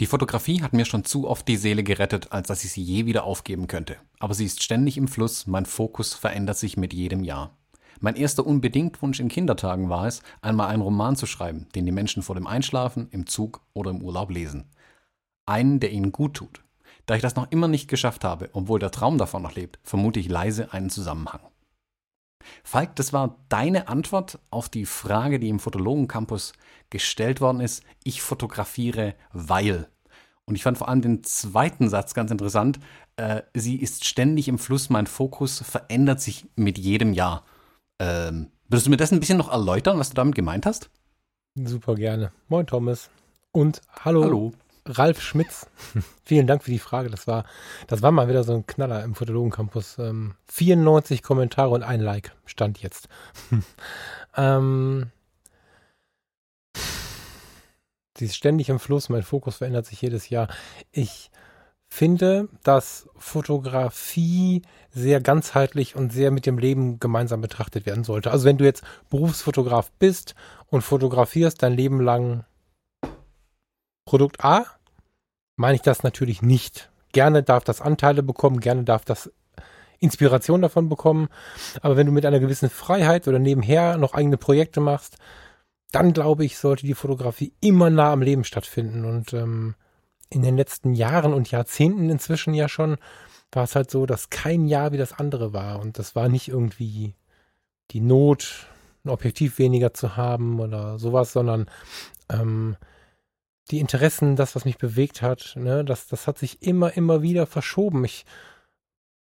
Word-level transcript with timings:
Die 0.00 0.06
Fotografie 0.06 0.62
hat 0.62 0.74
mir 0.74 0.84
schon 0.84 1.04
zu 1.04 1.26
oft 1.26 1.48
die 1.48 1.56
Seele 1.56 1.82
gerettet, 1.82 2.30
als 2.30 2.46
dass 2.46 2.62
ich 2.62 2.70
sie 2.70 2.82
je 2.82 3.06
wieder 3.06 3.24
aufgeben 3.24 3.66
könnte. 3.66 3.96
Aber 4.20 4.32
sie 4.32 4.44
ist 4.44 4.62
ständig 4.62 4.96
im 4.96 5.08
Fluss, 5.08 5.48
mein 5.48 5.66
Fokus 5.66 6.14
verändert 6.14 6.56
sich 6.56 6.76
mit 6.76 6.94
jedem 6.94 7.24
Jahr. 7.24 7.56
Mein 8.00 8.14
erster 8.14 8.46
unbedingt 8.46 9.02
Wunsch 9.02 9.18
in 9.18 9.26
Kindertagen 9.26 9.88
war 9.88 10.06
es, 10.06 10.22
einmal 10.40 10.68
einen 10.68 10.82
Roman 10.82 11.16
zu 11.16 11.26
schreiben, 11.26 11.66
den 11.74 11.84
die 11.84 11.90
Menschen 11.90 12.22
vor 12.22 12.36
dem 12.36 12.46
Einschlafen, 12.46 13.08
im 13.10 13.26
Zug 13.26 13.60
oder 13.72 13.90
im 13.90 14.00
Urlaub 14.00 14.30
lesen. 14.30 14.70
Einen, 15.46 15.80
der 15.80 15.90
ihnen 15.90 16.12
gut 16.12 16.34
tut. 16.34 16.62
Da 17.06 17.16
ich 17.16 17.22
das 17.22 17.34
noch 17.34 17.50
immer 17.50 17.66
nicht 17.66 17.88
geschafft 17.88 18.22
habe, 18.22 18.50
obwohl 18.52 18.78
der 18.78 18.92
Traum 18.92 19.18
davon 19.18 19.42
noch 19.42 19.56
lebt, 19.56 19.80
vermute 19.82 20.20
ich 20.20 20.28
leise 20.28 20.72
einen 20.72 20.90
Zusammenhang. 20.90 21.40
Falk, 22.62 22.96
das 22.96 23.12
war 23.12 23.38
deine 23.48 23.88
Antwort 23.88 24.38
auf 24.50 24.68
die 24.68 24.86
Frage, 24.86 25.38
die 25.38 25.48
im 25.48 25.58
Fotologen-Campus 25.58 26.52
gestellt 26.90 27.40
worden 27.40 27.60
ist. 27.60 27.82
Ich 28.04 28.22
fotografiere, 28.22 29.14
weil. 29.32 29.88
Und 30.44 30.54
ich 30.54 30.62
fand 30.62 30.78
vor 30.78 30.88
allem 30.88 31.02
den 31.02 31.22
zweiten 31.24 31.88
Satz 31.88 32.14
ganz 32.14 32.30
interessant. 32.30 32.78
Äh, 33.16 33.42
sie 33.52 33.76
ist 33.76 34.06
ständig 34.06 34.48
im 34.48 34.58
Fluss, 34.58 34.88
mein 34.88 35.06
Fokus 35.06 35.60
verändert 35.60 36.20
sich 36.20 36.46
mit 36.56 36.78
jedem 36.78 37.12
Jahr. 37.12 37.44
Ähm, 37.98 38.50
würdest 38.68 38.86
du 38.86 38.90
mir 38.90 38.96
das 38.96 39.12
ein 39.12 39.20
bisschen 39.20 39.38
noch 39.38 39.52
erläutern, 39.52 39.98
was 39.98 40.10
du 40.10 40.14
damit 40.14 40.34
gemeint 40.34 40.64
hast? 40.64 40.90
Super 41.54 41.96
gerne. 41.96 42.32
Moin 42.48 42.66
Thomas. 42.66 43.10
Und 43.52 43.82
hallo. 44.04 44.22
Hallo. 44.22 44.52
Ralf 44.96 45.20
Schmitz. 45.20 45.66
Vielen 46.24 46.46
Dank 46.46 46.62
für 46.62 46.70
die 46.70 46.78
Frage. 46.78 47.10
Das 47.10 47.26
war, 47.26 47.44
das 47.86 48.02
war 48.02 48.10
mal 48.10 48.28
wieder 48.28 48.44
so 48.44 48.54
ein 48.54 48.66
Knaller 48.66 49.02
im 49.04 49.14
Fotologen 49.14 49.50
Campus. 49.50 49.98
Ähm, 49.98 50.34
94 50.46 51.22
Kommentare 51.22 51.70
und 51.70 51.82
ein 51.82 52.00
Like 52.00 52.32
stand 52.46 52.80
jetzt. 52.80 53.08
ähm, 54.36 55.10
sie 58.16 58.26
ist 58.26 58.36
ständig 58.36 58.68
im 58.68 58.78
Fluss. 58.78 59.08
Mein 59.08 59.22
Fokus 59.22 59.56
verändert 59.56 59.86
sich 59.86 60.00
jedes 60.00 60.30
Jahr. 60.30 60.48
Ich 60.92 61.30
finde, 61.88 62.48
dass 62.62 63.08
Fotografie 63.16 64.62
sehr 64.90 65.20
ganzheitlich 65.20 65.96
und 65.96 66.12
sehr 66.12 66.30
mit 66.30 66.46
dem 66.46 66.58
Leben 66.58 67.00
gemeinsam 67.00 67.40
betrachtet 67.40 67.86
werden 67.86 68.04
sollte. 68.04 68.30
Also 68.30 68.44
wenn 68.44 68.58
du 68.58 68.64
jetzt 68.64 68.84
Berufsfotograf 69.10 69.90
bist 69.98 70.34
und 70.66 70.82
fotografierst 70.82 71.62
dein 71.62 71.72
Leben 71.72 72.00
lang 72.00 72.44
Produkt 74.04 74.44
A, 74.44 74.64
meine 75.58 75.74
ich 75.74 75.82
das 75.82 76.02
natürlich 76.02 76.40
nicht. 76.40 76.90
Gerne 77.12 77.42
darf 77.42 77.64
das 77.64 77.80
Anteile 77.80 78.22
bekommen, 78.22 78.60
gerne 78.60 78.84
darf 78.84 79.04
das 79.04 79.30
Inspiration 79.98 80.62
davon 80.62 80.88
bekommen. 80.88 81.28
Aber 81.82 81.96
wenn 81.96 82.06
du 82.06 82.12
mit 82.12 82.24
einer 82.24 82.38
gewissen 82.38 82.70
Freiheit 82.70 83.26
oder 83.26 83.40
nebenher 83.40 83.98
noch 83.98 84.14
eigene 84.14 84.36
Projekte 84.36 84.80
machst, 84.80 85.16
dann 85.90 86.12
glaube 86.12 86.44
ich, 86.44 86.58
sollte 86.58 86.86
die 86.86 86.94
Fotografie 86.94 87.52
immer 87.60 87.90
nah 87.90 88.12
am 88.12 88.22
Leben 88.22 88.44
stattfinden. 88.44 89.04
Und 89.04 89.32
ähm, 89.32 89.74
in 90.30 90.42
den 90.42 90.56
letzten 90.56 90.94
Jahren 90.94 91.34
und 91.34 91.50
Jahrzehnten 91.50 92.08
inzwischen 92.08 92.54
ja 92.54 92.68
schon, 92.68 92.96
war 93.50 93.64
es 93.64 93.74
halt 93.74 93.90
so, 93.90 94.06
dass 94.06 94.30
kein 94.30 94.66
Jahr 94.66 94.92
wie 94.92 94.98
das 94.98 95.12
andere 95.12 95.52
war. 95.52 95.80
Und 95.80 95.98
das 95.98 96.14
war 96.14 96.28
nicht 96.28 96.48
irgendwie 96.48 97.16
die 97.90 98.00
Not, 98.00 98.68
ein 99.04 99.10
Objektiv 99.10 99.58
weniger 99.58 99.92
zu 99.92 100.16
haben 100.16 100.60
oder 100.60 101.00
sowas, 101.00 101.32
sondern 101.32 101.66
ähm, 102.30 102.76
die 103.70 103.80
Interessen, 103.80 104.36
das, 104.36 104.54
was 104.54 104.64
mich 104.64 104.78
bewegt 104.78 105.22
hat, 105.22 105.54
ne, 105.56 105.84
das, 105.84 106.06
das 106.06 106.26
hat 106.26 106.38
sich 106.38 106.62
immer, 106.62 106.96
immer 106.96 107.22
wieder 107.22 107.46
verschoben. 107.46 108.04
Ich 108.04 108.24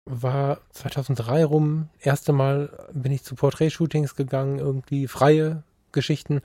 war 0.05 0.61
2003 0.71 1.45
rum, 1.45 1.89
erste 1.99 2.33
Mal 2.33 2.87
bin 2.93 3.11
ich 3.11 3.23
zu 3.23 3.35
Porträtshootings 3.35 4.15
gegangen, 4.15 4.59
irgendwie 4.59 5.07
freie 5.07 5.63
Geschichten 5.91 6.41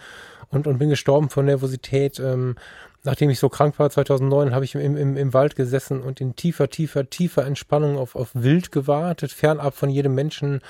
und, 0.49 0.67
und 0.67 0.79
bin 0.79 0.91
gestorben 0.91 1.31
von 1.31 1.47
Nervosität. 1.47 2.19
Ähm, 2.19 2.57
nachdem 3.05 3.31
ich 3.31 3.39
so 3.39 3.49
krank 3.49 3.79
war, 3.79 3.89
2009, 3.89 4.55
habe 4.55 4.65
ich 4.65 4.75
im, 4.75 4.97
im, 4.97 5.17
im 5.17 5.33
Wald 5.33 5.57
gesessen 5.57 6.03
und 6.03 6.21
in 6.21 6.37
tiefer, 6.37 6.69
tiefer, 6.69 7.09
tiefer 7.09 7.47
Entspannung 7.47 7.97
auf, 7.97 8.17
auf 8.17 8.31
Wild 8.35 8.73
gewartet, 8.73 9.33
fernab 9.33 9.75
von 9.75 9.91
jedem 9.91 10.15
Menschen. 10.15 10.61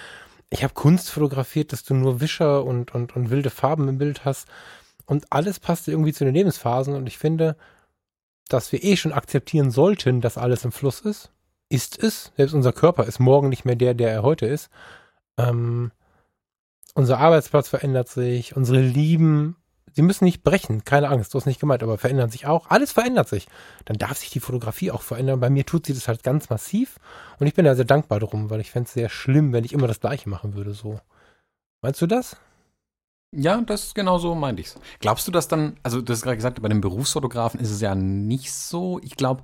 Ich 0.50 0.62
habe 0.62 0.74
Kunst 0.74 1.10
fotografiert, 1.10 1.72
dass 1.72 1.82
du 1.82 1.94
nur 1.94 2.20
Wischer 2.20 2.64
und, 2.64 2.94
und, 2.94 3.16
und 3.16 3.30
wilde 3.30 3.50
Farben 3.50 3.88
im 3.88 3.98
Bild 3.98 4.24
hast. 4.24 4.46
Und 5.06 5.26
alles 5.30 5.60
passte 5.60 5.92
irgendwie 5.92 6.12
zu 6.12 6.24
den 6.24 6.34
Lebensphasen. 6.34 6.94
Und 6.94 7.06
ich 7.06 7.18
finde, 7.18 7.56
dass 8.48 8.72
wir 8.72 8.82
eh 8.84 8.96
schon 8.96 9.12
akzeptieren 9.12 9.70
sollten, 9.70 10.20
dass 10.20 10.38
alles 10.38 10.64
im 10.64 10.72
Fluss 10.72 11.00
ist. 11.00 11.30
Ist 11.68 12.02
es. 12.02 12.32
Selbst 12.36 12.52
unser 12.52 12.72
Körper 12.72 13.04
ist 13.04 13.18
morgen 13.18 13.48
nicht 13.48 13.64
mehr 13.64 13.76
der, 13.76 13.94
der 13.94 14.10
er 14.10 14.22
heute 14.22 14.46
ist. 14.46 14.70
Ähm, 15.38 15.90
unser 16.94 17.18
Arbeitsplatz 17.18 17.68
verändert 17.68 18.08
sich, 18.08 18.56
unsere 18.56 18.80
Lieben, 18.80 19.56
sie 19.92 20.02
müssen 20.02 20.24
nicht 20.24 20.42
brechen, 20.42 20.84
keine 20.84 21.08
Angst, 21.08 21.34
du 21.34 21.38
hast 21.38 21.46
nicht 21.46 21.60
gemeint, 21.60 21.82
aber 21.82 21.98
verändern 21.98 22.30
sich 22.30 22.46
auch. 22.46 22.70
Alles 22.70 22.92
verändert 22.92 23.28
sich. 23.28 23.48
Dann 23.84 23.98
darf 23.98 24.16
sich 24.16 24.30
die 24.30 24.40
Fotografie 24.40 24.90
auch 24.90 25.02
verändern. 25.02 25.40
Bei 25.40 25.50
mir 25.50 25.66
tut 25.66 25.86
sie 25.86 25.94
das 25.94 26.08
halt 26.08 26.22
ganz 26.22 26.48
massiv 26.48 26.96
und 27.38 27.46
ich 27.46 27.54
bin 27.54 27.64
da 27.64 27.74
sehr 27.74 27.84
dankbar 27.84 28.20
drum, 28.20 28.48
weil 28.48 28.60
ich 28.60 28.70
fände 28.70 28.86
es 28.86 28.94
sehr 28.94 29.08
schlimm, 29.08 29.52
wenn 29.52 29.64
ich 29.64 29.72
immer 29.72 29.88
das 29.88 30.00
Gleiche 30.00 30.28
machen 30.28 30.54
würde, 30.54 30.72
so. 30.72 31.00
Meinst 31.82 32.00
du 32.00 32.06
das? 32.06 32.36
Ja, 33.32 33.60
das 33.60 33.94
genau 33.94 34.18
so 34.18 34.34
meinte 34.34 34.62
ich's. 34.62 34.76
Glaubst 35.00 35.26
du, 35.26 35.32
dass 35.32 35.48
dann, 35.48 35.76
also 35.82 36.00
du 36.00 36.12
hast 36.12 36.22
gerade 36.22 36.36
gesagt, 36.36 36.62
bei 36.62 36.68
den 36.68 36.80
Berufsfotografen 36.80 37.60
ist 37.60 37.70
es 37.70 37.80
ja 37.80 37.94
nicht 37.94 38.52
so. 38.52 39.00
Ich 39.02 39.16
glaube, 39.16 39.42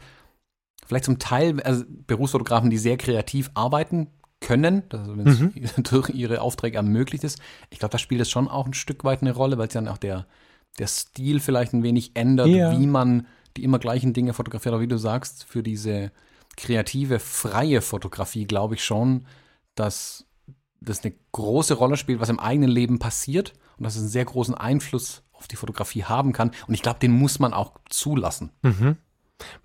vielleicht 0.87 1.05
zum 1.05 1.19
Teil, 1.19 1.61
also 1.63 1.85
Berufsfotografen, 2.07 2.71
die 2.71 2.79
sehr 2.79 2.97
kreativ 2.97 3.51
arbeiten, 3.55 4.09
können, 4.43 4.83
also 4.93 5.17
wenn 5.17 5.27
es 5.27 5.41
mhm. 5.41 5.83
durch 5.85 6.11
ihre 6.11 6.41
Aufträge 6.43 6.77
ermöglicht 6.77 7.25
ist. 7.25 7.41
Ich 7.71 7.79
glaube, 7.79 7.93
da 7.93 7.99
spielt 7.99 8.21
es 8.21 8.31
schon 8.31 8.49
auch 8.49 8.67
ein 8.67 8.75
Stück 8.75 9.05
weit 9.05 9.23
eine 9.23 9.33
Rolle, 9.33 9.57
weil 9.57 9.69
es 9.69 9.73
dann 9.73 9.89
auch 9.89 9.99
der, 9.99 10.27
der 10.79 10.89
Stil 10.89 11.41
vielleicht 11.41 11.73
ein 11.73 11.83
wenig 11.83 12.13
ändert, 12.15 12.49
ja. 12.49 12.79
wie 12.79 12.87
man 12.87 13.27
die 13.57 13.65
immer 13.65 13.79
gleichen 13.79 14.13
Dinge 14.13 14.35
fotografiert. 14.35 14.75
Aber 14.75 14.83
wie 14.83 14.89
du 14.89 14.99
sagst, 14.99 15.45
für 15.45 15.63
diese 15.63 16.11
kreative, 16.57 17.19
freie 17.19 17.81
Fotografie 17.81 18.45
glaube 18.45 18.75
ich 18.75 18.85
schon, 18.85 19.27
dass 19.75 20.27
das 20.81 21.05
eine 21.05 21.15
große 21.31 21.75
Rolle 21.75 21.97
spielt, 21.97 22.21
was 22.21 22.29
im 22.29 22.41
eigenen 22.41 22.71
Leben 22.71 22.99
passiert 22.99 23.55
und 23.83 23.87
dass 23.87 23.97
es 23.97 24.03
einen 24.03 24.11
sehr 24.11 24.25
großen 24.25 24.55
Einfluss 24.55 25.25
auf 25.33 25.49
die 25.49 25.57
Fotografie 25.57 26.05
haben 26.05 26.33
kann. 26.33 26.53
Und 26.69 26.75
ich 26.75 26.83
glaube, 26.83 27.01
den 27.01 27.11
muss 27.11 27.41
man 27.41 27.53
auch 27.53 27.73
zulassen. 27.91 28.53
Mhm. 28.63 28.97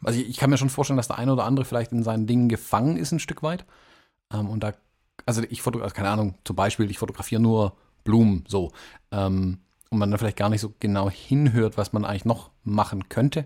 Also 0.04 0.20
ich, 0.20 0.28
ich, 0.28 0.38
kann 0.38 0.50
mir 0.50 0.58
schon 0.58 0.72
vorstellen, 0.72 0.98
dass 0.98 1.10
der 1.10 1.20
eine 1.20 1.32
oder 1.32 1.44
andere 1.44 1.66
vielleicht 1.66 1.92
in 1.92 2.02
seinen 2.02 2.26
Dingen 2.26 2.50
gefangen 2.50 2.98
ist, 2.98 3.12
ein 3.12 3.20
Stück 3.20 3.44
weit. 3.44 3.64
Ähm, 4.34 4.50
und 4.50 4.64
da, 4.64 4.74
also 5.28 5.44
ich 5.48 5.62
fotografiere, 5.62 5.84
also 5.84 5.96
keine 5.96 6.10
Ahnung, 6.10 6.34
zum 6.46 6.56
Beispiel, 6.56 6.90
ich 6.90 6.98
fotografiere 6.98 7.40
nur 7.40 7.78
Blumen, 8.04 8.44
so. 8.48 8.72
Ähm, 9.12 9.60
und 9.92 10.00
man 10.00 10.10
dann 10.10 10.18
vielleicht 10.18 10.38
gar 10.38 10.50
nicht 10.50 10.62
so 10.62 10.74
genau 10.80 11.12
hinhört, 11.12 11.78
was 11.78 11.94
man 11.94 12.04
eigentlich 12.04 12.26
noch 12.26 12.50
machen 12.64 13.08
könnte. 13.10 13.46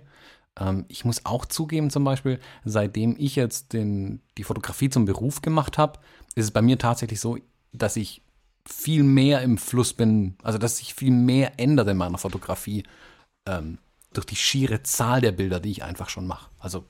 Ähm, 0.58 0.86
ich 0.88 1.04
muss 1.04 1.26
auch 1.26 1.46
zugeben, 1.46 1.90
zum 1.90 2.06
Beispiel, 2.06 2.40
seitdem 2.64 3.18
ich 3.20 3.36
jetzt 3.36 3.74
den, 3.74 4.22
die 4.38 4.46
Fotografie 4.46 4.90
zum 4.90 5.04
Beruf 5.04 5.42
gemacht 5.42 5.78
habe, 5.78 6.00
ist 6.36 6.46
es 6.46 6.52
bei 6.52 6.62
mir 6.62 6.78
tatsächlich 6.78 7.20
so, 7.20 7.38
dass 7.74 7.98
ich 7.98 8.22
viel 8.68 9.04
mehr 9.04 9.42
im 9.42 9.58
Fluss 9.58 9.94
bin, 9.94 10.36
also 10.44 10.58
dass 10.58 10.78
sich 10.78 10.94
viel 10.94 11.12
mehr 11.12 11.60
ändert 11.60 11.88
in 11.88 11.98
meiner 11.98 12.18
Fotografie 12.18 12.84
ähm, 13.48 13.78
durch 14.14 14.26
die 14.26 14.36
schiere 14.36 14.84
Zahl 14.84 15.22
der 15.22 15.32
Bilder, 15.32 15.60
die 15.60 15.72
ich 15.72 15.84
einfach 15.84 16.10
schon 16.10 16.28
mache. 16.28 16.50
Also 16.60 16.86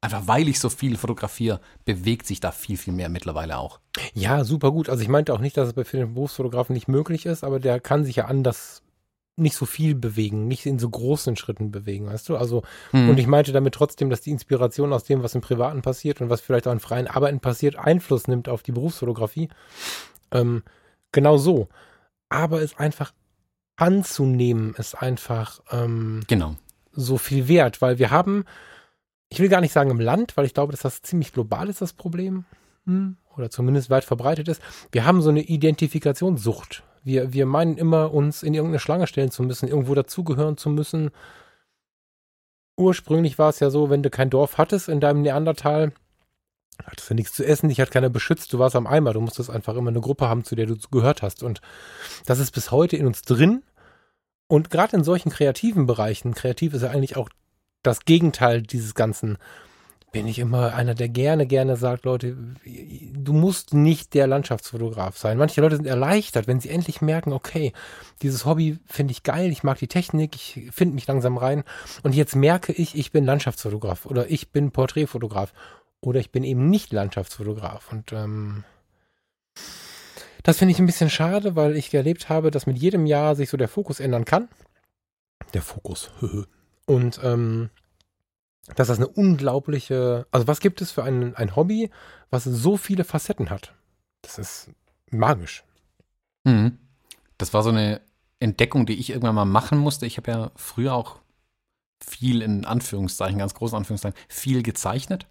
einfach 0.00 0.26
weil 0.26 0.48
ich 0.48 0.60
so 0.60 0.68
viel 0.68 0.96
fotografiere, 0.96 1.60
bewegt 1.84 2.26
sich 2.26 2.40
da 2.40 2.52
viel, 2.52 2.76
viel 2.76 2.92
mehr 2.92 3.08
mittlerweile 3.08 3.58
auch. 3.58 3.80
Ja, 4.12 4.44
super 4.44 4.70
gut. 4.70 4.88
Also 4.88 5.02
ich 5.02 5.08
meinte 5.08 5.32
auch 5.32 5.40
nicht, 5.40 5.56
dass 5.56 5.68
es 5.68 5.74
bei 5.74 5.84
vielen 5.84 6.14
Berufsfotografen 6.14 6.74
nicht 6.74 6.88
möglich 6.88 7.26
ist, 7.26 7.42
aber 7.42 7.58
der 7.58 7.80
kann 7.80 8.04
sich 8.04 8.16
ja 8.16 8.26
anders 8.26 8.82
nicht 9.36 9.56
so 9.56 9.66
viel 9.66 9.94
bewegen, 9.94 10.46
nicht 10.46 10.64
in 10.64 10.78
so 10.78 10.88
großen 10.88 11.36
Schritten 11.36 11.72
bewegen, 11.72 12.06
weißt 12.06 12.28
du? 12.28 12.36
Also, 12.36 12.62
mhm. 12.92 13.10
und 13.10 13.18
ich 13.18 13.26
meinte 13.26 13.52
damit 13.52 13.74
trotzdem, 13.74 14.08
dass 14.08 14.20
die 14.20 14.30
Inspiration 14.30 14.92
aus 14.92 15.04
dem, 15.04 15.24
was 15.24 15.34
im 15.34 15.40
Privaten 15.40 15.82
passiert 15.82 16.20
und 16.20 16.30
was 16.30 16.40
vielleicht 16.40 16.68
auch 16.68 16.72
in 16.72 16.80
freien 16.80 17.08
Arbeiten 17.08 17.40
passiert, 17.40 17.76
Einfluss 17.76 18.28
nimmt 18.28 18.48
auf 18.48 18.62
die 18.62 18.70
Berufsfotografie. 18.70 19.48
Ähm, 20.30 20.62
genau 21.14 21.38
so. 21.38 21.68
Aber 22.28 22.60
es 22.60 22.78
einfach 22.78 23.14
anzunehmen, 23.76 24.74
ist 24.76 24.94
einfach 24.94 25.60
ähm, 25.70 26.20
genau. 26.26 26.56
so 26.92 27.16
viel 27.16 27.48
wert, 27.48 27.80
weil 27.80 27.98
wir 27.98 28.10
haben 28.10 28.44
ich 29.34 29.40
will 29.40 29.48
gar 29.48 29.60
nicht 29.60 29.72
sagen 29.72 29.90
im 29.90 29.98
Land, 29.98 30.36
weil 30.36 30.46
ich 30.46 30.54
glaube, 30.54 30.70
dass 30.70 30.82
das 30.82 31.02
ziemlich 31.02 31.32
global 31.32 31.68
ist, 31.68 31.80
das 31.80 31.92
Problem. 31.92 32.44
Hm, 32.86 33.16
oder 33.36 33.50
zumindest 33.50 33.90
weit 33.90 34.04
verbreitet 34.04 34.46
ist. 34.46 34.62
Wir 34.92 35.04
haben 35.04 35.22
so 35.22 35.30
eine 35.30 35.42
Identifikationssucht. 35.42 36.84
Wir, 37.02 37.32
wir 37.32 37.44
meinen 37.44 37.76
immer, 37.76 38.14
uns 38.14 38.44
in 38.44 38.54
irgendeine 38.54 38.78
Schlange 38.78 39.08
stellen 39.08 39.32
zu 39.32 39.42
müssen, 39.42 39.68
irgendwo 39.68 39.94
dazugehören 39.94 40.56
zu 40.56 40.70
müssen. 40.70 41.10
Ursprünglich 42.76 43.36
war 43.36 43.48
es 43.48 43.58
ja 43.58 43.70
so, 43.70 43.90
wenn 43.90 44.04
du 44.04 44.10
kein 44.10 44.30
Dorf 44.30 44.56
hattest 44.56 44.88
in 44.88 45.00
deinem 45.00 45.22
Neandertal, 45.22 45.92
hattest 46.84 47.10
du 47.10 47.14
nichts 47.14 47.34
zu 47.34 47.44
essen, 47.44 47.68
dich 47.68 47.80
hat 47.80 47.90
keiner 47.90 48.10
beschützt, 48.10 48.52
du 48.52 48.58
warst 48.58 48.76
am 48.76 48.86
Eimer, 48.86 49.12
du 49.12 49.20
musstest 49.20 49.50
einfach 49.50 49.76
immer 49.76 49.90
eine 49.90 50.00
Gruppe 50.00 50.28
haben, 50.28 50.44
zu 50.44 50.54
der 50.54 50.66
du 50.66 50.76
gehört 50.90 51.22
hast. 51.22 51.42
Und 51.42 51.60
das 52.26 52.38
ist 52.38 52.52
bis 52.52 52.70
heute 52.70 52.96
in 52.96 53.06
uns 53.06 53.22
drin. 53.22 53.62
Und 54.46 54.70
gerade 54.70 54.96
in 54.96 55.04
solchen 55.04 55.30
kreativen 55.30 55.86
Bereichen, 55.86 56.34
kreativ 56.34 56.74
ist 56.74 56.82
ja 56.82 56.90
eigentlich 56.90 57.16
auch 57.16 57.28
das 57.82 58.04
Gegenteil 58.04 58.62
dieses 58.62 58.94
ganzen 58.94 59.38
bin 60.14 60.28
ich 60.28 60.38
immer 60.38 60.72
einer, 60.74 60.94
der 60.94 61.08
gerne, 61.08 61.44
gerne 61.44 61.74
sagt, 61.74 62.04
Leute, 62.04 62.36
du 62.64 63.32
musst 63.32 63.74
nicht 63.74 64.14
der 64.14 64.28
Landschaftsfotograf 64.28 65.18
sein. 65.18 65.36
Manche 65.36 65.60
Leute 65.60 65.74
sind 65.74 65.86
erleichtert, 65.86 66.46
wenn 66.46 66.60
sie 66.60 66.70
endlich 66.70 67.02
merken, 67.02 67.32
okay, 67.32 67.72
dieses 68.22 68.44
Hobby 68.46 68.78
finde 68.86 69.10
ich 69.10 69.24
geil, 69.24 69.50
ich 69.50 69.64
mag 69.64 69.76
die 69.78 69.88
Technik, 69.88 70.36
ich 70.36 70.68
finde 70.70 70.94
mich 70.94 71.08
langsam 71.08 71.36
rein 71.36 71.64
und 72.04 72.14
jetzt 72.14 72.36
merke 72.36 72.72
ich, 72.72 72.96
ich 72.96 73.10
bin 73.10 73.24
Landschaftsfotograf 73.24 74.06
oder 74.06 74.30
ich 74.30 74.52
bin 74.52 74.70
Porträtfotograf 74.70 75.52
oder 76.06 76.20
ich 76.20 76.30
bin 76.30 76.44
eben 76.44 76.68
nicht 76.70 76.92
Landschaftsfotograf 76.92 77.92
und 77.92 78.12
ähm, 78.12 78.64
das 80.42 80.58
finde 80.58 80.72
ich 80.72 80.78
ein 80.78 80.86
bisschen 80.86 81.10
schade, 81.10 81.56
weil 81.56 81.76
ich 81.76 81.92
erlebt 81.92 82.28
habe, 82.28 82.50
dass 82.50 82.66
mit 82.66 82.78
jedem 82.78 83.06
Jahr 83.06 83.34
sich 83.34 83.48
so 83.48 83.56
der 83.56 83.68
Fokus 83.68 83.98
ändern 83.98 84.26
kann. 84.26 84.48
Der 85.54 85.62
Fokus. 85.62 86.10
und 86.86 87.18
ähm, 87.22 87.70
dass 88.76 88.88
das 88.88 88.98
eine 88.98 89.08
unglaubliche, 89.08 90.26
also 90.30 90.46
was 90.46 90.60
gibt 90.60 90.82
es 90.82 90.90
für 90.90 91.02
ein, 91.02 91.34
ein 91.34 91.56
Hobby, 91.56 91.90
was 92.30 92.44
so 92.44 92.76
viele 92.76 93.04
Facetten 93.04 93.50
hat? 93.50 93.74
Das 94.22 94.38
ist 94.38 94.70
magisch. 95.10 95.64
Mhm. 96.44 96.78
Das 97.38 97.54
war 97.54 97.62
so 97.62 97.70
eine 97.70 98.00
Entdeckung, 98.38 98.84
die 98.84 98.98
ich 98.98 99.10
irgendwann 99.10 99.34
mal 99.34 99.44
machen 99.44 99.78
musste. 99.78 100.06
Ich 100.06 100.18
habe 100.18 100.30
ja 100.30 100.50
früher 100.56 100.94
auch 100.94 101.20
viel 102.04 102.42
in 102.42 102.64
Anführungszeichen, 102.66 103.38
ganz 103.38 103.54
großen 103.54 103.76
Anführungszeichen, 103.76 104.18
viel 104.28 104.62
gezeichnet. 104.62 105.26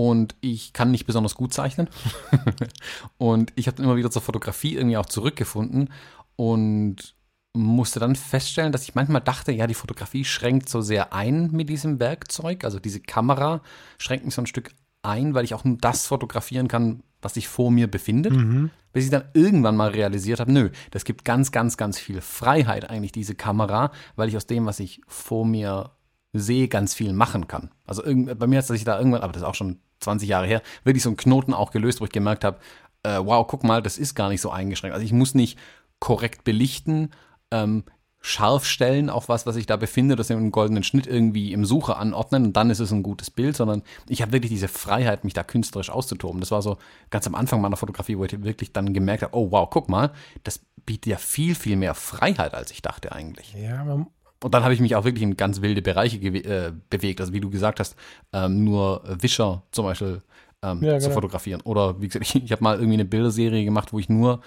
Und 0.00 0.34
ich 0.40 0.72
kann 0.72 0.90
nicht 0.90 1.04
besonders 1.04 1.34
gut 1.34 1.52
zeichnen. 1.52 1.86
und 3.18 3.52
ich 3.54 3.66
habe 3.66 3.76
dann 3.76 3.84
immer 3.84 3.96
wieder 3.96 4.10
zur 4.10 4.22
Fotografie 4.22 4.74
irgendwie 4.76 4.96
auch 4.96 5.04
zurückgefunden. 5.04 5.90
Und 6.36 7.14
musste 7.52 8.00
dann 8.00 8.16
feststellen, 8.16 8.72
dass 8.72 8.84
ich 8.84 8.94
manchmal 8.94 9.20
dachte, 9.20 9.52
ja, 9.52 9.66
die 9.66 9.74
Fotografie 9.74 10.24
schränkt 10.24 10.70
so 10.70 10.80
sehr 10.80 11.12
ein 11.12 11.50
mit 11.52 11.68
diesem 11.68 12.00
Werkzeug. 12.00 12.64
Also 12.64 12.78
diese 12.78 13.00
Kamera 13.00 13.60
schränkt 13.98 14.24
mich 14.24 14.34
so 14.34 14.40
ein 14.40 14.46
Stück 14.46 14.70
ein, 15.02 15.34
weil 15.34 15.44
ich 15.44 15.52
auch 15.52 15.64
nur 15.64 15.76
das 15.76 16.06
fotografieren 16.06 16.66
kann, 16.66 17.02
was 17.20 17.34
sich 17.34 17.48
vor 17.48 17.70
mir 17.70 17.86
befindet. 17.86 18.32
Mhm. 18.32 18.70
Bis 18.94 19.04
ich 19.04 19.10
dann 19.10 19.24
irgendwann 19.34 19.76
mal 19.76 19.90
realisiert 19.90 20.40
habe, 20.40 20.50
nö, 20.50 20.70
das 20.92 21.04
gibt 21.04 21.26
ganz, 21.26 21.52
ganz, 21.52 21.76
ganz 21.76 21.98
viel 21.98 22.22
Freiheit 22.22 22.88
eigentlich, 22.88 23.12
diese 23.12 23.34
Kamera, 23.34 23.92
weil 24.16 24.30
ich 24.30 24.36
aus 24.38 24.46
dem, 24.46 24.64
was 24.64 24.80
ich 24.80 25.02
vor 25.08 25.44
mir 25.44 25.90
sehe, 26.32 26.68
ganz 26.68 26.94
viel 26.94 27.12
machen 27.12 27.48
kann. 27.48 27.70
Also 27.84 28.02
bei 28.02 28.46
mir 28.46 28.60
hat 28.60 28.66
sich 28.66 28.84
da 28.84 28.96
irgendwann, 28.96 29.20
aber 29.20 29.34
das 29.34 29.42
ist 29.42 29.48
auch 29.48 29.54
schon 29.54 29.80
20 30.00 30.28
Jahre 30.28 30.46
her, 30.46 30.62
wirklich 30.84 31.02
so 31.02 31.10
ein 31.10 31.16
Knoten 31.16 31.54
auch 31.54 31.70
gelöst, 31.70 32.00
wo 32.00 32.04
ich 32.04 32.12
gemerkt 32.12 32.44
habe, 32.44 32.58
äh, 33.02 33.18
wow, 33.22 33.46
guck 33.46 33.64
mal, 33.64 33.82
das 33.82 33.98
ist 33.98 34.14
gar 34.14 34.28
nicht 34.28 34.40
so 34.40 34.50
eingeschränkt. 34.50 34.94
Also 34.94 35.04
ich 35.04 35.12
muss 35.12 35.34
nicht 35.34 35.58
korrekt 35.98 36.44
belichten 36.44 37.10
ähm, 37.50 37.84
scharf 38.22 38.66
stellen 38.66 39.08
auf 39.08 39.28
was, 39.28 39.46
was 39.46 39.56
ich 39.56 39.66
da 39.66 39.76
befinde, 39.76 40.14
das 40.14 40.28
in 40.28 40.36
einem 40.36 40.52
goldenen 40.52 40.82
Schnitt 40.82 41.06
irgendwie 41.06 41.52
im 41.52 41.64
Sucher 41.64 41.96
anordnen 41.98 42.46
und 42.46 42.56
dann 42.56 42.68
ist 42.68 42.80
es 42.80 42.92
ein 42.92 43.02
gutes 43.02 43.30
Bild, 43.30 43.56
sondern 43.56 43.82
ich 44.08 44.20
habe 44.20 44.32
wirklich 44.32 44.50
diese 44.50 44.68
Freiheit, 44.68 45.24
mich 45.24 45.32
da 45.32 45.42
künstlerisch 45.42 45.90
auszutoben. 45.90 46.40
Das 46.40 46.50
war 46.50 46.60
so 46.60 46.76
ganz 47.08 47.26
am 47.26 47.34
Anfang 47.34 47.62
meiner 47.62 47.78
Fotografie, 47.78 48.18
wo 48.18 48.24
ich 48.24 48.42
wirklich 48.42 48.72
dann 48.72 48.92
gemerkt 48.92 49.22
habe, 49.22 49.34
oh 49.34 49.50
wow, 49.50 49.68
guck 49.70 49.88
mal, 49.88 50.12
das 50.44 50.60
bietet 50.84 51.06
ja 51.06 51.16
viel, 51.16 51.54
viel 51.54 51.76
mehr 51.76 51.94
Freiheit, 51.94 52.52
als 52.52 52.70
ich 52.72 52.82
dachte 52.82 53.12
eigentlich. 53.12 53.54
Ja, 53.54 53.84
man 53.84 54.06
und 54.42 54.54
dann 54.54 54.64
habe 54.64 54.74
ich 54.74 54.80
mich 54.80 54.96
auch 54.96 55.04
wirklich 55.04 55.22
in 55.22 55.36
ganz 55.36 55.60
wilde 55.60 55.82
Bereiche 55.82 56.16
äh, 56.16 56.72
bewegt. 56.88 57.20
Also 57.20 57.32
wie 57.32 57.40
du 57.40 57.50
gesagt 57.50 57.80
hast, 57.80 57.96
ähm, 58.32 58.64
nur 58.64 59.02
Wischer 59.20 59.62
zum 59.70 59.84
Beispiel 59.84 60.22
ähm, 60.62 60.82
ja, 60.82 60.92
genau. 60.92 61.00
zu 61.00 61.10
fotografieren. 61.10 61.60
Oder 61.62 62.00
wie 62.00 62.08
gesagt, 62.08 62.24
ich, 62.34 62.44
ich 62.44 62.52
habe 62.52 62.62
mal 62.62 62.76
irgendwie 62.76 62.94
eine 62.94 63.04
Bilderserie 63.04 63.64
gemacht, 63.64 63.92
wo 63.92 63.98
ich 63.98 64.08
nur 64.08 64.40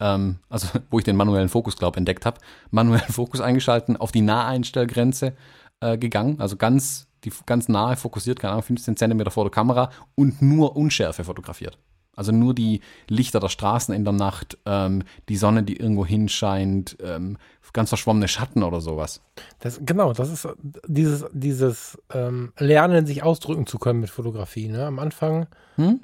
ähm, 0.00 0.38
also 0.48 0.68
wo 0.90 0.98
ich 0.98 1.04
den 1.04 1.16
manuellen 1.16 1.48
Fokus, 1.48 1.76
glaube 1.76 1.98
entdeckt 1.98 2.26
habe, 2.26 2.38
manuellen 2.70 3.12
Fokus 3.12 3.40
eingeschalten, 3.40 3.96
auf 3.96 4.12
die 4.12 4.22
Naheinstellgrenze 4.22 5.34
äh, 5.80 5.98
gegangen, 5.98 6.40
also 6.40 6.56
ganz, 6.56 7.08
die, 7.24 7.32
ganz 7.46 7.68
nahe 7.68 7.96
fokussiert, 7.96 8.38
keine 8.38 8.52
Ahnung, 8.52 8.64
15 8.64 8.96
Zentimeter 8.96 9.30
vor 9.30 9.44
der 9.44 9.50
Kamera 9.50 9.90
und 10.14 10.42
nur 10.42 10.76
Unschärfe 10.76 11.24
fotografiert. 11.24 11.78
Also 12.18 12.32
nur 12.32 12.52
die 12.52 12.80
Lichter 13.06 13.38
der 13.38 13.48
Straßen 13.48 13.94
in 13.94 14.04
der 14.04 14.12
Nacht, 14.12 14.58
ähm, 14.66 15.04
die 15.28 15.36
Sonne, 15.36 15.62
die 15.62 15.76
irgendwo 15.76 16.04
hinscheint, 16.04 16.96
ähm, 17.00 17.38
ganz 17.72 17.90
verschwommene 17.90 18.26
Schatten 18.26 18.64
oder 18.64 18.80
sowas. 18.80 19.20
Das, 19.60 19.80
genau, 19.84 20.12
das 20.12 20.30
ist 20.30 20.48
dieses, 20.88 21.26
dieses 21.32 21.96
ähm, 22.12 22.52
Lernen, 22.58 23.06
sich 23.06 23.22
ausdrücken 23.22 23.66
zu 23.66 23.78
können 23.78 24.00
mit 24.00 24.10
Fotografie. 24.10 24.66
Ne? 24.66 24.84
Am 24.84 24.98
Anfang 24.98 25.46
hm? 25.76 26.00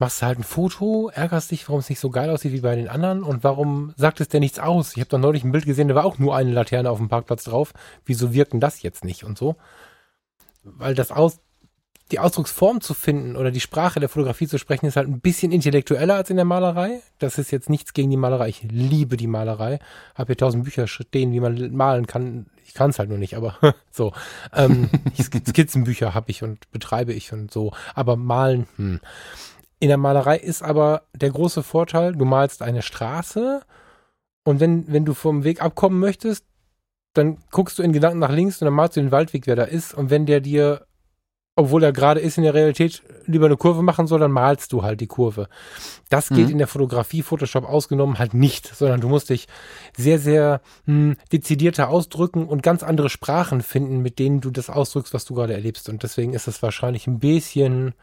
machst 0.00 0.22
du 0.22 0.26
halt 0.26 0.40
ein 0.40 0.44
Foto, 0.44 1.10
ärgerst 1.14 1.52
dich, 1.52 1.68
warum 1.68 1.78
es 1.78 1.88
nicht 1.88 2.00
so 2.00 2.10
geil 2.10 2.30
aussieht 2.30 2.52
wie 2.52 2.62
bei 2.62 2.74
den 2.74 2.88
anderen 2.88 3.22
und 3.22 3.44
warum 3.44 3.94
sagt 3.96 4.20
es 4.20 4.28
dir 4.28 4.40
nichts 4.40 4.58
aus? 4.58 4.96
Ich 4.96 5.00
habe 5.00 5.10
doch 5.10 5.18
neulich 5.18 5.44
ein 5.44 5.52
Bild 5.52 5.66
gesehen, 5.66 5.86
da 5.86 5.94
war 5.94 6.04
auch 6.04 6.18
nur 6.18 6.34
eine 6.34 6.50
Laterne 6.50 6.90
auf 6.90 6.98
dem 6.98 7.08
Parkplatz 7.08 7.44
drauf. 7.44 7.74
Wieso 8.04 8.34
wirkt 8.34 8.52
denn 8.52 8.60
das 8.60 8.82
jetzt 8.82 9.04
nicht 9.04 9.22
und 9.22 9.38
so? 9.38 9.54
Weil 10.64 10.96
das 10.96 11.12
aus, 11.12 11.38
die 12.12 12.18
Ausdrucksform 12.18 12.80
zu 12.80 12.92
finden 12.92 13.36
oder 13.36 13.50
die 13.50 13.60
Sprache 13.60 13.98
der 13.98 14.08
Fotografie 14.08 14.46
zu 14.46 14.58
sprechen, 14.58 14.86
ist 14.86 14.96
halt 14.96 15.08
ein 15.08 15.20
bisschen 15.20 15.52
intellektueller 15.52 16.14
als 16.14 16.30
in 16.30 16.36
der 16.36 16.44
Malerei. 16.44 17.00
Das 17.18 17.38
ist 17.38 17.50
jetzt 17.50 17.70
nichts 17.70 17.94
gegen 17.94 18.10
die 18.10 18.16
Malerei. 18.16 18.48
Ich 18.48 18.62
liebe 18.62 19.16
die 19.16 19.26
Malerei. 19.26 19.78
Habe 20.14 20.28
hier 20.28 20.36
tausend 20.36 20.64
Bücher 20.64 20.86
stehen, 20.86 21.32
wie 21.32 21.40
man 21.40 21.74
malen 21.74 22.06
kann. 22.06 22.46
Ich 22.66 22.74
kann 22.74 22.90
es 22.90 22.98
halt 22.98 23.08
nur 23.08 23.18
nicht, 23.18 23.36
aber 23.36 23.56
so. 23.90 24.12
Ähm, 24.52 24.90
Skizzenbücher 25.20 26.14
habe 26.14 26.30
ich 26.30 26.42
und 26.42 26.70
betreibe 26.72 27.12
ich 27.12 27.32
und 27.32 27.50
so. 27.50 27.72
Aber 27.94 28.16
malen, 28.16 28.66
hm. 28.76 29.00
In 29.84 29.88
der 29.88 29.98
Malerei 29.98 30.38
ist 30.38 30.62
aber 30.62 31.02
der 31.14 31.30
große 31.30 31.62
Vorteil, 31.62 32.12
du 32.12 32.24
malst 32.24 32.62
eine 32.62 32.80
Straße 32.80 33.60
und 34.44 34.58
wenn, 34.58 34.90
wenn 34.90 35.04
du 35.04 35.12
vom 35.12 35.44
Weg 35.44 35.62
abkommen 35.62 36.00
möchtest, 36.00 36.46
dann 37.12 37.36
guckst 37.50 37.78
du 37.78 37.82
in 37.82 37.92
Gedanken 37.92 38.18
nach 38.18 38.32
links 38.32 38.62
und 38.62 38.64
dann 38.64 38.74
malst 38.74 38.96
du 38.96 39.00
den 39.00 39.12
Waldweg, 39.12 39.46
wer 39.46 39.56
da 39.56 39.64
ist. 39.64 39.92
Und 39.92 40.08
wenn 40.08 40.24
der 40.24 40.40
dir, 40.40 40.86
obwohl 41.56 41.84
er 41.84 41.92
gerade 41.92 42.20
ist 42.20 42.36
in 42.36 42.44
der 42.44 42.54
Realität, 42.54 43.02
lieber 43.26 43.46
eine 43.46 43.56
Kurve 43.56 43.82
machen 43.82 44.06
soll, 44.06 44.20
dann 44.20 44.32
malst 44.32 44.72
du 44.72 44.82
halt 44.82 45.00
die 45.00 45.06
Kurve. 45.06 45.48
Das 46.10 46.28
geht 46.28 46.46
mhm. 46.46 46.52
in 46.52 46.58
der 46.58 46.66
Fotografie, 46.66 47.22
Photoshop 47.22 47.64
ausgenommen, 47.64 48.18
halt 48.18 48.34
nicht, 48.34 48.66
sondern 48.66 49.00
du 49.00 49.08
musst 49.08 49.30
dich 49.30 49.46
sehr, 49.96 50.18
sehr 50.18 50.60
hm, 50.86 51.16
dezidierter 51.32 51.88
ausdrücken 51.88 52.46
und 52.46 52.62
ganz 52.62 52.82
andere 52.82 53.08
Sprachen 53.08 53.62
finden, 53.62 54.00
mit 54.00 54.18
denen 54.18 54.40
du 54.40 54.50
das 54.50 54.68
ausdrückst, 54.68 55.14
was 55.14 55.24
du 55.24 55.34
gerade 55.34 55.54
erlebst. 55.54 55.88
Und 55.88 56.02
deswegen 56.02 56.34
ist 56.34 56.48
es 56.48 56.62
wahrscheinlich 56.62 57.06
ein 57.06 57.20
bisschen 57.20 57.94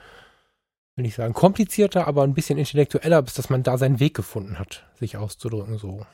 will 0.95 1.03
nicht 1.03 1.15
sagen 1.15 1.33
komplizierter, 1.33 2.07
aber 2.07 2.23
ein 2.23 2.33
bisschen 2.33 2.57
intellektueller, 2.57 3.21
bis 3.21 3.33
dass 3.33 3.49
man 3.49 3.63
da 3.63 3.77
seinen 3.77 3.99
Weg 3.99 4.13
gefunden 4.13 4.59
hat, 4.59 4.85
sich 4.99 5.17
auszudrücken 5.17 5.77
so. 5.77 6.05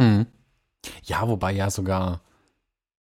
Hm. 0.00 0.26
Ja, 1.04 1.28
wobei 1.28 1.52
ja 1.52 1.70
sogar, 1.70 2.20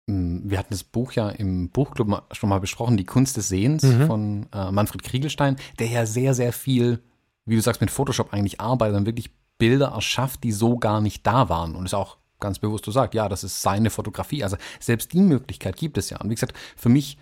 wir 0.09 0.57
hatten 0.57 0.71
das 0.71 0.83
Buch 0.83 1.11
ja 1.13 1.29
im 1.29 1.69
Buchclub 1.69 2.23
schon 2.31 2.49
mal 2.49 2.59
besprochen, 2.59 2.97
Die 2.97 3.05
Kunst 3.05 3.37
des 3.37 3.49
Sehens 3.49 3.83
mhm. 3.83 4.07
von 4.07 4.45
äh, 4.53 4.71
Manfred 4.71 5.03
Kriegelstein, 5.03 5.55
der 5.77 5.87
ja 5.87 6.05
sehr, 6.05 6.33
sehr 6.33 6.53
viel, 6.53 6.99
wie 7.45 7.55
du 7.55 7.61
sagst, 7.61 7.81
mit 7.81 7.91
Photoshop 7.91 8.33
eigentlich 8.33 8.59
arbeitet 8.59 8.97
und 8.97 9.05
wirklich 9.05 9.31
Bilder 9.57 9.89
erschafft, 9.89 10.43
die 10.43 10.51
so 10.51 10.77
gar 10.77 11.01
nicht 11.01 11.27
da 11.27 11.49
waren 11.49 11.75
und 11.75 11.85
ist 11.85 11.93
auch 11.93 12.17
ganz 12.39 12.59
bewusst 12.59 12.87
du 12.87 12.91
sagst, 12.91 13.13
ja, 13.13 13.27
das 13.29 13.43
ist 13.43 13.61
seine 13.61 13.89
Fotografie. 13.89 14.43
Also 14.43 14.57
selbst 14.79 15.13
die 15.13 15.21
Möglichkeit 15.21 15.75
gibt 15.75 15.97
es 15.97 16.09
ja. 16.09 16.19
Und 16.21 16.29
wie 16.29 16.35
gesagt, 16.35 16.57
für 16.77 16.89
mich 16.89 17.17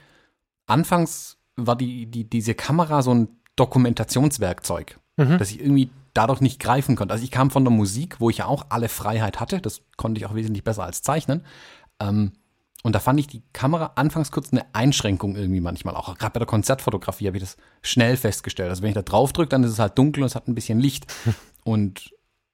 anfangs 0.68 1.38
war 1.56 1.76
die, 1.76 2.06
die, 2.06 2.24
diese 2.24 2.54
Kamera 2.54 3.02
so 3.02 3.14
ein 3.14 3.30
Dokumentationswerkzeug, 3.56 5.00
mhm. 5.18 5.40
das 5.40 5.50
ich 5.50 5.60
irgendwie 5.60 5.90
dadurch 6.14 6.42
nicht 6.42 6.60
greifen 6.60 6.96
konnte. 6.96 7.14
Also 7.14 7.24
ich 7.24 7.32
kam 7.32 7.52
von 7.52 7.64
der 7.64 7.74
Musik, 7.74 8.20
wo 8.20 8.30
ich 8.30 8.38
ja 8.38 8.46
auch 8.46 8.68
alle 8.70 8.90
Freiheit 8.90 9.40
hatte, 9.40 9.60
das 9.60 9.82
konnte 9.98 10.20
ich 10.20 10.26
auch 10.26 10.36
wesentlich 10.36 10.64
besser 10.64 10.84
als 10.84 11.02
zeichnen. 11.02 11.44
Ähm, 12.00 12.34
und 12.88 12.94
da 12.94 13.02
fand 13.02 13.20
ich 13.20 13.28
die 13.28 13.44
Kamera 13.52 13.92
anfangs 13.96 14.32
kurz 14.32 14.54
eine 14.54 14.64
Einschränkung 14.74 15.36
irgendwie 15.36 15.60
manchmal. 15.60 15.94
Auch 15.94 16.18
gerade 16.18 16.32
bei 16.32 16.40
der 16.40 16.48
Konzertfotografie 16.48 17.28
habe 17.28 17.36
ich 17.36 17.44
das 17.44 17.58
schnell 17.82 18.16
festgestellt. 18.16 18.70
Also 18.70 18.82
wenn 18.82 18.88
ich 18.88 18.96
da 18.96 19.02
drauf 19.02 19.34
drücke, 19.34 19.50
dann 19.50 19.66
ist 19.66 19.72
es 19.72 19.80
halt 19.80 19.98
dunkel 19.98 20.24
und 20.24 20.28
es 20.28 20.36
hat 20.36 20.48
ein 20.48 20.56
bisschen 20.56 20.80
Licht. 20.80 21.14
und 21.66 22.12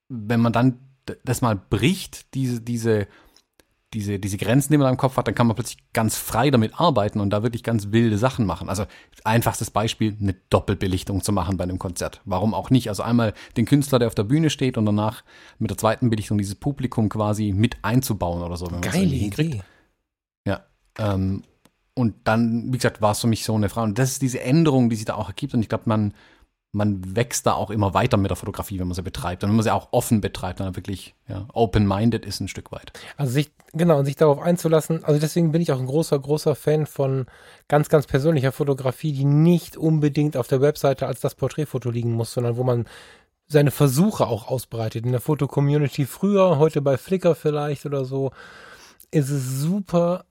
wenn 0.10 0.40
man 0.40 0.52
dann 0.52 0.80
das 1.24 1.42
mal 1.42 1.56
bricht, 1.56 2.34
diese, 2.34 2.62
diese 2.62 3.08
diese, 3.94 4.18
diese 4.18 4.38
Grenzen, 4.38 4.74
die 4.74 4.80
man 4.80 4.90
im 4.90 4.98
Kopf 4.98 5.18
hat, 5.18 5.28
dann 5.28 5.36
kann 5.36 5.46
man 5.46 5.56
plötzlich 5.56 5.78
ganz 5.94 6.18
frei 6.18 6.50
damit 6.50 6.80
arbeiten 6.80 7.20
und 7.20 7.30
da 7.30 7.44
wirklich 7.44 7.62
ganz 7.62 7.92
wilde 7.92 8.18
Sachen 8.18 8.48
machen. 8.48 8.68
Also 8.68 8.86
einfachstes 9.24 9.70
Beispiel, 9.70 10.18
eine 10.20 10.34
Doppelbelichtung 10.50 11.22
zu 11.22 11.32
machen 11.32 11.58
bei 11.58 11.64
einem 11.64 11.78
Konzert. 11.78 12.20
Warum 12.26 12.56
auch 12.56 12.72
nicht? 12.72 12.90
Also 12.90 13.04
einmal 13.04 13.36
den 13.56 13.66
Künstler, 13.66 14.00
der 14.00 14.08
auf 14.08 14.16
der 14.16 14.24
Bühne 14.24 14.50
steht 14.50 14.80
und 14.80 14.88
danach 14.88 15.24
mit 15.60 15.70
der 15.70 15.78
zweiten 15.78 16.10
Belichtung 16.10 16.40
dieses 16.40 16.56
Publikum 16.56 17.08
quasi 17.08 17.54
mit 17.54 17.78
einzubauen 17.84 18.42
oder 18.42 18.58
so. 18.58 18.68
Geile 18.82 19.14
Idee. 19.14 19.62
Ähm, 20.98 21.44
und 21.96 22.16
dann, 22.24 22.74
wie 22.74 22.78
gesagt, 22.78 23.02
war 23.02 23.12
es 23.12 23.20
für 23.20 23.28
mich 23.28 23.46
so 23.46 23.54
eine 23.54 23.70
Frage. 23.70 23.90
Und 23.90 24.00
das 24.00 24.12
ist 24.12 24.22
diese 24.22 24.42
Änderung, 24.42 24.90
die 24.90 24.96
sich 24.96 25.06
da 25.06 25.16
auch 25.16 25.28
ergibt. 25.28 25.54
Und 25.54 25.62
ich 25.62 25.70
glaube, 25.70 25.84
man, 25.86 26.14
man 26.72 27.16
wächst 27.16 27.46
da 27.46 27.54
auch 27.54 27.70
immer 27.70 27.94
weiter 27.94 28.18
mit 28.18 28.32
der 28.32 28.36
Fotografie, 28.36 28.80
wenn 28.80 28.88
man 28.88 28.96
sie 28.96 29.04
betreibt. 29.04 29.44
Und 29.44 29.52
wenn 29.52 29.58
man 29.58 29.64
sie 29.64 29.72
auch 29.72 29.90
offen 29.92 30.20
betreibt, 30.20 30.60
dann 30.60 30.76
wirklich 30.76 31.14
ja, 31.28 31.46
open-minded 31.54 32.26
ist 32.26 32.40
ein 32.40 32.48
Stück 32.48 32.72
weit. 32.72 32.94
Also 33.16 33.34
sich, 33.34 33.52
genau, 33.74 34.00
und 34.00 34.06
sich 34.06 34.16
darauf 34.16 34.40
einzulassen. 34.40 35.04
Also 35.04 35.20
deswegen 35.20 35.52
bin 35.52 35.62
ich 35.62 35.72
auch 35.72 35.80
ein 35.80 35.86
großer, 35.86 36.18
großer 36.18 36.56
Fan 36.56 36.88
von 36.88 37.28
ganz, 37.68 37.90
ganz 37.90 38.08
persönlicher 38.08 38.52
Fotografie, 38.52 39.14
die 39.14 39.26
nicht 39.26 39.78
unbedingt 39.78 40.36
auf 40.36 40.48
der 40.48 40.62
Webseite 40.62 41.06
als 41.06 41.20
das 41.20 41.36
Porträtfoto 41.36 41.92
liegen 41.92 42.14
muss, 42.14 42.34
sondern 42.34 42.58
wo 42.58 42.64
man 42.64 42.86
seine 43.48 43.70
Versuche 43.70 44.26
auch 44.26 44.48
ausbreitet. 44.48 45.06
In 45.06 45.12
der 45.12 45.22
Foto-Community 45.22 46.06
früher, 46.06 46.58
heute 46.58 46.82
bei 46.82 46.98
Flickr 46.98 47.36
vielleicht 47.36 47.86
oder 47.86 48.04
so, 48.04 48.32
ist 49.12 49.30
es 49.30 49.60
super 49.60 50.26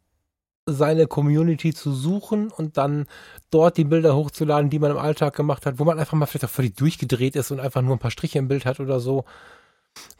seine 0.66 1.06
Community 1.06 1.74
zu 1.74 1.92
suchen 1.92 2.50
und 2.50 2.76
dann 2.76 3.06
dort 3.50 3.76
die 3.76 3.84
Bilder 3.84 4.14
hochzuladen, 4.14 4.70
die 4.70 4.78
man 4.78 4.92
im 4.92 4.98
Alltag 4.98 5.34
gemacht 5.34 5.66
hat, 5.66 5.78
wo 5.78 5.84
man 5.84 5.98
einfach 5.98 6.16
mal 6.16 6.26
vielleicht 6.26 6.44
auch 6.44 6.50
völlig 6.50 6.76
durchgedreht 6.76 7.34
ist 7.36 7.50
und 7.50 7.60
einfach 7.60 7.82
nur 7.82 7.96
ein 7.96 7.98
paar 7.98 8.10
Striche 8.12 8.38
im 8.38 8.48
Bild 8.48 8.64
hat 8.64 8.78
oder 8.78 9.00
so, 9.00 9.24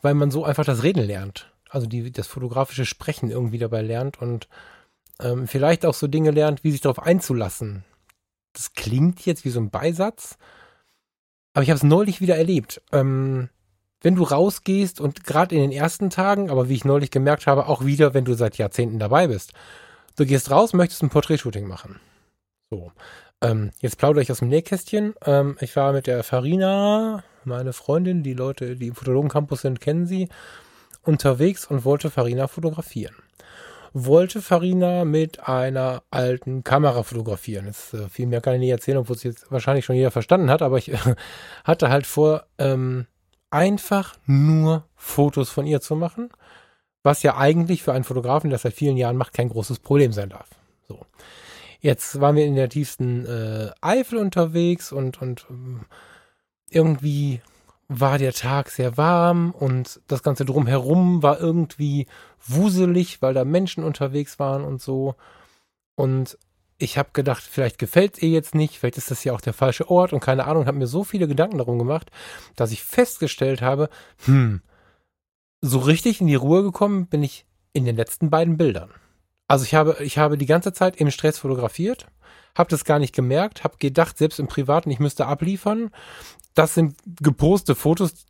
weil 0.00 0.14
man 0.14 0.30
so 0.30 0.44
einfach 0.44 0.64
das 0.64 0.82
Reden 0.82 1.04
lernt. 1.04 1.52
Also 1.70 1.87
die, 1.87 2.11
das 2.11 2.26
fotografische 2.26 2.84
Sprechen 2.84 3.30
irgendwie 3.30 3.58
dabei 3.58 3.82
lernt 3.82 4.20
und 4.20 4.49
ähm, 5.20 5.46
vielleicht 5.46 5.87
auch 5.87 5.94
so 5.94 6.08
Dinge 6.08 6.32
lernt, 6.32 6.64
wie 6.64 6.72
sich 6.72 6.80
darauf 6.80 7.00
einzulassen. 7.00 7.84
Das 8.52 8.75
klingt 8.75 9.25
jetzt 9.25 9.44
wie 9.44 9.50
so 9.50 9.61
ein 9.61 9.70
Beisatz, 9.70 10.37
aber 11.54 11.62
ich 11.62 11.70
habe 11.70 11.76
es 11.76 11.84
neulich 11.84 12.20
wieder 12.20 12.37
erlebt. 12.37 12.82
Ähm, 12.92 13.49
wenn 14.02 14.16
du 14.16 14.25
rausgehst 14.25 15.00
und 15.00 15.25
gerade 15.25 15.54
in 15.54 15.61
den 15.62 15.72
ersten 15.72 16.11
Tagen, 16.11 16.50
aber 16.50 16.68
wie 16.68 16.75
ich 16.75 16.84
neulich 16.84 17.12
gemerkt 17.12 17.46
habe, 17.46 17.68
auch 17.68 17.84
wieder, 17.84 18.14
wenn 18.14 18.25
du 18.25 18.34
seit 18.34 18.58
Jahrzehnten 18.58 18.99
dabei 18.99 19.28
bist, 19.28 19.52
du 20.16 20.26
gehst 20.26 20.50
raus, 20.50 20.73
möchtest 20.73 21.02
ein 21.02 21.11
Porträtshooting 21.11 21.66
machen. 21.66 22.00
So. 22.71 22.92
Ähm, 23.40 23.71
jetzt 23.81 23.99
plaudere 23.99 24.23
ich 24.23 24.31
aus 24.31 24.38
dem 24.38 24.49
Nähkästchen. 24.49 25.14
Ähm, 25.25 25.57
ich 25.61 25.75
war 25.76 25.92
mit 25.92 26.07
der 26.07 26.23
Farina, 26.23 27.25
meine 27.45 27.73
Freundin, 27.73 28.23
die 28.23 28.35
Leute, 28.35 28.76
die 28.76 28.88
im 28.88 28.95
Fotologen-Campus 28.95 29.62
sind, 29.62 29.81
kennen 29.81 30.07
sie, 30.07 30.28
unterwegs 31.02 31.66
und 31.66 31.85
wollte 31.85 32.11
Farina 32.11 32.47
fotografieren. 32.47 33.16
Wollte 33.92 34.40
Farina 34.40 35.04
mit 35.04 35.47
einer 35.47 36.02
alten 36.11 36.64
Kamera 36.64 37.02
fotografieren. 37.02 37.66
Jetzt, 37.66 37.92
äh, 37.95 38.09
viel 38.09 38.26
mehr 38.26 38.40
kann 38.40 38.54
ich 38.54 38.61
nicht 38.61 38.71
erzählen, 38.71 38.99
obwohl 38.99 39.16
es 39.16 39.23
jetzt 39.25 39.50
wahrscheinlich 39.50 39.85
schon 39.85 39.97
jeder 39.97 40.11
verstanden 40.11 40.49
hat, 40.49 40.62
aber 40.62 40.78
ich 40.78 40.92
hatte 41.64 41.90
halt 41.90 42.07
vor, 42.07 42.47
ähm, 42.59 43.07
einfach 43.52 44.14
nur 44.26 44.85
Fotos 44.97 45.50
von 45.50 45.66
ihr 45.66 45.81
zu 45.81 45.95
machen, 45.95 46.31
was 47.02 47.23
ja 47.23 47.37
eigentlich 47.37 47.82
für 47.82 47.92
einen 47.92 48.04
Fotografen, 48.04 48.50
der 48.50 48.59
seit 48.59 48.75
vielen 48.75 48.97
Jahren 48.97 49.16
macht, 49.16 49.32
kein 49.32 49.49
großes 49.49 49.80
Problem 49.80 50.12
sein 50.12 50.30
darf. 50.30 50.49
So. 50.87 51.00
Jetzt 51.80 52.21
waren 52.21 52.37
wir 52.37 52.44
in 52.44 52.54
der 52.54 52.68
tiefsten 52.68 53.26
äh, 53.26 53.71
Eifel 53.80 54.18
unterwegs 54.18 54.92
und, 54.92 55.21
und 55.21 55.47
ähm, 55.50 55.80
irgendwie 56.71 57.40
war 57.88 58.18
der 58.18 58.32
Tag 58.32 58.71
sehr 58.71 58.97
warm 58.97 59.50
und 59.50 60.00
das 60.06 60.23
Ganze 60.23 60.44
drumherum 60.44 61.23
war 61.23 61.40
irgendwie 61.40 62.06
wuselig, 62.47 63.21
weil 63.21 63.35
da 63.35 63.44
Menschen 63.44 63.85
unterwegs 63.85 64.38
waren 64.38 64.64
und 64.64 64.80
so. 64.80 65.16
Und 65.94 66.38
ich 66.78 66.99
habe 66.99 67.11
gedacht, 67.12 67.42
vielleicht 67.42 67.78
gefällt 67.78 68.14
es 68.14 68.23
ihr 68.23 68.30
jetzt 68.30 68.54
nicht, 68.54 68.78
vielleicht 68.78 68.99
ist 68.99 69.11
das 69.11 69.25
ja 69.25 69.32
auch 69.32 69.40
der 69.40 69.52
falsche 69.52 69.88
Ort 69.88 70.12
und 70.12 70.21
keine 70.21 70.47
Ahnung, 70.47 70.66
habe 70.66 70.78
mir 70.78 70.87
so 70.87 71.04
viele 71.04 71.28
Gedanken 71.28 71.59
darum 71.59 71.78
gemacht, 71.78 72.11
dass 72.56 72.73
ich 72.73 72.82
festgestellt 72.82 73.62
habe, 73.62 73.88
hm, 74.25 74.62
so 75.62 75.78
richtig 75.78 76.21
in 76.21 76.26
die 76.26 76.35
Ruhe 76.35 76.62
gekommen 76.62 77.07
bin 77.07 77.23
ich 77.23 77.47
in 77.73 77.85
den 77.85 77.97
letzten 77.97 78.28
beiden 78.28 78.57
Bildern. 78.59 78.90
Also 79.49 79.64
ich 79.64 79.75
habe, 79.75 79.97
ich 80.00 80.19
habe 80.19 80.37
die 80.37 80.47
ganze 80.47 80.73
Zeit 80.73 80.97
im 80.97 81.11
Stress 81.11 81.38
fotografiert, 81.38 82.07
habe 82.57 82.71
das 82.71 82.85
gar 82.85 82.99
nicht 82.99 83.14
gemerkt, 83.14 83.64
habe 83.64 83.76
gedacht, 83.78 84.19
selbst 84.19 84.38
im 84.40 84.49
Privaten, 84.49 84.90
ich 84.90 84.99
müsste 84.99 85.26
abliefern. 85.26 85.90
Das 86.54 86.75
sind 86.75 86.97
gepostete 87.21 87.75
Fotos, 87.75 88.26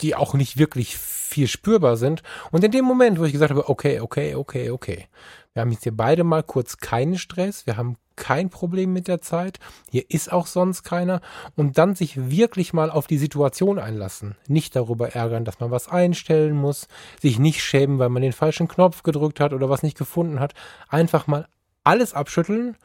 die 0.00 0.14
auch 0.14 0.34
nicht 0.34 0.58
wirklich 0.58 0.98
viel 0.98 1.46
spürbar 1.46 1.96
sind. 1.96 2.22
Und 2.50 2.64
in 2.64 2.70
dem 2.70 2.84
Moment, 2.84 3.18
wo 3.18 3.24
ich 3.24 3.32
gesagt 3.32 3.50
habe, 3.50 3.68
okay, 3.68 4.00
okay, 4.00 4.34
okay, 4.34 4.70
okay, 4.70 5.06
wir 5.54 5.60
haben 5.60 5.70
jetzt 5.70 5.84
hier 5.84 5.96
beide 5.96 6.24
mal 6.24 6.42
kurz 6.42 6.78
keinen 6.78 7.16
Stress. 7.16 7.66
Wir 7.66 7.76
haben 7.76 7.96
kein 8.16 8.50
Problem 8.50 8.92
mit 8.92 9.08
der 9.08 9.20
Zeit. 9.20 9.58
Hier 9.90 10.04
ist 10.08 10.32
auch 10.32 10.46
sonst 10.46 10.82
keiner. 10.82 11.20
Und 11.54 11.78
dann 11.78 11.94
sich 11.94 12.30
wirklich 12.30 12.72
mal 12.72 12.90
auf 12.90 13.06
die 13.06 13.18
Situation 13.18 13.78
einlassen. 13.78 14.36
Nicht 14.48 14.74
darüber 14.74 15.10
ärgern, 15.10 15.44
dass 15.44 15.60
man 15.60 15.70
was 15.70 15.88
einstellen 15.88 16.56
muss. 16.56 16.88
Sich 17.20 17.38
nicht 17.38 17.62
schämen, 17.62 17.98
weil 17.98 18.08
man 18.08 18.22
den 18.22 18.32
falschen 18.32 18.68
Knopf 18.68 19.04
gedrückt 19.04 19.40
hat 19.40 19.52
oder 19.52 19.70
was 19.70 19.84
nicht 19.84 19.96
gefunden 19.96 20.40
hat. 20.40 20.54
Einfach 20.88 21.26
mal 21.28 21.46
alles 21.84 22.14
abschütteln 22.14 22.76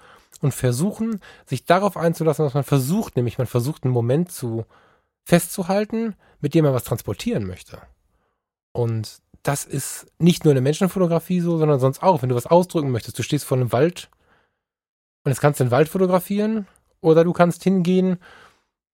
und 0.41 0.53
versuchen, 0.53 1.21
sich 1.45 1.65
darauf 1.65 1.97
einzulassen, 1.97 2.45
was 2.45 2.53
man 2.53 2.63
versucht. 2.63 3.15
Nämlich 3.15 3.39
man 3.39 3.47
versucht 3.47 3.83
einen 3.83 3.93
Moment 3.93 4.31
zu 4.31 4.65
festzuhalten, 5.29 6.15
mit 6.41 6.55
dem 6.55 6.65
man 6.65 6.73
was 6.73 6.83
transportieren 6.83 7.45
möchte. 7.45 7.79
Und 8.71 9.19
das 9.43 9.63
ist 9.63 10.07
nicht 10.17 10.43
nur 10.43 10.51
eine 10.51 10.61
Menschenfotografie 10.61 11.39
so, 11.39 11.59
sondern 11.59 11.79
sonst 11.79 12.01
auch, 12.01 12.21
wenn 12.21 12.29
du 12.29 12.35
was 12.35 12.47
ausdrücken 12.47 12.89
möchtest. 12.89 13.19
Du 13.19 13.23
stehst 13.23 13.45
vor 13.45 13.57
einem 13.57 13.71
Wald 13.71 14.09
und 15.23 15.29
jetzt 15.29 15.39
kannst 15.39 15.59
du 15.59 15.65
den 15.65 15.71
Wald 15.71 15.87
fotografieren 15.87 16.65
oder 16.99 17.23
du 17.23 17.31
kannst 17.31 17.63
hingehen, 17.63 18.17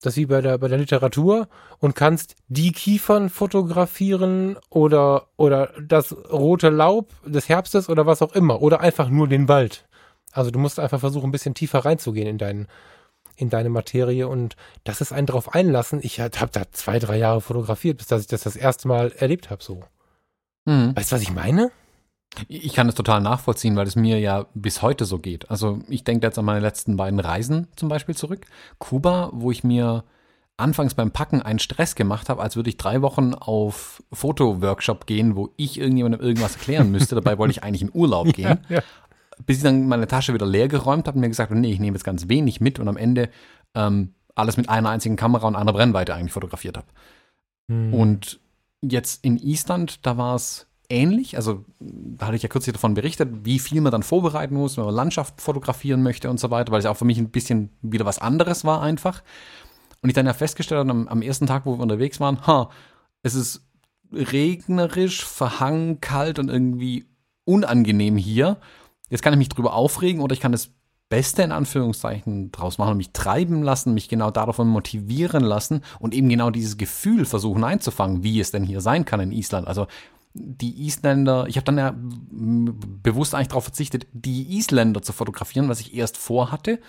das 0.01 0.17
wie 0.17 0.25
bei 0.25 0.41
der, 0.41 0.57
bei 0.57 0.67
der 0.67 0.77
Literatur, 0.77 1.47
und 1.79 1.95
kannst 1.95 2.35
die 2.49 2.73
Kiefern 2.73 3.29
fotografieren 3.29 4.57
oder, 4.69 5.29
oder 5.37 5.71
das 5.81 6.11
rote 6.11 6.69
Laub 6.69 7.13
des 7.25 7.47
Herbstes 7.47 7.87
oder 7.87 8.05
was 8.05 8.21
auch 8.21 8.33
immer 8.33 8.61
oder 8.61 8.81
einfach 8.81 9.07
nur 9.07 9.29
den 9.29 9.47
Wald. 9.47 9.87
Also 10.33 10.51
du 10.51 10.59
musst 10.59 10.79
einfach 10.79 10.99
versuchen, 10.99 11.29
ein 11.29 11.31
bisschen 11.31 11.55
tiefer 11.55 11.85
reinzugehen 11.85 12.27
in 12.27 12.37
deinen, 12.37 12.67
in 13.35 13.49
deine 13.49 13.69
Materie 13.69 14.27
und 14.27 14.55
das 14.83 15.01
ist 15.01 15.11
ein 15.11 15.25
drauf 15.25 15.53
einlassen. 15.53 15.99
Ich 16.01 16.19
habe 16.19 16.49
da 16.51 16.63
zwei, 16.71 16.99
drei 16.99 17.17
Jahre 17.17 17.41
fotografiert, 17.41 17.97
bis 17.97 18.07
dass 18.07 18.21
ich 18.21 18.27
das 18.27 18.43
das 18.43 18.55
erste 18.55 18.87
Mal 18.87 19.11
erlebt 19.17 19.49
habe 19.49 19.63
so. 19.63 19.83
Mhm. 20.65 20.95
Weißt 20.95 21.11
du, 21.11 21.15
was 21.15 21.21
ich 21.21 21.33
meine? 21.33 21.71
Ich 22.47 22.73
kann 22.73 22.89
es 22.89 22.95
total 22.95 23.21
nachvollziehen, 23.21 23.75
weil 23.75 23.87
es 23.87 23.95
mir 23.95 24.19
ja 24.19 24.47
bis 24.53 24.81
heute 24.81 25.05
so 25.05 25.19
geht. 25.19 25.49
Also 25.49 25.79
ich 25.87 26.03
denke 26.03 26.27
jetzt 26.27 26.37
an 26.37 26.45
meine 26.45 26.59
letzten 26.59 26.97
beiden 26.97 27.19
Reisen 27.19 27.67
zum 27.75 27.87
Beispiel 27.87 28.15
zurück. 28.15 28.45
Kuba, 28.77 29.29
wo 29.33 29.51
ich 29.51 29.63
mir 29.63 30.03
anfangs 30.57 30.93
beim 30.93 31.11
Packen 31.11 31.41
einen 31.41 31.59
Stress 31.59 31.95
gemacht 31.95 32.29
habe, 32.29 32.41
als 32.41 32.55
würde 32.55 32.69
ich 32.69 32.77
drei 32.77 33.01
Wochen 33.01 33.33
auf 33.33 34.03
Fotoworkshop 34.11 35.05
gehen, 35.05 35.35
wo 35.35 35.49
ich 35.57 35.79
irgendjemandem 35.79 36.21
irgendwas 36.21 36.55
erklären 36.55 36.91
müsste. 36.91 37.15
Dabei 37.15 37.37
wollte 37.37 37.51
ich 37.51 37.63
eigentlich 37.63 37.81
in 37.81 37.91
Urlaub 37.93 38.27
gehen. 38.33 38.59
Ja, 38.69 38.77
ja. 38.77 38.83
Bis 39.45 39.57
ich 39.57 39.63
dann 39.63 39.87
meine 39.87 40.07
Tasche 40.07 40.33
wieder 40.33 40.45
leer 40.45 40.67
geräumt 40.67 41.07
habe 41.07 41.15
und 41.15 41.21
mir 41.21 41.29
gesagt 41.29 41.51
habe, 41.51 41.59
nee, 41.59 41.71
ich 41.71 41.79
nehme 41.79 41.95
jetzt 41.95 42.03
ganz 42.03 42.29
wenig 42.29 42.61
mit 42.61 42.79
und 42.79 42.87
am 42.87 42.97
Ende 42.97 43.29
ähm, 43.73 44.13
alles 44.35 44.57
mit 44.57 44.69
einer 44.69 44.89
einzigen 44.89 45.15
Kamera 45.15 45.47
und 45.47 45.55
einer 45.55 45.73
Brennweite 45.73 46.13
eigentlich 46.13 46.33
fotografiert 46.33 46.77
habe. 46.77 46.87
Hm. 47.69 47.93
Und 47.93 48.39
Jetzt 48.91 49.23
in 49.23 49.37
Island, 49.37 50.05
da 50.05 50.17
war 50.17 50.35
es 50.35 50.67
ähnlich. 50.89 51.37
Also 51.37 51.65
da 51.79 52.27
hatte 52.27 52.35
ich 52.35 52.43
ja 52.43 52.49
kürzlich 52.49 52.73
davon 52.73 52.93
berichtet, 52.93 53.29
wie 53.43 53.59
viel 53.59 53.81
man 53.81 53.91
dann 53.91 54.03
vorbereiten 54.03 54.55
muss, 54.55 54.77
wenn 54.77 54.85
man 54.85 54.93
Landschaft 54.93 55.41
fotografieren 55.41 56.03
möchte 56.03 56.29
und 56.29 56.39
so 56.39 56.51
weiter, 56.51 56.71
weil 56.71 56.79
es 56.79 56.85
auch 56.85 56.97
für 56.97 57.05
mich 57.05 57.17
ein 57.17 57.31
bisschen 57.31 57.69
wieder 57.81 58.05
was 58.05 58.19
anderes 58.19 58.63
war 58.63 58.81
einfach. 58.81 59.23
Und 60.01 60.09
ich 60.09 60.15
dann 60.15 60.27
ja 60.27 60.33
festgestellt 60.33 60.79
habe 60.79 60.91
am, 60.91 61.07
am 61.07 61.21
ersten 61.21 61.47
Tag, 61.47 61.65
wo 61.65 61.77
wir 61.77 61.81
unterwegs 61.81 62.19
waren, 62.19 62.45
ha, 62.45 62.69
es 63.23 63.33
ist 63.33 63.65
regnerisch, 64.13 65.25
verhangen, 65.25 65.99
kalt 65.99 66.37
und 66.37 66.49
irgendwie 66.49 67.05
unangenehm 67.45 68.17
hier. 68.17 68.57
Jetzt 69.09 69.21
kann 69.21 69.33
ich 69.33 69.39
mich 69.39 69.49
drüber 69.49 69.73
aufregen 69.73 70.21
oder 70.21 70.33
ich 70.33 70.39
kann 70.39 70.53
es 70.53 70.71
Beste 71.09 71.43
in 71.43 71.51
Anführungszeichen 71.51 72.51
draus 72.51 72.77
machen 72.77 72.91
und 72.91 72.97
mich 72.97 73.11
treiben 73.11 73.61
lassen, 73.61 73.93
mich 73.93 74.09
genau 74.09 74.31
davon 74.31 74.67
motivieren 74.67 75.43
lassen 75.43 75.81
und 75.99 76.15
eben 76.15 76.29
genau 76.29 76.49
dieses 76.49 76.77
Gefühl 76.77 77.25
versuchen 77.25 77.63
einzufangen, 77.63 78.23
wie 78.23 78.39
es 78.39 78.51
denn 78.51 78.63
hier 78.63 78.81
sein 78.81 79.05
kann 79.05 79.19
in 79.19 79.31
Island. 79.31 79.67
Also 79.67 79.85
die 80.33 80.85
Isländer, 80.85 81.45
ich 81.47 81.55
habe 81.55 81.65
dann 81.65 81.77
ja 81.77 81.93
bewusst 81.95 83.33
eigentlich 83.33 83.49
darauf 83.49 83.63
verzichtet, 83.63 84.07
die 84.11 84.57
Isländer 84.57 85.01
zu 85.01 85.13
fotografieren, 85.13 85.69
was 85.69 85.79
ich 85.79 85.95
erst 85.95 86.17
vorhatte, 86.17 86.79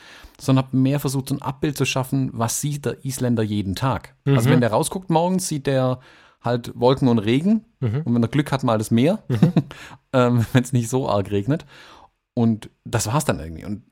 sondern 0.40 0.64
habe 0.64 0.76
mehr 0.76 0.98
versucht, 0.98 1.28
so 1.28 1.34
ein 1.36 1.42
Abbild 1.42 1.76
zu 1.76 1.84
schaffen, 1.84 2.30
was 2.32 2.60
sieht 2.60 2.86
der 2.86 3.04
Isländer 3.04 3.44
jeden 3.44 3.76
Tag. 3.76 4.16
Mhm. 4.24 4.34
Also 4.34 4.50
wenn 4.50 4.60
der 4.60 4.72
rausguckt 4.72 5.10
morgens, 5.10 5.46
sieht 5.46 5.66
der 5.68 6.00
halt 6.42 6.72
Wolken 6.74 7.08
und 7.08 7.18
Regen 7.18 7.64
mhm. 7.80 8.02
und 8.04 8.14
wenn 8.14 8.22
er 8.22 8.28
Glück 8.28 8.50
hat, 8.50 8.64
mal 8.64 8.78
das 8.78 8.90
Meer, 8.90 9.22
mhm. 9.28 9.52
ähm, 10.12 10.46
wenn 10.52 10.64
es 10.64 10.72
nicht 10.72 10.88
so 10.88 11.08
arg 11.08 11.30
regnet. 11.30 11.66
Und 12.38 12.68
das 12.84 13.06
war 13.06 13.16
es 13.16 13.24
dann 13.24 13.40
irgendwie. 13.40 13.64
Und 13.64 13.82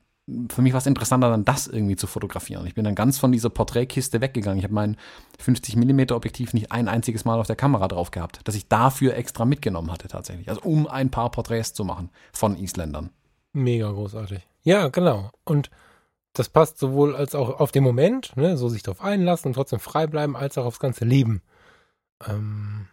für 0.51 0.61
mich 0.61 0.73
war 0.73 0.77
es 0.77 0.85
interessanter, 0.85 1.29
dann 1.31 1.45
das 1.45 1.65
irgendwie 1.67 1.95
zu 1.95 2.05
fotografieren. 2.05 2.65
Ich 2.67 2.75
bin 2.75 2.83
dann 2.83 2.93
ganz 2.93 3.17
von 3.17 3.31
dieser 3.31 3.49
Porträtkiste 3.49 4.21
weggegangen. 4.21 4.59
Ich 4.59 4.63
habe 4.63 4.73
mein 4.73 4.97
50 5.39 5.75
mm 5.75 6.11
Objektiv 6.11 6.53
nicht 6.53 6.71
ein 6.71 6.87
einziges 6.87 7.25
Mal 7.25 7.39
auf 7.39 7.47
der 7.47 7.55
Kamera 7.55 7.87
drauf 7.87 8.11
gehabt, 8.11 8.39
dass 8.43 8.55
ich 8.55 8.67
dafür 8.67 9.15
extra 9.15 9.45
mitgenommen 9.45 9.91
hatte 9.91 10.07
tatsächlich. 10.07 10.49
Also 10.49 10.61
um 10.61 10.87
ein 10.87 11.09
paar 11.09 11.31
Porträts 11.31 11.73
zu 11.73 11.83
machen 11.85 12.11
von 12.33 12.55
Isländern. 12.55 13.09
Mega 13.53 13.89
großartig. 13.91 14.47
Ja, 14.63 14.89
genau. 14.89 15.31
Und 15.43 15.71
das 16.33 16.49
passt 16.49 16.77
sowohl 16.77 17.15
als 17.15 17.33
auch 17.33 17.59
auf 17.59 17.71
den 17.71 17.83
Moment, 17.83 18.35
ne, 18.37 18.57
so 18.57 18.69
sich 18.69 18.83
darauf 18.83 19.01
einlassen 19.01 19.47
und 19.49 19.53
trotzdem 19.53 19.79
frei 19.79 20.05
bleiben, 20.05 20.35
als 20.35 20.57
auch 20.57 20.65
aufs 20.65 20.79
ganze 20.79 21.05
Leben. 21.05 21.41
Ähm, 22.27 22.87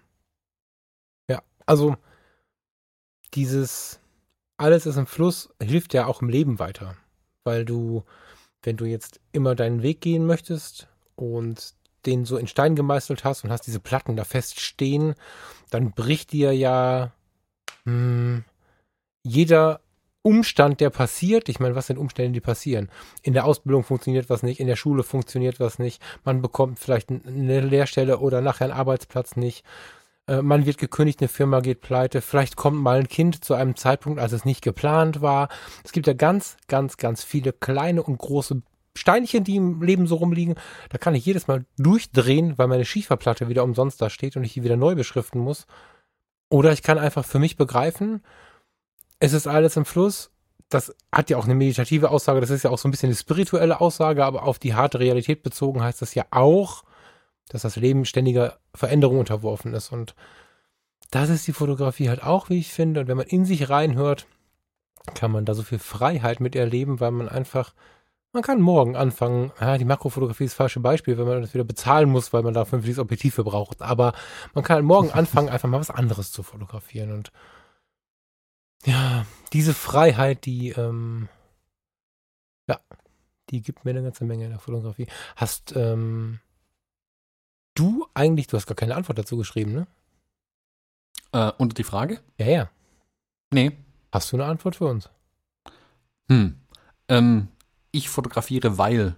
ja, 1.28 1.42
also 1.66 1.96
dieses 3.34 4.01
alles 4.62 4.86
ist 4.86 4.96
im 4.96 5.06
Fluss 5.06 5.50
hilft 5.60 5.94
ja 5.94 6.06
auch 6.06 6.22
im 6.22 6.28
Leben 6.28 6.58
weiter 6.58 6.96
weil 7.44 7.64
du, 7.64 8.04
wenn 8.62 8.76
du 8.76 8.84
jetzt 8.84 9.20
immer 9.32 9.54
deinen 9.54 9.82
Weg 9.82 10.00
gehen 10.00 10.26
möchtest 10.26 10.88
und 11.16 11.74
den 12.06 12.24
so 12.24 12.36
in 12.36 12.48
Stein 12.48 12.74
gemeißelt 12.74 13.24
hast 13.24 13.44
und 13.44 13.50
hast 13.50 13.66
diese 13.66 13.80
Platten 13.80 14.16
da 14.16 14.24
fest 14.24 14.60
stehen, 14.60 15.14
dann 15.70 15.92
bricht 15.92 16.32
dir 16.32 16.52
ja 16.52 17.12
mh, 17.84 17.92
hm, 17.92 18.44
jeder 19.22 19.80
Umstand, 20.24 20.80
der 20.80 20.90
passiert, 20.90 21.48
ich 21.48 21.58
meine, 21.58 21.74
was 21.74 21.88
sind 21.88 21.98
Umstände, 21.98 22.32
die 22.32 22.40
passieren? 22.40 22.90
In 23.22 23.32
der 23.32 23.44
Ausbildung 23.44 23.82
funktioniert 23.82 24.30
was 24.30 24.44
nicht, 24.44 24.60
in 24.60 24.68
der 24.68 24.76
Schule 24.76 25.02
funktioniert 25.02 25.58
was 25.58 25.80
nicht, 25.80 26.00
man 26.24 26.42
bekommt 26.42 26.78
vielleicht 26.78 27.10
eine 27.10 27.60
Lehrstelle 27.60 28.18
oder 28.18 28.40
nachher 28.40 28.66
einen 28.66 28.72
Arbeitsplatz 28.72 29.34
nicht. 29.34 29.64
Äh, 30.32 30.42
man 30.42 30.64
wird 30.64 30.78
gekündigt, 30.78 31.20
eine 31.20 31.28
Firma 31.28 31.60
geht 31.60 31.82
pleite, 31.82 32.22
vielleicht 32.22 32.56
kommt 32.56 32.78
mal 32.78 33.00
ein 33.00 33.08
Kind 33.08 33.44
zu 33.44 33.54
einem 33.54 33.76
Zeitpunkt, 33.76 34.18
als 34.18 34.32
es 34.32 34.44
nicht 34.44 34.62
geplant 34.62 35.20
war. 35.20 35.48
Es 35.84 35.92
gibt 35.92 36.06
ja 36.06 36.14
ganz, 36.14 36.56
ganz, 36.68 36.96
ganz 36.96 37.22
viele 37.22 37.52
kleine 37.52 38.02
und 38.02 38.18
große 38.18 38.62
Steinchen, 38.96 39.44
die 39.44 39.56
im 39.56 39.82
Leben 39.82 40.06
so 40.06 40.16
rumliegen. 40.16 40.54
Da 40.88 40.98
kann 40.98 41.14
ich 41.14 41.26
jedes 41.26 41.48
Mal 41.48 41.64
durchdrehen, 41.76 42.56
weil 42.56 42.68
meine 42.68 42.84
Schieferplatte 42.84 43.48
wieder 43.48 43.64
umsonst 43.64 44.00
da 44.00 44.08
steht 44.10 44.36
und 44.36 44.44
ich 44.44 44.54
die 44.54 44.64
wieder 44.64 44.76
neu 44.76 44.94
beschriften 44.94 45.40
muss. 45.40 45.66
Oder 46.48 46.72
ich 46.72 46.82
kann 46.82 46.98
einfach 46.98 47.24
für 47.24 47.38
mich 47.38 47.56
begreifen, 47.56 48.22
es 49.18 49.32
ist 49.34 49.46
alles 49.46 49.76
im 49.76 49.84
Fluss. 49.84 50.30
Das 50.68 50.94
hat 51.12 51.28
ja 51.28 51.36
auch 51.36 51.44
eine 51.44 51.54
meditative 51.54 52.10
Aussage, 52.10 52.40
das 52.40 52.50
ist 52.50 52.62
ja 52.62 52.70
auch 52.70 52.78
so 52.78 52.88
ein 52.88 52.90
bisschen 52.90 53.08
eine 53.08 53.16
spirituelle 53.16 53.80
Aussage, 53.80 54.24
aber 54.24 54.44
auf 54.44 54.58
die 54.58 54.74
harte 54.74 54.98
Realität 54.98 55.42
bezogen 55.42 55.82
heißt 55.82 56.00
das 56.00 56.14
ja 56.14 56.24
auch, 56.30 56.84
dass 57.52 57.62
das 57.62 57.76
Leben 57.76 58.04
ständiger 58.04 58.58
Veränderung 58.74 59.18
unterworfen 59.18 59.74
ist. 59.74 59.92
Und 59.92 60.14
das 61.10 61.28
ist 61.28 61.46
die 61.46 61.52
Fotografie 61.52 62.08
halt 62.08 62.22
auch, 62.22 62.48
wie 62.48 62.58
ich 62.58 62.72
finde. 62.72 63.00
Und 63.00 63.08
wenn 63.08 63.18
man 63.18 63.26
in 63.26 63.44
sich 63.44 63.68
reinhört, 63.68 64.26
kann 65.14 65.30
man 65.30 65.44
da 65.44 65.54
so 65.54 65.62
viel 65.62 65.78
Freiheit 65.78 66.40
mit 66.40 66.56
erleben, 66.56 66.98
weil 67.00 67.10
man 67.10 67.28
einfach, 67.28 67.74
man 68.32 68.42
kann 68.42 68.62
morgen 68.62 68.96
anfangen, 68.96 69.52
ja, 69.60 69.76
die 69.76 69.84
Makrofotografie 69.84 70.44
ist 70.44 70.52
das 70.52 70.56
falsche 70.56 70.80
Beispiel, 70.80 71.18
wenn 71.18 71.26
man 71.26 71.42
das 71.42 71.52
wieder 71.52 71.64
bezahlen 71.64 72.08
muss, 72.08 72.32
weil 72.32 72.42
man 72.42 72.54
da 72.54 72.64
fünf 72.64 72.98
Objektive 72.98 73.44
braucht. 73.44 73.82
Aber 73.82 74.14
man 74.54 74.64
kann 74.64 74.82
morgen 74.84 75.10
anfangen, 75.12 75.50
einfach 75.50 75.68
mal 75.68 75.80
was 75.80 75.90
anderes 75.90 76.32
zu 76.32 76.42
fotografieren. 76.42 77.12
Und 77.12 77.32
ja, 78.86 79.26
diese 79.52 79.74
Freiheit, 79.74 80.46
die, 80.46 80.70
ähm, 80.70 81.28
ja, 82.66 82.80
die 83.50 83.60
gibt 83.60 83.84
mir 83.84 83.90
eine 83.90 84.02
ganze 84.02 84.24
Menge 84.24 84.44
in 84.44 84.50
der 84.50 84.58
Fotografie. 84.58 85.08
Hast, 85.36 85.76
ähm, 85.76 86.40
du 87.74 88.06
eigentlich, 88.14 88.46
du 88.46 88.56
hast 88.56 88.66
gar 88.66 88.74
keine 88.74 88.94
Antwort 88.94 89.18
dazu 89.18 89.36
geschrieben, 89.36 89.72
ne? 89.72 89.86
Äh, 91.32 91.52
unter 91.58 91.74
die 91.74 91.84
Frage? 91.84 92.20
Ja, 92.38 92.46
ja. 92.46 92.70
Nee. 93.52 93.72
Hast 94.10 94.32
du 94.32 94.36
eine 94.36 94.44
Antwort 94.44 94.76
für 94.76 94.86
uns? 94.86 95.08
Hm. 96.30 96.56
Ähm, 97.08 97.48
ich 97.90 98.08
fotografiere, 98.08 98.78
weil, 98.78 99.16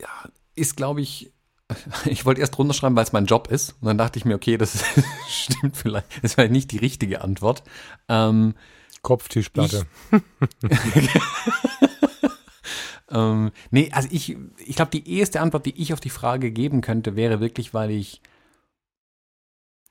ja, 0.00 0.08
ist, 0.54 0.76
glaube 0.76 1.00
ich, 1.00 1.32
ich 2.04 2.24
wollte 2.24 2.40
erst 2.40 2.58
runterschreiben, 2.58 2.96
weil 2.96 3.04
es 3.04 3.12
mein 3.12 3.26
Job 3.26 3.48
ist. 3.48 3.76
Und 3.80 3.86
dann 3.86 3.98
dachte 3.98 4.18
ich 4.18 4.24
mir, 4.24 4.34
okay, 4.34 4.56
das 4.56 4.84
stimmt 5.28 5.76
vielleicht, 5.76 6.22
das 6.22 6.36
wäre 6.36 6.48
nicht 6.50 6.72
die 6.72 6.78
richtige 6.78 7.22
Antwort. 7.22 7.62
Ähm, 8.08 8.54
Kopftischplatte. 9.02 9.86
Ähm, 13.10 13.52
nee, 13.70 13.90
also 13.92 14.08
ich, 14.10 14.36
ich 14.58 14.76
glaube, 14.76 14.90
die 14.90 15.18
erste 15.18 15.40
Antwort, 15.40 15.66
die 15.66 15.80
ich 15.80 15.92
auf 15.92 16.00
die 16.00 16.10
Frage 16.10 16.50
geben 16.50 16.80
könnte, 16.80 17.16
wäre 17.16 17.40
wirklich, 17.40 17.74
weil 17.74 17.90
ich, 17.90 18.20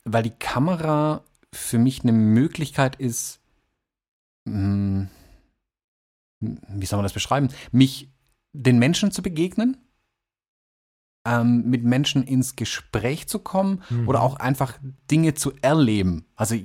weil 0.03 0.23
die 0.23 0.37
Kamera 0.37 1.23
für 1.53 1.79
mich 1.79 2.03
eine 2.03 2.11
Möglichkeit 2.11 2.95
ist, 2.97 3.39
mh, 4.45 5.07
hm, 6.41 6.59
wie 6.69 6.85
soll 6.85 6.97
man 6.97 7.03
das 7.03 7.13
beschreiben, 7.13 7.49
mich 7.71 8.09
den 8.53 8.77
Menschen 8.79 9.11
zu 9.11 9.21
begegnen, 9.21 9.77
ähm, 11.27 11.63
mit 11.69 11.83
Menschen 11.83 12.23
ins 12.23 12.55
Gespräch 12.55 13.27
zu 13.27 13.39
kommen 13.39 13.81
mhm. 13.89 14.07
oder 14.07 14.21
auch 14.21 14.37
einfach 14.37 14.75
Dinge 15.11 15.33
zu 15.33 15.51
erleben. 15.61 16.25
Also 16.35 16.55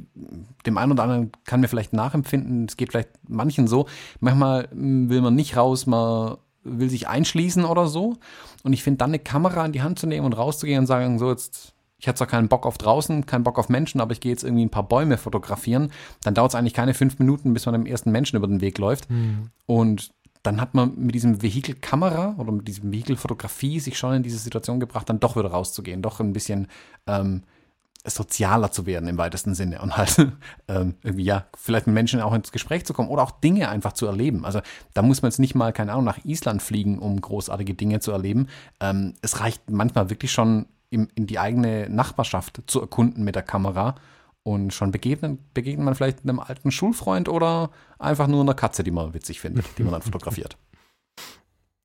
dem 0.64 0.78
einen 0.78 0.92
oder 0.92 1.02
anderen 1.02 1.32
kann 1.44 1.60
mir 1.60 1.68
vielleicht 1.68 1.92
nachempfinden, 1.92 2.66
es 2.66 2.76
geht 2.76 2.90
vielleicht 2.90 3.10
manchen 3.28 3.66
so. 3.66 3.86
Manchmal 4.20 4.68
hm, 4.70 5.10
will 5.10 5.20
man 5.20 5.34
nicht 5.34 5.56
raus, 5.56 5.86
man 5.86 6.36
will 6.62 6.88
sich 6.88 7.08
einschließen 7.08 7.64
oder 7.64 7.88
so. 7.88 8.16
Und 8.62 8.72
ich 8.72 8.84
finde, 8.84 8.98
dann 8.98 9.10
eine 9.10 9.18
Kamera 9.18 9.66
in 9.66 9.72
die 9.72 9.82
Hand 9.82 9.98
zu 9.98 10.06
nehmen 10.06 10.26
und 10.26 10.34
rauszugehen 10.34 10.80
und 10.80 10.86
sagen, 10.86 11.18
so 11.18 11.28
jetzt, 11.30 11.74
ich 11.98 12.06
hatte 12.06 12.18
zwar 12.18 12.28
keinen 12.28 12.48
Bock 12.48 12.64
auf 12.64 12.78
draußen, 12.78 13.26
keinen 13.26 13.42
Bock 13.42 13.58
auf 13.58 13.68
Menschen, 13.68 14.00
aber 14.00 14.12
ich 14.12 14.20
gehe 14.20 14.30
jetzt 14.30 14.44
irgendwie 14.44 14.64
ein 14.64 14.70
paar 14.70 14.86
Bäume 14.86 15.18
fotografieren, 15.18 15.90
dann 16.22 16.34
dauert 16.34 16.52
es 16.52 16.54
eigentlich 16.54 16.74
keine 16.74 16.94
fünf 16.94 17.18
Minuten, 17.18 17.52
bis 17.52 17.66
man 17.66 17.72
dem 17.72 17.86
ersten 17.86 18.12
Menschen 18.12 18.36
über 18.36 18.46
den 18.46 18.60
Weg 18.60 18.78
läuft. 18.78 19.10
Mhm. 19.10 19.50
Und 19.66 20.12
dann 20.42 20.60
hat 20.60 20.74
man 20.74 20.94
mit 20.96 21.14
diesem 21.14 21.42
Vehikel 21.42 21.74
Kamera 21.74 22.34
oder 22.38 22.52
mit 22.52 22.66
diesem 22.66 22.92
Vehikel 22.92 23.16
Fotografie 23.16 23.80
sich 23.80 23.98
schon 23.98 24.14
in 24.14 24.22
diese 24.22 24.38
Situation 24.38 24.80
gebracht, 24.80 25.08
dann 25.08 25.20
doch 25.20 25.36
wieder 25.36 25.50
rauszugehen, 25.50 26.02
doch 26.02 26.20
ein 26.20 26.32
bisschen 26.32 26.66
ähm, 27.06 27.42
sozialer 28.04 28.72
zu 28.72 28.84
werden 28.84 29.08
im 29.08 29.18
weitesten 29.18 29.54
Sinne 29.54 29.80
und 29.80 29.96
halt 29.96 30.16
ähm, 30.68 30.96
irgendwie 31.02 31.24
ja 31.24 31.46
vielleicht 31.56 31.86
mit 31.86 31.94
Menschen 31.94 32.20
auch 32.20 32.34
ins 32.34 32.50
Gespräch 32.50 32.84
zu 32.84 32.92
kommen 32.92 33.08
oder 33.08 33.22
auch 33.22 33.30
Dinge 33.30 33.68
einfach 33.68 33.92
zu 33.92 34.06
erleben. 34.06 34.44
Also 34.44 34.60
da 34.94 35.02
muss 35.02 35.22
man 35.22 35.30
jetzt 35.30 35.38
nicht 35.38 35.54
mal 35.54 35.72
keine 35.72 35.92
Ahnung 35.92 36.04
nach 36.04 36.24
Island 36.24 36.62
fliegen, 36.62 36.98
um 36.98 37.20
großartige 37.20 37.74
Dinge 37.74 38.00
zu 38.00 38.10
erleben. 38.10 38.48
Ähm, 38.80 39.14
es 39.22 39.40
reicht 39.40 39.70
manchmal 39.70 40.10
wirklich 40.10 40.32
schon 40.32 40.66
in 40.90 41.08
die 41.16 41.38
eigene 41.38 41.88
Nachbarschaft 41.88 42.64
zu 42.66 42.80
erkunden 42.82 43.24
mit 43.24 43.34
der 43.34 43.42
Kamera 43.42 43.94
und 44.44 44.72
schon 44.72 44.90
begegnet, 44.90 45.38
begegnet 45.54 45.84
man 45.84 45.94
vielleicht 45.94 46.22
einem 46.22 46.40
alten 46.40 46.70
Schulfreund 46.70 47.28
oder 47.28 47.70
einfach 47.98 48.26
nur 48.26 48.40
einer 48.40 48.54
Katze, 48.54 48.82
die 48.82 48.90
man 48.90 49.14
witzig 49.14 49.40
findet, 49.40 49.66
die 49.78 49.82
man 49.82 49.92
dann 49.92 50.02
fotografiert. 50.02 50.56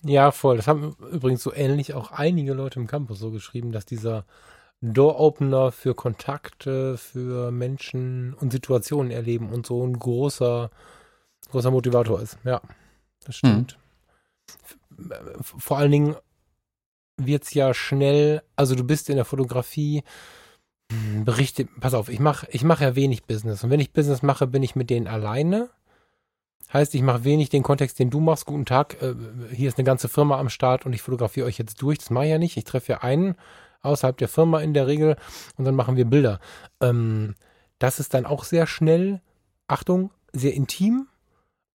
Ja, 0.04 0.32
voll. 0.32 0.58
Das 0.58 0.67
haben 0.67 0.96
übrigens 1.12 1.43
so 1.43 1.54
ähnlich 1.54 1.93
auch 1.93 2.12
einige 2.12 2.54
Leute 2.54 2.80
im 2.80 2.88
Campus 2.88 3.20
so 3.20 3.32
geschrieben, 3.32 3.72
dass 3.72 3.86
dieser 3.86 4.26
Door-Opener 4.82 5.72
für 5.72 5.96
Kontakte, 5.96 6.98
für 6.98 7.52
Menschen 7.52 8.34
und 8.36 8.52
Situationen 8.52 9.12
erleben 9.12 9.50
und 9.50 9.65
so 9.65 9.86
ein 9.86 9.98
großer, 9.98 10.70
großer 11.50 11.72
Motivator 11.72 12.22
ist. 12.22 12.38
Ja, 12.43 12.62
das 13.26 13.38
stimmt. 13.38 13.78
Mhm. 14.96 15.12
Vor 15.41 15.78
allen 15.78 15.91
Dingen 15.91 16.15
wird 17.17 17.43
es 17.43 17.54
ja 17.54 17.74
schnell, 17.74 18.43
also 18.56 18.76
du 18.76 18.84
bist 18.84 19.10
in 19.10 19.15
der 19.15 19.26
Fotografie, 19.26 20.04
berichte, 21.26 21.65
pass 21.80 21.93
auf, 21.93 22.10
ich 22.10 22.19
mache 22.19 22.47
ich 22.52 22.63
mach 22.63 22.82
ja 22.82 22.95
wenig 22.95 23.26
Business. 23.26 23.63
Und 23.63 23.69
wenn 23.69 23.80
ich 23.80 23.91
Business 23.91 24.21
mache, 24.21 24.47
bin 24.47 24.63
ich 24.63 24.76
mit 24.76 24.89
denen 24.89 25.08
alleine. 25.08 25.69
Heißt, 26.71 26.95
ich 26.95 27.02
mache 27.02 27.23
wenig 27.23 27.50
den 27.50 27.63
Kontext, 27.63 27.97
den 28.00 28.10
du 28.10 28.19
machst. 28.19 28.45
Guten 28.45 28.65
Tag, 28.65 29.02
äh, 29.02 29.15
hier 29.54 29.69
ist 29.69 29.78
eine 29.78 29.86
ganze 29.86 30.10
Firma 30.10 30.38
am 30.38 30.50
Start 30.50 30.86
und 30.86 30.93
ich 30.93 31.02
fotografiere 31.02 31.47
euch 31.47 31.58
jetzt 31.58 31.82
durch. 31.82 31.97
Das 31.97 32.10
mache 32.10 32.26
ich 32.26 32.32
ja 32.32 32.38
nicht. 32.38 32.58
Ich 32.58 32.65
treffe 32.65 32.93
ja 32.93 32.97
einen 33.02 33.36
außerhalb 33.82 34.17
der 34.17 34.28
Firma 34.28 34.60
in 34.60 34.73
der 34.73 34.88
Regel 34.88 35.15
und 35.58 35.65
dann 35.65 35.76
machen 35.76 35.95
wir 35.95 36.06
Bilder. 36.06 36.39
Ähm, 36.82 37.36
das 37.80 38.00
ist 38.00 38.13
dann 38.13 38.26
auch 38.26 38.43
sehr 38.43 38.67
schnell, 38.67 39.21
Achtung, 39.67 40.12
sehr 40.34 40.54
intim. 40.54 41.08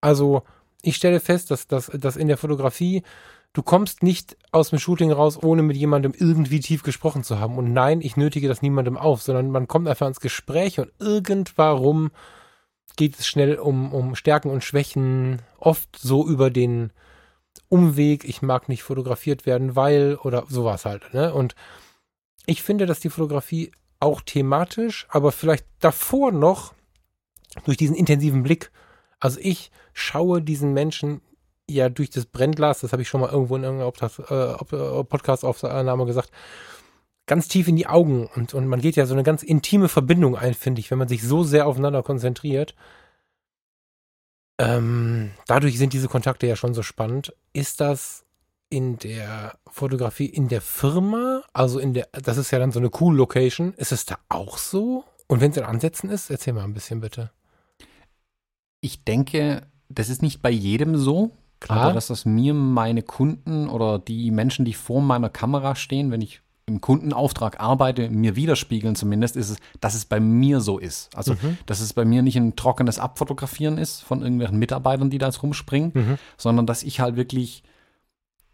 Also 0.01 0.43
ich 0.83 0.97
stelle 0.97 1.21
fest, 1.21 1.51
dass, 1.51 1.67
dass, 1.67 1.87
dass 1.87 2.17
in 2.17 2.29
der 2.29 2.37
Fotografie 2.37 3.03
du 3.53 3.63
kommst 3.63 4.03
nicht 4.03 4.37
aus 4.51 4.71
dem 4.71 4.79
Shooting 4.79 5.13
raus, 5.13 5.43
ohne 5.43 5.63
mit 5.63 5.77
jemandem 5.77 6.15
irgendwie 6.17 6.61
tief 6.61 6.83
gesprochen 6.83 7.23
zu 7.23 7.39
haben. 7.39 7.59
Und 7.59 7.73
nein, 7.73 8.01
ich 8.01 8.17
nötige 8.17 8.49
das 8.49 8.63
niemandem 8.63 8.97
auf, 8.97 9.23
sondern 9.23 9.51
man 9.51 9.69
kommt 9.69 9.89
einfach 9.89 10.07
ins 10.07 10.21
Gespräch 10.21 10.81
und 10.81 10.91
irgendwarum 10.99 12.11
geht 12.97 13.19
es 13.19 13.27
schnell 13.27 13.57
um, 13.57 13.93
um 13.93 14.15
Stärken 14.15 14.51
und 14.51 14.65
Schwächen, 14.65 15.41
oft 15.59 15.97
so 15.99 16.27
über 16.27 16.51
den 16.51 16.93
Umweg, 17.69 18.25
ich 18.25 18.43
mag 18.43 18.69
nicht 18.69 18.83
fotografiert 18.83 19.47
werden, 19.47 19.77
weil 19.77 20.17
oder 20.23 20.45
sowas 20.49 20.85
halt. 20.85 21.15
Ne? 21.15 21.33
Und 21.33 21.55
ich 22.45 22.63
finde, 22.63 22.87
dass 22.87 23.01
die 23.01 23.11
Fotografie 23.11 23.73
auch 23.99 24.21
thematisch, 24.21 25.07
aber 25.09 25.33
vielleicht 25.33 25.67
davor 25.81 26.33
noch 26.33 26.75
durch 27.65 27.77
diesen 27.77 27.97
intensiven 27.97 28.43
Blick. 28.43 28.71
Also 29.21 29.39
ich 29.41 29.71
schaue 29.93 30.43
diesen 30.43 30.73
Menschen 30.75 31.23
ja 31.73 31.89
durch 31.89 32.11
das 32.11 32.27
Brennglas, 32.27 32.81
das 32.81 32.93
habe 32.93 33.03
ich 33.03 33.09
schon 33.09 33.21
mal 33.21 33.31
irgendwo 33.31 33.57
in 33.57 33.65
irgendeiner 33.65 34.11
äh, 34.31 35.01
äh, 35.01 35.05
Podcast-Aufnahme 35.05 36.07
gesagt, 36.07 36.31
ganz 37.27 37.49
tief 37.49 37.69
in 37.69 37.77
die 37.77 37.87
Augen 37.87 38.29
und, 38.35 38.55
und 38.55 38.67
man 38.67 38.81
geht 38.81 38.97
ja 38.97 39.07
so 39.07 39.15
eine 39.15 39.23
ganz 39.23 39.43
intime 39.43 39.89
Verbindung 39.89 40.37
ein, 40.37 40.55
finde 40.55 40.81
ich, 40.81 40.91
wenn 40.91 40.99
man 40.99 41.09
sich 41.09 41.23
so 41.23 41.45
sehr 41.45 41.67
aufeinander 41.67 42.03
konzentriert. 42.03 42.75
Ähm, 44.59 45.33
dadurch 45.47 45.79
sind 45.79 45.93
diese 45.93 46.09
Kontakte 46.09 46.47
ja 46.47 46.57
schon 46.57 46.75
so 46.75 46.83
spannend. 46.83 47.35
Ist 47.53 47.81
das 47.81 48.25
in 48.69 48.99
der 48.99 49.59
Fotografie 49.67 50.27
in 50.27 50.49
der 50.49 50.61
Firma, 50.61 51.43
also 51.53 51.79
in 51.79 51.95
der, 51.95 52.09
das 52.13 52.39
ist 52.39 52.51
ja 52.51 52.59
dann 52.59 52.73
so 52.73 52.79
eine 52.79 52.91
cool 53.01 53.15
Location, 53.17 53.75
ist 53.75 53.93
es 53.93 54.07
da 54.07 54.19
auch 54.29 54.59
so? 54.59 55.05
Und 55.27 55.41
wenn 55.41 55.51
es 55.51 55.57
in 55.57 55.65
Ansätzen 55.65 56.11
ist, 56.11 56.31
erzähl 56.31 56.53
mal 56.53 56.65
ein 56.65 56.75
bisschen 56.75 57.01
bitte. 57.01 57.31
Ich 58.81 59.05
denke, 59.05 59.67
das 59.89 60.09
ist 60.09 60.23
nicht 60.23 60.43
bei 60.43 60.51
jedem 60.51 60.97
so. 60.97 61.37
Klar. 61.63 61.79
Aber 61.79 61.93
dass 61.93 62.09
das 62.09 62.25
mir 62.25 62.55
meine 62.55 63.03
Kunden 63.03 63.69
oder 63.69 64.01
die 64.01 64.33
Menschen, 64.33 64.65
die 64.65 64.75
vor 64.75 65.01
meiner 65.01 65.29
Kamera 65.29 65.77
stehen, 65.77 66.11
wenn 66.11 66.21
ich 66.21 66.41
im 66.67 66.81
Kundenauftrag 66.81 67.61
arbeite, 67.61 68.11
mir 68.11 68.35
widerspiegeln 68.35 68.97
zumindest, 68.97 69.37
ist 69.37 69.51
es, 69.51 69.57
dass 69.81 69.95
es 69.95 70.05
bei 70.05 70.19
mir 70.19 70.61
so 70.61 70.79
ist. 70.79 71.17
Also, 71.17 71.35
mhm. 71.35 71.59
dass 71.67 71.81
es 71.81 71.93
bei 71.93 72.05
mir 72.05 72.23
nicht 72.23 72.37
ein 72.37 72.57
trockenes 72.57 72.99
Abfotografieren 72.99 73.79
ist 73.79 74.01
von 74.03 74.23
irgendwelchen 74.23 74.59
Mitarbeitern, 74.59 75.09
die 75.09 75.19
da 75.19 75.27
jetzt 75.27 75.43
rumspringen, 75.43 75.93
mhm. 75.95 76.19
sondern 76.37 76.67
dass 76.67 76.83
ich 76.83 76.99
halt 76.99 77.15
wirklich 77.15 77.63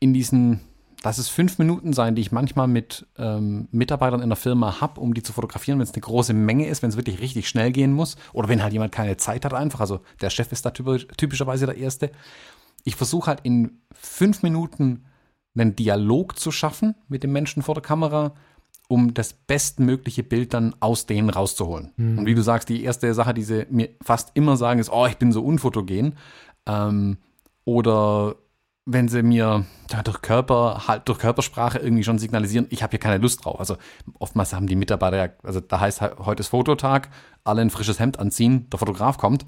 in 0.00 0.12
diesen, 0.12 0.60
dass 1.02 1.16
es 1.16 1.28
fünf 1.28 1.58
Minuten 1.58 1.94
sein, 1.94 2.14
die 2.14 2.22
ich 2.22 2.32
manchmal 2.32 2.68
mit 2.68 3.06
ähm, 3.16 3.68
Mitarbeitern 3.70 4.20
in 4.20 4.28
der 4.28 4.36
Firma 4.36 4.82
habe, 4.82 5.00
um 5.00 5.14
die 5.14 5.22
zu 5.22 5.32
fotografieren, 5.32 5.78
wenn 5.78 5.86
es 5.86 5.94
eine 5.94 6.02
große 6.02 6.34
Menge 6.34 6.66
ist, 6.66 6.82
wenn 6.82 6.90
es 6.90 6.96
wirklich 6.96 7.20
richtig 7.20 7.48
schnell 7.48 7.72
gehen 7.72 7.92
muss 7.94 8.16
oder 8.34 8.48
wenn 8.48 8.62
halt 8.62 8.74
jemand 8.74 8.92
keine 8.92 9.16
Zeit 9.16 9.46
hat 9.46 9.54
einfach. 9.54 9.80
Also 9.80 10.00
der 10.20 10.28
Chef 10.28 10.52
ist 10.52 10.66
da 10.66 10.70
typischerweise 10.70 11.64
der 11.64 11.78
Erste. 11.78 12.10
Ich 12.84 12.96
versuche 12.96 13.28
halt 13.28 13.40
in 13.42 13.80
fünf 13.92 14.42
Minuten 14.42 15.04
einen 15.56 15.76
Dialog 15.76 16.38
zu 16.38 16.50
schaffen 16.50 16.94
mit 17.08 17.22
dem 17.22 17.32
Menschen 17.32 17.62
vor 17.62 17.74
der 17.74 17.82
Kamera 17.82 18.34
um 18.88 19.12
das 19.12 19.34
bestmögliche 19.34 20.22
Bild 20.22 20.54
dann 20.54 20.74
aus 20.80 21.04
denen 21.04 21.28
rauszuholen. 21.28 21.92
Und 22.18 22.26
wie 22.26 22.34
du 22.34 22.42
sagst, 22.42 22.70
die 22.70 22.82
erste 22.82 23.12
Sache, 23.12 23.34
die 23.34 23.42
sie 23.42 23.66
mir 23.70 23.90
fast 24.02 24.30
immer 24.32 24.56
sagen, 24.56 24.80
ist, 24.80 24.90
oh, 24.90 25.06
ich 25.06 25.18
bin 25.18 25.30
so 25.30 25.44
unfotogen. 25.44 26.14
Ähm, 26.66 27.18
oder 27.66 28.36
wenn 28.86 29.08
sie 29.08 29.22
mir 29.22 29.66
ja, 29.90 30.02
durch 30.02 30.22
Körper, 30.22 30.88
halt 30.88 31.06
durch 31.06 31.18
Körpersprache 31.18 31.78
irgendwie 31.78 32.02
schon 32.02 32.18
signalisieren, 32.18 32.66
ich 32.70 32.82
habe 32.82 32.92
hier 32.92 32.98
keine 32.98 33.18
Lust 33.18 33.44
drauf. 33.44 33.60
Also 33.60 33.76
oftmals 34.18 34.54
haben 34.54 34.66
die 34.66 34.76
Mitarbeiter 34.76 35.16
ja, 35.18 35.28
also 35.42 35.60
da 35.60 35.80
heißt 35.80 36.00
heute 36.00 36.40
ist 36.40 36.48
Fototag, 36.48 37.10
alle 37.44 37.60
ein 37.60 37.68
frisches 37.68 38.00
Hemd 38.00 38.18
anziehen, 38.18 38.70
der 38.70 38.78
Fotograf 38.78 39.18
kommt. 39.18 39.44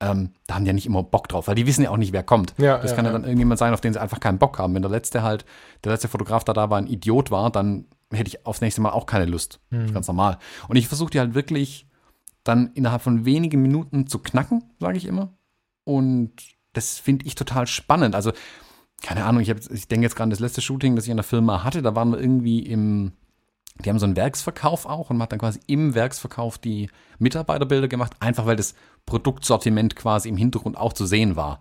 Ähm, 0.00 0.30
da 0.46 0.54
haben 0.54 0.64
die 0.64 0.68
ja 0.68 0.72
nicht 0.72 0.86
immer 0.86 1.02
Bock 1.02 1.28
drauf, 1.28 1.46
weil 1.46 1.54
die 1.54 1.66
wissen 1.66 1.82
ja 1.82 1.90
auch 1.90 1.96
nicht, 1.96 2.12
wer 2.12 2.24
kommt. 2.24 2.54
Ja, 2.58 2.78
das 2.78 2.90
ja, 2.90 2.96
kann 2.96 3.04
ja, 3.04 3.12
ja. 3.12 3.18
dann 3.18 3.24
irgendjemand 3.24 3.58
sein, 3.58 3.72
auf 3.72 3.80
den 3.80 3.92
sie 3.92 4.00
einfach 4.00 4.18
keinen 4.18 4.38
Bock 4.38 4.58
haben. 4.58 4.74
Wenn 4.74 4.82
der 4.82 4.90
letzte 4.90 5.22
halt, 5.22 5.44
der 5.84 5.92
letzte 5.92 6.08
Fotograf 6.08 6.42
da 6.44 6.52
da 6.52 6.70
war, 6.70 6.78
ein 6.78 6.88
Idiot 6.88 7.30
war, 7.30 7.50
dann 7.50 7.86
hätte 8.12 8.28
ich 8.28 8.44
aufs 8.44 8.60
nächste 8.60 8.80
Mal 8.80 8.90
auch 8.90 9.06
keine 9.06 9.26
Lust. 9.26 9.60
Das 9.70 9.84
ist 9.84 9.94
ganz 9.94 10.08
normal. 10.08 10.38
Und 10.68 10.76
ich 10.76 10.88
versuche 10.88 11.10
die 11.10 11.20
halt 11.20 11.34
wirklich 11.34 11.86
dann 12.44 12.72
innerhalb 12.74 13.02
von 13.02 13.24
wenigen 13.24 13.62
Minuten 13.62 14.06
zu 14.06 14.18
knacken, 14.18 14.64
sage 14.80 14.98
ich 14.98 15.06
immer. 15.06 15.32
Und 15.84 16.32
das 16.72 16.98
finde 16.98 17.26
ich 17.26 17.34
total 17.34 17.66
spannend. 17.66 18.14
Also, 18.14 18.32
keine 19.02 19.24
Ahnung, 19.24 19.42
ich, 19.42 19.50
hab, 19.50 19.58
ich 19.58 19.88
denke 19.88 20.04
jetzt 20.04 20.14
gerade 20.14 20.24
an 20.24 20.30
das 20.30 20.40
letzte 20.40 20.60
Shooting, 20.60 20.96
das 20.96 21.04
ich 21.04 21.10
an 21.10 21.16
der 21.16 21.24
Firma 21.24 21.64
hatte, 21.64 21.82
da 21.82 21.94
waren 21.94 22.10
wir 22.10 22.20
irgendwie 22.20 22.60
im, 22.60 23.12
die 23.84 23.90
haben 23.90 23.98
so 23.98 24.06
einen 24.06 24.16
Werksverkauf 24.16 24.86
auch 24.86 25.10
und 25.10 25.16
man 25.16 25.24
hat 25.24 25.32
dann 25.32 25.38
quasi 25.38 25.60
im 25.66 25.94
Werksverkauf 25.94 26.58
die 26.58 26.88
Mitarbeiterbilder 27.18 27.88
gemacht, 27.88 28.14
einfach 28.20 28.46
weil 28.46 28.56
das 28.56 28.74
Produktsortiment 29.06 29.96
quasi 29.96 30.28
im 30.28 30.36
Hintergrund 30.36 30.76
auch 30.76 30.92
zu 30.92 31.06
sehen 31.06 31.36
war. 31.36 31.60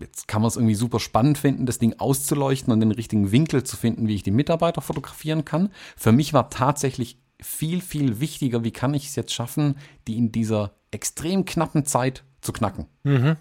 Jetzt 0.00 0.28
kann 0.28 0.42
man 0.42 0.48
es 0.48 0.56
irgendwie 0.56 0.76
super 0.76 1.00
spannend 1.00 1.38
finden, 1.38 1.66
das 1.66 1.78
Ding 1.78 1.94
auszuleuchten 1.98 2.72
und 2.72 2.80
den 2.80 2.92
richtigen 2.92 3.32
Winkel 3.32 3.64
zu 3.64 3.76
finden, 3.76 4.06
wie 4.06 4.14
ich 4.14 4.22
die 4.22 4.30
Mitarbeiter 4.30 4.80
fotografieren 4.80 5.44
kann. 5.44 5.70
Für 5.96 6.12
mich 6.12 6.32
war 6.32 6.50
tatsächlich 6.50 7.20
viel, 7.40 7.80
viel 7.80 8.20
wichtiger, 8.20 8.62
wie 8.62 8.70
kann 8.70 8.94
ich 8.94 9.06
es 9.06 9.16
jetzt 9.16 9.32
schaffen, 9.32 9.76
die 10.06 10.16
in 10.16 10.30
dieser 10.30 10.74
extrem 10.90 11.44
knappen 11.44 11.84
Zeit 11.84 12.24
zu 12.40 12.52
knacken. 12.52 12.86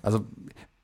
Also 0.02 0.26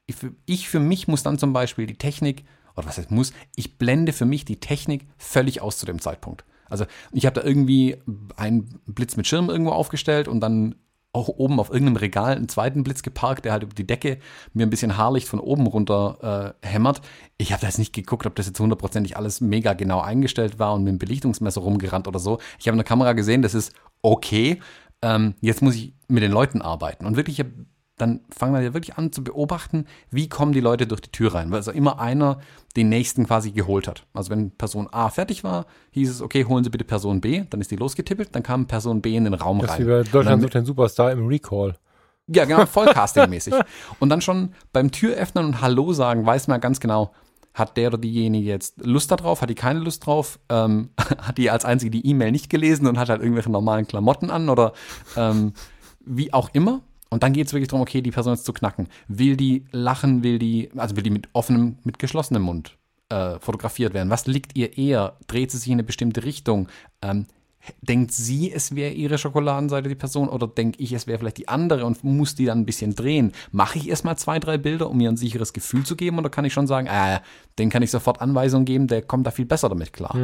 ich 0.06 0.16
für, 0.16 0.34
ich 0.46 0.70
für 0.70 0.80
mich 0.80 1.08
muss 1.08 1.24
dann 1.24 1.40
zum 1.40 1.54
Beispiel 1.54 1.88
die 1.88 1.98
Technik, 1.98 2.46
oder 2.76 2.86
was 2.86 2.98
heißt 2.98 3.12
muss, 3.12 3.34
ich 3.56 3.78
blende 3.78 4.14
für 4.14 4.26
mich 4.26 4.46
die 4.46 4.60
Technik 4.60 5.08
völlig 5.18 5.62
aus 5.62 5.78
zu 5.78 5.86
dem 5.86 6.00
Zeitpunkt. 6.00 6.46
Also 6.70 6.86
ich 7.12 7.26
habe 7.26 7.40
da 7.40 7.46
irgendwie 7.46 7.98
einen 8.36 8.80
Blitz 8.86 9.16
mit 9.16 9.28
Schirm 9.28 9.50
irgendwo 9.50 9.72
aufgestellt 9.72 10.28
und 10.28 10.40
dann 10.40 10.76
auch 11.14 11.28
oben 11.28 11.60
auf 11.60 11.70
irgendeinem 11.70 11.98
Regal 11.98 12.36
einen 12.36 12.50
zweiten 12.50 12.84
Blitz 12.84 13.04
geparkt, 13.04 13.46
der 13.46 13.52
halt 13.52 13.64
über 13.64 13.74
die 13.74 13.86
Decke 13.86 14.18
mir 14.54 14.66
ein 14.66 14.72
bisschen 14.72 14.98
Haarlicht 14.98 15.28
von 15.28 15.40
oben 15.40 15.68
runter 15.68 16.56
äh, 16.64 16.68
hämmert. 16.68 17.02
Ich 17.38 17.52
habe 17.52 17.62
da 17.62 17.68
jetzt 17.68 17.78
nicht 17.78 17.94
geguckt, 17.94 18.26
ob 18.26 18.36
das 18.36 18.48
jetzt 18.48 18.60
hundertprozentig 18.60 19.16
alles 19.16 19.40
mega 19.40 19.74
genau 19.74 20.02
eingestellt 20.02 20.58
war 20.58 20.74
und 20.74 20.84
mit 20.84 20.92
dem 20.92 20.98
Belichtungsmesser 20.98 21.62
rumgerannt 21.62 22.08
oder 22.08 22.20
so. 22.20 22.40
Ich 22.60 22.68
habe 22.68 22.74
in 22.74 22.80
der 22.80 22.86
Kamera 22.86 23.14
gesehen, 23.14 23.44
das 23.44 23.54
ist 23.54 23.74
okay. 24.02 24.60
Ähm, 25.04 25.36
jetzt 25.40 25.62
muss 25.62 25.76
ich 25.76 25.94
mit 26.08 26.24
den 26.24 26.32
Leuten 26.32 26.62
arbeiten. 26.62 27.06
Und 27.06 27.16
wirklich, 27.16 27.40
ich 27.40 27.46
hab 27.46 27.52
dann 27.98 28.22
fangen 28.30 28.54
wir 28.54 28.62
ja 28.62 28.74
wirklich 28.74 28.98
an 28.98 29.12
zu 29.12 29.24
beobachten, 29.24 29.86
wie 30.10 30.28
kommen 30.28 30.52
die 30.52 30.60
Leute 30.60 30.88
durch 30.88 31.02
die 31.02 31.12
Tür 31.12 31.36
rein. 31.36 31.52
Weil 31.52 31.58
also 31.58 31.72
immer 31.72 32.00
einer 32.00 32.40
den 32.76 32.90
nächsten 32.90 33.28
quasi 33.28 33.52
geholt 33.52 33.88
hat. 33.88 34.06
Also 34.14 34.32
wenn 34.32 34.52
Person 34.52 34.88
A 34.92 35.10
fertig 35.10 35.44
war, 35.44 35.66
hieß 35.92 36.10
es, 36.10 36.22
okay, 36.22 36.46
holen 36.46 36.64
Sie 36.64 36.72
bitte 36.72 36.86
Person 36.86 37.22
B, 37.22 37.44
dann 37.50 37.62
ist 37.62 37.70
die 37.70 37.76
losgetippelt, 37.76 38.30
dann 38.34 38.42
kam 38.42 38.66
Person 38.66 39.02
B 39.02 39.16
in 39.16 39.26
den 39.26 39.36
Raum 39.36 39.60
Das 39.60 39.72
ist 39.72 39.80
rein. 39.80 39.86
wie 39.86 39.90
bei 39.90 40.04
Deutschland 40.04 40.42
sucht 40.42 40.56
den 40.56 40.66
Superstar 40.66 41.12
im 41.12 41.28
Recall. 41.28 41.76
ja, 42.28 42.46
genau, 42.46 42.66
voll 42.66 42.88
castingmäßig. 42.94 43.54
Und 44.00 44.10
dann 44.10 44.22
schon 44.22 44.54
beim 44.72 44.90
Türöffnen 44.92 45.46
und 45.46 45.62
Hallo 45.62 45.94
sagen, 45.94 46.26
weiß 46.26 46.48
man 46.48 46.62
ganz 46.62 46.80
genau, 46.80 47.14
hat 47.54 47.78
der 47.78 47.90
oder 47.90 48.00
diejenige 48.00 48.48
jetzt 48.48 48.84
Lust 48.84 49.12
darauf, 49.12 49.44
hat 49.44 49.50
die 49.52 49.56
keine 49.56 49.80
Lust 49.80 50.06
drauf, 50.08 50.40
ähm, 50.50 50.90
hat 50.98 51.38
die 51.38 51.52
als 51.52 51.66
einzige 51.66 51.92
die 51.92 52.08
E-Mail 52.08 52.32
nicht 52.32 52.50
gelesen 52.50 52.88
und 52.88 52.98
hat 52.98 53.10
halt 53.10 53.22
irgendwelche 53.22 53.52
normalen 53.52 53.86
Klamotten 53.86 54.32
an 54.32 54.50
oder 54.50 54.74
ähm, 55.16 55.54
wie 56.04 56.34
auch 56.34 56.50
immer. 56.54 56.82
Und 57.14 57.22
dann 57.22 57.32
geht 57.32 57.46
es 57.46 57.54
wirklich 57.54 57.70
darum, 57.70 57.84
okay, 57.84 58.02
die 58.02 58.12
Person 58.12 58.34
jetzt 58.34 58.46
zu 58.46 58.54
knacken. 58.54 58.88
Will 59.08 59.38
die 59.38 59.66
lachen, 59.72 60.24
will 60.24 60.40
die, 60.40 60.72
also 60.76 60.96
will 60.96 61.04
die 61.04 61.12
mit 61.12 61.30
offenem, 61.34 61.78
mit 61.84 62.00
geschlossenem 62.00 62.42
Mund 62.42 62.76
äh, 63.10 63.40
fotografiert 63.40 63.94
werden? 63.94 64.10
Was 64.10 64.26
liegt 64.26 64.58
ihr 64.58 64.78
eher? 64.78 65.18
Dreht 65.28 65.52
sie 65.52 65.58
sich 65.58 65.68
in 65.68 65.74
eine 65.74 65.84
bestimmte 65.84 66.24
Richtung? 66.24 66.68
Ähm, 67.04 67.28
denkt 67.82 68.12
sie, 68.12 68.52
es 68.52 68.76
wäre 68.76 68.92
ihre 68.92 69.20
Schokoladenseite, 69.20 69.90
die 69.90 69.96
Person, 69.96 70.28
oder 70.28 70.48
denke 70.48 70.82
ich, 70.82 70.92
es 70.92 71.06
wäre 71.06 71.20
vielleicht 71.20 71.38
die 71.38 71.48
andere 71.48 71.86
und 71.86 72.04
muss 72.04 72.34
die 72.34 72.46
dann 72.46 72.62
ein 72.62 72.66
bisschen 72.66 72.96
drehen? 72.96 73.32
Mache 73.52 73.78
ich 73.78 73.90
erstmal 73.90 74.18
zwei, 74.18 74.40
drei 74.40 74.58
Bilder, 74.58 74.90
um 74.90 74.98
mir 74.98 75.10
ein 75.10 75.18
sicheres 75.18 75.54
Gefühl 75.54 75.86
zu 75.86 75.96
geben, 75.96 76.18
oder 76.18 76.32
kann 76.32 76.46
ich 76.46 76.54
schon 76.54 76.66
sagen, 76.66 76.88
äh, 76.88 77.20
den 77.60 77.70
kann 77.70 77.84
ich 77.84 77.92
sofort 77.92 78.22
Anweisungen 78.22 78.66
geben, 78.66 78.88
der 78.88 79.04
kommt 79.04 79.28
da 79.28 79.32
viel 79.32 79.46
besser 79.46 79.70
damit 79.70 79.94
klar? 79.94 80.16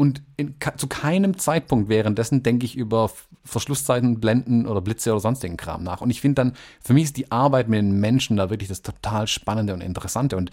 Und 0.00 0.22
in, 0.38 0.54
zu 0.78 0.86
keinem 0.86 1.36
Zeitpunkt 1.36 1.90
währenddessen 1.90 2.42
denke 2.42 2.64
ich 2.64 2.74
über 2.74 3.10
Verschlusszeiten, 3.44 4.18
Blenden 4.18 4.66
oder 4.66 4.80
Blitze 4.80 5.10
oder 5.10 5.20
sonstigen 5.20 5.58
Kram 5.58 5.82
nach. 5.82 6.00
Und 6.00 6.08
ich 6.08 6.22
finde 6.22 6.36
dann, 6.36 6.52
für 6.82 6.94
mich 6.94 7.04
ist 7.04 7.18
die 7.18 7.30
Arbeit 7.30 7.68
mit 7.68 7.80
den 7.80 8.00
Menschen 8.00 8.38
da 8.38 8.48
wirklich 8.48 8.70
das 8.70 8.80
total 8.80 9.26
Spannende 9.26 9.74
und 9.74 9.82
Interessante. 9.82 10.38
Und 10.38 10.52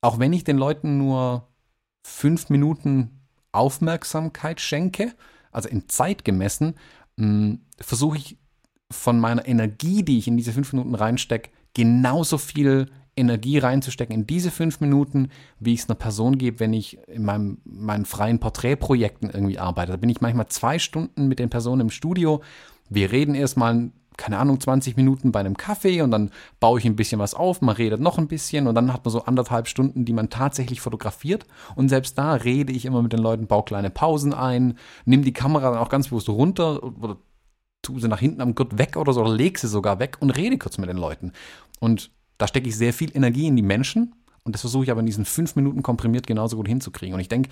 auch 0.00 0.18
wenn 0.18 0.32
ich 0.32 0.42
den 0.42 0.56
Leuten 0.56 0.96
nur 0.96 1.46
fünf 2.02 2.48
Minuten 2.48 3.20
Aufmerksamkeit 3.52 4.58
schenke, 4.58 5.12
also 5.52 5.68
in 5.68 5.90
Zeit 5.90 6.24
gemessen, 6.24 6.76
mh, 7.16 7.58
versuche 7.78 8.16
ich 8.16 8.38
von 8.90 9.20
meiner 9.20 9.46
Energie, 9.46 10.02
die 10.02 10.16
ich 10.16 10.28
in 10.28 10.38
diese 10.38 10.54
fünf 10.54 10.72
Minuten 10.72 10.94
reinstecke, 10.94 11.50
genauso 11.74 12.38
viel 12.38 12.90
Energie 13.16 13.58
reinzustecken 13.58 14.14
in 14.14 14.26
diese 14.26 14.50
fünf 14.50 14.80
Minuten, 14.80 15.30
wie 15.58 15.72
ich 15.72 15.80
es 15.80 15.88
einer 15.88 15.96
Person 15.96 16.36
gebe, 16.38 16.60
wenn 16.60 16.72
ich 16.72 16.98
in 17.08 17.24
meinem, 17.24 17.58
meinen 17.64 18.04
freien 18.04 18.38
Porträtprojekten 18.38 19.30
irgendwie 19.30 19.58
arbeite. 19.58 19.92
Da 19.92 19.96
bin 19.96 20.10
ich 20.10 20.20
manchmal 20.20 20.48
zwei 20.48 20.78
Stunden 20.78 21.26
mit 21.26 21.38
den 21.38 21.50
Personen 21.50 21.80
im 21.80 21.90
Studio. 21.90 22.42
Wir 22.90 23.10
reden 23.12 23.34
erstmal, 23.34 23.90
keine 24.18 24.38
Ahnung, 24.38 24.60
20 24.60 24.96
Minuten 24.96 25.32
bei 25.32 25.40
einem 25.40 25.56
Kaffee 25.56 26.02
und 26.02 26.10
dann 26.10 26.30
baue 26.60 26.78
ich 26.78 26.84
ein 26.84 26.96
bisschen 26.96 27.18
was 27.18 27.34
auf, 27.34 27.62
man 27.62 27.74
redet 27.74 28.00
noch 28.00 28.18
ein 28.18 28.28
bisschen 28.28 28.66
und 28.66 28.74
dann 28.74 28.92
hat 28.92 29.04
man 29.04 29.12
so 29.12 29.24
anderthalb 29.24 29.66
Stunden, 29.66 30.04
die 30.04 30.12
man 30.12 30.28
tatsächlich 30.28 30.80
fotografiert. 30.80 31.46
Und 31.74 31.88
selbst 31.88 32.18
da 32.18 32.34
rede 32.34 32.72
ich 32.72 32.84
immer 32.84 33.02
mit 33.02 33.12
den 33.12 33.20
Leuten, 33.20 33.46
baue 33.46 33.64
kleine 33.64 33.90
Pausen 33.90 34.34
ein, 34.34 34.78
nimm 35.06 35.24
die 35.24 35.32
Kamera 35.32 35.70
dann 35.70 35.78
auch 35.78 35.88
ganz 35.88 36.08
bewusst 36.08 36.28
runter 36.28 36.82
oder 36.82 37.16
tu 37.82 37.98
sie 37.98 38.08
nach 38.08 38.20
hinten 38.20 38.40
am 38.40 38.54
Gurt 38.54 38.78
weg 38.78 38.96
oder 38.96 39.12
so, 39.12 39.22
oder 39.22 39.34
leg 39.34 39.58
sie 39.58 39.68
sogar 39.68 39.98
weg 40.00 40.18
und 40.20 40.30
rede 40.30 40.58
kurz 40.58 40.76
mit 40.76 40.88
den 40.88 40.96
Leuten. 40.96 41.32
Und 41.78 42.10
da 42.38 42.46
stecke 42.46 42.68
ich 42.68 42.76
sehr 42.76 42.92
viel 42.92 43.14
Energie 43.14 43.46
in 43.46 43.56
die 43.56 43.62
Menschen 43.62 44.14
und 44.44 44.54
das 44.54 44.60
versuche 44.60 44.84
ich 44.84 44.90
aber 44.90 45.00
in 45.00 45.06
diesen 45.06 45.24
fünf 45.24 45.56
Minuten 45.56 45.82
komprimiert 45.82 46.26
genauso 46.26 46.56
gut 46.56 46.68
hinzukriegen. 46.68 47.14
Und 47.14 47.20
ich 47.20 47.28
denke, 47.28 47.50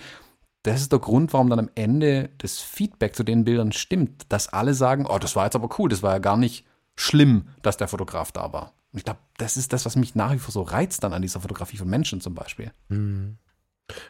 das 0.63 0.81
ist 0.81 0.91
der 0.91 0.99
Grund, 0.99 1.33
warum 1.33 1.49
dann 1.49 1.59
am 1.59 1.69
Ende 1.75 2.29
das 2.37 2.59
Feedback 2.59 3.15
zu 3.15 3.23
den 3.23 3.43
Bildern 3.43 3.71
stimmt, 3.71 4.23
dass 4.29 4.47
alle 4.47 4.73
sagen, 4.73 5.05
oh, 5.07 5.19
das 5.19 5.35
war 5.35 5.45
jetzt 5.45 5.55
aber 5.55 5.69
cool, 5.77 5.89
das 5.89 6.01
war 6.01 6.13
ja 6.13 6.19
gar 6.19 6.37
nicht 6.37 6.65
schlimm, 6.95 7.49
dass 7.61 7.77
der 7.77 7.87
Fotograf 7.87 8.31
da 8.31 8.51
war. 8.53 8.73
Und 8.91 8.99
ich 8.99 9.03
glaube, 9.03 9.19
das 9.37 9.57
ist 9.57 9.73
das, 9.73 9.85
was 9.85 9.95
mich 9.95 10.15
nach 10.15 10.31
wie 10.31 10.39
vor 10.39 10.53
so 10.53 10.61
reizt 10.61 11.03
dann 11.03 11.13
an 11.13 11.21
dieser 11.21 11.41
Fotografie 11.41 11.77
von 11.77 11.89
Menschen 11.89 12.21
zum 12.21 12.33
Beispiel. 12.33 12.71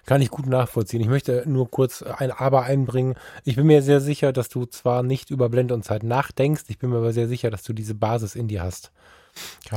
Kann 0.05 0.21
ich 0.21 0.29
gut 0.29 0.45
nachvollziehen. 0.45 1.01
Ich 1.01 1.07
möchte 1.07 1.43
nur 1.47 1.69
kurz 1.69 2.01
ein 2.01 2.31
Aber 2.31 2.63
einbringen. 2.63 3.15
Ich 3.43 3.57
bin 3.57 3.67
mir 3.67 3.81
sehr 3.81 3.99
sicher, 3.99 4.31
dass 4.31 4.47
du 4.47 4.65
zwar 4.65 5.03
nicht 5.03 5.31
über 5.31 5.49
Blende 5.49 5.73
und 5.73 5.83
Zeit 5.83 6.03
nachdenkst, 6.03 6.65
ich 6.67 6.77
bin 6.77 6.91
mir 6.91 6.97
aber 6.97 7.11
sehr 7.11 7.27
sicher, 7.27 7.49
dass 7.51 7.63
du 7.63 7.73
diese 7.73 7.95
Basis 7.95 8.35
in 8.35 8.47
dir 8.47 8.61
hast. 8.61 8.91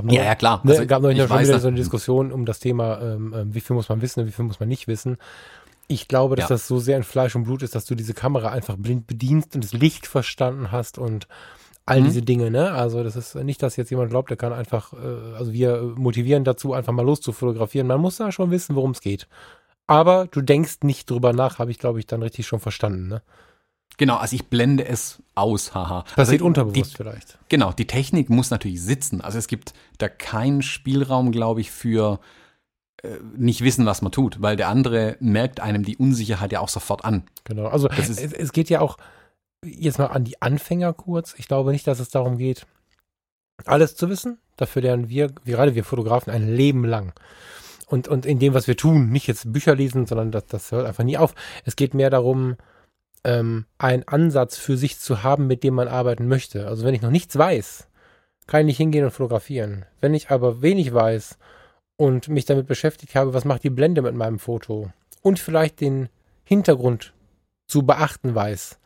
Noch, 0.03 0.13
Ja, 0.13 0.23
ja, 0.25 0.35
klar. 0.35 0.61
Ne, 0.65 0.73
Also, 0.73 0.87
gab 0.87 1.03
noch 1.03 1.11
ich 1.11 1.19
schon 1.19 1.41
wieder 1.41 1.59
so 1.61 1.69
eine 1.69 1.77
Diskussion 1.77 2.33
um 2.33 2.45
das 2.47 2.59
Thema, 2.61 3.01
ähm, 3.01 3.35
ähm, 3.37 3.55
wie 3.55 3.61
viel 3.61 3.75
muss 3.75 3.89
man 3.89 4.01
wissen 4.03 4.21
und 4.21 4.27
wie 4.27 4.33
viel 4.33 4.45
muss 4.45 4.61
man 4.61 4.69
nicht 4.69 4.87
wissen. 4.89 5.17
Ich 5.89 6.07
glaube, 6.09 6.37
dass 6.37 6.45
Ja. 6.51 6.55
das 6.55 6.69
so 6.69 6.79
sehr 6.79 6.97
in 6.99 7.03
Fleisch 7.03 7.35
und 7.35 7.45
Blut 7.45 7.63
ist, 7.63 7.75
dass 7.75 7.87
du 7.87 7.95
diese 7.95 8.15
Kamera 8.15 8.51
einfach 8.51 8.77
blind 8.77 9.07
bedienst 9.07 9.55
und 9.55 9.65
das 9.65 9.73
Licht 9.73 10.07
verstanden 10.07 10.71
hast 10.71 10.99
und 10.99 11.27
all 11.87 12.01
Mhm. 12.01 12.05
diese 12.05 12.23
Dinge, 12.23 12.51
ne? 12.51 12.73
Also 12.73 13.03
das 13.03 13.17
ist 13.17 13.35
nicht, 13.37 13.63
dass 13.63 13.77
jetzt 13.77 13.91
jemand 13.91 14.11
glaubt, 14.11 14.29
der 14.29 14.37
kann 14.37 14.53
einfach, 14.53 14.93
äh, 14.93 15.35
also 15.37 15.53
wir 15.55 15.81
motivieren 15.97 16.45
dazu, 16.45 16.75
einfach 16.75 16.93
mal 16.93 17.05
loszufotografieren. 17.07 17.87
Man 17.87 18.01
muss 18.01 18.17
da 18.17 18.31
schon 18.31 18.51
wissen, 18.51 18.77
worum 18.77 18.91
es 18.91 19.01
geht. 19.01 19.27
Aber 19.87 20.27
du 20.31 20.43
denkst 20.43 20.79
nicht 20.83 21.09
drüber 21.09 21.33
nach, 21.33 21.59
habe 21.59 21.71
ich, 21.71 21.79
glaube 21.79 21.99
ich, 21.99 22.07
dann 22.07 22.23
richtig 22.23 22.47
schon 22.47 22.61
verstanden, 22.61 23.09
ne? 23.09 23.23
Genau, 23.99 24.17
also 24.17 24.35
ich 24.35 24.47
blende 24.47 24.87
es 24.87 25.23
aus, 25.35 25.75
haha. 25.75 26.03
Passiert 26.17 26.41
also 26.41 26.47
unterbewusst 26.47 26.93
Die, 26.93 26.97
vielleicht. 26.97 27.39
genau, 27.49 27.73
die 27.73 27.87
Technik 27.87 28.31
muss 28.31 28.51
natürlich 28.51 28.81
sitzen. 28.83 29.21
Also 29.21 29.39
es 29.39 29.47
gibt 29.49 29.75
da 29.99 30.09
keinen 30.09 30.63
Spielraum, 30.63 31.31
glaube 31.33 31.61
ich, 31.61 31.71
für 31.71 32.21
äh, 33.03 33.09
nicht 33.37 33.63
wissen, 33.63 33.87
was 33.87 34.01
man 34.03 34.11
tut, 34.13 34.41
weil 34.41 34.57
der 34.57 34.69
andere 34.69 35.17
merkt 35.21 35.61
einem 35.61 35.85
die 35.85 35.97
Unsicherheit 35.97 36.53
ja 36.53 36.61
auch 36.61 36.69
sofort 36.69 37.05
an. 37.05 37.25
Genau. 37.45 37.67
Also 37.67 37.89
ist- 37.89 38.09
es, 38.21 38.33
es 38.33 38.53
geht 38.53 38.71
ja 38.71 38.81
auch 38.81 38.97
jetzt 39.65 39.99
mal 39.99 40.07
an 40.07 40.25
die 40.25 40.41
Anfänger 40.41 40.93
kurz. 40.93 41.35
Ich 41.37 41.49
glaube 41.49 41.73
nicht, 41.73 41.87
dass 41.87 41.99
es 42.01 42.09
darum 42.09 42.39
geht, 42.39 42.67
alles 43.65 43.97
zu 43.97 44.09
wissen. 44.09 44.39
Dafür 44.57 44.83
lernen 44.83 45.09
wir, 45.09 45.29
gerade 45.45 45.75
wir 45.75 45.85
Fotografen, 45.85 46.33
ein 46.33 46.49
Leben 46.49 46.85
lang. 46.85 47.13
Und, 47.87 48.07
und 48.07 48.27
in 48.27 48.39
dem, 48.39 48.55
was 48.55 48.67
wir 48.69 48.77
tun, 48.77 49.11
nicht 49.11 49.27
jetzt 49.27 49.53
Bücher 49.53 49.75
lesen, 49.75 50.07
sondern 50.07 50.31
das, 50.31 50.47
das 50.47 50.71
hört 50.73 50.87
einfach 50.87 51.05
nie 51.05 51.17
auf. 51.17 51.35
Es 51.65 51.75
geht 51.75 51.95
mehr 51.95 52.11
darum, 52.11 52.57
ähm, 53.25 53.67
einen 53.79 54.07
Ansatz 54.07 54.57
für 54.57 54.77
sich 54.77 54.99
zu 54.99 55.23
haben, 55.23 55.47
mit 55.47 55.63
dem 55.65 55.75
man 55.75 55.89
arbeiten 55.89 56.29
möchte. 56.29 56.67
Also 56.67 56.85
wenn 56.85 56.95
ich 56.95 57.03
noch 57.03 57.11
nichts 57.11 57.37
weiß, 57.37 57.89
kann 58.47 58.61
ich 58.61 58.67
nicht 58.67 58.77
hingehen 58.79 59.05
und 59.05 59.11
fotografieren. 59.11 59.85
Wenn 60.01 60.15
ich 60.15 60.31
aber 60.31 60.63
wenig 60.63 60.93
weiß 60.93 61.39
und 61.97 62.29
mich 62.29 62.47
damit 62.47 62.67
beschäftigt 62.67 63.15
habe, 63.15 63.35
was 63.35 63.45
macht 63.45 63.65
die 63.65 63.71
Blende 63.71 64.03
mit 64.03 64.15
meinem 64.15 64.39
Foto 64.39 64.91
und 65.23 65.39
vielleicht 65.39 65.81
den 65.81 66.09
Hintergrund 66.45 67.13
zu 67.67 67.85
beachten 67.85 68.35
weiß, 68.35 68.79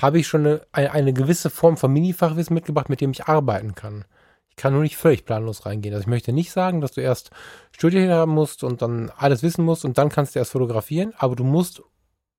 habe 0.00 0.18
ich 0.18 0.26
schon 0.26 0.60
eine, 0.72 0.92
eine 0.92 1.12
gewisse 1.12 1.50
Form 1.50 1.76
von 1.76 1.92
Mini-Fachwissen 1.92 2.54
mitgebracht, 2.54 2.88
mit 2.88 3.00
dem 3.00 3.12
ich 3.12 3.26
arbeiten 3.26 3.74
kann. 3.74 4.04
Ich 4.50 4.56
kann 4.56 4.72
nur 4.72 4.82
nicht 4.82 4.96
völlig 4.96 5.24
planlos 5.24 5.66
reingehen. 5.66 5.94
Also 5.94 6.02
ich 6.04 6.08
möchte 6.08 6.32
nicht 6.32 6.50
sagen, 6.50 6.80
dass 6.80 6.92
du 6.92 7.00
erst 7.00 7.30
Studien 7.72 8.10
haben 8.10 8.32
musst 8.32 8.64
und 8.64 8.82
dann 8.82 9.10
alles 9.16 9.42
wissen 9.42 9.64
musst 9.64 9.84
und 9.84 9.98
dann 9.98 10.08
kannst 10.08 10.34
du 10.34 10.38
erst 10.38 10.52
fotografieren, 10.52 11.12
aber 11.18 11.36
du 11.36 11.44
musst 11.44 11.82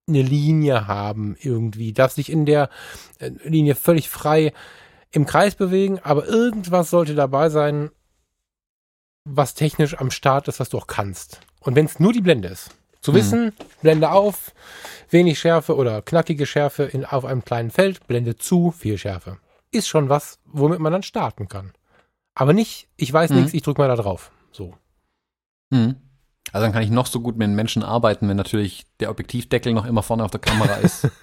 eine 0.07 0.21
Linie 0.21 0.87
haben 0.87 1.35
irgendwie, 1.39 1.93
darfst 1.93 2.17
dich 2.17 2.31
in 2.31 2.45
der 2.45 2.69
äh, 3.19 3.31
Linie 3.43 3.75
völlig 3.75 4.09
frei 4.09 4.53
im 5.11 5.25
Kreis 5.25 5.55
bewegen, 5.55 5.99
aber 6.03 6.27
irgendwas 6.27 6.89
sollte 6.89 7.15
dabei 7.15 7.49
sein, 7.49 7.91
was 9.25 9.53
technisch 9.53 9.97
am 9.97 10.11
Start 10.11 10.47
ist, 10.47 10.59
was 10.59 10.69
du 10.69 10.77
auch 10.77 10.87
kannst. 10.87 11.41
Und 11.59 11.75
wenn 11.75 11.85
es 11.85 11.99
nur 11.99 12.13
die 12.13 12.21
Blende 12.21 12.47
ist, 12.47 12.71
zu 13.01 13.11
mhm. 13.11 13.15
wissen, 13.15 13.53
Blende 13.81 14.11
auf, 14.11 14.53
wenig 15.09 15.39
Schärfe 15.39 15.75
oder 15.75 16.01
knackige 16.01 16.45
Schärfe 16.45 16.83
in, 16.83 17.05
auf 17.05 17.25
einem 17.25 17.43
kleinen 17.43 17.71
Feld, 17.71 18.07
Blende 18.07 18.35
zu, 18.35 18.71
viel 18.71 18.97
Schärfe. 18.97 19.37
Ist 19.71 19.87
schon 19.87 20.09
was, 20.09 20.39
womit 20.45 20.79
man 20.79 20.93
dann 20.93 21.03
starten 21.03 21.47
kann. 21.47 21.73
Aber 22.35 22.53
nicht, 22.53 22.87
ich 22.95 23.11
weiß 23.11 23.31
mhm. 23.31 23.37
nichts, 23.37 23.53
ich 23.53 23.63
drücke 23.63 23.81
mal 23.81 23.87
da 23.87 23.95
drauf. 23.95 24.31
So. 24.51 24.75
Mhm. 25.69 25.95
Also 26.53 26.65
dann 26.65 26.73
kann 26.73 26.83
ich 26.83 26.89
noch 26.89 27.07
so 27.07 27.19
gut 27.19 27.37
mit 27.37 27.47
den 27.47 27.55
Menschen 27.55 27.83
arbeiten, 27.83 28.27
wenn 28.29 28.37
natürlich 28.37 28.85
der 28.99 29.09
Objektivdeckel 29.09 29.73
noch 29.73 29.85
immer 29.85 30.03
vorne 30.03 30.23
auf 30.23 30.31
der 30.31 30.39
Kamera 30.39 30.75
ist. 30.75 31.07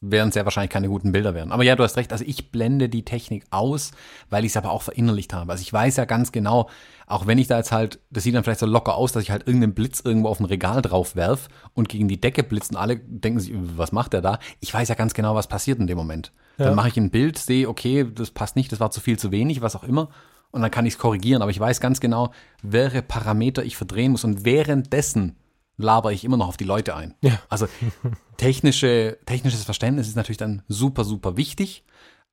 werden 0.00 0.28
es 0.28 0.34
ja 0.34 0.44
wahrscheinlich 0.44 0.70
keine 0.70 0.88
guten 0.88 1.12
Bilder 1.12 1.34
werden. 1.34 1.52
Aber 1.52 1.64
ja, 1.64 1.74
du 1.74 1.82
hast 1.82 1.96
recht, 1.96 2.12
also 2.12 2.24
ich 2.26 2.50
blende 2.50 2.88
die 2.88 3.04
Technik 3.04 3.44
aus, 3.50 3.92
weil 4.28 4.44
ich 4.44 4.52
es 4.52 4.56
aber 4.56 4.70
auch 4.70 4.82
verinnerlicht 4.82 5.32
habe. 5.32 5.50
Also 5.50 5.62
ich 5.62 5.72
weiß 5.72 5.96
ja 5.96 6.04
ganz 6.04 6.32
genau, 6.32 6.68
auch 7.06 7.26
wenn 7.26 7.38
ich 7.38 7.46
da 7.46 7.56
jetzt 7.56 7.72
halt, 7.72 8.00
das 8.10 8.24
sieht 8.24 8.34
dann 8.34 8.44
vielleicht 8.44 8.60
so 8.60 8.66
locker 8.66 8.94
aus, 8.94 9.12
dass 9.12 9.22
ich 9.22 9.30
halt 9.30 9.46
irgendeinen 9.46 9.74
Blitz 9.74 10.00
irgendwo 10.00 10.28
auf 10.28 10.38
ein 10.38 10.44
Regal 10.44 10.82
drauf 10.82 11.16
werf 11.16 11.48
und 11.72 11.88
gegen 11.88 12.08
die 12.08 12.20
Decke 12.20 12.42
blitzen 12.42 12.76
alle 12.76 12.96
denken 12.96 13.40
sich, 13.40 13.52
was 13.54 13.92
macht 13.92 14.12
der 14.12 14.20
da? 14.20 14.38
Ich 14.60 14.72
weiß 14.72 14.88
ja 14.88 14.94
ganz 14.94 15.14
genau, 15.14 15.34
was 15.34 15.46
passiert 15.46 15.78
in 15.78 15.86
dem 15.86 15.96
Moment. 15.96 16.32
Ja. 16.58 16.66
Dann 16.66 16.74
mache 16.74 16.88
ich 16.88 16.96
ein 16.96 17.10
Bild, 17.10 17.38
sehe, 17.38 17.68
okay, 17.68 18.06
das 18.12 18.30
passt 18.30 18.56
nicht, 18.56 18.72
das 18.72 18.80
war 18.80 18.90
zu 18.90 19.00
viel, 19.00 19.18
zu 19.18 19.30
wenig, 19.30 19.62
was 19.62 19.76
auch 19.76 19.84
immer. 19.84 20.10
Und 20.50 20.62
dann 20.62 20.70
kann 20.70 20.86
ich 20.86 20.94
es 20.94 20.98
korrigieren. 20.98 21.42
Aber 21.42 21.50
ich 21.50 21.60
weiß 21.60 21.80
ganz 21.80 22.00
genau, 22.00 22.32
welche 22.62 23.02
Parameter 23.02 23.64
ich 23.64 23.76
verdrehen 23.76 24.12
muss. 24.12 24.24
Und 24.24 24.44
währenddessen 24.44 25.36
laber 25.76 26.12
ich 26.12 26.24
immer 26.24 26.36
noch 26.36 26.48
auf 26.48 26.56
die 26.56 26.64
Leute 26.64 26.96
ein. 26.96 27.14
Ja. 27.20 27.38
Also 27.48 27.68
technische, 28.36 29.18
technisches 29.26 29.64
Verständnis 29.64 30.08
ist 30.08 30.16
natürlich 30.16 30.38
dann 30.38 30.62
super, 30.68 31.04
super 31.04 31.36
wichtig, 31.36 31.84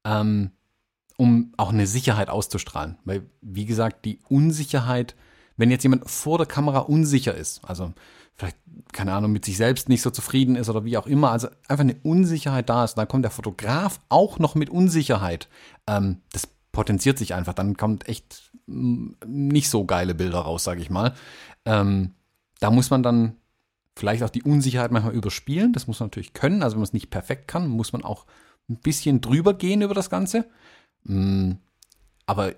ähm, 0.06 0.52
um 1.18 1.54
auch 1.58 1.70
eine 1.72 1.88
Sicherheit 1.88 2.30
auszustrahlen. 2.30 2.98
Weil, 3.06 3.30
wie 3.42 3.66
gesagt, 3.66 4.06
die 4.06 4.20
Unsicherheit, 4.30 5.16
wenn 5.58 5.72
jetzt 5.72 5.84
jemand 5.84 6.10
vor 6.10 6.38
der 6.38 6.48
Kamera 6.48 6.80
unsicher 6.80 7.36
ist, 7.36 7.64
also 7.66 7.94
vielleicht, 8.36 8.58
keine 8.92 9.14
Ahnung, 9.14 9.32
mit 9.32 9.46
sich 9.46 9.58
selbst 9.58 9.90
nicht 9.90 10.02
so 10.02 10.10
zufrieden 10.10 10.56
ist 10.56 10.70
oder 10.70 10.86
wie 10.86 10.98
auch 10.98 11.06
immer, 11.06 11.32
also 11.32 11.50
einfach 11.68 11.84
eine 11.84 11.96
Unsicherheit 12.02 12.70
da 12.70 12.84
ist, 12.84 12.94
und 12.94 12.98
dann 13.00 13.08
kommt 13.08 13.24
der 13.24 13.32
Fotograf 13.32 14.00
auch 14.10 14.40
noch 14.40 14.56
mit 14.56 14.70
Unsicherheit. 14.70 15.50
Ähm, 15.88 16.22
das 16.32 16.48
potenziert 16.74 17.18
sich 17.18 17.34
einfach, 17.34 17.54
dann 17.54 17.78
kommt 17.78 18.10
echt 18.10 18.52
nicht 18.66 19.70
so 19.70 19.86
geile 19.86 20.16
Bilder 20.16 20.40
raus, 20.40 20.66
sage 20.66 20.82
ich 20.82 20.90
mal. 20.90 21.14
Ähm, 21.64 22.16
da 22.60 22.72
muss 22.72 22.90
man 22.90 23.04
dann 23.04 23.38
vielleicht 23.96 24.24
auch 24.24 24.30
die 24.30 24.44
Unsicherheit 24.44 24.92
manchmal 24.92 25.14
überspielen. 25.14 25.72
Das 25.72 25.88
muss 25.88 26.00
man 26.00 26.08
natürlich 26.08 26.34
können. 26.34 26.64
Also 26.64 26.76
wenn 26.76 26.82
man 26.82 26.88
es 26.88 26.94
nicht 26.94 27.12
perfekt 27.12 27.48
kann, 27.48 27.68
muss 27.68 27.94
man 27.94 28.04
auch 28.04 28.26
ein 28.70 28.78
bisschen 28.78 29.22
drüber 29.22 29.54
gehen 29.54 29.82
über 29.82 29.94
das 29.94 30.10
Ganze. 30.10 30.46
Mm, 31.04 31.54
aber 32.26 32.54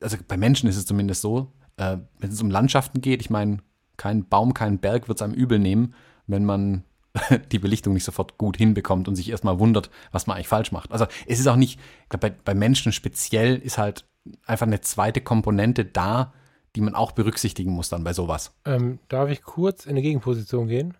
also 0.00 0.16
bei 0.26 0.36
Menschen 0.36 0.68
ist 0.68 0.76
es 0.76 0.86
zumindest 0.86 1.22
so, 1.22 1.52
äh, 1.76 1.98
wenn 2.18 2.30
es 2.30 2.42
um 2.42 2.50
Landschaften 2.50 3.00
geht, 3.00 3.20
ich 3.20 3.30
meine, 3.30 3.58
kein 3.96 4.28
Baum, 4.28 4.54
kein 4.54 4.78
Berg 4.78 5.06
wird 5.06 5.18
es 5.18 5.22
einem 5.22 5.34
übel 5.34 5.60
nehmen, 5.60 5.94
wenn 6.26 6.44
man 6.44 6.82
die 7.52 7.58
Belichtung 7.58 7.92
nicht 7.92 8.04
sofort 8.04 8.38
gut 8.38 8.56
hinbekommt 8.56 9.08
und 9.08 9.16
sich 9.16 9.30
erstmal 9.30 9.58
wundert, 9.58 9.90
was 10.10 10.26
man 10.26 10.36
eigentlich 10.36 10.48
falsch 10.48 10.72
macht. 10.72 10.92
Also 10.92 11.06
es 11.26 11.40
ist 11.40 11.46
auch 11.46 11.56
nicht, 11.56 11.78
ich 12.04 12.08
glaube, 12.08 12.30
bei, 12.30 12.36
bei 12.44 12.54
Menschen 12.54 12.92
speziell 12.92 13.56
ist 13.56 13.78
halt 13.78 14.06
einfach 14.46 14.66
eine 14.66 14.80
zweite 14.80 15.20
Komponente 15.20 15.84
da, 15.84 16.32
die 16.74 16.80
man 16.80 16.94
auch 16.94 17.12
berücksichtigen 17.12 17.72
muss 17.72 17.88
dann 17.88 18.04
bei 18.04 18.12
sowas. 18.12 18.54
Ähm, 18.64 18.98
darf 19.08 19.28
ich 19.30 19.42
kurz 19.42 19.84
in 19.84 19.90
eine 19.90 20.02
Gegenposition 20.02 20.68
gehen? 20.68 20.96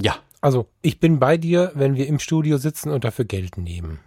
Ja. 0.00 0.16
Also, 0.40 0.68
ich 0.82 1.00
bin 1.00 1.18
bei 1.18 1.36
dir, 1.36 1.72
wenn 1.74 1.94
wir 1.94 2.06
im 2.06 2.18
Studio 2.18 2.58
sitzen 2.58 2.90
und 2.90 3.04
dafür 3.04 3.24
Geld 3.24 3.56
nehmen. 3.56 4.00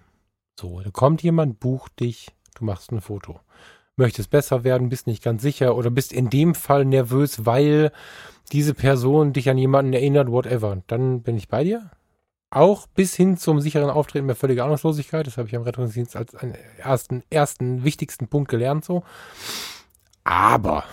So, 0.59 0.81
da 0.81 0.89
kommt 0.89 1.23
jemand, 1.23 1.59
bucht 1.59 1.99
dich, 1.99 2.29
du 2.55 2.65
machst 2.65 2.91
ein 2.91 3.01
Foto. 3.01 3.39
Möchtest 3.97 4.29
besser 4.29 4.63
werden, 4.63 4.89
bist 4.89 5.07
nicht 5.07 5.23
ganz 5.23 5.41
sicher 5.41 5.75
oder 5.75 5.89
bist 5.89 6.13
in 6.13 6.29
dem 6.29 6.53
Fall 6.53 6.85
nervös, 6.85 7.45
weil 7.45 7.91
diese 8.51 8.73
Person 8.73 9.33
dich 9.33 9.49
an 9.49 9.57
jemanden 9.57 9.93
erinnert, 9.93 10.31
whatever. 10.31 10.81
Dann 10.87 11.21
bin 11.23 11.35
ich 11.35 11.47
bei 11.47 11.63
dir. 11.63 11.89
Auch 12.49 12.87
bis 12.87 13.15
hin 13.15 13.37
zum 13.37 13.59
sicheren 13.59 13.89
Auftreten 13.89 14.27
bei 14.27 14.35
völliger 14.35 14.63
Ahnungslosigkeit. 14.63 15.27
Das 15.27 15.37
habe 15.37 15.47
ich 15.47 15.55
am 15.55 15.63
Rettungsdienst 15.63 16.15
als 16.15 16.33
einen 16.35 16.55
ersten, 16.77 17.23
ersten 17.29 17.83
wichtigsten 17.83 18.27
Punkt 18.27 18.49
gelernt 18.49 18.85
so. 18.85 19.03
Aber 20.23 20.85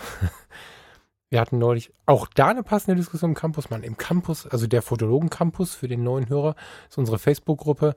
wir 1.29 1.39
hatten 1.39 1.57
neulich 1.57 1.93
auch 2.07 2.27
da 2.27 2.47
eine 2.47 2.63
passende 2.63 2.95
Diskussion 2.95 3.31
im 3.31 3.35
Campus. 3.35 3.69
Man, 3.69 3.83
im 3.83 3.95
Campus, 3.95 4.47
also 4.47 4.67
der 4.67 4.81
Fotologen-Campus 4.81 5.75
für 5.75 5.87
den 5.87 6.03
neuen 6.03 6.27
Hörer, 6.27 6.55
ist 6.89 6.97
unsere 6.97 7.19
Facebook-Gruppe. 7.19 7.95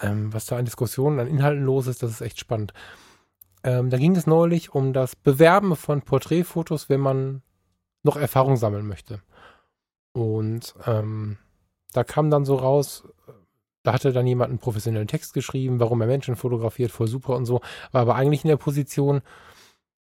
Ähm, 0.00 0.32
was 0.32 0.46
da 0.46 0.56
an 0.56 0.64
Diskussionen, 0.66 1.18
an 1.18 1.26
Inhalten 1.26 1.64
los 1.64 1.88
ist, 1.88 2.02
das 2.04 2.10
ist 2.10 2.20
echt 2.20 2.38
spannend. 2.38 2.74
Ähm, 3.62 3.90
da 3.90 3.98
ging 3.98 4.16
es 4.16 4.26
neulich 4.26 4.74
um 4.74 4.92
das 4.92 5.16
Bewerben 5.16 5.76
von 5.76 6.02
Porträtfotos, 6.02 6.88
wenn 6.88 7.00
man 7.00 7.42
noch 8.02 8.16
Erfahrung 8.16 8.56
sammeln 8.56 8.86
möchte. 8.86 9.20
Und 10.12 10.74
ähm, 10.86 11.38
da 11.92 12.04
kam 12.04 12.30
dann 12.30 12.44
so 12.44 12.56
raus, 12.56 13.04
da 13.82 13.92
hatte 13.92 14.12
dann 14.12 14.26
jemand 14.26 14.50
einen 14.50 14.58
professionellen 14.58 15.08
Text 15.08 15.34
geschrieben, 15.34 15.80
warum 15.80 16.00
er 16.00 16.06
Menschen 16.06 16.36
fotografiert, 16.36 16.90
voll 16.90 17.08
super 17.08 17.36
und 17.36 17.46
so, 17.46 17.60
war 17.92 18.02
aber 18.02 18.14
eigentlich 18.14 18.44
in 18.44 18.48
der 18.48 18.56
Position, 18.56 19.22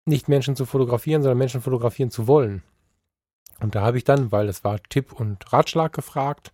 nicht 0.05 0.29
Menschen 0.29 0.57
zu 0.57 0.65
fotografieren, 0.65 1.23
sondern 1.23 1.39
Menschen 1.39 1.61
fotografieren 1.61 2.11
zu 2.11 2.27
wollen. 2.27 2.63
Und 3.61 3.75
da 3.75 3.83
habe 3.83 3.99
ich 3.99 4.05
dann, 4.05 4.33
weil 4.33 4.49
es 4.49 4.65
war 4.65 4.81
Tipp 4.89 5.13
und 5.13 5.53
Ratschlag 5.53 5.93
gefragt, 5.93 6.53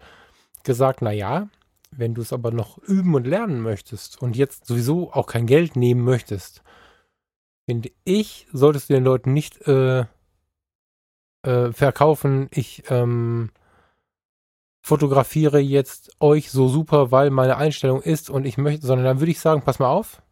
gesagt, 0.64 1.02
na 1.02 1.12
ja, 1.12 1.48
wenn 1.90 2.14
du 2.14 2.22
es 2.22 2.32
aber 2.32 2.50
noch 2.50 2.78
üben 2.78 3.14
und 3.14 3.26
lernen 3.26 3.60
möchtest 3.60 4.20
und 4.20 4.36
jetzt 4.36 4.66
sowieso 4.66 5.12
auch 5.12 5.26
kein 5.26 5.46
Geld 5.46 5.76
nehmen 5.76 6.02
möchtest, 6.02 6.63
finde 7.66 7.90
ich, 8.04 8.46
solltest 8.52 8.88
du 8.88 8.94
den 8.94 9.04
Leuten 9.04 9.32
nicht 9.32 9.66
äh, 9.66 10.04
äh, 11.42 11.72
verkaufen, 11.72 12.48
ich 12.50 12.84
ähm, 12.88 13.50
fotografiere 14.82 15.60
jetzt 15.60 16.10
euch 16.20 16.50
so 16.50 16.68
super, 16.68 17.10
weil 17.10 17.30
meine 17.30 17.56
Einstellung 17.56 18.02
ist 18.02 18.28
und 18.28 18.44
ich 18.44 18.58
möchte, 18.58 18.86
sondern 18.86 19.06
dann 19.06 19.20
würde 19.20 19.30
ich 19.30 19.40
sagen, 19.40 19.62
pass 19.62 19.78
mal 19.78 19.88
auf, 19.88 20.22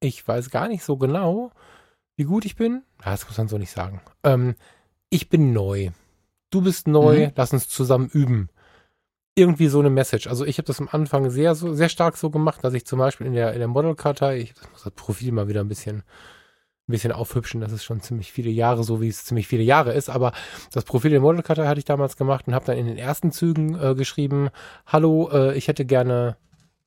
ich 0.00 0.26
weiß 0.26 0.50
gar 0.50 0.68
nicht 0.68 0.84
so 0.84 0.96
genau, 0.96 1.50
wie 2.16 2.24
gut 2.24 2.44
ich 2.44 2.56
bin? 2.56 2.82
das 3.02 3.26
muss 3.26 3.38
man 3.38 3.48
so 3.48 3.58
nicht 3.58 3.72
sagen. 3.72 4.00
Ähm, 4.22 4.54
ich 5.10 5.28
bin 5.28 5.52
neu. 5.52 5.90
Du 6.50 6.60
bist 6.60 6.86
neu, 6.86 7.26
mhm. 7.26 7.32
lass 7.34 7.52
uns 7.52 7.68
zusammen 7.68 8.08
üben. 8.08 8.48
Irgendwie 9.34 9.68
so 9.68 9.80
eine 9.80 9.90
Message. 9.90 10.26
Also 10.26 10.44
ich 10.44 10.58
habe 10.58 10.66
das 10.66 10.78
am 10.78 10.88
Anfang 10.92 11.30
sehr, 11.30 11.54
so, 11.54 11.72
sehr 11.72 11.88
stark 11.88 12.18
so 12.18 12.28
gemacht, 12.28 12.62
dass 12.62 12.74
ich 12.74 12.84
zum 12.84 12.98
Beispiel 12.98 13.26
in 13.26 13.32
der, 13.32 13.54
in 13.54 13.60
der 13.60 13.68
Model-Kartei, 13.68 14.38
ich 14.38 14.54
muss 14.70 14.82
das 14.82 14.92
Profil 14.92 15.32
mal 15.32 15.48
wieder 15.48 15.60
ein 15.60 15.68
bisschen, 15.68 16.02
ein 16.92 16.96
bisschen 16.96 17.12
aufhübschen, 17.12 17.60
das 17.60 17.72
ist 17.72 17.84
schon 17.84 18.00
ziemlich 18.00 18.32
viele 18.32 18.50
Jahre, 18.50 18.84
so 18.84 19.00
wie 19.00 19.08
es 19.08 19.24
ziemlich 19.24 19.48
viele 19.48 19.62
Jahre 19.62 19.92
ist, 19.92 20.10
aber 20.10 20.32
das 20.72 20.84
Profil 20.84 21.10
der 21.10 21.20
Model-Kartei 21.20 21.66
hatte 21.66 21.78
ich 21.78 21.84
damals 21.84 22.16
gemacht 22.16 22.46
und 22.46 22.54
habe 22.54 22.66
dann 22.66 22.76
in 22.76 22.86
den 22.86 22.98
ersten 22.98 23.32
Zügen 23.32 23.80
äh, 23.80 23.94
geschrieben, 23.94 24.50
hallo, 24.86 25.30
äh, 25.32 25.56
ich 25.56 25.68
hätte 25.68 25.84
gerne 25.84 26.36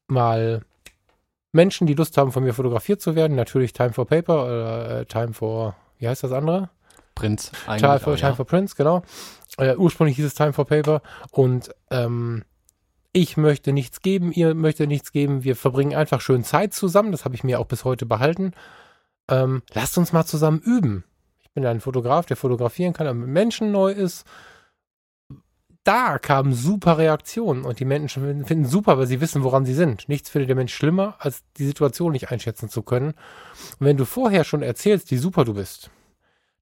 mal 0.08 0.62
Menschen, 1.52 1.88
die 1.88 1.96
Lust 1.96 2.18
haben, 2.18 2.32
von 2.32 2.44
mir 2.44 2.54
fotografiert 2.54 3.02
zu 3.02 3.16
werden. 3.16 3.36
Natürlich 3.36 3.74
Time 3.74 3.94
for 3.94 4.06
Paper 4.06 4.46
oder 4.46 5.00
äh, 5.00 5.06
Time 5.06 5.34
for, 5.34 5.76
wie 5.98 6.08
heißt 6.08 6.24
das 6.24 6.32
andere? 6.32 6.70
Prince. 7.16 7.52
Time 7.66 8.00
for, 8.00 8.16
Time 8.18 8.36
for 8.36 8.46
Prince, 8.46 8.76
genau. 8.76 9.02
Äh, 9.58 9.76
ursprünglich 9.76 10.18
hieß 10.18 10.26
es 10.26 10.34
Time 10.36 10.54
for 10.54 10.66
Paper 10.66 11.02
und 11.32 11.74
ähm, 11.90 12.44
ich 13.14 13.38
möchte 13.38 13.72
nichts 13.72 14.02
geben, 14.02 14.34
ihr 14.34 14.54
möchtet 14.54 14.90
nichts 14.90 15.14
geben. 15.14 15.46
Wir 15.46 15.56
verbringen 15.56 15.96
einfach 15.96 16.20
schön 16.20 16.44
Zeit 16.44 16.74
zusammen. 16.74 17.14
Das 17.14 17.24
habe 17.24 17.34
ich 17.34 17.46
mir 17.46 17.62
auch 17.62 17.66
bis 17.66 17.86
heute 17.86 18.06
behalten. 18.06 18.52
Ähm, 19.30 19.64
lasst 19.74 19.98
uns 19.98 20.14
mal 20.14 20.26
zusammen 20.26 20.60
üben. 20.60 21.04
Ich 21.42 21.52
bin 21.52 21.66
ein 21.66 21.82
Fotograf, 21.82 22.26
der 22.26 22.38
fotografieren 22.38 22.94
kann, 22.94 23.08
aber 23.08 23.16
mit 23.16 23.30
Menschen 23.30 23.72
neu 23.72 23.92
ist 23.92 24.26
da 25.86 26.18
kamen 26.18 26.54
super 26.54 26.98
Reaktionen 26.98 27.64
und 27.64 27.80
die 27.80 27.86
Menschen 27.86 28.44
finden 28.46 28.66
super, 28.66 28.98
weil 28.98 29.06
sie 29.06 29.22
wissen, 29.22 29.44
woran 29.44 29.66
sie 29.66 29.76
sind. 29.76 30.10
Nichts 30.10 30.32
findet 30.32 30.50
der 30.50 30.56
Mensch 30.56 30.74
schlimmer, 30.74 31.16
als 31.20 31.44
die 31.58 31.66
Situation 31.66 32.12
nicht 32.12 32.32
einschätzen 32.32 32.70
zu 32.70 32.82
können. 32.82 33.10
Und 33.80 33.86
wenn 33.86 33.96
du 33.96 34.06
vorher 34.06 34.44
schon 34.44 34.64
erzählst, 34.64 35.12
wie 35.12 35.18
super 35.18 35.46
du 35.46 35.54
bist, 35.54 35.92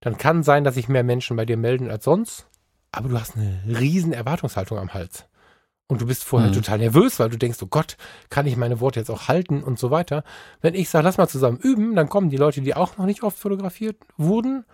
dann 0.02 0.18
kann 0.18 0.44
sein, 0.44 0.66
dass 0.66 0.76
sich 0.76 0.90
mehr 0.90 1.04
Menschen 1.04 1.38
bei 1.38 1.46
dir 1.46 1.56
melden 1.56 1.90
als 1.90 2.04
sonst, 2.04 2.48
aber 2.92 3.08
du 3.08 3.18
hast 3.18 3.38
eine 3.38 3.62
riesen 3.66 4.12
Erwartungshaltung 4.12 4.78
am 4.78 4.94
Hals. 4.94 5.26
Und 5.88 6.02
du 6.02 6.08
bist 6.08 6.24
vorher 6.24 6.50
mhm. 6.50 6.56
total 6.56 6.78
nervös, 6.80 7.20
weil 7.20 7.30
du 7.30 7.38
denkst, 7.38 7.60
oh 7.62 7.68
Gott, 7.68 7.98
kann 8.30 8.48
ich 8.48 8.58
meine 8.58 8.80
Worte 8.80 9.00
jetzt 9.00 9.12
auch 9.12 9.28
halten 9.28 9.64
und 9.64 9.78
so 9.78 9.92
weiter. 9.92 10.24
Wenn 10.62 10.76
ich 10.76 10.90
sage, 10.90 11.04
lass 11.04 11.18
mal 11.18 11.28
zusammen 11.28 11.58
üben, 11.58 11.96
dann 11.96 12.10
kommen 12.10 12.30
die 12.30 12.38
Leute, 12.38 12.62
die 12.62 12.76
auch 12.76 12.98
noch 12.98 13.06
nicht 13.06 13.24
oft 13.24 13.38
fotografiert 13.38 13.98
wurden 14.18 14.66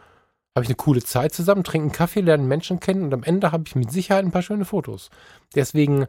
habe 0.56 0.66
ich 0.66 0.70
eine 0.70 0.76
coole 0.76 1.02
Zeit 1.02 1.34
zusammen, 1.34 1.64
trinken 1.64 1.92
Kaffee, 1.92 2.22
lernen 2.22 2.48
Menschen 2.48 2.80
kennen 2.80 3.04
und 3.04 3.14
am 3.14 3.24
Ende 3.24 3.52
habe 3.52 3.64
ich 3.66 3.76
mit 3.76 3.92
Sicherheit 3.92 4.26
ein 4.26 4.32
paar 4.32 4.42
schöne 4.42 4.66
Fotos. 4.66 5.10
Deswegen 5.56 6.08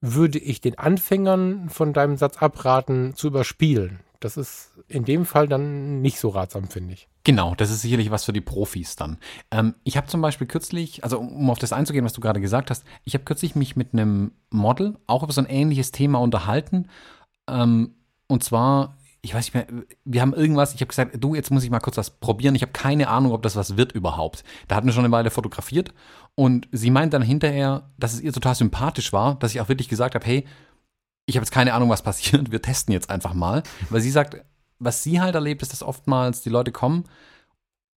würde 0.00 0.38
ich 0.38 0.60
den 0.60 0.78
Anfängern 0.78 1.68
von 1.68 1.92
deinem 1.92 2.16
Satz 2.16 2.36
abraten, 2.38 3.14
zu 3.14 3.28
überspielen. 3.28 4.00
Das 4.20 4.36
ist 4.36 4.72
in 4.88 5.04
dem 5.04 5.24
Fall 5.24 5.46
dann 5.46 6.02
nicht 6.02 6.18
so 6.18 6.30
ratsam, 6.30 6.68
finde 6.68 6.94
ich. 6.94 7.08
Genau, 7.22 7.54
das 7.54 7.70
ist 7.70 7.82
sicherlich 7.82 8.10
was 8.10 8.24
für 8.24 8.32
die 8.32 8.40
Profis 8.40 8.96
dann. 8.96 9.18
Ähm, 9.50 9.74
ich 9.84 9.96
habe 9.96 10.08
zum 10.08 10.20
Beispiel 10.20 10.46
kürzlich, 10.46 11.04
also 11.04 11.18
um 11.20 11.50
auf 11.50 11.58
das 11.58 11.72
einzugehen, 11.72 12.04
was 12.04 12.14
du 12.14 12.20
gerade 12.20 12.40
gesagt 12.40 12.70
hast, 12.70 12.84
ich 13.04 13.14
habe 13.14 13.24
kürzlich 13.24 13.54
mich 13.54 13.76
mit 13.76 13.92
einem 13.92 14.32
Model 14.50 14.98
auch 15.06 15.22
über 15.22 15.32
so 15.32 15.40
ein 15.40 15.46
ähnliches 15.46 15.92
Thema 15.92 16.18
unterhalten. 16.18 16.88
Ähm, 17.48 17.94
und 18.26 18.42
zwar, 18.42 18.96
ich 19.20 19.34
weiß 19.34 19.44
nicht 19.44 19.54
mehr, 19.54 19.66
wir 20.04 20.20
haben 20.20 20.34
irgendwas, 20.34 20.74
ich 20.74 20.80
habe 20.80 20.88
gesagt, 20.88 21.16
du, 21.22 21.36
jetzt 21.36 21.50
muss 21.50 21.62
ich 21.62 21.70
mal 21.70 21.80
kurz 21.80 21.96
was 21.96 22.10
probieren. 22.10 22.56
Ich 22.56 22.62
habe 22.62 22.72
keine 22.72 23.08
Ahnung, 23.08 23.32
ob 23.32 23.42
das 23.42 23.54
was 23.54 23.76
wird 23.76 23.92
überhaupt. 23.92 24.42
Da 24.66 24.74
hatten 24.74 24.86
wir 24.86 24.92
schon 24.92 25.04
eine 25.04 25.12
Weile 25.12 25.30
fotografiert 25.30 25.92
und 26.34 26.66
sie 26.72 26.90
meint 26.90 27.12
dann 27.12 27.22
hinterher, 27.22 27.90
dass 27.98 28.14
es 28.14 28.20
ihr 28.20 28.32
total 28.32 28.54
sympathisch 28.56 29.12
war, 29.12 29.36
dass 29.36 29.54
ich 29.54 29.60
auch 29.60 29.68
wirklich 29.68 29.88
gesagt 29.88 30.14
habe, 30.14 30.26
hey, 30.26 30.44
ich 31.28 31.36
habe 31.36 31.44
jetzt 31.44 31.52
keine 31.52 31.74
Ahnung, 31.74 31.90
was 31.90 32.02
passiert, 32.02 32.50
wir 32.50 32.62
testen 32.62 32.92
jetzt 32.92 33.10
einfach 33.10 33.34
mal. 33.34 33.62
Weil 33.90 34.00
sie 34.00 34.10
sagt, 34.10 34.42
was 34.78 35.02
sie 35.02 35.20
halt 35.20 35.34
erlebt, 35.34 35.60
ist, 35.60 35.72
dass 35.72 35.82
oftmals 35.82 36.40
die 36.40 36.48
Leute 36.48 36.72
kommen 36.72 37.04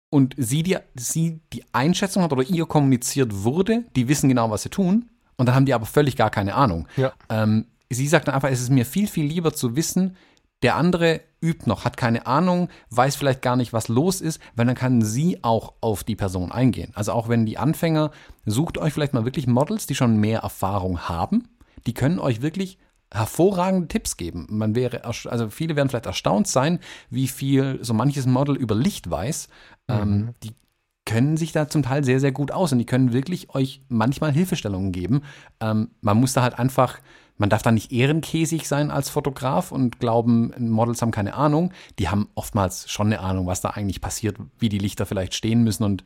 und 0.10 0.34
sie 0.36 0.64
die, 0.64 0.78
sie 0.96 1.42
die 1.54 1.64
Einschätzung 1.72 2.24
hat 2.24 2.34
oder 2.34 2.42
ihr 2.42 2.66
kommuniziert 2.66 3.44
wurde, 3.44 3.86
die 3.96 4.08
wissen 4.08 4.30
genau, 4.30 4.50
was 4.50 4.64
sie 4.64 4.70
tun, 4.70 5.10
und 5.38 5.46
dann 5.46 5.56
haben 5.56 5.66
die 5.66 5.74
aber 5.74 5.86
völlig 5.86 6.18
gar 6.18 6.32
keine 6.32 6.56
Ahnung. 6.56 6.88
Ja. 6.98 7.14
Ähm, 7.30 7.68
sie 7.90 8.08
sagt 8.08 8.28
dann 8.28 8.36
einfach, 8.36 8.50
es 8.50 8.62
ist 8.62 8.72
mir 8.72 8.86
viel, 8.86 9.08
viel 9.08 9.26
lieber 9.26 9.54
zu 9.54 9.76
wissen, 9.76 10.18
der 10.64 10.76
andere 10.76 11.22
übt 11.40 11.70
noch, 11.70 11.86
hat 11.86 11.96
keine 11.96 12.26
Ahnung, 12.26 12.68
weiß 12.90 13.16
vielleicht 13.16 13.42
gar 13.42 13.56
nicht, 13.56 13.72
was 13.72 13.88
los 13.88 14.20
ist, 14.20 14.42
weil 14.56 14.66
dann 14.66 14.76
kann 14.76 15.02
sie 15.02 15.42
auch 15.44 15.76
auf 15.82 16.04
die 16.04 16.18
Person 16.18 16.52
eingehen. 16.52 16.92
Also 16.96 17.14
auch 17.14 17.30
wenn 17.30 17.46
die 17.46 17.58
Anfänger, 17.58 18.12
sucht 18.46 18.78
euch 18.80 18.92
vielleicht 18.92 19.14
mal 19.14 19.24
wirklich 19.24 19.48
Models, 19.48 19.86
die 19.86 19.96
schon 19.96 20.18
mehr 20.18 20.40
Erfahrung 20.40 21.08
haben. 21.08 21.48
Die 21.86 21.94
können 21.94 22.20
euch 22.20 22.42
wirklich 22.42 22.78
hervorragende 23.12 23.88
Tipps 23.88 24.18
geben. 24.18 24.48
Man 24.50 24.76
wäre, 24.76 25.04
also 25.04 25.50
viele 25.50 25.76
werden 25.76 25.90
vielleicht 25.90 26.06
erstaunt 26.06 26.48
sein, 26.48 26.80
wie 27.10 27.28
viel 27.28 27.80
so 27.82 27.94
manches 27.94 28.26
Model 28.26 28.56
über 28.56 28.76
Licht 28.76 29.10
weiß. 29.10 29.48
Ähm, 29.88 29.98
mhm. 29.98 30.02
Ähm, 30.02 30.36
die 30.44 30.54
können 31.06 31.38
sich 31.38 31.52
da 31.52 31.68
zum 31.68 31.82
Teil 31.82 32.04
sehr, 32.04 32.20
sehr 32.20 32.32
gut 32.32 32.52
aus 32.52 32.72
und 32.72 32.78
die 32.78 32.86
können 32.86 33.14
wirklich 33.14 33.56
euch 33.56 33.82
manchmal 33.90 34.32
Hilfestellungen 34.32 34.92
geben. 34.92 35.24
Ähm, 35.60 35.90
man 36.02 36.18
muss 36.18 36.34
da 36.34 36.44
halt 36.44 36.60
einfach, 36.60 37.00
man 37.38 37.50
darf 37.50 37.64
da 37.64 37.72
nicht 37.72 37.92
ehrenkäsig 37.92 38.68
sein 38.68 38.92
als 38.92 39.10
Fotograf 39.10 39.72
und 39.72 40.00
glauben, 40.00 40.54
Models 40.70 41.02
haben 41.02 41.10
keine 41.10 41.34
Ahnung. 41.34 41.74
Die 41.98 42.10
haben 42.10 42.30
oftmals 42.36 42.92
schon 42.92 43.08
eine 43.08 43.22
Ahnung, 43.22 43.48
was 43.48 43.62
da 43.62 43.70
eigentlich 43.70 44.02
passiert, 44.02 44.38
wie 44.60 44.70
die 44.70 44.78
Lichter 44.78 45.08
vielleicht 45.08 45.34
stehen 45.34 45.64
müssen 45.64 45.84
und 45.84 46.04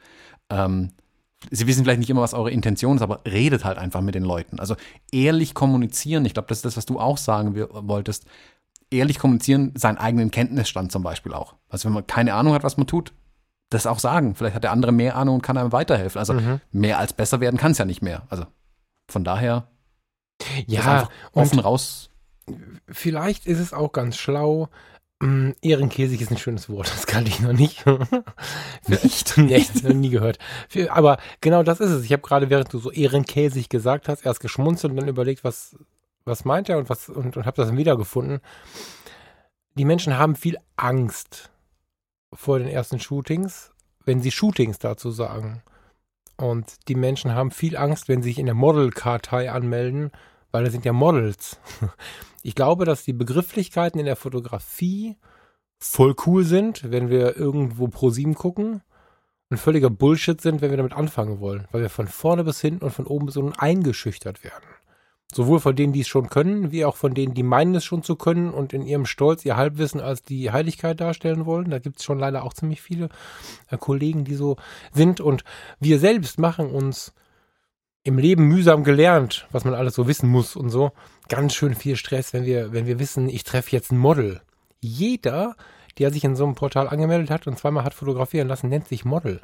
ähm, 0.50 0.92
Sie 1.52 1.68
wissen 1.68 1.84
vielleicht 1.84 2.00
nicht 2.00 2.10
immer, 2.10 2.22
was 2.22 2.34
eure 2.34 2.52
Intention 2.52 2.98
ist, 2.98 3.02
aber 3.02 3.22
redet 3.26 3.66
halt 3.66 3.78
einfach 3.78 4.02
mit 4.02 4.16
den 4.16 4.24
Leuten. 4.24 4.60
Also 4.60 4.76
ehrlich 5.12 5.54
kommunizieren, 5.54 6.26
ich 6.26 6.34
glaube, 6.34 6.48
das 6.48 6.60
ist 6.60 6.66
das, 6.66 6.78
was 6.78 6.86
du 6.86 7.00
auch 7.00 7.18
sagen 7.18 7.56
wolltest. 7.56 8.26
Ehrlich 8.92 9.20
kommunizieren, 9.20 9.74
seinen 9.76 9.98
eigenen 9.98 10.32
Kenntnisstand 10.32 10.92
zum 10.92 11.04
Beispiel 11.04 11.34
auch. 11.34 11.56
Also 11.70 11.86
wenn 11.86 11.94
man 11.94 12.08
keine 12.08 12.34
Ahnung 12.34 12.54
hat, 12.54 12.64
was 12.64 12.78
man 12.78 12.88
tut, 12.88 13.14
das 13.70 13.88
auch 13.88 14.00
sagen. 14.00 14.36
Vielleicht 14.36 14.56
hat 14.56 14.64
der 14.64 14.72
andere 14.72 14.92
mehr 14.92 15.16
Ahnung 15.16 15.36
und 15.36 15.42
kann 15.42 15.58
einem 15.58 15.72
weiterhelfen. 15.72 16.20
Also 16.20 16.34
mhm. 16.34 16.62
mehr 16.72 17.00
als 17.00 17.14
besser 17.14 17.40
werden 17.40 17.58
kann 17.58 17.72
es 17.72 17.78
ja 17.78 17.86
nicht 17.86 18.02
mehr. 18.02 18.24
Also 18.30 18.46
von 19.10 19.24
daher 19.24 19.68
ja 20.68 21.10
offen 21.34 21.60
raus. 21.60 22.10
Vielleicht 22.88 23.46
ist 23.46 23.60
es 23.60 23.74
auch 23.74 23.92
ganz 23.92 24.18
schlau, 24.18 24.70
Mm, 25.24 25.52
Ehrenkäsig 25.62 26.20
ist 26.20 26.32
ein 26.32 26.38
schönes 26.38 26.68
Wort, 26.68 26.92
das 26.92 27.08
kannte 27.08 27.30
ich 27.30 27.40
noch 27.40 27.54
nicht. 27.54 27.86
nicht? 28.88 29.38
nee, 29.38 29.66
noch 29.84 29.94
nie 29.94 30.10
gehört. 30.10 30.38
Aber 30.90 31.18
genau 31.40 31.64
das 31.64 31.80
ist 31.80 31.92
es. 31.92 32.04
Ich 32.04 32.12
habe 32.12 32.22
gerade, 32.22 32.50
während 32.50 32.74
du 32.74 32.78
so 32.78 32.92
ehrenkäsig 32.92 33.70
gesagt 33.70 34.10
hast, 34.10 34.26
erst 34.26 34.42
geschmunzelt 34.42 34.92
und 34.92 34.98
dann 34.98 35.08
überlegt, 35.08 35.46
was, 35.46 35.78
was 36.26 36.44
meint 36.44 36.68
er 36.68 36.78
und, 36.78 36.90
was, 36.90 37.08
und, 37.08 37.38
und 37.38 37.46
habe 37.46 37.56
das 37.56 37.68
dann 37.68 37.78
wiedergefunden. 37.78 38.42
Die 39.76 39.86
Menschen 39.86 40.18
haben 40.18 40.36
viel 40.36 40.58
Angst 40.76 41.52
vor 42.34 42.60
den 42.60 42.68
ersten 42.68 43.00
Shootings, 43.00 43.72
wenn 44.04 44.20
sie 44.20 44.32
Shootings 44.32 44.78
dazu 44.78 45.10
sagen. 45.10 45.64
Und 46.36 46.90
die 46.90 46.96
Menschen 46.96 47.34
haben 47.34 47.52
viel 47.52 47.78
Angst, 47.78 48.10
wenn 48.10 48.22
sie 48.22 48.32
sich 48.32 48.40
in 48.40 48.46
der 48.46 48.56
Modelkartei 48.56 49.50
anmelden, 49.50 50.12
weil 50.52 50.66
das 50.66 50.74
sind 50.74 50.84
ja 50.84 50.92
Models. 50.92 51.62
Ich 52.44 52.56
glaube, 52.56 52.84
dass 52.86 53.04
die 53.04 53.14
Begrifflichkeiten 53.14 54.00
in 54.00 54.06
der 54.06 54.18
Fotografie 54.18 55.16
voll 55.80 56.14
cool 56.26 56.44
sind, 56.44 56.92
wenn 56.92 57.10
wir 57.10 57.38
irgendwo 57.38 57.88
pro 57.88 58.10
sieben 58.10 58.36
gucken 58.36 58.82
und 59.50 59.58
völliger 59.58 59.90
Bullshit 59.90 60.40
sind, 60.40 60.62
wenn 60.62 60.70
wir 60.70 60.78
damit 60.78 60.94
anfangen 60.94 61.40
wollen, 61.40 61.68
weil 61.72 61.82
wir 61.82 61.90
von 61.90 62.08
vorne 62.08 62.44
bis 62.44 62.60
hinten 62.60 62.84
und 62.84 62.92
von 62.92 63.08
oben 63.08 63.28
bis 63.28 63.38
unten 63.38 63.58
eingeschüchtert 63.58 64.44
werden. 64.44 64.66
Sowohl 65.34 65.62
von 65.62 65.76
denen, 65.76 65.94
die 65.94 66.02
es 66.02 66.08
schon 66.08 66.30
können, 66.30 66.72
wie 66.72 66.86
auch 66.86 66.98
von 66.98 67.14
denen, 67.14 67.34
die 67.34 67.44
meinen 67.44 67.76
es 67.76 67.86
schon 67.86 68.04
zu 68.04 68.16
können 68.18 68.52
und 68.52 68.74
in 68.74 68.86
ihrem 68.86 69.06
Stolz 69.06 69.44
ihr 69.46 69.56
Halbwissen 69.56 70.00
als 70.00 70.22
die 70.22 70.52
Heiligkeit 70.52 71.00
darstellen 71.00 71.46
wollen. 71.46 71.72
Da 71.72 71.80
gibt 71.80 72.00
es 72.00 72.04
schon 72.04 72.20
leider 72.20 72.44
auch 72.44 72.54
ziemlich 72.54 72.82
viele 72.82 73.10
äh, 73.70 73.78
Kollegen, 73.78 74.26
die 74.26 74.36
so 74.36 74.58
sind. 74.92 75.22
Und 75.22 75.44
wir 75.80 75.98
selbst 75.98 76.40
machen 76.40 76.70
uns 76.70 77.14
im 78.04 78.18
Leben 78.18 78.48
mühsam 78.48 78.84
gelernt, 78.84 79.48
was 79.52 79.66
man 79.66 79.74
alles 79.74 79.96
so 79.96 80.08
wissen 80.08 80.30
muss 80.30 80.56
und 80.56 80.70
so. 80.70 80.92
Ganz 81.30 81.54
schön 81.54 81.76
viel 81.76 81.96
Stress, 81.96 82.34
wenn 82.34 82.46
wir, 82.46 82.74
wenn 82.74 82.86
wir 82.86 83.00
wissen, 83.00 83.30
ich 83.30 83.44
treffe 83.44 83.72
jetzt 83.72 83.92
ein 83.92 83.98
Model. 83.98 84.42
Jeder, 84.82 85.56
der 85.98 86.12
sich 86.12 86.24
in 86.24 86.36
so 86.36 86.44
einem 86.44 86.56
Portal 86.56 86.88
angemeldet 86.88 87.30
hat 87.30 87.48
und 87.48 87.58
zweimal 87.58 87.84
hat 87.84 87.94
fotografieren 87.94 88.48
lassen, 88.48 88.70
nennt 88.70 88.88
sich 88.88 89.06
Model. 89.06 89.42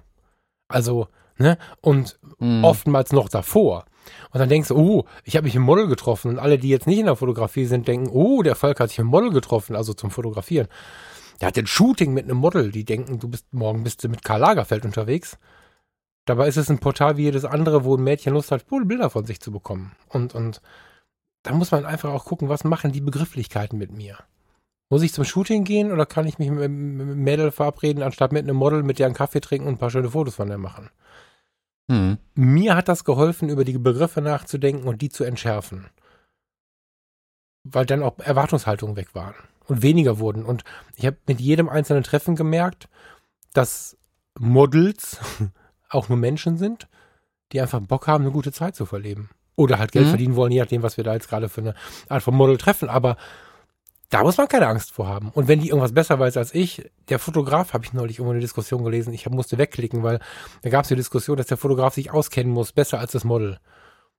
Also, 0.68 1.08
ne? 1.38 1.58
Und 1.82 2.20
mhm. 2.40 2.64
oftmals 2.64 3.12
noch 3.12 3.30
davor. 3.30 3.86
Und 4.32 4.40
dann 4.40 4.50
denkst 4.50 4.70
du, 4.70 4.76
oh, 4.76 5.06
ich 5.24 5.36
habe 5.36 5.46
mich 5.46 5.56
im 5.56 5.62
Model 5.62 5.88
getroffen. 5.88 6.32
Und 6.32 6.40
alle, 6.40 6.58
die 6.58 6.70
jetzt 6.70 6.88
nicht 6.88 7.00
in 7.00 7.06
der 7.06 7.16
Fotografie 7.16 7.66
sind, 7.66 7.88
denken, 7.88 8.10
oh, 8.12 8.42
der 8.42 8.56
Falk 8.56 8.80
hat 8.80 8.90
sich 8.90 9.00
im 9.00 9.08
Model 9.08 9.32
getroffen, 9.32 9.76
also 9.76 9.94
zum 9.94 10.12
Fotografieren. 10.12 10.68
Der 11.40 11.48
hat 11.48 11.58
ein 11.58 11.68
Shooting 11.68 12.14
mit 12.14 12.26
einem 12.26 12.38
Model. 12.38 12.72
Die 12.72 12.84
denken, 12.84 13.20
du 13.20 13.30
bist 13.30 13.54
morgen 13.54 13.84
bist 13.84 14.04
du 14.04 14.10
mit 14.10 14.24
Karl 14.24 14.42
Lagerfeld 14.42 14.86
unterwegs. 14.86 15.38
Dabei 16.26 16.48
ist 16.48 16.58
es 16.58 16.70
ein 16.70 16.80
Portal 16.80 17.18
wie 17.18 17.24
jedes 17.24 17.46
andere, 17.46 17.86
wo 17.86 17.96
ein 17.96 18.04
Mädchen 18.04 18.34
Lust 18.34 18.52
hat, 18.52 18.66
Bilder 18.68 19.10
von 19.10 19.26
sich 19.26 19.40
zu 19.40 19.52
bekommen. 19.52 19.94
Und, 20.10 20.36
und 20.36 20.62
da 21.44 21.54
muss 21.54 21.72
man 21.72 21.86
einfach 21.86 22.12
auch 22.12 22.26
gucken, 22.26 22.50
was 22.50 22.64
machen 22.64 22.92
die 22.92 23.02
Begrifflichkeiten 23.02 23.78
mit 23.78 23.92
mir. 23.92 24.18
Muss 24.90 25.04
ich 25.04 25.14
zum 25.14 25.24
Shooting 25.24 25.64
gehen 25.64 25.92
oder 25.92 26.06
kann 26.06 26.26
ich 26.26 26.40
mich 26.40 26.50
mit 26.50 26.64
einem 26.64 27.24
Mädel 27.24 27.52
verabreden, 27.52 28.04
anstatt 28.04 28.32
mit 28.32 28.44
einem 28.44 28.56
Model, 28.56 28.84
mit 28.84 28.98
der 28.98 29.06
einen 29.06 29.16
Kaffee 29.16 29.40
trinken 29.40 29.68
und 29.68 29.76
ein 29.76 29.78
paar 29.78 29.92
schöne 29.92 30.10
Fotos 30.10 30.36
von 30.36 30.50
der 30.50 30.58
machen? 30.58 30.90
Hm. 31.90 32.18
Mir 32.36 32.76
hat 32.76 32.88
das 32.88 33.04
geholfen, 33.04 33.50
über 33.50 33.64
die 33.64 33.78
Begriffe 33.78 34.22
nachzudenken 34.22 34.88
und 34.88 35.02
die 35.02 35.10
zu 35.10 35.24
entschärfen. 35.24 35.90
Weil 37.64 37.86
dann 37.86 38.04
auch 38.04 38.18
Erwartungshaltungen 38.20 38.96
weg 38.96 39.14
waren 39.14 39.36
und 39.68 39.84
weniger 39.84 40.20
wurden. 40.20 40.44
Und 40.44 40.64
ich 40.96 41.06
habe 41.06 41.18
mit 41.28 41.40
jedem 41.40 41.70
einzelnen 41.70 42.04
Treffen 42.04 42.36
gemerkt, 42.36 42.90
dass 43.54 43.96
Models 44.40 45.20
auch 45.90 46.10
nur 46.10 46.18
Menschen 46.18 46.58
sind, 46.58 46.88
die 47.52 47.62
einfach 47.62 47.80
Bock 47.80 48.08
haben, 48.08 48.24
eine 48.24 48.34
gute 48.34 48.52
Zeit 48.52 48.76
zu 48.76 48.86
verleben. 48.86 49.30
Oder 49.60 49.78
halt 49.78 49.92
Geld 49.92 50.06
mhm. 50.06 50.10
verdienen 50.10 50.36
wollen, 50.38 50.54
je 50.54 50.62
nachdem, 50.62 50.84
was 50.84 50.96
wir 50.96 51.04
da 51.04 51.14
jetzt 51.14 51.28
gerade 51.28 51.50
für 51.50 51.60
eine 51.60 51.74
Art 52.08 52.24
von 52.24 52.34
Model 52.34 52.58
treffen. 52.58 52.88
Aber 52.88 53.18
da 54.08 54.24
muss 54.24 54.38
man 54.38 54.48
keine 54.48 54.68
Angst 54.68 54.92
vor 54.92 55.10
haben. 55.10 55.32
Und 55.32 55.50
wenn 55.50 55.60
die 55.60 55.68
irgendwas 55.68 55.94
besser 55.94 56.18
weiß 56.18 56.38
als 56.38 56.56
ich, 56.56 56.90
der 57.10 57.20
Fotograf, 57.20 57.74
habe 57.74 57.84
ich 57.84 57.92
neulich 57.92 58.20
irgendwo 58.20 58.32
eine 58.32 58.40
Diskussion 58.40 58.86
gelesen, 58.86 59.14
ich 59.14 59.30
musste 59.30 59.58
wegklicken, 59.58 60.02
weil 60.02 60.20
da 60.62 60.70
gab 60.70 60.84
es 60.84 60.88
die 60.88 60.96
Diskussion, 60.96 61.36
dass 61.36 61.48
der 61.48 61.58
Fotograf 61.58 61.94
sich 61.94 62.10
auskennen 62.10 62.54
muss, 62.54 62.72
besser 62.72 63.00
als 63.00 63.12
das 63.12 63.26
Model. 63.26 63.60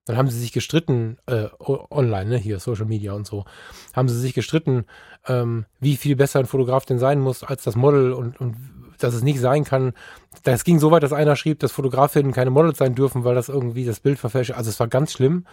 Dann 0.04 0.18
haben 0.18 0.28
sie 0.28 0.38
sich 0.38 0.52
gestritten, 0.52 1.16
äh, 1.24 1.46
online, 1.58 2.28
ne, 2.28 2.36
hier, 2.36 2.60
Social 2.60 2.84
Media 2.84 3.14
und 3.14 3.26
so, 3.26 3.46
haben 3.94 4.10
sie 4.10 4.20
sich 4.20 4.34
gestritten, 4.34 4.84
ähm, 5.26 5.64
wie 5.80 5.96
viel 5.96 6.16
besser 6.16 6.40
ein 6.40 6.46
Fotograf 6.46 6.84
denn 6.84 6.98
sein 6.98 7.18
muss 7.18 7.42
als 7.44 7.64
das 7.64 7.76
Model 7.76 8.12
und, 8.12 8.38
und 8.40 8.56
dass 9.02 9.14
es 9.14 9.22
nicht 9.22 9.40
sein 9.40 9.64
kann. 9.64 9.92
Das 10.42 10.64
ging 10.64 10.78
so 10.78 10.90
weit, 10.90 11.02
dass 11.02 11.12
einer 11.12 11.36
schrieb, 11.36 11.58
dass 11.58 11.72
Fotografinnen 11.72 12.32
keine 12.32 12.50
Models 12.50 12.78
sein 12.78 12.94
dürfen, 12.94 13.24
weil 13.24 13.34
das 13.34 13.48
irgendwie 13.48 13.84
das 13.84 14.00
Bild 14.00 14.18
verfälscht. 14.18 14.52
Also 14.52 14.70
es 14.70 14.80
war 14.80 14.88
ganz 14.88 15.12
schlimm. 15.12 15.46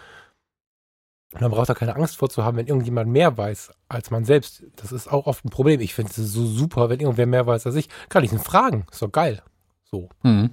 Und 1.34 1.42
man 1.42 1.52
braucht 1.52 1.70
da 1.70 1.74
keine 1.74 1.96
Angst 1.96 2.18
vor 2.18 2.30
zu 2.30 2.44
haben, 2.44 2.58
wenn 2.58 2.68
irgendjemand 2.68 3.12
mehr 3.12 3.38
weiß 3.38 3.72
als 3.90 4.12
man 4.12 4.24
selbst. 4.24 4.64
Das 4.78 4.92
ist 4.92 5.12
auch 5.12 5.28
oft 5.28 5.44
ein 5.44 5.50
Problem. 5.50 5.82
Ich 5.82 5.94
finde 5.94 6.12
es 6.12 6.16
so 6.16 6.46
super, 6.46 6.90
wenn 6.90 7.00
irgendwer 7.00 7.26
mehr 7.26 7.46
weiß 7.46 7.66
als 7.66 7.76
ich. 7.76 7.90
Kann 8.10 8.24
ich 8.24 8.32
ihn 8.32 8.40
fragen. 8.40 8.86
Ist 8.92 9.02
doch 9.02 9.12
geil. 9.12 9.42
So. 9.84 10.10
Mhm. 10.24 10.52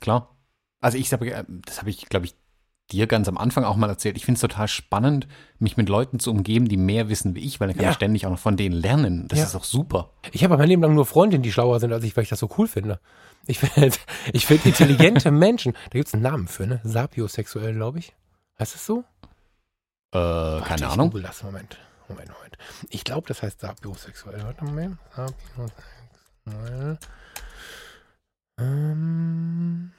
Klar. 0.00 0.36
Also 0.80 0.98
ich 0.98 1.12
habe, 1.12 1.46
das 1.64 1.80
habe 1.80 1.90
ich, 1.90 2.08
glaube 2.08 2.26
ich, 2.26 2.34
dir 2.92 3.06
ganz 3.06 3.28
am 3.28 3.36
Anfang 3.36 3.64
auch 3.64 3.76
mal 3.76 3.88
erzählt. 3.88 4.16
Ich 4.16 4.24
finde 4.24 4.36
es 4.36 4.40
total 4.40 4.68
spannend, 4.68 5.26
mich 5.58 5.76
mit 5.76 5.88
Leuten 5.88 6.20
zu 6.20 6.30
umgeben, 6.30 6.68
die 6.68 6.76
mehr 6.76 7.08
wissen 7.08 7.34
wie 7.34 7.40
ich, 7.40 7.58
weil 7.58 7.68
dann 7.68 7.76
kann 7.76 7.84
ja. 7.84 7.90
ich 7.90 7.96
ständig 7.96 8.26
auch 8.26 8.30
noch 8.30 8.38
von 8.38 8.56
denen 8.56 8.74
lernen. 8.74 9.26
Das 9.28 9.38
ja. 9.38 9.44
ist 9.44 9.56
auch 9.56 9.64
super. 9.64 10.10
Ich 10.32 10.44
habe 10.44 10.56
mein 10.56 10.68
Leben 10.68 10.82
lang 10.82 10.94
nur 10.94 11.06
Freundinnen, 11.06 11.42
die 11.42 11.52
schlauer 11.52 11.80
sind 11.80 11.92
als 11.92 12.04
ich, 12.04 12.16
weil 12.16 12.22
ich 12.22 12.30
das 12.30 12.38
so 12.38 12.48
cool 12.58 12.68
finde. 12.68 13.00
Ich 13.46 13.58
finde 13.58 13.96
ich 14.32 14.46
find 14.46 14.64
intelligente 14.66 15.30
Menschen, 15.32 15.72
da 15.72 15.98
gibt 15.98 16.08
es 16.08 16.14
einen 16.14 16.22
Namen 16.22 16.48
für, 16.48 16.66
ne? 16.66 16.80
Sapiosexuell, 16.84 17.74
glaube 17.74 17.98
ich. 17.98 18.14
Heißt 18.58 18.74
das 18.74 18.86
so? 18.86 19.04
Äh, 20.12 20.18
Warte, 20.18 20.64
keine 20.66 20.88
Ahnung. 20.88 21.10
Google 21.10 21.24
das. 21.24 21.42
Moment, 21.42 21.78
Moment, 22.08 22.30
Moment. 22.30 22.56
Ich 22.90 23.04
glaube, 23.04 23.26
das 23.26 23.42
heißt 23.42 23.60
Sapiosexuell. 23.60 24.42
Warte 24.44 24.64
mal. 24.64 24.96
Sapiosexuell. 25.14 26.98
Ähm. 28.58 29.92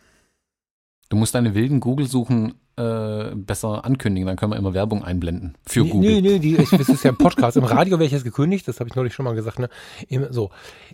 Du 1.10 1.16
musst 1.16 1.36
deine 1.36 1.54
wilden 1.54 1.80
Google-Suchen 1.80 2.56
äh, 2.78 3.36
besser 3.36 3.84
ankündigen. 3.86 4.28
Dann 4.28 4.38
können 4.38 4.52
wir 4.52 4.58
immer 4.58 4.74
Werbung 4.74 5.04
einblenden 5.04 5.58
für 5.66 5.82
nee, 5.82 5.90
Google. 5.90 6.10
Nee, 6.10 6.22
nee, 6.22 6.40
die, 6.40 6.56
ich, 6.58 6.70
das 6.70 6.90
ist 6.90 7.04
ja 7.04 7.12
ein 7.12 7.18
Podcast. 7.18 7.58
Im 7.58 7.64
Radio 7.64 7.98
wäre 7.98 8.06
ich 8.06 8.12
jetzt 8.12 8.24
gekündigt, 8.24 8.68
das 8.68 8.80
habe 8.80 8.90
ich 8.90 8.96
neulich 8.96 9.14
schon 9.14 9.26
mal 9.26 9.36
gesagt. 9.36 9.60
Ne? 9.60 9.70
Im, 10.08 10.32
so, 10.32 10.52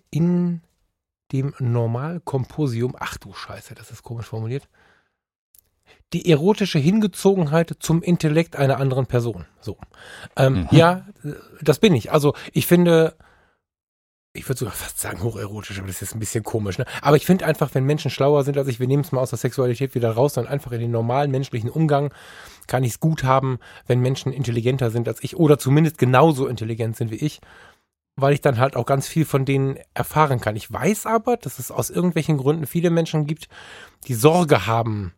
in 0.10 0.62
dem 1.32 1.54
Normalkomposium, 1.60 2.96
ach 3.00 3.18
du 3.18 3.34
Scheiße, 3.34 3.76
das 3.76 3.92
ist 3.92 4.04
komisch 4.04 4.28
formuliert, 4.28 4.68
die 6.14 6.30
erotische 6.30 6.80
Hingezogenheit 6.80 7.76
zum 7.80 8.04
Intellekt 8.04 8.56
einer 8.56 8.78
anderen 8.78 9.08
Person. 9.08 9.46
So. 9.60 9.78
Ähm, 10.36 10.54
Mhm. 10.54 10.68
Ja, 10.72 11.08
das 11.62 11.80
bin 11.80 11.96
ich. 11.96 12.12
Also 12.12 12.36
ich 12.54 12.68
finde, 12.68 13.16
ich 14.36 14.50
würde 14.50 14.60
sogar 14.60 14.74
fast 14.74 15.00
sagen 15.00 15.22
hocherotisch, 15.22 15.78
aber 15.78 15.88
das 15.88 16.02
ist 16.02 16.16
ein 16.16 16.20
bisschen 16.20 16.44
komisch. 16.44 16.80
Ne? 16.80 16.86
Aber 17.02 17.16
ich 17.16 17.26
finde 17.26 17.46
einfach, 17.46 17.70
wenn 17.76 17.84
Menschen 17.84 18.10
schlauer 18.10 18.44
sind 18.44 18.58
als 18.58 18.68
ich, 18.68 18.80
wir 18.80 18.88
nehmen 18.88 19.04
es 19.04 19.12
mal 19.12 19.22
aus 19.22 19.30
der 19.30 19.38
Sexualität 19.38 19.94
wieder 19.94 20.12
raus, 20.12 20.34
sondern 20.34 20.52
einfach 20.52 20.72
in 20.72 20.80
den 20.80 20.92
normalen 20.92 21.30
menschlichen 21.30 21.70
Umgang, 21.70 22.12
kann 22.66 22.84
ich 22.84 22.94
es 22.94 23.00
gut 23.00 23.24
haben, 23.24 23.60
wenn 23.86 24.00
Menschen 24.00 24.34
intelligenter 24.34 24.90
sind 24.90 25.08
als 25.08 25.24
ich 25.24 25.38
oder 25.38 25.60
zumindest 25.60 26.00
genauso 26.00 26.48
intelligent 26.48 26.96
sind 26.98 27.12
wie 27.12 27.18
ich, 27.18 27.42
weil 28.16 28.34
ich 28.34 28.42
dann 28.42 28.58
halt 28.58 28.76
auch 28.76 28.88
ganz 28.88 29.08
viel 29.08 29.26
von 29.26 29.46
denen 29.46 29.78
erfahren 29.94 30.40
kann. 30.40 30.56
Ich 30.56 30.72
weiß 30.72 31.06
aber, 31.06 31.38
dass 31.38 31.60
es 31.60 31.70
aus 31.70 31.92
irgendwelchen 31.92 32.38
Gründen 32.38 32.66
viele 32.66 32.90
Menschen 32.90 33.28
gibt, 33.28 33.50
die 34.08 34.16
Sorge 34.16 34.66
haben, 34.66 35.14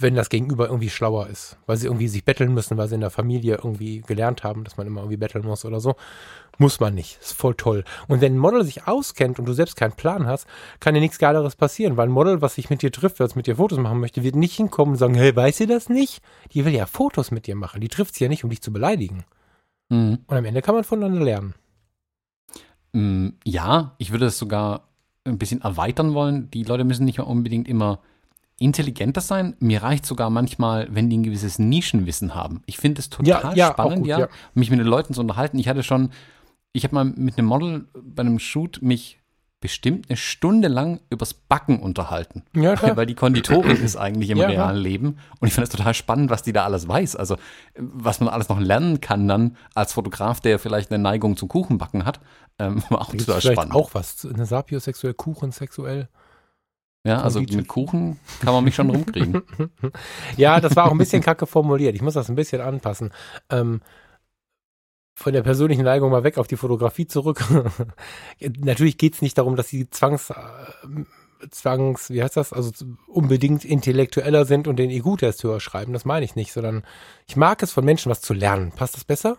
wenn 0.00 0.14
das 0.14 0.28
Gegenüber 0.28 0.66
irgendwie 0.68 0.90
schlauer 0.90 1.26
ist, 1.26 1.56
weil 1.66 1.76
sie 1.76 1.86
irgendwie 1.86 2.06
sich 2.06 2.24
betteln 2.24 2.54
müssen, 2.54 2.76
weil 2.76 2.86
sie 2.86 2.94
in 2.94 3.00
der 3.00 3.10
Familie 3.10 3.56
irgendwie 3.56 4.00
gelernt 4.02 4.44
haben, 4.44 4.62
dass 4.62 4.76
man 4.76 4.86
immer 4.86 5.00
irgendwie 5.00 5.16
betteln 5.16 5.44
muss 5.44 5.64
oder 5.64 5.80
so. 5.80 5.96
Muss 6.56 6.78
man 6.78 6.94
nicht. 6.94 7.18
Ist 7.20 7.32
voll 7.32 7.54
toll. 7.54 7.84
Und 8.06 8.20
wenn 8.20 8.34
ein 8.34 8.38
Model 8.38 8.64
sich 8.64 8.86
auskennt 8.86 9.38
und 9.40 9.46
du 9.46 9.52
selbst 9.52 9.76
keinen 9.76 9.92
Plan 9.92 10.26
hast, 10.26 10.46
kann 10.78 10.94
dir 10.94 11.00
nichts 11.00 11.18
Geileres 11.18 11.56
passieren, 11.56 11.96
weil 11.96 12.08
ein 12.08 12.12
Model, 12.12 12.40
was 12.40 12.54
sich 12.54 12.70
mit 12.70 12.82
dir 12.82 12.92
trifft, 12.92 13.18
was 13.18 13.34
mit 13.34 13.48
dir 13.48 13.56
Fotos 13.56 13.78
machen 13.78 13.98
möchte, 13.98 14.22
wird 14.22 14.36
nicht 14.36 14.54
hinkommen 14.54 14.92
und 14.94 14.98
sagen, 14.98 15.14
hey, 15.14 15.34
weiß 15.34 15.56
sie 15.56 15.66
das 15.66 15.88
nicht? 15.88 16.22
Die 16.52 16.64
will 16.64 16.74
ja 16.74 16.86
Fotos 16.86 17.32
mit 17.32 17.48
dir 17.48 17.56
machen. 17.56 17.80
Die 17.80 17.88
trifft 17.88 18.14
sie 18.14 18.24
ja 18.24 18.28
nicht, 18.28 18.44
um 18.44 18.50
dich 18.50 18.62
zu 18.62 18.72
beleidigen. 18.72 19.24
Mhm. 19.88 20.20
Und 20.26 20.36
am 20.36 20.44
Ende 20.44 20.62
kann 20.62 20.76
man 20.76 20.84
voneinander 20.84 21.24
lernen. 21.24 21.54
Mm, 22.92 23.30
Ja, 23.44 23.94
ich 23.98 24.12
würde 24.12 24.26
es 24.26 24.38
sogar 24.38 24.88
ein 25.24 25.38
bisschen 25.38 25.60
erweitern 25.62 26.14
wollen. 26.14 26.50
Die 26.52 26.62
Leute 26.62 26.84
müssen 26.84 27.04
nicht 27.04 27.18
mal 27.18 27.24
unbedingt 27.24 27.68
immer 27.68 28.00
intelligenter 28.58 29.20
sein. 29.20 29.54
Mir 29.60 29.82
reicht 29.82 30.04
sogar 30.06 30.30
manchmal, 30.30 30.88
wenn 30.90 31.08
die 31.08 31.18
ein 31.18 31.22
gewisses 31.22 31.58
Nischenwissen 31.58 32.34
haben. 32.34 32.62
Ich 32.66 32.78
finde 32.78 33.00
es 33.00 33.08
Ja, 33.22 33.36
total 33.38 33.56
ja, 33.56 33.68
auch 33.68 33.72
spannend, 33.72 33.98
gut, 33.98 34.06
ja, 34.08 34.18
ja. 34.20 34.28
mich 34.54 34.70
mit 34.70 34.80
den 34.80 34.86
Leuten 34.86 35.14
zu 35.14 35.20
unterhalten. 35.20 35.58
Ich 35.58 35.68
hatte 35.68 35.82
schon, 35.82 36.10
ich 36.72 36.84
habe 36.84 36.94
mal 36.94 37.04
mit 37.04 37.38
einem 37.38 37.46
Model 37.46 37.88
bei 37.94 38.22
einem 38.22 38.38
Shoot 38.38 38.80
mich 38.82 39.18
bestimmt 39.60 40.08
eine 40.08 40.16
Stunde 40.16 40.68
lang 40.68 41.00
übers 41.10 41.34
Backen 41.34 41.80
unterhalten. 41.80 42.44
Ja, 42.54 42.76
klar. 42.76 42.96
Weil 42.96 43.06
die 43.06 43.14
Konditorin 43.14 43.76
ist 43.76 43.96
eigentlich 43.96 44.30
im 44.30 44.38
Ja, 44.38 44.46
realen 44.46 44.70
klar. 44.70 44.74
Leben. 44.74 45.18
Und 45.40 45.48
ich 45.48 45.54
finde 45.54 45.64
es 45.64 45.70
total 45.70 45.94
spannend, 45.94 46.30
was 46.30 46.42
die 46.42 46.52
da 46.52 46.64
alles 46.64 46.86
weiß. 46.86 47.16
Also, 47.16 47.36
was 47.76 48.20
man 48.20 48.28
alles 48.28 48.48
noch 48.48 48.60
lernen 48.60 49.00
kann 49.00 49.26
dann 49.26 49.56
als 49.74 49.92
Fotograf, 49.92 50.40
der 50.40 50.58
vielleicht 50.60 50.92
eine 50.92 51.02
Neigung 51.02 51.36
zum 51.36 51.48
Kuchenbacken 51.48 52.04
hat. 52.04 52.20
Ähm, 52.60 52.82
auch 52.90 53.12
total 53.12 53.40
spannend. 53.40 53.74
auch 53.74 53.94
was. 53.94 54.24
Eine 54.24 54.46
sapiosexuell, 54.46 55.14
kuchensexuell. 55.14 56.08
Ja, 57.08 57.22
also 57.22 57.40
mit 57.40 57.68
Kuchen 57.68 58.20
kann 58.40 58.52
man 58.52 58.62
mich 58.62 58.74
schon 58.74 58.90
rumkriegen. 58.90 59.42
Ja, 60.36 60.60
das 60.60 60.76
war 60.76 60.84
auch 60.84 60.92
ein 60.92 60.98
bisschen 60.98 61.22
kacke 61.22 61.46
formuliert. 61.46 61.94
Ich 61.94 62.02
muss 62.02 62.14
das 62.14 62.28
ein 62.28 62.34
bisschen 62.34 62.60
anpassen. 62.60 63.12
Ähm, 63.48 63.80
von 65.14 65.32
der 65.32 65.42
persönlichen 65.42 65.84
Neigung 65.84 66.10
mal 66.10 66.22
weg 66.22 66.36
auf 66.36 66.46
die 66.46 66.56
Fotografie 66.56 67.06
zurück. 67.06 67.42
Natürlich 68.40 68.98
geht's 68.98 69.22
nicht 69.22 69.38
darum, 69.38 69.56
dass 69.56 69.68
sie 69.68 69.88
zwangs, 69.88 70.28
äh, 70.30 70.34
zwangs, 71.50 72.10
wie 72.10 72.22
heißt 72.22 72.36
das, 72.36 72.52
also 72.52 72.70
unbedingt 73.06 73.64
intellektueller 73.64 74.44
sind 74.44 74.68
und 74.68 74.76
den 74.76 74.90
IQ-Test 74.90 75.42
höher 75.44 75.60
schreiben. 75.60 75.94
Das 75.94 76.04
meine 76.04 76.26
ich 76.26 76.36
nicht, 76.36 76.52
sondern 76.52 76.84
ich 77.26 77.36
mag 77.36 77.62
es 77.62 77.72
von 77.72 77.86
Menschen 77.86 78.10
was 78.10 78.20
zu 78.20 78.34
lernen. 78.34 78.70
Passt 78.72 78.96
das 78.96 79.04
besser? 79.04 79.38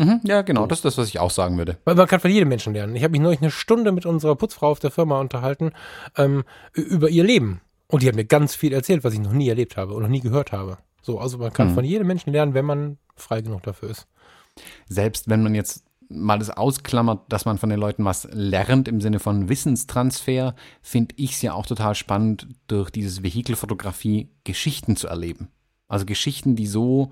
Mhm, 0.00 0.20
ja, 0.24 0.42
genau, 0.42 0.66
das 0.66 0.78
ist 0.78 0.84
das, 0.84 0.98
was 0.98 1.08
ich 1.08 1.18
auch 1.18 1.30
sagen 1.30 1.58
würde. 1.58 1.76
Man 1.84 1.96
kann 2.06 2.20
von 2.20 2.30
jedem 2.30 2.48
Menschen 2.48 2.72
lernen. 2.72 2.96
Ich 2.96 3.02
habe 3.02 3.12
mich 3.12 3.20
neulich 3.20 3.40
eine 3.42 3.50
Stunde 3.50 3.92
mit 3.92 4.06
unserer 4.06 4.34
Putzfrau 4.34 4.70
auf 4.70 4.78
der 4.78 4.90
Firma 4.90 5.20
unterhalten 5.20 5.72
ähm, 6.16 6.44
über 6.72 7.08
ihr 7.10 7.24
Leben. 7.24 7.60
Und 7.86 8.02
die 8.02 8.08
hat 8.08 8.14
mir 8.14 8.24
ganz 8.24 8.54
viel 8.54 8.72
erzählt, 8.72 9.04
was 9.04 9.14
ich 9.14 9.20
noch 9.20 9.32
nie 9.32 9.48
erlebt 9.48 9.76
habe 9.76 9.92
und 9.94 10.02
noch 10.02 10.08
nie 10.08 10.20
gehört 10.20 10.52
habe. 10.52 10.78
So, 11.02 11.18
also 11.18 11.38
man 11.38 11.52
kann 11.52 11.70
Mhm. 11.70 11.74
von 11.74 11.84
jedem 11.84 12.06
Menschen 12.06 12.32
lernen, 12.32 12.54
wenn 12.54 12.64
man 12.64 12.98
frei 13.16 13.40
genug 13.42 13.62
dafür 13.62 13.90
ist. 13.90 14.06
Selbst 14.88 15.28
wenn 15.28 15.42
man 15.42 15.54
jetzt 15.54 15.84
mal 16.08 16.38
das 16.38 16.50
ausklammert, 16.50 17.20
dass 17.28 17.44
man 17.44 17.58
von 17.58 17.68
den 17.70 17.78
Leuten 17.78 18.04
was 18.04 18.26
lernt 18.32 18.88
im 18.88 19.00
Sinne 19.00 19.20
von 19.20 19.48
Wissenstransfer, 19.48 20.54
finde 20.82 21.14
ich 21.18 21.32
es 21.32 21.42
ja 21.42 21.52
auch 21.52 21.66
total 21.66 21.94
spannend, 21.94 22.48
durch 22.66 22.90
dieses 22.90 23.22
Vehikelfotografie 23.22 24.28
Geschichten 24.44 24.96
zu 24.96 25.06
erleben. 25.08 25.48
Also 25.88 26.06
Geschichten, 26.06 26.56
die 26.56 26.66
so 26.66 27.10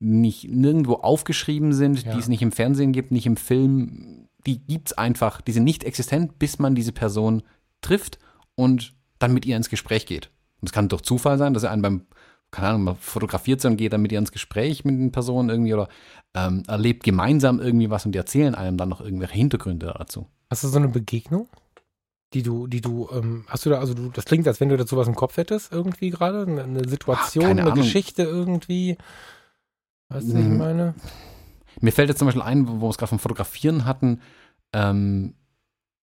nicht 0.00 0.48
nirgendwo 0.50 0.94
aufgeschrieben 0.94 1.72
sind, 1.72 2.04
Ja. 2.04 2.12
die 2.14 2.18
es 2.20 2.28
nicht 2.28 2.42
im 2.42 2.52
Fernsehen 2.52 2.92
gibt, 2.92 3.10
nicht 3.12 3.26
im 3.26 3.36
Film, 3.36 4.28
die 4.46 4.58
gibt's 4.58 4.92
einfach, 4.92 5.40
die 5.40 5.52
sind 5.52 5.64
nicht 5.64 5.84
existent, 5.84 6.38
bis 6.38 6.58
man 6.58 6.74
diese 6.74 6.92
Person 6.92 7.42
trifft 7.80 8.18
und 8.54 8.94
dann 9.18 9.32
mit 9.32 9.46
ihr 9.46 9.56
ins 9.56 9.70
Gespräch 9.70 10.06
geht. 10.06 10.30
Und 10.60 10.68
es 10.68 10.72
kann 10.72 10.88
durch 10.88 11.02
Zufall 11.02 11.38
sein, 11.38 11.54
dass 11.54 11.62
er 11.62 11.70
einen 11.70 11.82
beim, 11.82 12.06
keine 12.50 12.68
Ahnung, 12.68 12.84
mal 12.84 12.94
fotografiert 13.00 13.60
sind 13.60 13.72
und 13.72 13.76
geht 13.78 13.92
dann 13.92 14.02
mit 14.02 14.12
ihr 14.12 14.18
ins 14.18 14.32
Gespräch 14.32 14.84
mit 14.84 14.94
den 14.96 15.12
Personen 15.12 15.48
irgendwie 15.48 15.74
oder 15.74 15.88
ähm, 16.34 16.62
erlebt 16.66 17.04
gemeinsam 17.04 17.60
irgendwie 17.60 17.90
was 17.90 18.04
und 18.06 18.12
die 18.12 18.18
erzählen 18.18 18.54
einem 18.54 18.76
dann 18.76 18.88
noch 18.88 19.00
irgendwelche 19.00 19.34
Hintergründe 19.34 19.94
dazu. 19.96 20.26
Hast 20.50 20.64
du 20.64 20.68
so 20.68 20.78
eine 20.78 20.88
Begegnung, 20.88 21.48
die 22.32 22.42
du, 22.42 22.66
die 22.66 22.80
du, 22.80 23.08
ähm, 23.12 23.44
hast 23.48 23.64
du 23.66 23.70
da, 23.70 23.78
also 23.78 23.94
du, 23.94 24.08
das 24.10 24.24
klingt, 24.24 24.46
als 24.48 24.60
wenn 24.60 24.68
du 24.68 24.76
dazu 24.76 24.96
was 24.96 25.06
im 25.08 25.14
Kopf 25.14 25.36
hättest, 25.36 25.72
irgendwie 25.72 26.10
gerade? 26.10 26.42
Eine, 26.46 26.64
eine 26.64 26.88
Situation, 26.88 27.44
Ah, 27.44 27.48
keine 27.48 27.62
eine 27.62 27.72
Ahnung. 27.72 27.84
Geschichte 27.84 28.22
irgendwie? 28.24 28.96
Weißt 30.14 30.28
du, 30.28 30.34
was 30.34 30.40
ich 30.40 30.46
Mhm. 30.46 30.58
meine? 30.58 30.94
Mir 31.80 31.92
fällt 31.92 32.08
jetzt 32.08 32.18
zum 32.18 32.26
Beispiel 32.28 32.42
ein, 32.42 32.68
wo 32.68 32.86
wir 32.86 32.90
es 32.90 32.98
gerade 32.98 33.08
vom 33.10 33.18
Fotografieren 33.18 33.84
hatten, 33.84 34.20
ähm, 34.72 35.34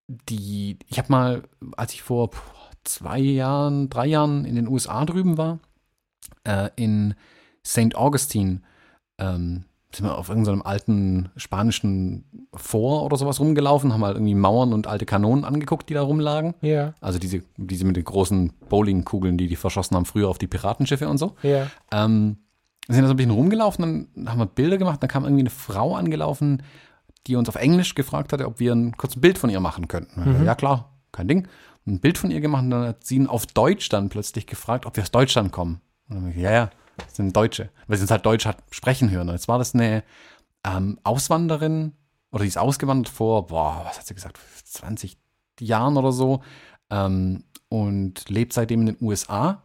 die, 0.08 0.78
ich 0.88 0.98
habe 0.98 1.12
mal, 1.12 1.44
als 1.78 1.94
ich 1.94 2.02
vor 2.04 2.30
zwei 2.84 3.20
Jahren, 3.20 3.90
drei 3.90 4.08
Jahren 4.08 4.44
in 4.46 4.56
den 4.56 4.68
USA 4.68 5.06
drüben 5.06 5.38
war, 5.38 5.60
äh, 6.44 6.70
in 6.76 7.14
St. 7.66 7.96
Augustine, 7.96 8.62
ähm, 9.18 9.66
sind 9.94 10.06
wir 10.06 10.18
auf 10.18 10.30
irgendeinem 10.30 10.62
alten 10.62 11.30
spanischen 11.36 12.48
Fort 12.54 13.04
oder 13.06 13.18
sowas 13.18 13.40
rumgelaufen, 13.42 13.92
haben 13.94 14.04
halt 14.06 14.16
irgendwie 14.16 14.36
Mauern 14.36 14.72
und 14.74 14.88
alte 14.88 15.06
Kanonen 15.06 15.44
angeguckt, 15.44 15.90
die 15.90 15.94
da 15.94 16.02
rumlagen. 16.02 16.54
Ja, 16.62 16.94
Also 17.02 17.20
diese, 17.20 17.44
diese 17.58 17.86
mit 17.86 17.98
den 17.98 18.06
großen 18.06 18.54
Bowlingkugeln, 18.70 19.38
die 19.38 19.48
die 19.48 19.56
verschossen 19.58 19.96
haben 19.98 20.06
früher 20.06 20.30
auf 20.30 20.38
die 20.38 20.48
Piratenschiffe 20.48 21.08
und 21.10 21.18
so. 21.18 21.36
ja. 21.44 21.68
Ähm, 21.92 22.38
wir 22.92 22.96
sind 22.96 23.04
da 23.04 23.08
so 23.08 23.14
ein 23.14 23.18
bisschen 23.18 23.32
rumgelaufen, 23.32 24.08
dann 24.16 24.30
haben 24.30 24.40
wir 24.40 24.46
Bilder 24.46 24.78
gemacht, 24.78 25.02
dann 25.02 25.10
kam 25.10 25.24
irgendwie 25.24 25.44
eine 25.44 25.50
Frau 25.50 25.96
angelaufen, 25.96 26.62
die 27.28 27.36
uns 27.36 27.48
auf 27.48 27.56
Englisch 27.56 27.96
gefragt 27.96 28.34
hatte, 28.34 28.46
ob 28.48 28.60
wir 28.60 28.74
ein 28.74 28.98
kurzes 28.98 29.22
Bild 29.22 29.38
von 29.38 29.50
ihr 29.50 29.60
machen 29.60 29.88
könnten. 29.88 30.40
Mhm. 30.40 30.46
Ja 30.46 30.56
klar, 30.56 30.98
kein 31.12 31.28
Ding. 31.28 31.48
Ein 31.88 32.00
Bild 32.00 32.18
von 32.18 32.32
ihr 32.32 32.42
gemacht 32.42 32.64
und 32.64 32.72
dann 32.72 32.88
hat 32.88 33.06
sie 33.06 33.16
ihn 33.16 33.28
auf 33.28 33.46
Deutsch 33.46 33.90
dann 33.90 34.10
plötzlich 34.10 34.46
gefragt, 34.46 34.86
ob 34.86 34.96
wir 34.96 35.04
aus 35.04 35.12
Deutschland 35.12 35.52
kommen. 35.52 35.82
Und 36.10 36.16
dann 36.16 36.26
hab 36.26 36.32
ich, 36.32 36.42
ja, 36.42 36.52
ja, 36.52 36.70
das 36.98 37.16
sind 37.16 37.36
Deutsche. 37.36 37.70
Weil 37.88 37.98
sie 37.98 38.04
uns 38.04 38.12
halt 38.12 38.26
Deutsch 38.26 38.46
hat 38.46 38.58
sprechen 38.72 39.10
hören. 39.10 39.30
Und 39.30 39.36
jetzt 39.36 39.48
war 39.48 39.58
das 39.58 39.74
eine 39.74 40.04
ähm, 40.64 41.00
Auswanderin 41.04 41.94
oder 42.32 42.44
die 42.44 42.50
ist 42.50 42.58
ausgewandert 42.58 43.10
vor, 43.10 43.48
boah, 43.48 43.84
was 43.86 43.98
hat 43.98 44.08
sie 44.08 44.16
gesagt, 44.16 44.40
20 44.66 45.18
Jahren 45.60 45.98
oder 45.98 46.12
so 46.12 46.42
ähm, 46.90 47.44
und 47.70 48.30
lebt 48.30 48.54
seitdem 48.54 48.82
in 48.82 48.86
den 48.88 48.98
USA. 49.02 49.64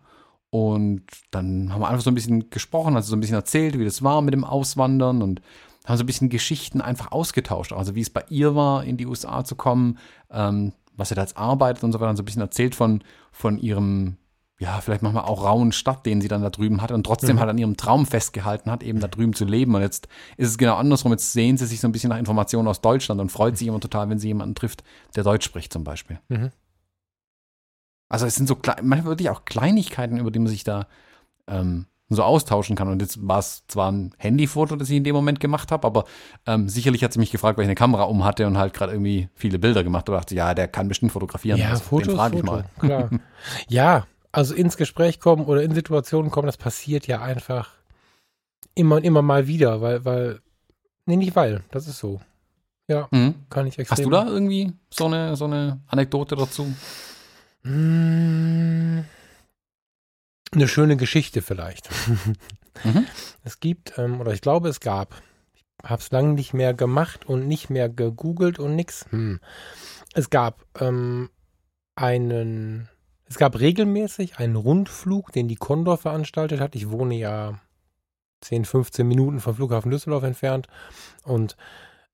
Und 0.64 1.02
dann 1.30 1.72
haben 1.72 1.80
wir 1.82 1.88
einfach 1.88 2.02
so 2.02 2.10
ein 2.10 2.14
bisschen 2.14 2.48
gesprochen, 2.48 2.96
also 2.96 3.10
so 3.10 3.16
ein 3.16 3.20
bisschen 3.20 3.36
erzählt, 3.36 3.78
wie 3.78 3.84
das 3.84 4.02
war 4.02 4.22
mit 4.22 4.32
dem 4.32 4.44
Auswandern 4.44 5.20
und 5.20 5.42
haben 5.84 5.98
so 5.98 6.02
ein 6.02 6.06
bisschen 6.06 6.30
Geschichten 6.30 6.80
einfach 6.80 7.12
ausgetauscht. 7.12 7.72
Also 7.72 7.94
wie 7.94 8.00
es 8.00 8.08
bei 8.10 8.24
ihr 8.30 8.54
war, 8.54 8.82
in 8.84 8.96
die 8.96 9.06
USA 9.06 9.44
zu 9.44 9.54
kommen, 9.54 9.98
ähm, 10.30 10.72
was 10.96 11.10
sie 11.10 11.14
da 11.14 11.20
jetzt 11.20 11.36
arbeitet 11.36 11.84
und 11.84 11.92
so 11.92 12.00
weiter. 12.00 12.08
Und 12.10 12.16
so 12.16 12.22
ein 12.22 12.24
bisschen 12.24 12.40
erzählt 12.42 12.74
von, 12.74 13.02
von 13.32 13.58
ihrem, 13.58 14.16
ja, 14.58 14.80
vielleicht 14.80 15.02
manchmal 15.02 15.24
auch 15.24 15.44
rauen 15.44 15.72
Stadt, 15.72 16.06
den 16.06 16.22
sie 16.22 16.28
dann 16.28 16.40
da 16.40 16.48
drüben 16.48 16.80
hat 16.80 16.90
und 16.90 17.04
trotzdem 17.04 17.36
Mhm. 17.36 17.40
halt 17.40 17.50
an 17.50 17.58
ihrem 17.58 17.76
Traum 17.76 18.06
festgehalten 18.06 18.70
hat, 18.70 18.82
eben 18.82 18.98
da 19.00 19.08
drüben 19.08 19.34
zu 19.34 19.44
leben. 19.44 19.74
Und 19.74 19.82
jetzt 19.82 20.08
ist 20.38 20.48
es 20.48 20.56
genau 20.58 20.76
andersrum. 20.76 21.12
Jetzt 21.12 21.34
sehen 21.34 21.58
sie 21.58 21.66
sich 21.66 21.80
so 21.80 21.86
ein 21.88 21.92
bisschen 21.92 22.08
nach 22.08 22.18
Informationen 22.18 22.66
aus 22.66 22.80
Deutschland 22.80 23.20
und 23.20 23.30
freut 23.30 23.58
sich 23.58 23.68
immer 23.68 23.80
total, 23.80 24.08
wenn 24.08 24.18
sie 24.18 24.28
jemanden 24.28 24.54
trifft, 24.54 24.84
der 25.14 25.22
Deutsch 25.24 25.44
spricht 25.44 25.72
zum 25.72 25.84
Beispiel. 25.84 26.18
Mhm. 26.28 26.50
Also 28.08 28.26
es 28.26 28.34
sind 28.36 28.46
so 28.46 28.54
klei- 28.54 28.80
manchmal 28.82 29.12
wirklich 29.12 29.30
auch 29.30 29.44
Kleinigkeiten, 29.44 30.18
über 30.18 30.30
die 30.30 30.38
man 30.38 30.48
sich 30.48 30.64
da 30.64 30.86
ähm, 31.48 31.86
so 32.08 32.22
austauschen 32.22 32.76
kann. 32.76 32.86
Und 32.88 33.02
jetzt 33.02 33.26
war 33.26 33.40
es 33.40 33.64
zwar 33.66 33.90
ein 33.90 34.14
Handyfoto, 34.18 34.76
das 34.76 34.88
ich 34.90 34.96
in 34.96 35.02
dem 35.04 35.14
Moment 35.16 35.40
gemacht 35.40 35.72
habe, 35.72 35.86
aber 35.86 36.04
ähm, 36.46 36.68
sicherlich 36.68 37.02
hat 37.02 37.12
sie 37.12 37.18
mich 37.18 37.32
gefragt, 37.32 37.58
weil 37.58 37.64
ich 37.64 37.68
eine 37.68 37.74
Kamera 37.74 38.04
um 38.04 38.24
hatte 38.24 38.46
und 38.46 38.56
halt 38.58 38.74
gerade 38.74 38.92
irgendwie 38.92 39.28
viele 39.34 39.58
Bilder 39.58 39.82
gemacht. 39.82 40.08
Und 40.08 40.14
dachte, 40.14 40.34
ja, 40.36 40.54
der 40.54 40.68
kann 40.68 40.86
bestimmt 40.86 41.10
fotografieren. 41.12 41.58
Ja, 41.58 41.70
Also, 41.70 41.82
Foto, 41.82 42.06
den 42.10 42.16
frage 42.16 42.36
ich 42.36 42.42
Foto, 42.42 42.52
mal. 42.52 42.64
klar. 42.78 43.10
ja, 43.68 44.06
also 44.30 44.54
ins 44.54 44.76
Gespräch 44.76 45.18
kommen 45.18 45.44
oder 45.46 45.62
in 45.62 45.74
Situationen 45.74 46.30
kommen, 46.30 46.46
das 46.46 46.56
passiert 46.58 47.06
ja 47.08 47.22
einfach 47.22 47.70
immer 48.76 48.96
und 48.96 49.04
immer 49.04 49.22
mal 49.22 49.46
wieder, 49.48 49.80
weil, 49.80 50.04
weil, 50.04 50.40
nee, 51.06 51.16
nicht 51.16 51.34
weil, 51.34 51.64
das 51.72 51.88
ist 51.88 51.98
so. 51.98 52.20
Ja, 52.88 53.08
Mhm. 53.10 53.34
kann 53.50 53.66
ich 53.66 53.78
extrem. 53.80 53.96
Hast 53.96 54.04
du 54.04 54.10
da 54.10 54.26
irgendwie 54.28 54.72
so 54.94 55.06
eine, 55.06 55.34
so 55.34 55.46
eine 55.46 55.80
Anekdote 55.88 56.36
dazu? 56.36 56.72
Mm. 57.66 59.04
eine 60.52 60.68
schöne 60.68 60.96
Geschichte 60.96 61.42
vielleicht. 61.42 61.90
mhm. 62.84 63.06
Es 63.42 63.58
gibt, 63.58 63.98
ähm, 63.98 64.20
oder 64.20 64.32
ich 64.32 64.40
glaube, 64.40 64.68
es 64.68 64.78
gab, 64.78 65.20
ich 65.54 65.64
habe 65.82 66.00
es 66.00 66.12
lange 66.12 66.34
nicht 66.34 66.54
mehr 66.54 66.74
gemacht 66.74 67.26
und 67.26 67.48
nicht 67.48 67.70
mehr 67.70 67.88
gegoogelt 67.88 68.60
und 68.60 68.76
nix. 68.76 69.06
Hm. 69.10 69.40
Es 70.14 70.30
gab 70.30 70.64
ähm, 70.80 71.30
einen, 71.96 72.88
es 73.28 73.36
gab 73.36 73.58
regelmäßig 73.58 74.38
einen 74.38 74.56
Rundflug, 74.56 75.32
den 75.32 75.48
die 75.48 75.56
Condor 75.56 75.98
veranstaltet 75.98 76.60
hat. 76.60 76.76
Ich 76.76 76.90
wohne 76.90 77.16
ja 77.16 77.60
10, 78.42 78.64
15 78.64 79.06
Minuten 79.08 79.40
vom 79.40 79.56
Flughafen 79.56 79.90
Düsseldorf 79.90 80.22
entfernt 80.22 80.68
und 81.24 81.56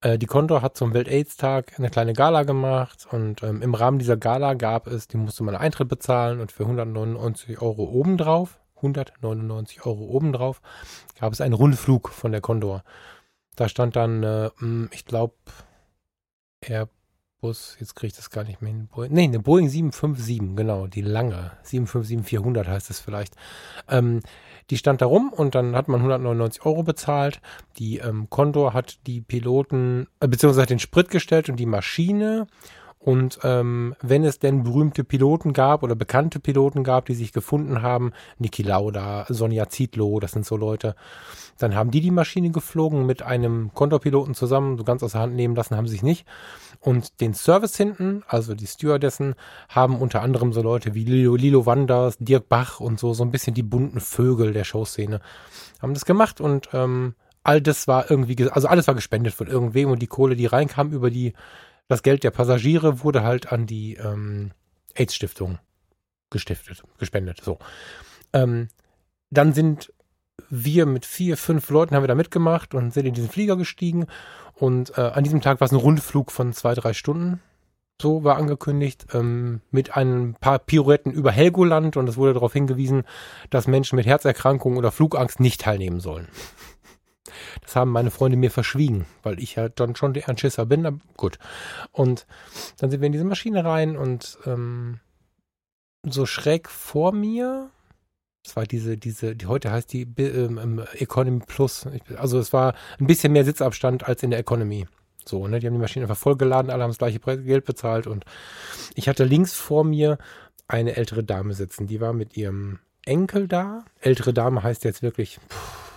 äh, 0.03 0.19
die 0.19 0.27
Condor 0.27 0.63
hat 0.63 0.77
zum 0.77 0.93
Welt-Aids-Tag 0.95 1.79
eine 1.79 1.89
kleine 1.89 2.13
Gala 2.13 2.43
gemacht 2.43 3.07
und 3.11 3.43
ähm, 3.43 3.63
im 3.63 3.75
Rahmen 3.75 3.99
dieser 3.99 4.17
Gala 4.17 4.55
gab 4.55 4.87
es, 4.87 5.09
die 5.09 5.17
musste 5.17 5.45
man 5.45 5.55
Eintritt 5.55 5.89
bezahlen 5.89 6.41
und 6.41 6.53
für 6.53 6.65
199 6.65 7.63
Euro 7.63 7.85
obendrauf, 7.85 8.61
199 8.77 9.87
Euro 9.87 10.05
obendrauf, 10.05 10.61
gab 11.19 11.33
es 11.33 11.41
einen 11.41 11.55
Rundflug 11.55 12.09
von 12.11 12.33
der 12.33 12.41
Condor. 12.41 12.83
Da 13.57 13.69
stand 13.69 13.97
dann, 13.97 14.23
äh, 14.23 14.51
hm, 14.59 14.89
ich 14.93 15.05
glaube, 15.05 15.35
Airbus, 16.63 17.77
jetzt 17.79 17.95
kriege 17.95 18.09
ich 18.09 18.17
das 18.17 18.31
gar 18.31 18.45
nicht 18.45 18.61
mehr 18.61 18.73
hin. 18.73 18.89
Nee, 19.11 19.25
eine 19.25 19.39
Boeing 19.39 19.69
757, 19.69 20.57
genau, 20.57 20.89
die 20.89 21.03
lange, 21.03 21.53
757-400 21.65 22.67
heißt 22.67 22.91
es 22.91 23.01
vielleicht. 23.01 23.37
Ähm, 23.89 24.21
die 24.73 24.79
stand 24.79 25.03
da 25.03 25.07
rum 25.07 25.29
und 25.29 25.55
dann 25.55 25.77
hat 25.77 25.89
man 25.89 26.01
199 26.01 26.65
Euro 26.65 26.83
bezahlt. 26.83 27.43
Die 27.77 27.99
ähm, 27.99 28.31
Condor 28.31 28.73
hat 28.73 29.07
die 29.07 29.21
Piloten, 29.21 30.07
äh, 30.19 30.27
beziehungsweise 30.27 30.67
den 30.67 30.79
Sprit 30.79 31.11
gestellt 31.11 31.51
und 31.51 31.57
die 31.57 31.67
Maschine. 31.67 32.47
Und 33.05 33.41
ähm, 33.43 33.97
wenn 34.01 34.25
es 34.25 34.39
denn 34.39 34.63
berühmte 34.63 35.03
Piloten 35.03 35.53
gab 35.53 35.83
oder 35.83 35.97
bekannte 35.97 36.39
Piloten 36.39 36.85
gab, 36.85 37.07
die 37.07 37.15
sich 37.15 37.33
gefunden 37.33 37.83
haben, 37.83 38.13
Niki 38.39 38.63
Lauda, 38.63 39.27
Sonja 39.29 39.69
Zietlow, 39.69 40.21
das 40.21 40.31
sind 40.31 40.47
so 40.47 40.57
Leute, 40.57 40.95
dann 41.59 41.75
haben 41.75 41.91
die 41.91 42.01
die 42.01 42.13
Maschine 42.13 42.51
geflogen 42.51 43.05
mit 43.05 43.23
einem 43.23 43.73
Condor-Piloten 43.75 44.35
zusammen, 44.35 44.79
so 44.79 44.85
ganz 44.85 45.03
aus 45.03 45.13
der 45.13 45.21
Hand 45.21 45.35
nehmen 45.35 45.57
lassen 45.57 45.77
haben 45.77 45.89
sie 45.89 45.95
sich 45.95 46.05
nicht. 46.05 46.27
Und 46.79 47.21
den 47.21 47.35
Service 47.35 47.77
hinten, 47.77 48.23
also 48.29 48.55
die 48.55 48.69
Stewardessen, 48.69 49.35
haben 49.69 49.97
unter 49.97 50.23
anderem 50.23 50.53
so 50.53 50.63
Leute 50.63 50.95
wie 50.95 51.05
Lilo, 51.05 51.35
Lilo 51.35 51.67
Wanders, 51.67 52.19
Dirk 52.19 52.49
Bach 52.49 52.79
und 52.79 53.01
so, 53.01 53.15
so 53.15 53.25
ein 53.25 53.33
bisschen 53.33 53.55
die 53.55 53.65
bunten 53.65 54.01
Vögel 54.01 54.53
der 54.53 54.65
Showszene, 54.65 55.21
haben 55.81 55.95
das 55.95 56.05
gemacht 56.05 56.41
und 56.41 56.69
ähm, 56.73 57.15
all 57.43 57.61
das 57.61 57.89
war 57.89 58.09
irgendwie, 58.11 58.49
also 58.51 58.69
alles 58.69 58.87
war 58.87 58.95
gespendet 58.95 59.35
von 59.35 59.49
irgendwem 59.49 59.91
und 59.91 60.01
die 60.01 60.07
Kohle, 60.07 60.37
die 60.37 60.47
reinkam 60.47 60.93
über 60.93 61.11
die, 61.11 61.33
das 61.89 62.03
Geld 62.03 62.25
der 62.25 62.31
Passagiere, 62.31 63.03
wurde 63.03 63.23
halt 63.23 63.53
an 63.53 63.67
die 63.67 63.95
ähm, 63.95 64.53
AIDS-Stiftung 64.95 65.59
gestiftet, 66.31 66.83
gespendet. 66.99 67.41
So. 67.43 67.59
Ähm, 68.33 68.69
dann 69.31 69.53
sind 69.53 69.93
wir 70.49 70.87
mit 70.87 71.07
vier, 71.07 71.37
fünf 71.37 71.71
Leuten 71.71 71.95
haben 71.95 72.03
wir 72.03 72.09
da 72.09 72.15
mitgemacht 72.15 72.75
und 72.75 72.93
sind 72.93 73.07
in 73.07 73.15
diesen 73.15 73.31
Flieger 73.31 73.57
gestiegen 73.57 74.07
und 74.55 74.97
äh, 74.99 75.01
an 75.01 75.25
diesem 75.25 75.41
Tag 75.41 75.61
war 75.61 75.67
es 75.67 75.73
ein 75.73 75.79
Rundflug 75.79 76.31
von 76.31 76.53
zwei, 76.53 76.75
drei 76.75 76.93
Stunden. 76.93 77.41
So 78.01 78.25
war 78.25 78.37
angekündigt, 78.37 79.07
ähm, 79.13 79.61
mit 79.71 79.97
ein 79.97 80.35
paar 80.41 80.59
Pirouetten 80.59 81.13
über 81.13 81.31
Helgoland 81.31 81.97
und 81.97 82.09
es 82.09 82.17
wurde 82.17 82.35
darauf 82.35 82.53
hingewiesen, 82.53 83.05
dass 83.51 83.69
Menschen 83.69 83.97
mit 83.97 84.07
Herzerkrankungen 84.07 84.79
oder 84.79 84.91
Flugangst 84.91 85.41
nicht 85.41 85.61
teilnehmen 85.61 86.01
sollen. 86.01 86.29
Das 87.63 87.77
haben 87.77 87.91
meine 87.91 88.11
Freunde 88.11 88.37
mir 88.37 88.51
verschwiegen, 88.51 89.07
weil 89.23 89.41
ich 89.41 89.55
ja 89.55 89.69
dann 89.69 89.95
schon 89.97 90.15
der 90.15 90.29
Anschisser 90.29 90.67
bin. 90.67 90.87
Aber 90.87 90.99
gut. 91.17 91.39
Und 91.93 92.27
dann 92.79 92.91
sind 92.91 93.01
wir 93.01 93.07
in 93.07 93.13
diese 93.13 93.25
Maschine 93.25 93.65
rein 93.65 93.97
und 93.97 94.39
ähm, 94.47 95.01
so 96.05 96.27
schräg 96.27 96.69
vor 96.69 97.13
mir 97.13 97.71
es 98.45 98.57
war 98.57 98.65
diese, 98.65 98.99
diese, 98.99 99.37
die 99.37 99.47
heute 99.47 99.71
heißt 99.71 99.93
die 99.93 100.03
ähm, 100.19 100.83
Economy 100.95 101.41
Plus. 101.47 101.87
Also 102.17 102.39
es 102.39 102.53
war 102.53 102.75
ein 102.99 103.07
bisschen 103.07 103.33
mehr 103.33 103.45
Sitzabstand 103.45 104.09
als 104.09 104.23
in 104.23 104.31
der 104.31 104.41
Economy. 104.41 104.87
So, 105.25 105.47
ne? 105.47 105.61
Die 105.61 105.67
haben 105.67 105.75
die 105.75 105.81
Maschine 105.81 106.05
einfach 106.05 106.17
vollgeladen, 106.17 106.71
alle 106.71 106.83
haben 106.83 106.91
das 106.91 106.99
gleiche 106.99 107.21
Geld 107.21 107.65
bezahlt 107.65 108.09
und 108.09 108.25
ich 108.95 109.09
hatte 109.09 109.25
links 109.25 109.55
vor 109.55 109.85
mir 109.85 110.19
eine 110.67 110.97
ältere 110.97 111.23
Dame 111.23 111.55
sitzen. 111.55 111.87
Die 111.87 112.01
war 112.01 112.13
mit 112.13 112.37
ihrem 112.37 112.81
Enkel 113.05 113.47
da. 113.47 113.85
Ältere 114.01 114.33
Dame 114.33 114.63
heißt 114.63 114.83
jetzt 114.85 115.03
wirklich 115.03 115.39
pff, 115.49 115.92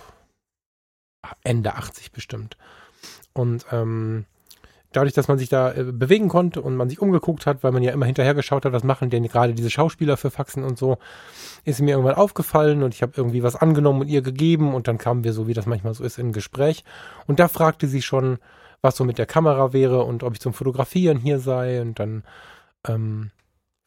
Ende 1.42 1.74
80 1.74 2.12
bestimmt. 2.12 2.56
Und 3.32 3.66
ähm, 3.72 4.26
dadurch, 4.92 5.12
dass 5.12 5.28
man 5.28 5.38
sich 5.38 5.48
da 5.48 5.72
äh, 5.72 5.84
bewegen 5.84 6.28
konnte 6.28 6.62
und 6.62 6.76
man 6.76 6.88
sich 6.88 7.00
umgeguckt 7.00 7.46
hat, 7.46 7.62
weil 7.62 7.72
man 7.72 7.82
ja 7.82 7.92
immer 7.92 8.06
hinterher 8.06 8.34
geschaut 8.34 8.64
hat, 8.64 8.72
was 8.72 8.84
machen 8.84 9.10
denn 9.10 9.24
gerade 9.24 9.54
diese 9.54 9.70
Schauspieler 9.70 10.16
für 10.16 10.30
Faxen 10.30 10.64
und 10.64 10.78
so, 10.78 10.98
ist 11.64 11.80
mir 11.80 11.92
irgendwann 11.92 12.14
aufgefallen 12.14 12.82
und 12.82 12.94
ich 12.94 13.02
habe 13.02 13.12
irgendwie 13.16 13.42
was 13.42 13.56
angenommen 13.56 14.02
und 14.02 14.08
ihr 14.08 14.22
gegeben 14.22 14.74
und 14.74 14.88
dann 14.88 14.98
kamen 14.98 15.24
wir 15.24 15.32
so, 15.32 15.46
wie 15.46 15.54
das 15.54 15.66
manchmal 15.66 15.94
so 15.94 16.02
ist, 16.02 16.18
in 16.18 16.28
ein 16.28 16.32
Gespräch. 16.32 16.84
Und 17.26 17.38
da 17.40 17.48
fragte 17.48 17.88
sie 17.88 18.02
schon, 18.02 18.38
was 18.80 18.96
so 18.96 19.04
mit 19.04 19.18
der 19.18 19.26
Kamera 19.26 19.72
wäre 19.72 20.04
und 20.04 20.22
ob 20.22 20.34
ich 20.34 20.40
zum 20.40 20.54
Fotografieren 20.54 21.18
hier 21.18 21.40
sei 21.40 21.80
und 21.80 21.98
dann 21.98 22.24
ähm, 22.86 23.30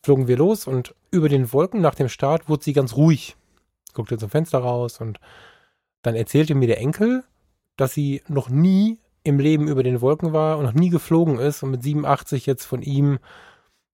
flogen 0.03 0.27
wir 0.27 0.37
los 0.37 0.67
und 0.67 0.93
über 1.11 1.29
den 1.29 1.51
Wolken 1.51 1.81
nach 1.81 1.95
dem 1.95 2.09
Start 2.09 2.49
wurde 2.49 2.63
sie 2.63 2.73
ganz 2.73 2.95
ruhig, 2.95 3.35
guckte 3.93 4.17
zum 4.17 4.29
Fenster 4.29 4.59
raus 4.59 5.01
und 5.01 5.19
dann 6.01 6.15
erzählte 6.15 6.55
mir 6.55 6.67
der 6.67 6.79
Enkel, 6.79 7.23
dass 7.77 7.93
sie 7.93 8.21
noch 8.27 8.49
nie 8.49 8.99
im 9.23 9.39
Leben 9.39 9.67
über 9.67 9.83
den 9.83 10.01
Wolken 10.01 10.33
war 10.33 10.57
und 10.57 10.65
noch 10.65 10.73
nie 10.73 10.89
geflogen 10.89 11.39
ist 11.39 11.63
und 11.63 11.71
mit 11.71 11.83
87 11.83 12.45
jetzt 12.45 12.65
von 12.65 12.81
ihm 12.81 13.19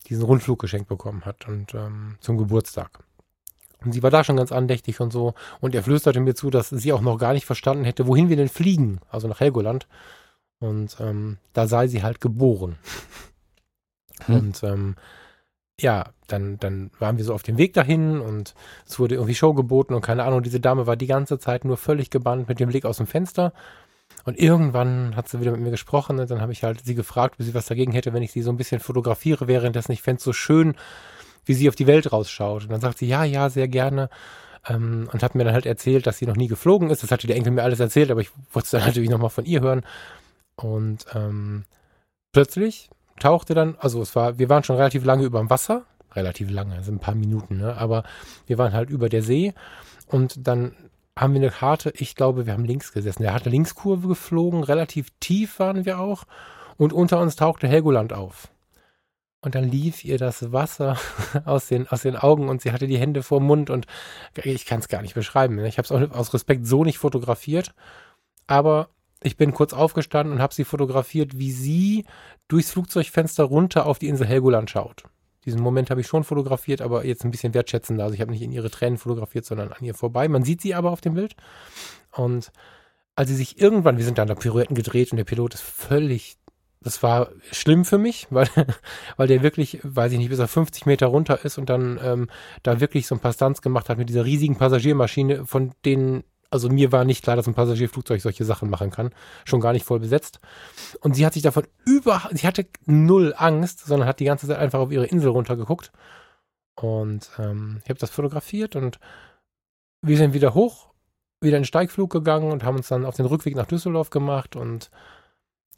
diesen 0.08 0.24
Rundflug 0.24 0.60
geschenkt 0.60 0.88
bekommen 0.88 1.26
hat 1.26 1.48
und 1.48 1.74
ähm, 1.74 2.18
zum 2.20 2.38
Geburtstag. 2.38 3.04
Und 3.84 3.92
sie 3.92 4.04
war 4.04 4.12
da 4.12 4.24
schon 4.24 4.38
ganz 4.38 4.52
andächtig 4.52 5.00
und 5.00 5.12
so. 5.12 5.34
Und 5.62 5.76
er 5.76 5.84
flüsterte 5.84 6.20
mir 6.20 6.36
zu, 6.36 6.50
dass 6.50 6.70
sie 6.70 6.94
auch 6.94 7.02
noch 7.02 7.18
gar 7.18 7.34
nicht 7.34 7.46
verstanden 7.46 7.84
hätte, 7.84 8.08
wohin 8.08 8.30
wir 8.30 8.36
denn 8.36 8.50
fliegen, 8.50 9.00
also 9.10 9.28
nach 9.28 9.40
Helgoland. 9.40 9.88
Und 10.60 10.98
ähm, 11.00 11.38
da 11.54 11.68
sei 11.68 11.88
sie 11.88 12.04
halt 12.04 12.22
geboren. 12.22 12.78
Hm. 14.26 14.36
Und 14.36 14.64
ähm, 14.64 14.96
ja, 15.80 16.06
dann, 16.28 16.58
dann 16.60 16.92
waren 17.00 17.18
wir 17.18 17.26
so 17.26 17.34
auf 17.34 17.44
dem 17.44 17.58
Weg 17.58 17.74
dahin 17.74 18.20
und 18.20 18.56
es 18.88 19.00
wurde 19.00 19.16
irgendwie 19.16 19.36
Show 19.36 19.54
geboten 19.54 19.94
und 19.94 20.02
keine 20.02 20.24
Ahnung, 20.24 20.44
diese 20.44 20.60
Dame 20.60 20.88
war 20.88 20.96
die 20.96 21.08
ganze 21.08 21.40
Zeit 21.40 21.66
nur 21.66 21.78
völlig 21.78 22.10
gebannt 22.10 22.48
mit 22.48 22.60
dem 22.60 22.70
Blick 22.70 22.86
aus 22.86 22.98
dem 22.98 23.08
Fenster 23.08 23.54
und 24.24 24.40
irgendwann 24.40 25.16
hat 25.16 25.28
sie 25.28 25.40
wieder 25.40 25.52
mit 25.52 25.62
mir 25.62 25.72
gesprochen 25.72 26.20
und 26.20 26.30
dann 26.30 26.42
habe 26.42 26.52
ich 26.52 26.64
halt 26.64 26.84
sie 26.84 26.96
gefragt, 26.96 27.38
wie 27.38 27.44
sie 27.44 27.54
was 27.54 27.68
dagegen 27.68 27.92
hätte, 27.92 28.14
wenn 28.14 28.24
ich 28.24 28.32
sie 28.32 28.42
so 28.42 28.50
ein 28.50 28.58
bisschen 28.58 28.80
fotografiere 28.80 29.48
währenddessen. 29.48 29.92
Ich 29.92 30.02
fände 30.02 30.22
so 30.22 30.34
schön, 30.34 30.76
wie 31.46 31.54
sie 31.54 31.70
auf 31.70 31.76
die 31.76 31.86
Welt 31.86 32.12
rausschaut. 32.12 32.64
Und 32.64 32.72
dann 32.72 32.82
sagt 32.82 32.98
sie, 32.98 33.08
ja, 33.08 33.24
ja, 33.24 33.50
sehr 33.50 33.68
gerne. 33.68 34.10
Ähm, 34.68 35.08
und 35.14 35.22
hat 35.22 35.36
mir 35.36 35.44
dann 35.44 35.54
halt 35.54 35.68
erzählt, 35.68 36.08
dass 36.08 36.18
sie 36.18 36.26
noch 36.26 36.36
nie 36.36 36.48
geflogen 36.48 36.90
ist. 36.90 37.04
Das 37.04 37.12
hatte 37.12 37.28
der 37.28 37.36
Enkel 37.36 37.52
mir 37.52 37.62
alles 37.62 37.80
erzählt, 37.80 38.10
aber 38.10 38.22
ich 38.22 38.32
wollte 38.52 38.66
es 38.66 38.72
dann 38.72 38.82
natürlich 38.86 39.12
nochmal 39.12 39.30
von 39.30 39.46
ihr 39.46 39.62
hören. 39.62 39.86
Und 40.56 41.06
ähm, 41.14 41.66
plötzlich 42.32 42.90
tauchte 43.20 43.54
dann, 43.54 43.76
also 43.80 44.02
es 44.02 44.16
war, 44.16 44.40
wir 44.40 44.50
waren 44.50 44.64
schon 44.64 44.78
relativ 44.78 45.06
lange 45.06 45.24
über 45.24 45.40
dem 45.40 45.52
Wasser, 45.52 45.84
relativ 46.16 46.50
lange, 46.50 46.76
also 46.76 46.92
ein 46.92 47.00
paar 47.00 47.16
Minuten, 47.16 47.58
ne? 47.58 47.76
aber 47.76 48.04
wir 48.48 48.58
waren 48.58 48.74
halt 48.74 48.90
über 48.90 49.10
der 49.10 49.24
See 49.24 49.54
und 50.08 50.48
dann 50.48 50.74
haben 51.18 51.34
wir 51.34 51.42
eine 51.42 51.52
Karte, 51.52 51.94
ich 51.96 52.16
glaube, 52.16 52.46
wir 52.46 52.54
haben 52.54 52.66
links 52.66 52.92
gesessen. 52.92 53.24
Der 53.24 53.34
hat 53.34 53.44
eine 53.44 53.52
Linkskurve 53.52 54.08
geflogen, 54.10 54.64
relativ 54.64 55.08
tief 55.20 55.60
waren 55.60 55.86
wir 55.86 56.00
auch. 56.00 56.26
Und 56.78 56.92
unter 56.92 57.22
uns 57.22 57.38
tauchte 57.38 57.70
Helgoland 57.70 58.12
auf. 58.12 58.50
Und 59.40 59.56
dann 59.56 59.64
lief 59.64 60.04
ihr 60.04 60.18
das 60.18 60.52
Wasser 60.52 60.98
aus 61.46 61.68
den, 61.68 61.88
aus 61.88 62.02
den 62.02 62.18
Augen 62.18 62.50
und 62.50 62.62
sie 62.62 62.72
hatte 62.72 62.88
die 62.88 62.98
Hände 62.98 63.24
vor 63.24 63.40
Mund 63.40 63.70
und 63.70 63.86
ich 64.44 64.66
kann 64.66 64.80
es 64.80 64.90
gar 64.90 65.02
nicht 65.02 65.14
beschreiben. 65.14 65.64
Ich 65.64 65.78
habe 65.78 65.86
es 65.86 66.12
aus 66.12 66.34
Respekt 66.34 66.68
so 66.68 66.84
nicht 66.84 66.98
fotografiert. 66.98 67.74
Aber 68.48 68.90
ich 69.24 69.38
bin 69.38 69.54
kurz 69.54 69.74
aufgestanden 69.74 70.36
und 70.36 70.42
habe 70.42 70.54
sie 70.54 70.66
fotografiert, 70.66 71.38
wie 71.38 71.52
sie 71.52 72.06
durchs 72.48 72.72
Flugzeugfenster 72.72 73.44
runter 73.44 73.86
auf 73.86 74.00
die 74.00 74.08
Insel 74.08 74.28
Helgoland 74.28 74.70
schaut. 74.70 75.04
Diesen 75.46 75.62
Moment 75.62 75.90
habe 75.90 76.02
ich 76.02 76.08
schon 76.08 76.24
fotografiert, 76.24 76.82
aber 76.82 77.06
jetzt 77.06 77.24
ein 77.24 77.32
bisschen 77.32 77.54
wertschätzender. 77.54 78.04
Also 78.04 78.16
ich 78.16 78.22
habe 78.22 78.32
nicht 78.32 78.42
in 78.42 78.52
ihre 78.52 78.70
Tränen 78.70 78.98
fotografiert, 78.98 79.46
sondern 79.46 79.72
an 79.72 79.84
ihr 79.84 79.94
vorbei. 79.94 80.28
Man 80.28 80.44
sieht 80.44 80.62
sie 80.62 80.74
aber 80.74 80.92
auf 80.92 81.02
dem 81.02 81.14
Bild. 81.14 81.36
Und 82.12 82.52
als 83.16 83.30
sie 83.30 83.36
sich 83.36 83.60
irgendwann, 83.62 83.98
wir 83.98 84.06
sind 84.06 84.18
dann 84.18 84.28
da 84.28 84.36
Pirouetten 84.36 84.76
gedreht 84.76 85.12
und 85.12 85.18
der 85.18 85.24
Pilot 85.24 85.54
ist 85.54 85.64
völlig, 85.64 86.38
das 86.82 87.02
war 87.02 87.30
schlimm 87.52 87.86
für 87.86 87.98
mich, 87.98 88.28
weil, 88.32 88.50
weil 89.18 89.28
der 89.28 89.44
wirklich, 89.44 89.80
weiß 89.84 90.12
ich 90.12 90.18
nicht, 90.18 90.30
bis 90.30 90.40
er 90.40 90.48
50 90.48 90.86
Meter 90.86 91.08
runter 91.08 91.44
ist 91.46 91.58
und 91.58 91.70
dann 91.70 92.00
ähm, 92.04 92.28
da 92.64 92.80
wirklich 92.80 93.08
so 93.08 93.16
ein 93.16 93.22
paar 93.22 93.34
Stunts 93.34 93.62
gemacht 93.62 93.90
hat 93.90 93.98
mit 93.98 94.10
dieser 94.10 94.26
riesigen 94.26 94.58
Passagiermaschine, 94.58 95.46
von 95.46 95.74
denen 95.86 96.24
also 96.56 96.70
mir 96.70 96.92
war 96.92 97.06
nicht 97.06 97.24
klar, 97.24 97.36
dass 97.36 97.48
ein 97.48 97.54
Passagierflugzeug 97.54 98.22
solche 98.22 98.46
Sachen 98.46 98.70
machen 98.70 98.90
kann. 98.90 99.12
Schon 99.46 99.62
gar 99.62 99.74
nicht 99.74 99.86
voll 99.86 100.00
besetzt. 100.00 100.40
Und 101.02 101.16
sie 101.16 101.26
hat 101.26 101.34
sich 101.34 101.44
davon 101.44 101.68
über, 101.86 102.30
sie 102.32 102.48
hatte 102.48 102.66
null 102.86 103.34
Angst, 103.38 103.86
sondern 103.86 104.08
hat 104.08 104.20
die 104.20 104.26
ganze 104.26 104.48
Zeit 104.48 104.58
einfach 104.58 104.80
auf 104.80 104.92
ihre 104.92 105.06
Insel 105.06 105.30
runtergeguckt. 105.30 105.92
Und 106.76 107.30
ähm, 107.38 107.82
ich 107.84 107.90
habe 107.90 108.00
das 108.00 108.10
fotografiert 108.10 108.76
und 108.76 109.00
wir 110.02 110.18
sind 110.18 110.34
wieder 110.34 110.54
hoch, 110.54 110.90
wieder 111.42 111.58
in 111.58 111.62
den 111.62 111.68
Steigflug 111.68 112.12
gegangen 112.12 112.52
und 112.52 112.64
haben 112.64 112.78
uns 112.78 112.88
dann 112.88 113.06
auf 113.06 113.16
den 113.16 113.26
Rückweg 113.26 113.56
nach 113.56 113.66
Düsseldorf 113.66 114.10
gemacht 114.10 114.56
und 114.56 114.90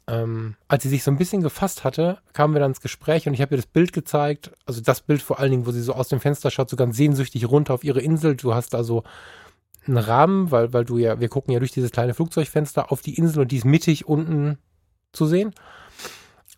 ähm, 0.08 0.56
als 0.68 0.82
sie 0.82 0.88
sich 0.88 1.04
so 1.04 1.10
ein 1.10 1.18
bisschen 1.18 1.42
gefasst 1.42 1.84
hatte, 1.84 2.18
kamen 2.32 2.54
wir 2.54 2.60
dann 2.60 2.70
ins 2.70 2.80
Gespräch 2.80 3.28
und 3.28 3.34
ich 3.34 3.42
habe 3.42 3.54
ihr 3.54 3.58
das 3.58 3.66
Bild 3.66 3.92
gezeigt. 3.92 4.50
Also 4.64 4.80
das 4.80 5.02
Bild 5.02 5.20
vor 5.20 5.38
allen 5.38 5.50
Dingen, 5.50 5.66
wo 5.66 5.70
sie 5.70 5.82
so 5.82 5.92
aus 5.92 6.08
dem 6.08 6.20
Fenster 6.20 6.50
schaut, 6.50 6.70
so 6.70 6.76
ganz 6.76 6.96
sehnsüchtig 6.96 7.46
runter 7.48 7.74
auf 7.74 7.84
ihre 7.84 8.00
Insel. 8.00 8.34
Du 8.34 8.54
hast 8.54 8.74
also 8.74 9.04
einen 9.88 9.98
Rahmen, 9.98 10.50
weil, 10.50 10.72
weil 10.72 10.84
du 10.84 10.98
ja, 10.98 11.20
wir 11.20 11.28
gucken 11.28 11.52
ja 11.52 11.58
durch 11.58 11.72
dieses 11.72 11.90
kleine 11.90 12.14
Flugzeugfenster 12.14 12.92
auf 12.92 13.00
die 13.00 13.14
Insel 13.14 13.40
und 13.40 13.52
die 13.52 13.56
ist 13.56 13.64
mittig 13.64 14.06
unten 14.06 14.58
zu 15.12 15.26
sehen. 15.26 15.54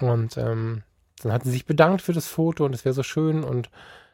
Und 0.01 0.37
ähm, 0.37 0.83
dann 1.23 1.33
hat 1.33 1.45
sie 1.45 1.51
sich 1.51 1.67
bedankt 1.67 2.03
für 2.03 2.13
das 2.13 2.27
Foto 2.27 2.65
und 2.65 2.75
es 2.75 2.85
wäre 2.85 2.95
so 2.95 3.03
schön 3.03 3.45
und 3.45 3.71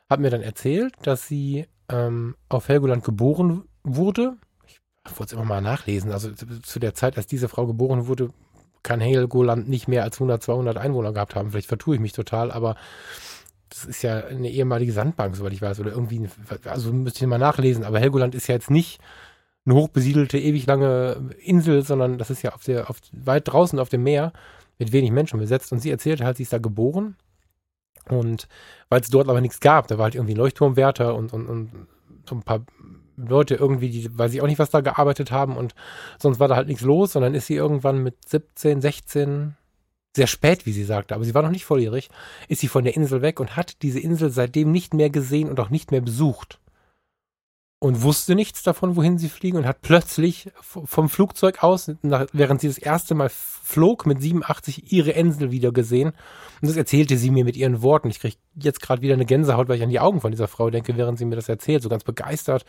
hat 0.08 0.20
mir 0.20 0.30
dann 0.30 0.42
erzählt, 0.42 0.94
dass 1.02 1.26
sie 1.26 1.66
ähm, 1.88 2.36
auf 2.48 2.68
Helgoland 2.68 3.04
geboren 3.04 3.64
wurde. 3.84 4.36
Ich 4.66 4.80
wollte 5.18 5.24
es 5.24 5.32
immer 5.32 5.44
mal 5.44 5.62
nachlesen. 5.62 6.12
Also 6.12 6.30
zu 6.32 6.78
der 6.78 6.94
Zeit, 6.94 7.16
als 7.16 7.26
diese 7.26 7.48
Frau 7.48 7.66
geboren 7.66 8.06
wurde, 8.06 8.30
kann 8.82 9.00
Helgoland 9.00 9.68
nicht 9.68 9.88
mehr 9.88 10.04
als 10.04 10.16
100, 10.16 10.42
200 10.42 10.76
Einwohner 10.76 11.12
gehabt 11.12 11.34
haben. 11.34 11.50
Vielleicht 11.50 11.68
vertue 11.68 11.96
ich 11.96 12.00
mich 12.00 12.12
total, 12.12 12.50
aber 12.50 12.76
das 13.68 13.84
ist 13.84 14.02
ja 14.02 14.24
eine 14.24 14.50
ehemalige 14.50 14.92
Sandbank, 14.92 15.36
soweit 15.36 15.52
ich 15.52 15.62
weiß, 15.62 15.80
oder 15.80 15.90
irgendwie, 15.90 16.28
also 16.64 16.92
müsste 16.92 17.24
ich 17.24 17.28
mal 17.28 17.38
nachlesen. 17.38 17.84
Aber 17.84 17.98
Helgoland 17.98 18.34
ist 18.34 18.46
ja 18.46 18.54
jetzt 18.54 18.70
nicht 18.70 19.00
eine 19.64 19.74
hochbesiedelte, 19.74 20.38
ewig 20.38 20.66
lange 20.66 21.34
Insel, 21.40 21.82
sondern 21.82 22.18
das 22.18 22.30
ist 22.30 22.42
ja 22.42 22.54
auf 22.54 22.62
der, 22.62 22.88
auf, 22.88 22.98
weit 23.12 23.48
draußen 23.48 23.78
auf 23.78 23.88
dem 23.88 24.04
Meer 24.04 24.32
mit 24.78 24.92
wenig 24.92 25.10
Menschen 25.10 25.40
besetzt. 25.40 25.72
Und 25.72 25.80
sie 25.80 25.90
erzählte 25.90 26.24
halt, 26.24 26.36
sie 26.36 26.44
ist 26.44 26.52
da 26.52 26.58
geboren. 26.58 27.16
Und 28.08 28.46
weil 28.88 29.00
es 29.00 29.10
dort 29.10 29.28
aber 29.28 29.40
nichts 29.40 29.58
gab, 29.58 29.88
da 29.88 29.98
war 29.98 30.04
halt 30.04 30.14
irgendwie 30.14 30.34
ein 30.34 30.38
Leuchtturmwärter 30.38 31.14
und, 31.14 31.32
und, 31.32 31.46
und 31.48 31.88
so 32.28 32.36
ein 32.36 32.42
paar 32.42 32.64
Leute 33.16 33.54
irgendwie, 33.54 33.90
die 33.90 34.16
weiß 34.16 34.34
ich 34.34 34.42
auch 34.42 34.46
nicht, 34.46 34.58
was 34.58 34.70
da 34.70 34.80
gearbeitet 34.80 35.32
haben 35.32 35.56
und 35.56 35.74
sonst 36.18 36.38
war 36.38 36.48
da 36.48 36.56
halt 36.56 36.68
nichts 36.68 36.82
los 36.82 37.16
und 37.16 37.22
dann 37.22 37.34
ist 37.34 37.46
sie 37.46 37.54
irgendwann 37.54 38.02
mit 38.02 38.28
17, 38.28 38.80
16, 38.80 39.56
sehr 40.16 40.26
spät, 40.26 40.66
wie 40.66 40.72
sie 40.72 40.84
sagte, 40.84 41.14
aber 41.14 41.24
sie 41.24 41.34
war 41.34 41.42
noch 41.42 41.50
nicht 41.50 41.64
volljährig, 41.64 42.08
ist 42.48 42.60
sie 42.60 42.68
von 42.68 42.84
der 42.84 42.96
Insel 42.96 43.22
weg 43.22 43.38
und 43.38 43.56
hat 43.56 43.82
diese 43.82 44.00
Insel 44.00 44.30
seitdem 44.30 44.72
nicht 44.72 44.94
mehr 44.94 45.10
gesehen 45.10 45.48
und 45.48 45.60
auch 45.60 45.70
nicht 45.70 45.92
mehr 45.92 46.00
besucht 46.00 46.58
und 47.78 48.02
wusste 48.02 48.34
nichts 48.34 48.62
davon, 48.62 48.96
wohin 48.96 49.18
sie 49.18 49.28
fliegen 49.28 49.58
und 49.58 49.66
hat 49.66 49.82
plötzlich 49.82 50.50
vom 50.60 51.08
Flugzeug 51.08 51.62
aus, 51.62 51.90
während 52.32 52.60
sie 52.60 52.68
das 52.68 52.78
erste 52.78 53.14
Mal 53.14 53.28
flog, 53.30 54.06
mit 54.06 54.20
87 54.20 54.92
ihre 54.92 55.10
Insel 55.10 55.50
wieder 55.50 55.72
gesehen. 55.72 56.08
Und 56.62 56.68
das 56.68 56.76
erzählte 56.76 57.18
sie 57.18 57.30
mir 57.30 57.44
mit 57.44 57.56
ihren 57.56 57.82
Worten. 57.82 58.08
Ich 58.08 58.20
kriege 58.20 58.36
jetzt 58.54 58.80
gerade 58.80 59.02
wieder 59.02 59.14
eine 59.14 59.26
Gänsehaut, 59.26 59.68
weil 59.68 59.76
ich 59.76 59.82
an 59.82 59.90
die 59.90 60.00
Augen 60.00 60.22
von 60.22 60.30
dieser 60.30 60.48
Frau 60.48 60.70
denke, 60.70 60.96
während 60.96 61.18
sie 61.18 61.26
mir 61.26 61.36
das 61.36 61.50
erzählt, 61.50 61.82
so 61.82 61.90
ganz 61.90 62.02
begeistert. 62.02 62.64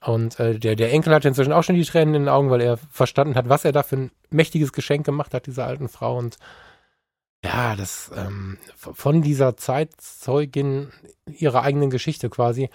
Und 0.00 0.38
äh, 0.38 0.58
der, 0.58 0.76
der 0.76 0.92
Enkel 0.92 1.14
hatte 1.14 1.28
inzwischen 1.28 1.52
auch 1.52 1.64
schon 1.64 1.74
die 1.74 1.84
Tränen 1.84 2.14
in 2.14 2.22
den 2.22 2.28
Augen, 2.28 2.50
weil 2.50 2.60
er 2.60 2.76
verstanden 2.76 3.34
hat, 3.34 3.48
was 3.48 3.64
er 3.64 3.72
da 3.72 3.82
für 3.82 3.96
ein 3.96 4.10
mächtiges 4.30 4.72
Geschenk 4.72 5.04
gemacht 5.04 5.34
hat, 5.34 5.46
dieser 5.46 5.66
alten 5.66 5.88
Frau. 5.88 6.16
Und 6.16 6.36
ja, 7.44 7.76
das 7.76 8.10
ähm, 8.16 8.58
von 8.76 9.22
dieser 9.22 9.56
Zeitzeugin 9.56 10.92
ihrer 11.26 11.62
eigenen 11.62 11.90
Geschichte 11.90 12.30
quasi 12.30 12.68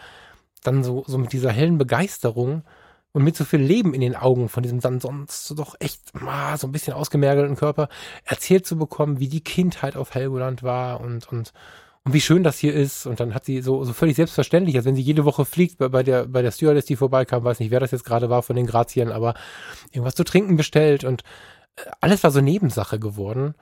dann 0.64 0.84
so, 0.84 1.04
so 1.08 1.18
mit 1.18 1.34
dieser 1.34 1.52
hellen 1.52 1.78
Begeisterung 1.78 2.64
und 3.12 3.24
mit 3.24 3.36
so 3.36 3.46
viel 3.46 3.60
Leben 3.60 3.94
in 3.94 4.02
den 4.02 4.16
Augen 4.16 4.50
von 4.50 4.64
diesem 4.64 4.80
dann 4.80 5.00
sonst 5.00 5.52
doch 5.58 5.76
echt 5.80 6.02
ah, 6.26 6.58
so 6.58 6.68
ein 6.68 6.72
bisschen 6.72 6.94
ausgemergelten 6.94 7.56
Körper 7.56 7.90
erzählt 8.26 8.66
zu 8.66 8.78
bekommen, 8.78 9.20
wie 9.20 9.28
die 9.28 9.44
Kindheit 9.44 9.96
auf 9.96 10.14
Helgoland 10.14 10.64
war 10.64 11.00
und, 11.00 11.32
und, 11.32 11.54
und 12.06 12.14
wie 12.14 12.22
schön 12.22 12.44
das 12.44 12.58
hier 12.58 12.74
ist. 12.74 13.06
Und 13.06 13.20
dann 13.20 13.34
hat 13.34 13.46
sie 13.46 13.62
so, 13.62 13.84
so 13.84 13.94
völlig 13.94 14.16
selbstverständlich, 14.16 14.76
als 14.76 14.86
wenn 14.86 14.96
sie 14.96 15.02
jede 15.02 15.26
Woche 15.26 15.46
fliegt, 15.46 15.78
bei, 15.78 15.88
bei 15.90 16.04
der, 16.04 16.28
bei 16.28 16.42
der 16.42 16.52
Stewardess, 16.52 16.86
die 16.86 16.96
vorbeikam, 16.96 17.44
weiß 17.44 17.60
nicht, 17.60 17.72
wer 17.72 17.80
das 17.80 17.92
jetzt 17.92 18.06
gerade 18.06 18.30
war 18.30 18.44
von 18.44 18.56
den 18.56 18.66
Grazien, 18.66 19.12
aber 19.12 19.36
irgendwas 19.92 20.16
zu 20.16 20.24
trinken 20.24 20.58
bestellt 20.58 21.04
und 21.04 21.24
äh, 21.78 21.90
alles 22.02 22.24
war 22.24 22.32
so 22.32 22.42
Nebensache 22.42 23.00
geworden. 23.00 23.56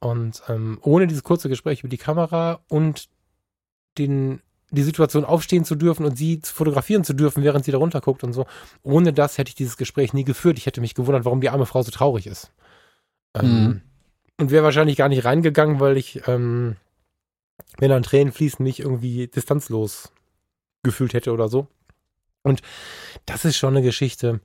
Und 0.00 0.42
ähm, 0.48 0.78
ohne 0.82 1.06
dieses 1.06 1.24
kurze 1.24 1.48
Gespräch 1.48 1.80
über 1.80 1.88
die 1.88 1.98
Kamera 1.98 2.60
und 2.68 3.08
den 3.98 4.40
die 4.70 4.82
Situation 4.82 5.24
aufstehen 5.24 5.64
zu 5.64 5.76
dürfen 5.76 6.04
und 6.04 6.18
sie 6.18 6.40
fotografieren 6.44 7.04
zu 7.04 7.14
dürfen, 7.14 7.42
während 7.42 7.64
sie 7.64 7.72
da 7.72 7.78
runterguckt 7.78 8.22
und 8.22 8.32
so. 8.32 8.46
Ohne 8.82 9.12
das 9.12 9.38
hätte 9.38 9.48
ich 9.48 9.54
dieses 9.54 9.76
Gespräch 9.76 10.12
nie 10.12 10.24
geführt. 10.24 10.58
Ich 10.58 10.66
hätte 10.66 10.80
mich 10.80 10.94
gewundert, 10.94 11.24
warum 11.24 11.40
die 11.40 11.48
arme 11.48 11.66
Frau 11.66 11.82
so 11.82 11.90
traurig 11.90 12.26
ist. 12.26 12.52
Ähm, 13.34 13.62
mhm. 13.62 13.80
und 14.38 14.50
wäre 14.50 14.64
wahrscheinlich 14.64 14.96
gar 14.96 15.08
nicht 15.08 15.24
reingegangen, 15.24 15.80
weil 15.80 15.96
ich, 15.96 16.26
ähm, 16.26 16.76
wenn 17.78 17.90
dann 17.90 18.02
Tränen 18.02 18.32
fließen, 18.32 18.62
mich 18.62 18.80
irgendwie 18.80 19.28
distanzlos 19.28 20.12
gefühlt 20.82 21.14
hätte 21.14 21.32
oder 21.32 21.48
so. 21.48 21.68
Und 22.42 22.62
das 23.26 23.44
ist 23.44 23.56
schon 23.56 23.76
eine 23.76 23.84
Geschichte, 23.84 24.40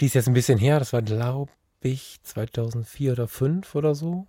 die 0.00 0.06
ist 0.06 0.14
jetzt 0.14 0.28
ein 0.28 0.34
bisschen 0.34 0.58
her. 0.58 0.78
Das 0.78 0.92
war, 0.92 1.02
glaube 1.02 1.52
ich, 1.80 2.18
2004 2.22 3.12
oder 3.12 3.28
2005 3.28 3.74
oder 3.74 3.94
so. 3.94 4.26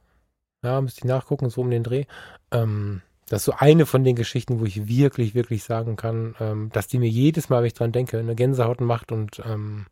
Ja, 0.63 0.81
müsste 0.81 0.99
ich 0.99 1.05
nachgucken, 1.05 1.49
so 1.49 1.61
um 1.61 1.69
den 1.69 1.83
Dreh. 1.83 2.05
Ähm, 2.51 3.01
das 3.27 3.41
ist 3.41 3.45
so 3.45 3.53
eine 3.53 3.85
von 3.85 4.03
den 4.03 4.15
Geschichten, 4.15 4.59
wo 4.59 4.65
ich 4.65 4.87
wirklich, 4.87 5.35
wirklich 5.35 5.63
sagen 5.63 5.95
kann, 5.97 6.35
ähm, 6.39 6.69
dass 6.71 6.87
die 6.87 6.97
mir 6.97 7.09
jedes 7.09 7.49
Mal, 7.49 7.59
wenn 7.59 7.67
ich 7.67 7.73
dran 7.73 7.91
denke, 7.91 8.17
eine 8.17 8.35
Gänsehaut 8.35 8.81
macht 8.81 9.11
und 9.11 9.41
ähm, 9.45 9.85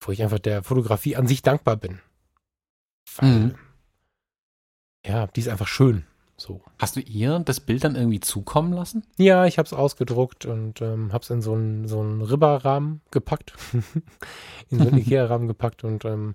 wo 0.00 0.12
ich 0.12 0.22
einfach 0.22 0.40
der 0.40 0.62
Fotografie 0.62 1.16
an 1.16 1.26
sich 1.26 1.42
dankbar 1.42 1.76
bin. 1.76 2.00
Weil, 3.16 3.28
mhm. 3.28 3.54
Ja, 5.06 5.26
die 5.28 5.40
ist 5.40 5.48
einfach 5.48 5.68
schön. 5.68 6.04
So. 6.36 6.60
Hast 6.78 6.96
du 6.96 7.00
ihr 7.00 7.38
das 7.40 7.60
Bild 7.60 7.84
dann 7.84 7.94
irgendwie 7.94 8.20
zukommen 8.20 8.72
lassen? 8.72 9.04
Ja, 9.16 9.46
ich 9.46 9.58
habe 9.58 9.66
es 9.66 9.72
ausgedruckt 9.72 10.44
und 10.44 10.80
ähm, 10.80 11.12
habe 11.12 11.22
es 11.22 11.30
in 11.30 11.42
so 11.42 11.52
einen 11.52 11.86
so 11.86 12.00
einen 12.00 12.20
Ribberrahmen 12.20 13.00
gepackt, 13.10 13.52
in 14.70 14.78
so 14.78 14.88
einen 14.88 14.98
Ikea-Rahmen 14.98 15.46
gepackt 15.46 15.84
und 15.84 16.04
ähm, 16.04 16.34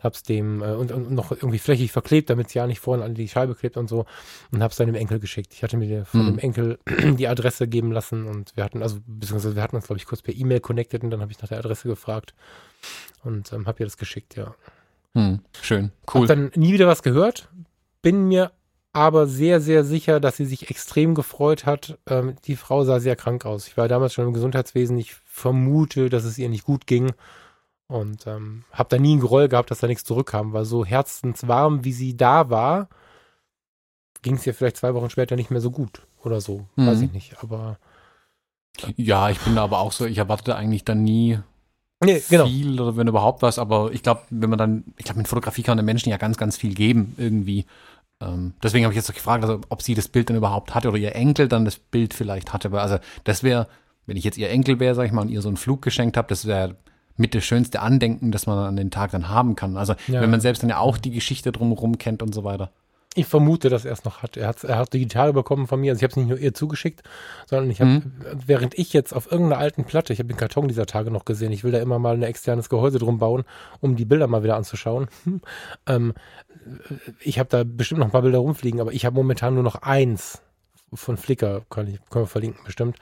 hab's 0.00 0.22
dem 0.22 0.62
äh, 0.62 0.74
und, 0.74 0.92
und, 0.92 1.10
noch 1.10 1.32
irgendwie 1.32 1.58
flächig 1.58 1.90
verklebt, 1.90 2.30
damit 2.30 2.48
es 2.48 2.54
ja 2.54 2.66
nicht 2.66 2.78
vorne 2.78 3.04
an 3.04 3.14
die 3.14 3.28
Scheibe 3.28 3.54
klebt 3.54 3.76
und 3.76 3.88
so 3.88 4.06
und 4.52 4.62
hab's 4.62 4.76
dann 4.76 4.86
dem 4.86 4.94
Enkel 4.94 5.18
geschickt. 5.18 5.52
Ich 5.54 5.62
hatte 5.62 5.76
mir 5.76 6.04
von 6.04 6.22
mhm. 6.22 6.26
dem 6.26 6.38
Enkel 6.38 6.78
die 7.18 7.26
Adresse 7.26 7.66
geben 7.66 7.90
lassen 7.90 8.26
und 8.26 8.56
wir 8.56 8.64
hatten 8.64 8.82
also 8.82 8.98
beziehungsweise 9.06 9.56
wir 9.56 9.62
hatten 9.62 9.76
uns 9.76 9.86
glaube 9.86 9.98
ich 9.98 10.06
kurz 10.06 10.22
per 10.22 10.34
E-Mail 10.34 10.60
connected 10.60 11.02
und 11.02 11.10
dann 11.10 11.20
habe 11.20 11.32
ich 11.32 11.40
nach 11.40 11.48
der 11.48 11.58
Adresse 11.58 11.88
gefragt 11.88 12.34
und 13.24 13.52
ähm, 13.52 13.66
habe 13.66 13.82
ihr 13.82 13.86
das 13.86 13.96
geschickt, 13.96 14.36
ja. 14.36 14.54
Mhm. 15.14 15.40
Schön, 15.62 15.90
cool. 16.14 16.22
Hab 16.22 16.28
dann 16.28 16.52
nie 16.54 16.72
wieder 16.72 16.86
was 16.86 17.02
gehört, 17.02 17.48
bin 18.02 18.28
mir 18.28 18.52
aber 18.98 19.26
sehr, 19.26 19.60
sehr 19.60 19.84
sicher, 19.84 20.20
dass 20.20 20.36
sie 20.36 20.44
sich 20.44 20.70
extrem 20.70 21.14
gefreut 21.14 21.66
hat. 21.66 21.98
Ähm, 22.08 22.34
die 22.44 22.56
Frau 22.56 22.84
sah 22.84 22.98
sehr 22.98 23.16
krank 23.16 23.46
aus. 23.46 23.68
Ich 23.68 23.76
war 23.76 23.88
damals 23.88 24.12
schon 24.12 24.26
im 24.26 24.32
Gesundheitswesen. 24.32 24.98
Ich 24.98 25.14
vermute, 25.24 26.10
dass 26.10 26.24
es 26.24 26.36
ihr 26.36 26.48
nicht 26.48 26.64
gut 26.64 26.86
ging. 26.86 27.12
Und 27.86 28.26
ähm, 28.26 28.64
habe 28.72 28.88
da 28.90 28.98
nie 28.98 29.16
ein 29.16 29.20
Geroll 29.20 29.48
gehabt, 29.48 29.70
dass 29.70 29.80
da 29.80 29.86
nichts 29.86 30.04
zurückkam, 30.04 30.52
weil 30.52 30.66
so 30.66 30.84
herzenswarm, 30.84 31.84
wie 31.84 31.92
sie 31.92 32.16
da 32.16 32.50
war, 32.50 32.88
ging 34.20 34.34
es 34.34 34.46
ihr 34.46 34.52
vielleicht 34.52 34.76
zwei 34.76 34.92
Wochen 34.94 35.10
später 35.10 35.36
nicht 35.36 35.50
mehr 35.50 35.60
so 35.60 35.70
gut 35.70 36.02
oder 36.22 36.40
so. 36.40 36.66
Mhm. 36.76 36.86
Weiß 36.86 37.00
ich 37.00 37.12
nicht, 37.12 37.42
aber. 37.42 37.78
Ja, 38.96 39.30
ich 39.30 39.38
bin 39.38 39.54
da 39.54 39.64
aber 39.64 39.78
auch 39.78 39.92
so, 39.92 40.04
ich 40.04 40.18
erwarte 40.18 40.54
eigentlich 40.54 40.84
dann 40.84 41.02
nie 41.02 41.38
nee, 42.04 42.22
genau. 42.28 42.46
viel 42.46 42.80
oder 42.80 42.96
wenn 42.96 43.08
überhaupt 43.08 43.42
was, 43.42 43.58
aber 43.58 43.90
ich 43.92 44.02
glaube, 44.02 44.22
wenn 44.30 44.50
man 44.50 44.58
dann, 44.58 44.84
ich 44.96 45.04
glaube, 45.04 45.18
mit 45.18 45.28
Fotografie 45.28 45.62
kann 45.62 45.72
man 45.72 45.78
den 45.78 45.86
Menschen 45.86 46.10
ja 46.10 46.16
ganz, 46.16 46.36
ganz 46.36 46.56
viel 46.56 46.74
geben 46.74 47.14
irgendwie. 47.16 47.64
Ähm, 48.20 48.54
deswegen 48.62 48.84
habe 48.84 48.92
ich 48.92 48.96
jetzt 48.96 49.12
gefragt, 49.14 49.44
also, 49.44 49.60
ob 49.68 49.82
sie 49.82 49.94
das 49.94 50.08
Bild 50.08 50.28
dann 50.30 50.36
überhaupt 50.36 50.74
hatte 50.74 50.88
oder 50.88 50.98
ihr 50.98 51.14
Enkel 51.14 51.48
dann 51.48 51.64
das 51.64 51.78
Bild 51.78 52.14
vielleicht 52.14 52.52
hatte. 52.52 52.72
Also 52.72 52.98
das 53.24 53.42
wäre, 53.42 53.68
wenn 54.06 54.16
ich 54.16 54.24
jetzt 54.24 54.38
ihr 54.38 54.50
Enkel 54.50 54.80
wäre, 54.80 54.94
sag 54.94 55.06
ich 55.06 55.12
mal, 55.12 55.22
und 55.22 55.28
ihr 55.28 55.42
so 55.42 55.48
einen 55.48 55.56
Flug 55.56 55.82
geschenkt 55.82 56.16
habe, 56.16 56.28
das 56.28 56.46
wäre 56.46 56.76
mit 57.16 57.34
das 57.34 57.44
schönste 57.44 57.80
Andenken, 57.80 58.30
das 58.32 58.46
man 58.46 58.58
an 58.58 58.76
den 58.76 58.90
Tag 58.90 59.10
dann 59.10 59.28
haben 59.28 59.56
kann. 59.56 59.76
Also 59.76 59.94
ja. 60.06 60.20
wenn 60.20 60.30
man 60.30 60.40
selbst 60.40 60.62
dann 60.62 60.70
ja 60.70 60.78
auch 60.78 60.96
die 60.98 61.10
Geschichte 61.10 61.52
drumherum 61.52 61.98
kennt 61.98 62.22
und 62.22 62.34
so 62.34 62.44
weiter. 62.44 62.70
Ich 63.14 63.26
vermute, 63.26 63.68
dass 63.68 63.84
er 63.84 63.92
es 63.92 64.04
noch 64.04 64.22
hat. 64.22 64.36
Er 64.36 64.46
hat 64.46 64.62
er 64.62 64.78
hat 64.78 64.92
digital 64.92 65.32
bekommen 65.32 65.66
von 65.66 65.80
mir. 65.80 65.90
Also 65.90 66.00
ich 66.00 66.02
habe 66.04 66.12
es 66.12 66.16
nicht 66.16 66.28
nur 66.28 66.38
ihr 66.38 66.54
zugeschickt, 66.54 67.02
sondern 67.46 67.70
ich 67.70 67.80
habe, 67.80 67.90
mhm. 67.90 68.12
während 68.46 68.78
ich 68.78 68.92
jetzt 68.92 69.12
auf 69.12 69.32
irgendeiner 69.32 69.60
alten 69.60 69.84
Platte, 69.84 70.12
ich 70.12 70.20
habe 70.20 70.28
den 70.28 70.36
Karton 70.36 70.68
dieser 70.68 70.86
Tage 70.86 71.10
noch 71.10 71.24
gesehen, 71.24 71.50
ich 71.50 71.64
will 71.64 71.72
da 71.72 71.78
immer 71.78 71.98
mal 71.98 72.14
ein 72.14 72.22
externes 72.22 72.68
Gehäuse 72.68 72.98
drum 72.98 73.18
bauen, 73.18 73.44
um 73.80 73.96
die 73.96 74.04
Bilder 74.04 74.28
mal 74.28 74.44
wieder 74.44 74.56
anzuschauen. 74.56 75.08
ähm, 75.86 76.14
ich 77.20 77.38
habe 77.38 77.48
da 77.48 77.64
bestimmt 77.64 78.00
noch 78.00 78.06
ein 78.06 78.12
paar 78.12 78.22
Bilder 78.22 78.38
rumfliegen, 78.38 78.80
aber 78.80 78.92
ich 78.92 79.04
habe 79.04 79.16
momentan 79.16 79.54
nur 79.54 79.62
noch 79.62 79.76
eins 79.76 80.42
von 80.92 81.16
Flickr, 81.16 81.62
kann 81.70 81.86
ich, 81.86 82.00
können 82.10 82.24
wir 82.24 82.28
verlinken 82.28 82.64
bestimmt. 82.64 82.96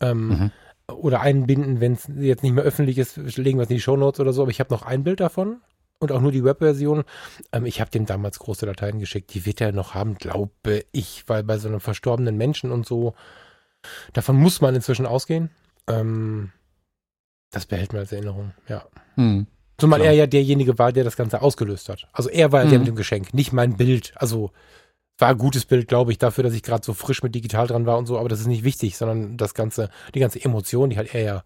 Ähm, 0.00 0.28
mhm 0.28 0.50
oder 0.90 1.20
einbinden, 1.20 1.80
wenn 1.80 1.94
es 1.94 2.08
jetzt 2.16 2.42
nicht 2.42 2.52
mehr 2.52 2.64
öffentlich 2.64 2.98
ist, 2.98 3.16
legen 3.16 3.58
wir 3.58 3.64
es 3.64 3.70
in 3.70 3.76
die 3.76 3.80
Shownotes 3.80 4.20
oder 4.20 4.32
so, 4.32 4.42
aber 4.42 4.50
ich 4.50 4.60
habe 4.60 4.72
noch 4.72 4.82
ein 4.82 5.04
Bild 5.04 5.20
davon 5.20 5.60
und 5.98 6.12
auch 6.12 6.20
nur 6.20 6.32
die 6.32 6.44
Webversion. 6.44 7.04
Ähm, 7.52 7.66
ich 7.66 7.80
habe 7.80 7.90
dem 7.90 8.06
damals 8.06 8.38
große 8.38 8.66
Dateien 8.66 8.98
geschickt, 8.98 9.32
die 9.34 9.46
wird 9.46 9.60
er 9.60 9.72
noch 9.72 9.94
haben, 9.94 10.16
glaube 10.16 10.84
ich, 10.92 11.24
weil 11.26 11.44
bei 11.44 11.58
so 11.58 11.68
einem 11.68 11.80
verstorbenen 11.80 12.36
Menschen 12.36 12.72
und 12.72 12.86
so, 12.86 13.14
davon 14.12 14.36
muss 14.36 14.60
man 14.60 14.74
inzwischen 14.74 15.06
ausgehen. 15.06 15.50
Ähm, 15.86 16.52
das 17.50 17.66
behält 17.66 17.92
man 17.92 18.00
als 18.00 18.12
Erinnerung, 18.12 18.52
ja. 18.68 18.84
Hm. 19.16 19.46
Zumal 19.80 20.00
Klar. 20.00 20.12
er 20.12 20.18
ja 20.18 20.26
derjenige 20.26 20.78
war, 20.78 20.92
der 20.92 21.04
das 21.04 21.16
Ganze 21.16 21.42
ausgelöst 21.42 21.88
hat. 21.88 22.06
Also 22.12 22.28
er 22.28 22.52
war 22.52 22.60
ja 22.60 22.64
hm. 22.64 22.70
der 22.70 22.78
mit 22.80 22.88
dem 22.88 22.96
Geschenk, 22.96 23.34
nicht 23.34 23.52
mein 23.52 23.76
Bild. 23.76 24.12
Also 24.16 24.50
war 25.18 25.28
ein 25.28 25.38
gutes 25.38 25.66
Bild, 25.66 25.88
glaube 25.88 26.12
ich, 26.12 26.18
dafür, 26.18 26.44
dass 26.44 26.54
ich 26.54 26.62
gerade 26.62 26.84
so 26.84 26.94
frisch 26.94 27.22
mit 27.22 27.34
digital 27.34 27.66
dran 27.66 27.86
war 27.86 27.98
und 27.98 28.06
so, 28.06 28.18
aber 28.18 28.28
das 28.28 28.40
ist 28.40 28.46
nicht 28.46 28.64
wichtig, 28.64 28.96
sondern 28.96 29.36
das 29.36 29.54
ganze, 29.54 29.90
die 30.14 30.20
ganze 30.20 30.42
Emotion, 30.42 30.90
die 30.90 30.98
hat 30.98 31.14
er 31.14 31.22
ja 31.22 31.42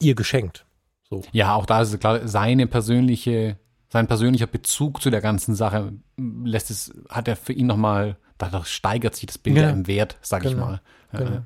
ihr 0.00 0.14
geschenkt. 0.14 0.64
So. 1.08 1.22
Ja, 1.30 1.54
auch 1.54 1.66
da 1.66 1.82
ist 1.82 1.92
es 1.92 2.00
klar, 2.00 2.26
seine 2.26 2.66
persönliche 2.66 3.58
sein 3.92 4.06
persönlicher 4.06 4.46
Bezug 4.46 5.02
zu 5.02 5.10
der 5.10 5.20
ganzen 5.20 5.54
Sache 5.54 5.92
lässt 6.16 6.70
es, 6.70 6.94
hat 7.10 7.28
er 7.28 7.36
für 7.36 7.52
ihn 7.52 7.66
nochmal, 7.66 8.16
dadurch 8.38 8.68
steigert 8.68 9.14
sich 9.14 9.26
das 9.26 9.36
Bild 9.36 9.58
ja. 9.58 9.68
im 9.68 9.86
Wert, 9.86 10.16
sag 10.22 10.42
genau. 10.42 10.52
ich 10.52 10.58
mal. 10.58 10.80
Genau. 11.12 11.42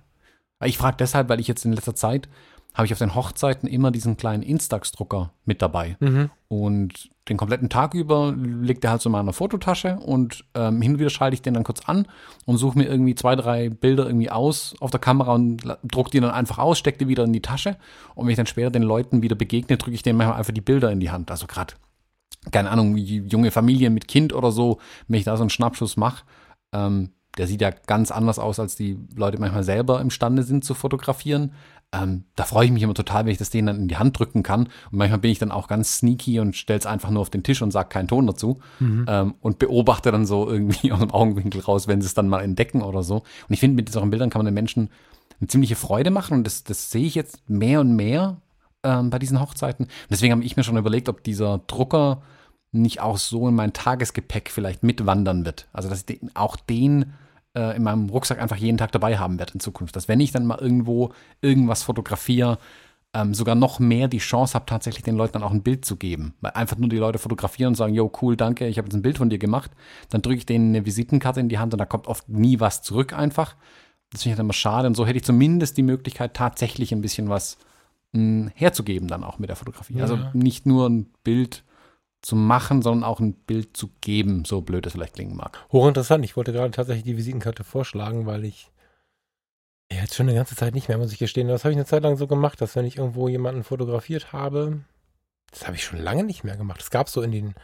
Ich 0.65 0.79
frage 0.79 0.97
deshalb, 0.97 1.29
weil 1.29 1.41
ich 1.41 1.49
jetzt 1.49 1.65
in 1.65 1.73
letzter 1.73 1.97
Zeit 1.97 2.29
habe 2.77 2.85
ich 2.85 2.93
auf 2.93 2.99
den 2.99 3.15
Hochzeiten 3.15 3.67
immer 3.69 3.91
diesen 3.91 4.19
kleinen 4.19 4.43
Instax-Drucker 4.43 5.33
mit 5.47 5.63
dabei. 5.63 5.97
Mhm. 5.99 6.31
Und 6.49 7.09
den 7.31 7.39
kompletten 7.39 7.71
Tag 7.71 7.95
über 7.95 8.35
liegt 8.37 8.85
der 8.85 8.91
halt 8.91 9.01
so 9.01 9.09
in 9.09 9.13
meiner 9.13 9.33
Fototasche 9.33 9.99
und 9.99 10.45
ähm, 10.55 10.83
hin 10.83 10.93
und 10.93 10.99
wieder 10.99 11.09
schalte 11.09 11.35
ich 11.35 11.43
den 11.43 11.55
dann 11.55 11.65
kurz 11.65 11.81
an 11.89 12.07
und 12.45 12.59
suche 12.59 12.77
mir 12.77 12.85
irgendwie 12.85 13.15
zwei, 13.15 13.35
drei 13.35 13.71
Bilder 13.71 14.07
irgendwie 14.07 14.31
aus 14.31 14.77
auf 14.79 14.91
der 14.91 15.01
Kamera 15.01 15.35
und 15.35 15.63
druck 15.85 16.11
die 16.11 16.21
dann 16.21 16.31
einfach 16.31 16.59
aus, 16.59 16.79
stecke 16.79 16.99
die 16.99 17.09
wieder 17.09 17.25
in 17.25 17.33
die 17.33 17.41
Tasche. 17.41 17.79
Und 18.15 18.27
wenn 18.27 18.33
ich 18.33 18.37
dann 18.37 18.47
später 18.47 18.71
den 18.71 18.83
Leuten 18.83 19.23
wieder 19.23 19.37
begegne, 19.37 19.79
drücke 19.79 19.95
ich 19.95 20.03
denen 20.03 20.19
manchmal 20.19 20.39
einfach 20.39 20.53
die 20.53 20.61
Bilder 20.61 20.93
in 20.93 21.01
die 21.01 21.11
Hand. 21.11 21.31
Also 21.31 21.47
gerade, 21.47 21.75
keine 22.53 22.71
Ahnung, 22.71 22.95
junge 22.99 23.51
Familien 23.51 23.95
mit 23.95 24.07
Kind 24.07 24.35
oder 24.35 24.53
so, 24.53 24.81
wenn 25.09 25.19
ich 25.19 25.25
da 25.25 25.35
so 25.39 25.45
einen 25.45 25.51
Schnappschuss 25.51 25.97
mache, 25.97 26.25
ähm, 26.73 27.13
der 27.37 27.47
sieht 27.47 27.61
ja 27.61 27.71
ganz 27.71 28.11
anders 28.11 28.39
aus, 28.39 28.59
als 28.59 28.77
die 28.77 28.99
Leute 29.15 29.39
manchmal 29.39 29.65
selber 29.65 30.01
imstande 30.01 30.43
sind 30.43 30.65
zu 30.65 30.75
fotografieren. 30.75 31.53
Ähm, 31.93 32.25
da 32.35 32.45
freue 32.45 32.67
ich 32.67 32.73
mich 32.73 32.83
immer 32.83 32.95
total, 32.95 33.25
wenn 33.25 33.33
ich 33.33 33.39
das 33.39 33.51
denen 33.51 33.67
dann 33.67 33.77
in 33.77 33.89
die 33.89 33.97
Hand 33.97 34.19
drücken 34.19 34.43
kann. 34.43 34.65
Und 34.91 34.99
manchmal 34.99 35.21
bin 35.21 35.31
ich 35.31 35.39
dann 35.39 35.53
auch 35.53 35.69
ganz 35.69 35.99
sneaky 35.99 36.41
und 36.41 36.57
stelle 36.57 36.79
es 36.79 36.87
einfach 36.87 37.11
nur 37.11 37.23
auf 37.23 37.31
den 37.31 37.43
Tisch 37.43 37.63
und 37.63 37.71
sage 37.71 37.89
keinen 37.89 38.09
Ton 38.09 38.27
dazu 38.27 38.59
mhm. 38.81 39.07
ähm, 39.09 39.35
und 39.41 39.59
beobachte 39.59 40.11
dann 40.11 40.27
so 40.27 40.49
irgendwie 40.49 40.93
aus 40.93 41.01
dem 41.01 41.13
Augenwinkel 41.13 41.61
raus, 41.61 41.89
wenn 41.89 42.01
sie 42.01 42.07
es 42.07 42.15
dann 42.15 42.29
mal 42.29 42.43
entdecken 42.43 42.83
oder 42.83 43.03
so. 43.03 43.17
Und 43.17 43.53
ich 43.53 43.61
finde, 43.61 43.77
mit 43.77 43.91
solchen 43.91 44.11
Bildern 44.11 44.31
kann 44.31 44.41
man 44.41 44.47
den 44.47 44.55
Menschen 44.55 44.91
eine 45.41 45.49
ziemliche 45.49 45.77
Freude 45.77 46.11
machen 46.11 46.35
und 46.35 46.45
das, 46.45 46.65
das 46.65 46.91
sehe 46.91 47.07
ich 47.07 47.15
jetzt 47.15 47.49
mehr 47.49 47.81
und 47.81 47.95
mehr 47.95 48.41
ähm, 48.83 49.11
bei 49.11 49.19
diesen 49.19 49.41
Hochzeiten. 49.41 49.87
Und 49.87 50.11
deswegen 50.11 50.33
habe 50.33 50.45
ich 50.45 50.57
mir 50.57 50.65
schon 50.65 50.77
überlegt, 50.77 51.09
ob 51.09 51.23
dieser 51.23 51.61
Drucker 51.67 52.23
nicht 52.73 53.01
auch 53.01 53.19
so 53.19 53.49
in 53.49 53.55
mein 53.55 53.73
Tagesgepäck 53.73 54.51
vielleicht 54.51 54.83
mitwandern 54.83 55.45
wird. 55.45 55.69
Also 55.73 55.89
dass 55.89 56.01
ich 56.01 56.07
den, 56.07 56.31
auch 56.35 56.57
den 56.57 57.13
äh, 57.57 57.75
in 57.77 57.83
meinem 57.83 58.09
Rucksack 58.11 58.41
einfach 58.41 58.57
jeden 58.57 58.79
Tag 58.79 58.93
dabei 58.93 59.19
haben 59.19 59.39
werde 59.39 59.55
in 59.55 59.61
Zukunft. 59.61 59.97
Dass 59.97 60.09
wenn 60.09 60.21
ich 60.21 60.31
dann 60.31 60.47
mal 60.47 60.59
irgendwo 60.59 61.13
irgendwas 61.41 61.83
fotografiere, 61.83 62.59
ähm, 63.15 63.33
sogar 63.33 63.55
noch 63.55 63.79
mehr 63.79 64.09
die 64.09 64.19
Chance 64.19 64.55
habe, 64.55 64.67
tatsächlich 64.67 65.03
den 65.03 65.17
Leuten 65.17 65.35
dann 65.35 65.43
auch 65.43 65.53
ein 65.53 65.63
Bild 65.63 65.85
zu 65.85 65.97
geben. 65.97 66.35
Weil 66.43 66.53
einfach 66.53 66.77
nur 66.77 66.91
die 66.91 66.99
Leute 66.99 67.19
fotografieren 67.19 67.69
und 67.69 67.75
sagen, 67.77 67.95
yo, 67.95 68.13
cool, 68.21 68.37
danke, 68.37 68.67
ich 68.67 68.77
habe 68.77 68.87
jetzt 68.87 68.95
ein 68.95 69.03
Bild 69.03 69.19
von 69.19 69.31
dir 69.31 69.39
gemacht. 69.39 69.71
Dann 70.11 70.23
drücke 70.23 70.39
ich 70.39 70.47
denen 70.47 70.75
eine 70.75 70.85
Visitenkarte 70.85 71.41
in 71.41 71.49
die 71.49 71.59
Hand 71.59 71.73
und 71.73 71.79
da 71.79 71.87
kommt 71.87 72.07
oft 72.09 72.29
nie 72.29 72.61
was 72.61 72.83
zurück 72.83 73.15
einfach. 73.15 73.57
Das 74.11 74.23
finde 74.23 74.35
ich 74.35 74.39
halt 74.39 74.45
immer 74.45 74.53
schade. 74.53 74.87
Und 74.87 74.95
so 74.95 75.07
hätte 75.07 75.17
ich 75.17 75.25
zumindest 75.25 75.79
die 75.79 75.83
Möglichkeit, 75.83 76.35
tatsächlich 76.35 76.93
ein 76.93 77.01
bisschen 77.01 77.29
was 77.31 77.57
mh, 78.13 78.21
hm, 78.21 78.51
herzugeben 78.55 79.09
dann 79.09 79.25
auch 79.25 79.39
mit 79.39 79.49
der 79.49 79.57
Fotografie. 79.57 79.95
Ja. 79.95 80.03
Also 80.03 80.19
nicht 80.35 80.67
nur 80.67 80.89
ein 80.89 81.07
Bild 81.25 81.65
zu 82.27 82.35
machen, 82.35 82.83
sondern 82.83 83.05
auch 83.05 83.21
ein 83.21 83.35
Bild 83.35 83.77
zu 83.77 83.89
geben, 84.01 84.45
so 84.45 84.61
blöd 84.61 84.85
es 84.85 84.93
vielleicht 84.93 85.15
klingen 85.15 85.37
mag. 85.37 85.65
Hochinteressant. 85.71 86.25
Ich 86.25 86.37
wollte 86.37 86.53
gerade 86.53 86.73
tatsächlich 86.73 87.05
die 87.05 87.17
Visitenkarte 87.17 87.63
vorschlagen, 87.63 88.27
weil 88.27 88.45
ich 88.45 88.73
ja, 89.93 90.01
jetzt 90.01 90.17
schon 90.17 90.29
eine 90.29 90.37
ganze 90.37 90.57
Zeit 90.57 90.75
nicht 90.75 90.89
mehr, 90.89 90.99
muss 90.99 91.13
ich 91.13 91.21
gestehen. 91.21 91.47
Das 91.47 91.65
habe 91.65 91.71
ich 91.73 91.77
eine 91.77 91.87
Zeit 91.87 92.03
lang 92.03 92.17
so 92.17 92.27
gemacht, 92.27 92.61
dass 92.61 92.75
wenn 92.75 92.85
ich 92.85 92.99
irgendwo 92.99 93.29
jemanden 93.29 93.63
fotografiert 93.63 94.33
habe, 94.33 94.81
das 95.53 95.67
habe 95.67 95.77
ich 95.77 95.85
schon 95.85 96.01
lange 96.01 96.25
nicht 96.25 96.43
mehr 96.43 96.57
gemacht. 96.57 96.81
Es 96.81 96.91
gab 96.91 97.09
so 97.09 97.23
in 97.23 97.31
den 97.31 97.55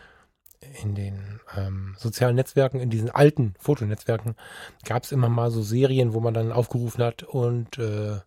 in 0.85 0.95
den 0.95 1.41
ähm, 1.57 1.97
sozialen 1.99 2.37
Netzwerken, 2.37 2.79
in 2.79 2.89
diesen 2.89 3.11
alten 3.11 3.55
Fotonetzwerken, 3.59 4.37
gab 4.85 5.03
es 5.03 5.11
immer 5.11 5.29
mal 5.29 5.51
so 5.51 5.61
Serien, 5.61 6.13
wo 6.13 6.21
man 6.21 6.35
dann 6.35 6.53
aufgerufen 6.53 7.03
hat 7.03 7.25
und 7.25 7.79
äh, 7.79 8.21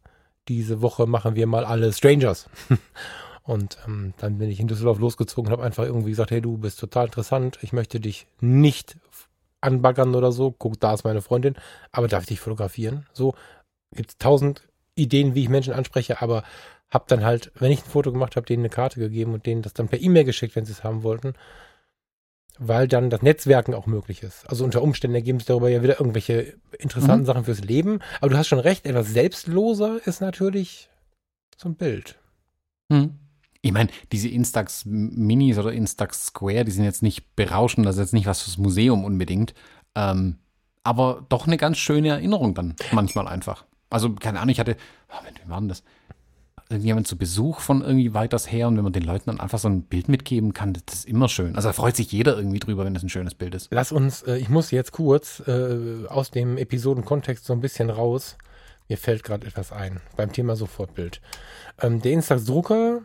diese 0.50 0.82
Woche 0.82 1.08
machen 1.08 1.36
wir 1.36 1.48
mal 1.48 1.64
alle 1.64 1.94
Strangers. 1.94 2.50
Und 3.46 3.78
ähm, 3.86 4.14
dann 4.18 4.40
bin 4.40 4.50
ich 4.50 4.60
in 4.60 4.68
Düsseldorf 4.68 5.00
losgezogen 5.00 5.48
und 5.48 5.52
habe 5.54 5.64
einfach 5.64 5.86
irgendwie 5.86 6.10
gesagt, 6.10 6.32
hey, 6.32 6.42
du 6.42 6.58
bist 6.58 6.80
total 6.80 7.06
interessant, 7.06 7.60
ich 7.62 7.74
möchte 7.74 8.00
dich 8.00 8.26
nicht 8.42 8.98
anbaggern 9.62 10.16
oder 10.16 10.32
so. 10.32 10.52
Guck, 10.52 10.80
da 10.80 10.94
ist 10.94 11.04
meine 11.04 11.22
Freundin, 11.22 11.56
aber 11.92 12.08
darf 12.08 12.24
ich 12.24 12.30
dich 12.30 12.40
fotografieren? 12.40 13.06
So 13.14 13.36
gibt 13.94 14.12
es 14.12 14.18
tausend 14.18 14.68
Ideen, 14.96 15.36
wie 15.36 15.44
ich 15.44 15.50
Menschen 15.50 15.74
anspreche, 15.74 16.22
aber 16.22 16.44
habe 16.90 17.06
dann 17.08 17.24
halt, 17.24 17.52
wenn 17.56 17.72
ich 17.72 17.84
ein 17.84 17.90
Foto 17.90 18.12
gemacht 18.12 18.36
habe, 18.36 18.46
denen 18.46 18.62
eine 18.62 18.70
Karte 18.70 19.00
gegeben 19.00 19.34
und 19.34 19.46
denen 19.46 19.62
das 19.62 19.74
dann 19.74 19.90
per 19.90 20.02
E-Mail 20.02 20.24
geschickt, 20.24 20.56
wenn 20.56 20.66
sie 20.66 20.72
es 20.72 20.84
haben 20.84 21.04
wollten, 21.04 21.34
weil 22.58 22.88
dann 22.88 23.10
das 23.10 23.22
Netzwerken 23.22 23.74
auch 23.74 23.86
möglich 23.86 24.24
ist. 24.24 24.50
Also 24.50 24.64
unter 24.64 24.82
Umständen 24.82 25.16
ergeben 25.16 25.40
sich 25.40 25.48
darüber 25.48 25.70
ja 25.70 25.84
wieder 25.84 26.00
irgendwelche 26.00 26.56
interessanten 26.80 27.22
mhm. 27.22 27.26
Sachen 27.26 27.44
fürs 27.46 27.62
Leben. 27.62 28.00
Aber 28.22 28.30
du 28.30 28.38
hast 28.38 28.48
schon 28.48 28.60
recht, 28.60 28.86
etwas 28.86 29.08
selbstloser 29.08 30.00
ist 30.06 30.22
natürlich 30.22 30.90
so 31.58 31.70
ein 31.70 31.76
Bild. 31.76 32.18
Mhm. 32.90 33.20
Ich 33.66 33.72
meine, 33.72 33.90
diese 34.12 34.30
Instax 34.30 34.86
Minis 34.86 35.58
oder 35.58 35.74
Instax 35.74 36.28
Square, 36.28 36.66
die 36.66 36.72
sind 36.72 36.84
jetzt 36.84 37.02
nicht 37.02 37.36
berauschend, 37.36 37.88
das 37.88 37.96
ist 37.96 38.02
jetzt 38.02 38.14
nicht 38.14 38.28
was 38.28 38.44
fürs 38.44 38.60
Museum 38.60 39.04
unbedingt. 39.04 39.56
Ähm, 39.96 40.36
aber 40.84 41.26
doch 41.30 41.48
eine 41.48 41.58
ganz 41.58 41.80
schöne 41.80 42.10
Erinnerung 42.10 42.54
dann 42.54 42.76
manchmal 42.92 43.28
einfach. 43.28 43.66
Also, 43.90 44.14
keine 44.14 44.40
Ahnung, 44.40 44.52
ich 44.52 44.60
hatte, 44.60 44.78
oh, 45.10 45.16
wie 45.44 45.50
war 45.50 45.60
denn 45.60 45.70
das? 45.70 45.84
Irgendjemand 46.70 47.08
zu 47.08 47.18
Besuch 47.18 47.60
von 47.60 47.82
irgendwie 47.82 48.14
weiters 48.14 48.52
her 48.52 48.68
und 48.68 48.78
wenn 48.78 48.84
man 48.84 48.94
den 48.94 49.02
Leuten 49.02 49.32
dann 49.32 49.40
einfach 49.40 49.58
so 49.58 49.68
ein 49.68 49.82
Bild 49.82 50.10
mitgeben 50.10 50.54
kann, 50.54 50.74
das 50.74 50.98
ist 50.98 51.08
immer 51.08 51.28
schön. 51.28 51.56
Also 51.56 51.70
da 51.70 51.74
freut 51.74 51.96
sich 51.96 52.12
jeder 52.12 52.38
irgendwie 52.38 52.60
drüber, 52.60 52.86
wenn 52.86 52.94
das 52.94 53.02
ein 53.02 53.10
schönes 53.10 53.34
Bild 53.34 53.56
ist. 53.56 53.70
Lass 53.72 53.92
uns, 53.92 54.22
äh, 54.22 54.38
ich 54.38 54.50
muss 54.50 54.70
jetzt 54.70 54.92
kurz 54.92 55.42
äh, 55.48 56.06
aus 56.08 56.30
dem 56.30 56.60
Episodenkontext 56.60 57.44
so 57.44 57.54
ein 57.54 57.62
bisschen 57.62 57.90
raus. 57.90 58.38
Mir 58.90 59.00
fällt 59.00 59.24
gerade 59.24 59.48
etwas 59.48 59.72
ein 59.72 60.02
beim 60.16 60.32
Thema 60.32 60.56
Sofortbild. 60.56 61.20
Ähm, 61.82 62.00
der 62.00 62.12
Instax-Drucker 62.12 63.02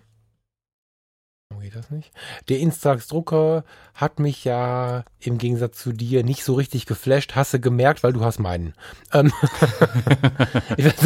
geht 1.70 1.76
das 1.76 1.90
nicht? 1.90 2.12
Der 2.48 2.58
Instax-Drucker 2.58 3.64
hat 3.94 4.18
mich 4.18 4.44
ja 4.44 5.04
im 5.20 5.38
Gegensatz 5.38 5.78
zu 5.78 5.92
dir 5.92 6.24
nicht 6.24 6.44
so 6.44 6.54
richtig 6.54 6.86
geflasht. 6.86 7.34
Hast 7.34 7.54
du 7.54 7.60
gemerkt, 7.60 8.02
weil 8.02 8.12
du 8.12 8.24
hast 8.24 8.38
meinen. 8.38 8.74
Ähm 9.12 9.32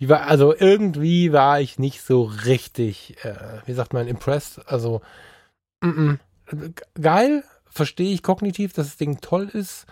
war, 0.00 0.26
also 0.26 0.54
irgendwie 0.54 1.32
war 1.32 1.60
ich 1.60 1.78
nicht 1.78 2.02
so 2.02 2.22
richtig, 2.22 3.16
äh, 3.24 3.60
wie 3.66 3.72
sagt 3.72 3.92
man, 3.92 4.08
impressed. 4.08 4.60
Also 4.66 5.00
m 5.80 6.18
-m. 6.52 6.72
geil, 7.00 7.44
verstehe 7.66 8.12
ich 8.12 8.22
kognitiv, 8.22 8.72
dass 8.72 8.86
das 8.86 8.96
Ding 8.96 9.20
toll 9.20 9.48
ist. 9.48 9.86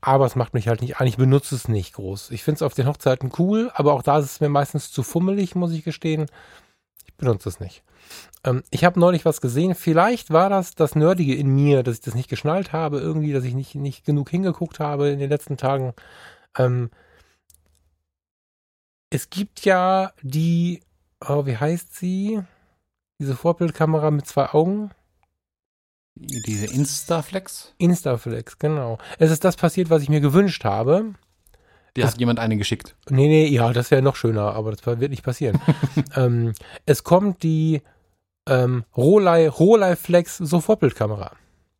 Aber 0.00 0.26
es 0.26 0.36
macht 0.36 0.54
mich 0.54 0.68
halt 0.68 0.82
nicht 0.82 0.98
an. 0.98 1.06
Ich 1.06 1.16
benutze 1.16 1.54
es 1.54 1.66
nicht 1.66 1.94
groß. 1.94 2.30
Ich 2.30 2.44
finde 2.44 2.56
es 2.56 2.62
auf 2.62 2.74
den 2.74 2.86
Hochzeiten 2.86 3.32
cool, 3.38 3.70
aber 3.74 3.94
auch 3.94 4.02
da 4.02 4.18
ist 4.18 4.26
es 4.26 4.40
mir 4.40 4.50
meistens 4.50 4.92
zu 4.92 5.02
fummelig, 5.02 5.54
muss 5.54 5.72
ich 5.72 5.82
gestehen. 5.82 6.26
Ich 7.14 7.18
benutze 7.18 7.48
es 7.48 7.60
nicht. 7.60 7.84
Ähm, 8.42 8.64
ich 8.70 8.84
habe 8.84 8.98
neulich 8.98 9.24
was 9.24 9.40
gesehen. 9.40 9.76
Vielleicht 9.76 10.32
war 10.32 10.50
das 10.50 10.74
das 10.74 10.96
Nerdige 10.96 11.34
in 11.34 11.48
mir, 11.48 11.84
dass 11.84 11.94
ich 11.94 12.00
das 12.00 12.16
nicht 12.16 12.28
geschnallt 12.28 12.72
habe, 12.72 12.98
irgendwie, 12.98 13.32
dass 13.32 13.44
ich 13.44 13.54
nicht, 13.54 13.76
nicht 13.76 14.04
genug 14.04 14.30
hingeguckt 14.30 14.80
habe 14.80 15.08
in 15.10 15.20
den 15.20 15.30
letzten 15.30 15.56
Tagen. 15.56 15.94
Ähm, 16.58 16.90
es 19.10 19.30
gibt 19.30 19.64
ja 19.64 20.12
die, 20.22 20.82
oh, 21.26 21.46
wie 21.46 21.56
heißt 21.56 21.94
sie? 21.94 22.42
Diese 23.20 23.36
Vorbildkamera 23.36 24.10
mit 24.10 24.26
zwei 24.26 24.48
Augen. 24.50 24.90
Diese 26.16 26.66
Instaflex? 26.66 27.74
Instaflex, 27.78 28.58
genau. 28.58 28.98
Es 29.18 29.30
ist 29.30 29.44
das 29.44 29.56
passiert, 29.56 29.88
was 29.88 30.02
ich 30.02 30.08
mir 30.08 30.20
gewünscht 30.20 30.64
habe. 30.64 31.14
Dir 31.96 32.06
hat 32.06 32.18
jemand 32.18 32.40
eine 32.40 32.56
geschickt. 32.56 32.96
Nee, 33.08 33.28
nee, 33.28 33.46
ja, 33.46 33.72
das 33.72 33.90
wäre 33.90 34.02
noch 34.02 34.16
schöner, 34.16 34.54
aber 34.54 34.72
das 34.72 34.84
wird 34.84 35.10
nicht 35.10 35.22
passieren. 35.22 35.60
ähm, 36.16 36.52
es 36.86 37.04
kommt 37.04 37.42
die 37.44 37.82
ähm, 38.48 38.84
Rolei, 38.96 39.48
Rolei 39.48 39.94
Flex 39.94 40.38
Sofortbildkamera. 40.38 41.32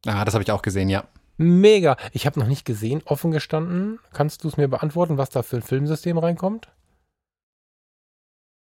Ah, 0.06 0.24
das 0.24 0.34
habe 0.34 0.44
ich 0.44 0.52
auch 0.52 0.62
gesehen, 0.62 0.88
ja. 0.88 1.04
Mega. 1.36 1.96
Ich 2.12 2.26
habe 2.26 2.38
noch 2.38 2.46
nicht 2.46 2.64
gesehen, 2.64 3.02
offen 3.06 3.32
gestanden. 3.32 3.98
Kannst 4.12 4.44
du 4.44 4.48
es 4.48 4.56
mir 4.56 4.68
beantworten, 4.68 5.18
was 5.18 5.30
da 5.30 5.42
für 5.42 5.56
ein 5.56 5.62
Filmsystem 5.62 6.16
reinkommt? 6.16 6.68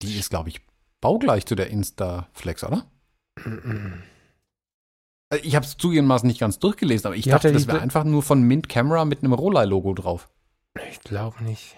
Die 0.01 0.17
ist, 0.17 0.31
glaube 0.31 0.49
ich, 0.49 0.61
baugleich 1.01 1.45
zu 1.45 1.55
der 1.55 1.69
Instaflex, 1.69 2.63
oder? 2.63 2.85
ich 5.43 5.55
habe 5.55 5.65
es 5.65 5.77
zugegebenermaßen 5.77 6.27
nicht 6.27 6.39
ganz 6.39 6.59
durchgelesen, 6.59 7.07
aber 7.07 7.15
ich 7.15 7.23
Die 7.23 7.29
dachte, 7.29 7.51
das 7.51 7.67
wäre 7.67 7.81
einfach 7.81 8.03
nur 8.03 8.23
von 8.23 8.41
Mint 8.41 8.69
Camera 8.69 9.05
mit 9.05 9.19
einem 9.19 9.33
Rolei-Logo 9.33 9.93
drauf. 9.93 10.29
Ich 10.89 10.99
glaube 11.01 11.43
nicht. 11.43 11.77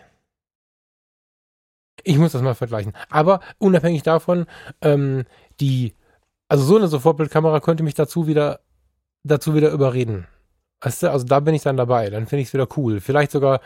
Ich 2.04 2.18
muss 2.18 2.32
das 2.32 2.42
mal 2.42 2.56
vergleichen. 2.56 2.94
Aber 3.10 3.42
unabhängig 3.58 4.04
davon, 4.04 4.46
ähm, 4.82 5.26
die 5.60 5.94
also 6.50 6.64
so 6.64 6.78
eine 6.78 6.88
Sofortbildkamera 6.88 7.60
könnte 7.62 7.84
mich 7.84 7.94
dazu 7.94 8.28
wieder, 8.28 8.60
dazu 9.24 9.54
wieder 9.54 9.70
überreden. 9.70 10.28
Weißt 10.82 11.04
du, 11.04 11.12
also 11.12 11.26
da 11.26 11.40
bin 11.40 11.54
ich 11.54 11.62
dann 11.62 11.78
dabei. 11.78 12.10
Dann 12.10 12.26
finde 12.26 12.42
ich 12.42 12.48
es 12.50 12.54
wieder 12.54 12.68
cool. 12.76 13.00
Vielleicht 13.00 13.32
sogar 13.32 13.62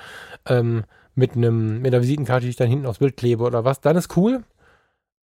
ähm, 0.46 0.84
mit 1.16 1.36
einem, 1.36 1.82
mit 1.82 1.94
einer 1.94 2.04
Visitenkarte, 2.04 2.44
die 2.44 2.50
ich 2.50 2.56
dann 2.58 2.68
hinten 2.68 2.86
aufs 2.86 3.00
Bild 3.00 3.16
klebe 3.16 3.44
oder 3.44 3.64
was. 3.64 3.80
Dann 3.82 3.96
ist 3.96 4.16
cool. 4.18 4.44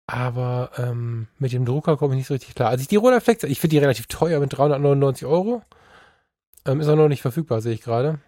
Aber 0.07 0.71
ähm, 0.77 1.27
mit 1.37 1.51
dem 1.51 1.65
Drucker 1.65 1.97
komme 1.97 2.13
ich 2.13 2.19
nicht 2.19 2.27
so 2.27 2.33
richtig 2.33 2.55
klar. 2.55 2.69
Also 2.69 2.81
ich 2.81 2.87
die 2.87 2.95
Rolleiflex, 2.95 3.43
ich 3.43 3.59
finde 3.59 3.75
die 3.75 3.79
relativ 3.79 4.07
teuer 4.07 4.39
mit 4.39 4.57
399 4.57 5.27
Euro. 5.27 5.61
Ähm, 6.65 6.79
ist 6.79 6.87
auch 6.87 6.95
noch 6.95 7.09
nicht 7.09 7.21
verfügbar, 7.21 7.61
sehe 7.61 7.73
ich 7.73 7.81
gerade. 7.81 8.19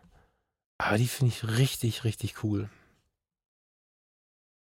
Aber 0.81 0.97
die 0.97 1.07
finde 1.07 1.31
ich 1.31 1.57
richtig, 1.57 2.03
richtig 2.03 2.43
cool. 2.43 2.67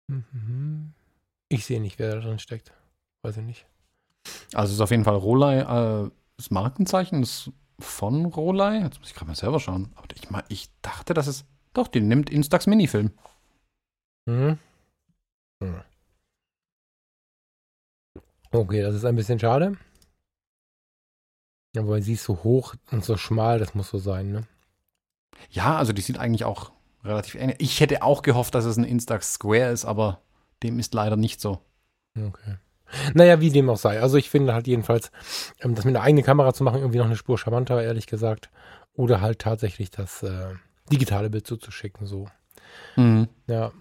Mhm. 0.08 0.94
Ich 1.48 1.66
sehe 1.66 1.80
nicht, 1.80 2.00
wer 2.00 2.16
da 2.16 2.20
drin 2.20 2.40
steckt. 2.40 2.74
Weiß 3.24 3.38
ich 3.38 3.44
nicht. 3.44 3.66
Also 4.54 4.74
ist 4.74 4.82
auf 4.82 4.92
jeden 4.92 5.06
Fall 5.06 5.16
Rolei 5.16 5.60
äh, 5.60 6.12
das 6.36 6.52
Markenzeichen 6.52 7.24
ist 7.24 7.52
von 7.80 8.26
Rolei. 8.26 8.80
Jetzt 8.80 9.00
muss 9.00 9.10
ich 9.10 9.16
gerade 9.16 9.28
mal 9.28 9.36
selber 9.36 9.60
schauen. 9.60 9.94
Aber 9.96 10.08
ich, 10.14 10.30
mal, 10.30 10.44
ich 10.50 10.70
dachte, 10.82 11.14
dass 11.14 11.28
es. 11.28 11.46
Doch, 11.74 11.88
die 11.88 12.02
nimmt 12.02 12.30
Instax 12.30 12.68
Minifilm. 12.68 13.12
Mhm. 14.26 14.60
Hm. 15.64 15.82
Okay, 18.52 18.82
das 18.82 18.96
ist 18.96 19.06
ein 19.06 19.16
bisschen 19.16 19.40
schade. 19.40 19.78
Aber 21.78 22.02
sie 22.02 22.14
ist 22.14 22.26
so 22.26 22.44
hoch 22.44 22.76
und 22.92 23.06
so 23.06 23.16
schmal, 23.16 23.60
das 23.60 23.76
muss 23.76 23.90
so 23.90 23.98
sein, 23.98 24.34
ne? 24.34 24.48
Ja, 25.50 25.78
also 25.78 25.94
die 25.94 26.02
sieht 26.02 26.18
eigentlich 26.18 26.46
auch 26.46 26.72
relativ 27.04 27.36
ähnlich. 27.36 27.58
Ich 27.60 27.80
hätte 27.80 28.04
auch 28.04 28.22
gehofft, 28.22 28.56
dass 28.56 28.66
es 28.66 28.78
ein 28.78 28.84
Instax 28.84 29.34
Square 29.34 29.72
ist, 29.72 29.86
aber 29.86 30.20
dem 30.64 30.80
ist 30.80 30.94
leider 30.94 31.18
nicht 31.18 31.42
so. 31.42 31.60
Okay. 32.16 32.58
Naja, 33.14 33.40
wie 33.40 33.50
dem 33.50 33.70
auch 33.70 33.78
sei. 33.78 34.02
Also 34.02 34.18
ich 34.18 34.30
finde 34.30 34.54
halt 34.54 34.68
jedenfalls, 34.68 35.12
ähm, 35.62 35.76
das 35.76 35.86
mit 35.86 35.96
einer 35.96 36.04
eigenen 36.04 36.26
Kamera 36.26 36.54
zu 36.54 36.64
machen, 36.64 36.80
irgendwie 36.80 36.98
noch 36.98 37.06
eine 37.06 37.16
Spur 37.16 37.38
charmanter, 37.38 37.82
ehrlich 37.82 38.08
gesagt. 38.08 38.50
Oder 38.94 39.22
halt 39.22 39.40
tatsächlich 39.40 39.90
das 39.92 40.24
äh, 40.24 40.50
digitale 40.92 41.30
Bild 41.30 41.48
zuzuschicken, 41.48 42.06
so. 42.06 42.28
Mhm. 42.98 43.30
Ja, 43.48 43.72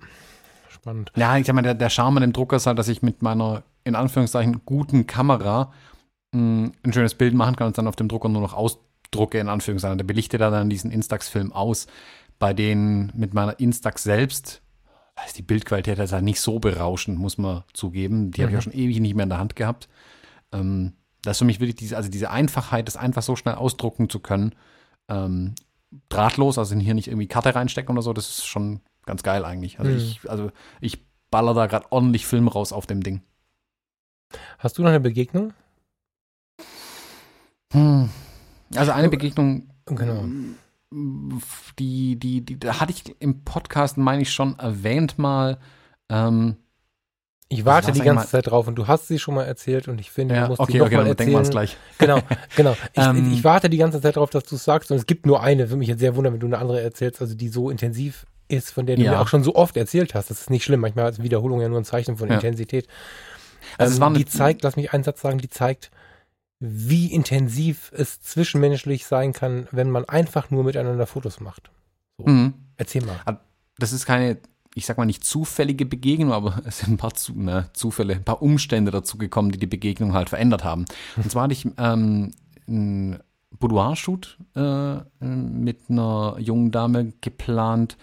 spannend. 0.69 1.13
Ja, 1.17 1.37
ich 1.37 1.47
sag 1.47 1.55
mal, 1.55 1.63
der, 1.63 1.75
der 1.75 1.91
Charme 1.91 2.19
an 2.19 2.23
dem 2.23 2.33
Drucker 2.33 2.57
ist 2.57 2.67
halt, 2.67 2.79
dass 2.79 2.89
ich 2.89 3.03
mit 3.03 3.23
meiner, 3.23 3.65
in 3.85 3.97
Anführungszeichen, 3.97 4.63
guten 4.65 5.07
Kamera 5.07 5.73
mh, 6.33 6.71
ein 6.85 6.93
schönes 6.93 7.15
Bild 7.15 7.35
machen 7.35 7.57
kann 7.57 7.67
und 7.69 7.79
dann 7.79 7.89
auf 7.89 7.97
dem 7.97 8.09
Drucker 8.09 8.29
nur 8.29 8.43
noch 8.43 8.55
ausdrucke, 9.13 9.39
in 9.39 9.49
Anführungszeichen. 9.49 9.99
Der 9.99 10.05
belichtet 10.05 10.41
dann 10.41 10.71
diesen 10.71 10.91
Instax-Film 10.91 11.53
aus. 11.53 11.87
Bei 12.39 12.55
denen 12.55 13.13
mit 13.15 13.35
meiner 13.35 13.59
Instax 13.61 14.03
selbst 14.03 14.63
also 15.23 15.35
die 15.37 15.43
Bildqualität 15.43 15.99
ist 15.99 16.13
halt 16.13 16.25
nicht 16.25 16.41
so 16.41 16.59
berauschend, 16.59 17.19
muss 17.19 17.39
man 17.39 17.65
zugeben. 17.73 18.31
Die 18.31 18.41
mhm. 18.41 18.45
habe 18.45 18.53
ich 18.53 18.59
auch 18.59 18.63
schon 18.63 18.73
ewig 18.73 19.01
nicht 19.01 19.15
mehr 19.15 19.25
in 19.25 19.29
der 19.29 19.39
Hand 19.39 19.57
gehabt. 19.57 19.89
Ähm, 20.53 20.95
das 21.23 21.33
ist 21.33 21.39
für 21.41 21.45
mich 21.45 21.61
wirklich 21.61 21.77
diese, 21.77 21.97
also 21.97 22.09
diese 22.09 22.31
Einfachheit, 22.31 22.89
das 22.89 22.97
einfach 22.97 23.23
so 23.23 23.37
schnell 23.37 23.57
ausdrucken 23.57 24.09
zu 24.09 24.21
können. 24.21 24.55
Ähm, 25.09 25.55
drahtlos, 26.09 26.57
also 26.57 26.75
hier 26.75 26.95
nicht 26.95 27.09
irgendwie 27.09 27.27
Karte 27.27 27.55
reinstecken 27.55 27.95
oder 27.95 28.03
so, 28.03 28.13
das 28.13 28.29
ist 28.29 28.47
schon 28.47 28.81
ganz 29.05 29.23
geil 29.23 29.45
eigentlich. 29.45 29.79
Also 29.79 29.91
mhm. 29.91 29.99
ich, 29.99 30.31
also 30.31 30.51
ich 30.81 31.05
baller 31.31 31.55
da 31.55 31.67
gerade 31.67 31.91
ordentlich 31.91 32.27
Film 32.27 32.49
raus 32.49 32.73
auf 32.73 32.87
dem 32.87 33.03
Ding. 33.03 33.23
Hast 34.59 34.79
du 34.79 34.83
noch 34.83 34.91
eine 34.91 35.01
Begegnung? 35.01 35.53
Hm. 37.73 38.09
Also 38.75 38.93
eine 38.93 39.09
Begegnung. 39.09 39.71
Genau 39.87 40.25
die, 41.79 42.17
die, 42.17 42.41
die, 42.45 42.59
da 42.59 42.81
hatte 42.81 42.93
ich 42.93 43.15
im 43.21 43.45
Podcast, 43.45 43.97
meine 43.97 44.23
ich, 44.23 44.33
schon 44.33 44.59
erwähnt 44.59 45.19
mal. 45.19 45.59
Ähm, 46.09 46.57
ich 47.49 47.65
warte 47.65 47.91
die 47.91 48.01
ganze 48.01 48.29
Zeit 48.29 48.49
drauf 48.49 48.69
und 48.69 48.77
du 48.77 48.87
hast 48.87 49.09
sie 49.09 49.19
schon 49.19 49.35
mal 49.35 49.45
erzählt 49.45 49.89
und 49.89 50.01
ich 50.01 50.11
finde, 50.11 50.37
ja, 50.37 50.43
du 50.43 50.49
musst 50.49 50.61
okay, 50.61 50.75
die 50.75 50.83
okay, 50.83 50.97
mal 50.97 51.01
erzählen. 51.01 51.17
denken 51.17 51.33
wir 51.33 51.39
uns 51.39 51.51
gleich. 51.51 51.77
Genau, 51.99 52.21
genau. 52.57 52.77
Ich, 52.93 53.03
ähm, 53.03 53.33
ich, 53.33 53.43
warte 53.43 53.69
die 53.69 53.77
ganze 53.77 54.01
Zeit 54.01 54.17
darauf, 54.17 54.31
dass 54.31 54.45
du 54.45 54.55
es 54.55 54.65
sagst 54.65 54.91
und 54.91 54.97
es 54.97 55.07
gibt 55.07 55.27
nur 55.27 55.43
eine. 55.43 55.69
Würde 55.69 55.79
mich 55.79 55.89
jetzt 55.89 56.01
sehr 56.01 56.15
wundern, 56.15 56.35
wenn 56.35 56.41
du 56.41 56.47
eine 56.47 56.59
andere 56.59 56.81
erzählst, 56.81 57.21
also 57.21 57.35
die 57.35 57.49
so 57.49 57.71
intensiv 57.71 58.27
ist, 58.47 58.71
von 58.71 58.87
der 58.87 58.97
du 58.97 59.03
ja. 59.03 59.13
mir 59.13 59.21
auch 59.21 59.29
schon 59.29 59.43
so 59.43 59.55
oft 59.55 59.77
erzählt 59.77 60.15
hast. 60.15 60.31
Das 60.31 60.41
ist 60.41 60.51
nicht 60.51 60.65
schlimm. 60.65 60.81
Manchmal 60.81 61.11
ist 61.11 61.23
Wiederholung 61.23 61.61
ja 61.61 61.69
nur 61.69 61.79
ein 61.79 61.85
Zeichen 61.85 62.17
von 62.17 62.29
ja. 62.29 62.37
Intensität. 62.37 62.87
Also 63.79 64.03
ähm, 64.03 64.15
die 64.15 64.27
zeigt, 64.27 64.63
lass 64.63 64.77
mich 64.77 64.93
einen 64.93 65.05
Satz 65.05 65.21
sagen, 65.21 65.39
die 65.39 65.49
zeigt, 65.49 65.91
wie 66.61 67.07
intensiv 67.07 67.91
es 67.97 68.21
zwischenmenschlich 68.21 69.07
sein 69.07 69.33
kann, 69.33 69.67
wenn 69.73 69.91
man 69.91 70.05
einfach 70.05 70.51
nur 70.51 70.63
miteinander 70.63 71.07
Fotos 71.07 71.41
macht. 71.41 71.71
So. 72.19 72.27
Mhm. 72.27 72.55
Erzähl 72.77 73.05
mal. 73.05 73.41
Das 73.79 73.93
ist 73.93 74.05
keine, 74.05 74.39
ich 74.75 74.85
sag 74.85 74.99
mal 74.99 75.07
nicht 75.07 75.25
zufällige 75.25 75.87
Begegnung, 75.87 76.33
aber 76.33 76.63
es 76.67 76.81
sind 76.81 76.93
ein 76.93 76.97
paar 76.99 77.15
zu, 77.15 77.33
ne, 77.35 77.71
Zufälle, 77.73 78.15
ein 78.15 78.25
paar 78.25 78.43
Umstände 78.43 78.91
dazu 78.91 79.17
gekommen, 79.17 79.51
die 79.51 79.59
die 79.59 79.67
Begegnung 79.67 80.13
halt 80.13 80.29
verändert 80.29 80.63
haben. 80.63 80.85
Und 81.17 81.31
zwar 81.31 81.45
hatte 81.45 81.55
ich 81.55 81.67
ähm, 81.79 82.33
einen 82.69 83.19
Boudoir-Shoot 83.59 84.39
äh, 84.55 84.97
mit 85.25 85.79
einer 85.89 86.37
jungen 86.39 86.71
Dame 86.71 87.15
geplant, 87.23 87.97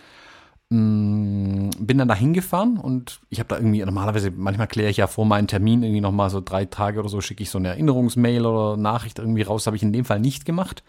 bin 0.70 1.97
dann 1.97 2.07
da 2.09 2.15
hingefahren 2.15 2.78
und 2.78 3.22
ich 3.30 3.39
habe 3.39 3.47
da 3.47 3.55
irgendwie, 3.55 3.84
normalerweise, 3.86 4.32
manchmal 4.32 4.68
kläre 4.68 4.89
ich 4.89 4.97
ja 4.97 5.07
vor 5.07 5.26
meinem 5.26 5.47
Termin 5.47 5.82
irgendwie 5.82 6.01
nochmal 6.01 6.30
so 6.30 6.41
drei 6.41 6.65
Tage 6.65 6.99
oder 6.99 7.07
so, 7.07 7.22
schicke 7.22 7.43
ich 7.43 7.49
so 7.49 7.57
eine 7.57 7.70
Erinnerungsmail 7.70 8.45
oder 8.45 8.76
Nachricht 8.76 9.20
irgendwie 9.20 9.43
raus. 9.43 9.65
Habe 9.65 9.78
ich 9.78 9.84
in 9.84 9.93
dem 9.93 10.03
Fall 10.03 10.20
nicht 10.20 10.43
gemacht, 10.43 10.84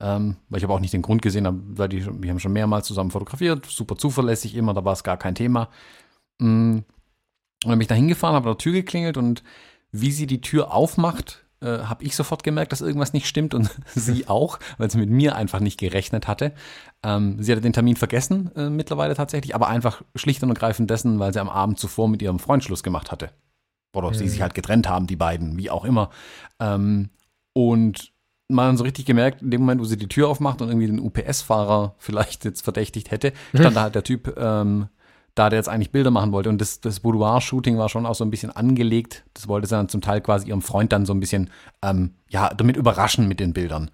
ähm, 0.00 0.36
weil 0.50 0.58
ich 0.58 0.64
aber 0.64 0.74
auch 0.74 0.80
nicht 0.80 0.92
den 0.92 1.00
Grund 1.00 1.22
gesehen 1.22 1.46
habe, 1.46 1.60
weil 1.64 1.88
die, 1.88 2.04
wir 2.04 2.30
haben 2.30 2.40
schon 2.40 2.52
mehrmals 2.52 2.86
zusammen 2.86 3.10
fotografiert, 3.10 3.64
super 3.64 3.96
zuverlässig 3.96 4.54
immer, 4.54 4.74
da 4.74 4.84
war 4.84 4.92
es 4.92 5.04
gar 5.04 5.16
kein 5.16 5.34
Thema. 5.34 5.70
Mm, 6.38 6.78
und 6.78 6.84
dann 7.64 7.78
bin 7.78 7.82
ich 7.82 7.88
da 7.88 7.94
hingefahren, 7.94 8.36
habe 8.36 8.50
an 8.50 8.54
der 8.56 8.58
Tür 8.58 8.72
geklingelt 8.72 9.16
und 9.16 9.42
wie 9.92 10.12
sie 10.12 10.26
die 10.26 10.42
Tür 10.42 10.74
aufmacht, 10.74 11.41
äh, 11.62 11.84
habe 11.84 12.04
ich 12.04 12.16
sofort 12.16 12.42
gemerkt, 12.42 12.72
dass 12.72 12.80
irgendwas 12.80 13.12
nicht 13.12 13.26
stimmt 13.26 13.54
und 13.54 13.70
sie 13.94 14.28
auch, 14.28 14.58
weil 14.78 14.90
sie 14.90 14.98
mit 14.98 15.10
mir 15.10 15.36
einfach 15.36 15.60
nicht 15.60 15.78
gerechnet 15.78 16.28
hatte. 16.28 16.52
Ähm, 17.02 17.42
sie 17.42 17.52
hatte 17.52 17.62
den 17.62 17.72
Termin 17.72 17.96
vergessen 17.96 18.50
äh, 18.56 18.68
mittlerweile 18.68 19.14
tatsächlich, 19.14 19.54
aber 19.54 19.68
einfach 19.68 20.02
schlicht 20.14 20.42
und 20.42 20.50
ergreifend 20.50 20.90
dessen, 20.90 21.18
weil 21.18 21.32
sie 21.32 21.40
am 21.40 21.48
Abend 21.48 21.78
zuvor 21.78 22.08
mit 22.08 22.22
ihrem 22.22 22.38
Freund 22.38 22.64
Schluss 22.64 22.82
gemacht 22.82 23.10
hatte. 23.12 23.30
Oder 23.94 24.10
mhm. 24.10 24.14
sie 24.14 24.28
sich 24.28 24.42
halt 24.42 24.54
getrennt 24.54 24.88
haben, 24.88 25.06
die 25.06 25.16
beiden, 25.16 25.56
wie 25.58 25.70
auch 25.70 25.84
immer. 25.84 26.10
Ähm, 26.60 27.10
und 27.54 28.12
man 28.48 28.76
so 28.76 28.84
richtig 28.84 29.06
gemerkt, 29.06 29.42
in 29.42 29.50
dem 29.50 29.62
Moment, 29.62 29.80
wo 29.80 29.84
sie 29.84 29.96
die 29.96 30.08
Tür 30.08 30.28
aufmacht 30.28 30.60
und 30.60 30.68
irgendwie 30.68 30.86
den 30.86 31.00
UPS-Fahrer 31.00 31.94
vielleicht 31.98 32.44
jetzt 32.44 32.62
verdächtigt 32.62 33.10
hätte, 33.10 33.32
stand 33.54 33.76
da 33.76 33.82
halt 33.82 33.94
der 33.94 34.04
Typ 34.04 34.36
ähm, 34.36 34.88
da 35.34 35.48
der 35.48 35.58
jetzt 35.58 35.68
eigentlich 35.68 35.92
Bilder 35.92 36.10
machen 36.10 36.32
wollte. 36.32 36.50
Und 36.50 36.60
das, 36.60 36.80
das 36.80 37.00
Boudoir-Shooting 37.00 37.78
war 37.78 37.88
schon 37.88 38.06
auch 38.06 38.14
so 38.14 38.24
ein 38.24 38.30
bisschen 38.30 38.50
angelegt. 38.50 39.24
Das 39.34 39.48
wollte 39.48 39.66
sie 39.66 39.74
dann 39.74 39.88
zum 39.88 40.00
Teil 40.00 40.20
quasi 40.20 40.48
ihrem 40.48 40.62
Freund 40.62 40.92
dann 40.92 41.06
so 41.06 41.14
ein 41.14 41.20
bisschen, 41.20 41.50
ähm, 41.82 42.14
ja, 42.28 42.52
damit 42.54 42.76
überraschen 42.76 43.28
mit 43.28 43.40
den 43.40 43.52
Bildern. 43.52 43.90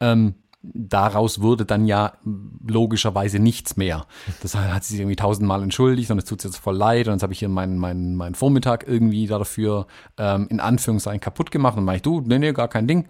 Ähm, 0.00 0.34
daraus 0.62 1.40
wurde 1.40 1.64
dann 1.64 1.86
ja 1.86 2.12
logischerweise 2.66 3.38
nichts 3.38 3.76
mehr. 3.76 4.06
Das 4.42 4.54
hat 4.54 4.84
sie 4.84 4.94
sich 4.94 5.00
irgendwie 5.00 5.16
tausendmal 5.16 5.62
entschuldigt 5.62 6.10
und 6.10 6.18
es 6.18 6.24
tut 6.24 6.44
jetzt 6.44 6.56
voll 6.56 6.76
leid 6.76 7.08
und 7.08 7.14
jetzt 7.14 7.22
habe 7.22 7.32
ich 7.32 7.40
hier 7.40 7.48
meinen, 7.48 7.78
meinen, 7.78 8.14
meinen 8.14 8.34
Vormittag 8.34 8.86
irgendwie 8.86 9.26
dafür 9.26 9.86
ähm, 10.18 10.46
in 10.50 10.60
Anführungszeichen 10.60 11.20
kaputt 11.20 11.50
gemacht 11.50 11.76
und 11.76 11.84
meine 11.84 11.96
ich, 11.96 12.02
du, 12.02 12.20
nee, 12.20 12.38
nee, 12.38 12.52
gar 12.52 12.68
kein 12.68 12.86
Ding. 12.86 13.08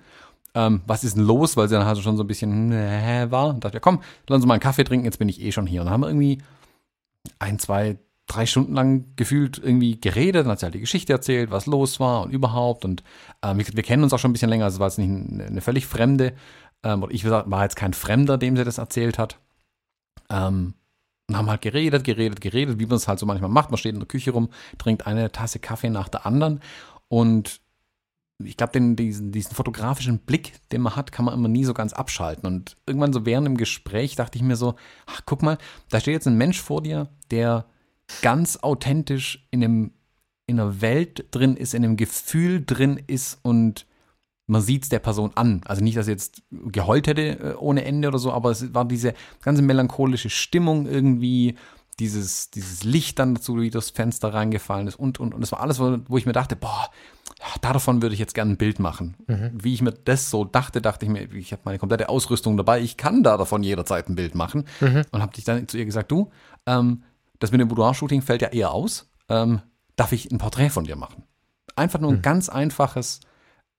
Ähm, 0.55 0.83
was 0.87 1.05
ist 1.05 1.17
denn 1.17 1.25
los? 1.25 1.57
Weil 1.57 1.69
sie 1.69 1.75
dann 1.75 1.87
halt 1.87 1.99
schon 1.99 2.17
so 2.17 2.25
ein 2.25 2.27
bisschen 2.27 2.69
nee, 2.69 3.31
war 3.31 3.49
und 3.49 3.65
dachte, 3.65 3.77
ja 3.77 3.81
komm, 3.81 4.01
lass 4.29 4.37
uns 4.37 4.47
mal 4.47 4.55
einen 4.55 4.61
Kaffee 4.61 4.85
trinken, 4.85 5.05
jetzt 5.05 5.19
bin 5.19 5.29
ich 5.29 5.41
eh 5.41 5.53
schon 5.53 5.67
hier. 5.67 5.81
Und 5.81 5.87
dann 5.87 5.95
haben 5.95 6.03
wir 6.03 6.09
irgendwie 6.09 6.39
ein, 7.39 7.59
zwei, 7.59 7.99
drei 8.27 8.47
Stunden 8.47 8.75
lang 8.75 9.15
gefühlt 9.17 9.59
irgendwie 9.59 10.01
geredet, 10.01 10.45
dann 10.45 10.53
hat 10.53 10.61
sie 10.61 10.67
halt 10.67 10.75
die 10.75 10.81
Geschichte 10.81 11.13
erzählt, 11.13 11.51
was 11.51 11.67
los 11.67 12.01
war 12.01 12.23
und 12.23 12.31
überhaupt. 12.33 12.85
Und 12.85 13.03
ähm, 13.43 13.59
wir, 13.59 13.83
kennen 13.83 14.03
uns 14.03 14.13
auch 14.13 14.19
schon 14.19 14.31
ein 14.31 14.35
bisschen 14.35 14.51
länger, 14.51 14.65
also 14.65 14.79
war 14.79 14.89
es 14.89 14.99
nicht 14.99 15.11
eine, 15.11 15.45
eine, 15.45 15.61
völlig 15.61 15.87
fremde, 15.87 16.35
ähm, 16.83 17.07
ich 17.11 17.29
war 17.29 17.63
jetzt 17.63 17.77
kein 17.77 17.95
Fremder, 17.95 18.39
dem 18.39 18.57
sie 18.57 18.65
das 18.65 18.79
erzählt 18.79 19.19
hat. 19.19 19.39
Ähm, 20.31 20.75
und 21.29 21.37
haben 21.37 21.51
halt 21.51 21.63
geredet, 21.63 22.05
geredet, 22.05 22.41
geredet, 22.41 22.79
wie 22.79 22.87
man 22.87 22.97
es 22.97 23.09
halt 23.09 23.19
so 23.19 23.27
manchmal 23.27 23.51
macht. 23.51 23.71
Man 23.71 23.79
steht 23.79 23.95
in 23.95 24.01
der 24.01 24.09
Küche 24.09 24.33
rum, 24.33 24.51
trinkt 24.79 25.07
eine 25.07 25.31
Tasse 25.33 25.61
Kaffee 25.61 25.89
nach 25.89 26.09
der 26.09 26.27
anderen 26.27 26.61
und 27.09 27.62
ich 28.45 28.57
glaube, 28.57 28.79
diesen, 28.95 29.33
diesen 29.33 29.55
fotografischen 29.55 30.19
Blick, 30.19 30.55
den 30.71 30.83
man 30.83 30.97
hat, 30.97 31.13
kann 31.13 31.25
man 31.25 31.35
immer 31.35 31.49
nie 31.49 31.65
so 31.65 31.75
ganz 31.75 31.93
abschalten. 31.93 32.47
Und 32.47 32.77
irgendwann 32.87 33.13
so 33.13 33.27
während 33.27 33.47
dem 33.47 33.57
Gespräch 33.57 34.17
dachte 34.17 34.39
ich 34.39 34.45
mir 34.45 34.57
so, 34.57 34.75
ach, 35.07 35.23
guck 35.27 35.43
mal, 35.43 35.59
da 35.91 36.01
steht 36.01 36.15
jetzt 36.15 36.27
ein 36.27 36.37
Mensch 36.37 36.61
vor 36.61 36.83
dir, 36.83 37.09
der 37.31 37.67
ganz 38.21 38.59
authentisch 38.59 39.47
in, 39.51 39.65
einem, 39.65 39.93
in 40.47 40.61
einer 40.61 40.81
Welt 40.81 41.27
drin 41.31 41.57
ist, 41.57 41.75
in 41.75 41.85
einem 41.85 41.97
Gefühl 41.97 42.65
drin 42.65 43.01
ist 43.07 43.39
und 43.43 43.87
man 44.47 44.61
sieht 44.61 44.83
es 44.83 44.89
der 44.89 44.99
Person 44.99 45.31
an. 45.35 45.63
Also 45.65 45.83
nicht, 45.83 45.97
dass 45.97 46.09
er 46.09 46.15
jetzt 46.15 46.43
geheult 46.51 47.07
hätte 47.07 47.39
äh, 47.39 47.55
ohne 47.55 47.85
Ende 47.85 48.09
oder 48.09 48.19
so, 48.19 48.33
aber 48.33 48.51
es 48.51 48.75
war 48.75 48.85
diese 48.85 49.15
ganze 49.41 49.63
melancholische 49.63 50.31
Stimmung 50.31 50.87
irgendwie, 50.87 51.57
dieses, 51.99 52.51
dieses 52.51 52.85
Licht 52.85 53.19
dann 53.19 53.35
dazu, 53.35 53.61
wie 53.61 53.71
das 53.71 53.91
Fenster 53.91 54.35
reingefallen 54.35 54.87
ist 54.87 54.97
und, 54.97 55.21
und, 55.21 55.35
und. 55.35 55.41
Das 55.41 55.53
war 55.53 55.61
alles, 55.61 55.79
wo 55.79 56.17
ich 56.17 56.27
mir 56.27 56.33
dachte, 56.33 56.57
boah, 56.57 56.91
davon 57.61 58.03
würde 58.03 58.15
ich 58.15 58.21
jetzt 58.21 58.35
gerne 58.35 58.53
ein 58.53 58.57
Bild 58.57 58.79
machen. 58.79 59.17
Mhm. 59.27 59.51
Wie 59.55 59.75
ich 59.75 59.83
mir 59.83 59.93
das 59.93 60.31
so 60.31 60.45
dachte, 60.45 60.81
dachte 60.81 61.07
ich 61.07 61.11
mir, 61.11 61.33
ich 61.33 61.53
habe 61.53 61.63
meine 61.65 61.79
komplette 61.79 62.09
Ausrüstung 62.09 62.57
dabei, 62.57 62.81
ich 62.81 62.97
kann 62.97 63.23
da 63.23 63.37
davon 63.37 63.63
jederzeit 63.63 64.09
ein 64.09 64.15
Bild 64.15 64.35
machen. 64.35 64.65
Mhm. 64.81 65.03
Und 65.11 65.23
habe 65.23 65.33
dich 65.33 65.45
dann 65.45 65.69
zu 65.69 65.79
ihr 65.79 65.85
gesagt, 65.85 66.11
du, 66.11 66.31
ähm, 66.67 67.03
das 67.39 67.51
mit 67.51 67.61
dem 67.61 67.69
Boudoir-Shooting 67.69 68.23
fällt 68.23 68.43
ja 68.43 68.49
eher 68.49 68.73
aus. 68.73 69.11
Ähm, 69.29 69.61
darf 69.97 70.13
ich 70.13 70.31
ein 70.31 70.39
Porträt 70.39 70.71
von 70.71 70.85
dir 70.85 70.97
machen? 70.97 71.25
Einfach 71.75 72.01
nur 72.01 72.11
ein 72.11 72.19
mhm. 72.19 72.23
ganz 72.23 72.49
einfaches, 72.49 73.21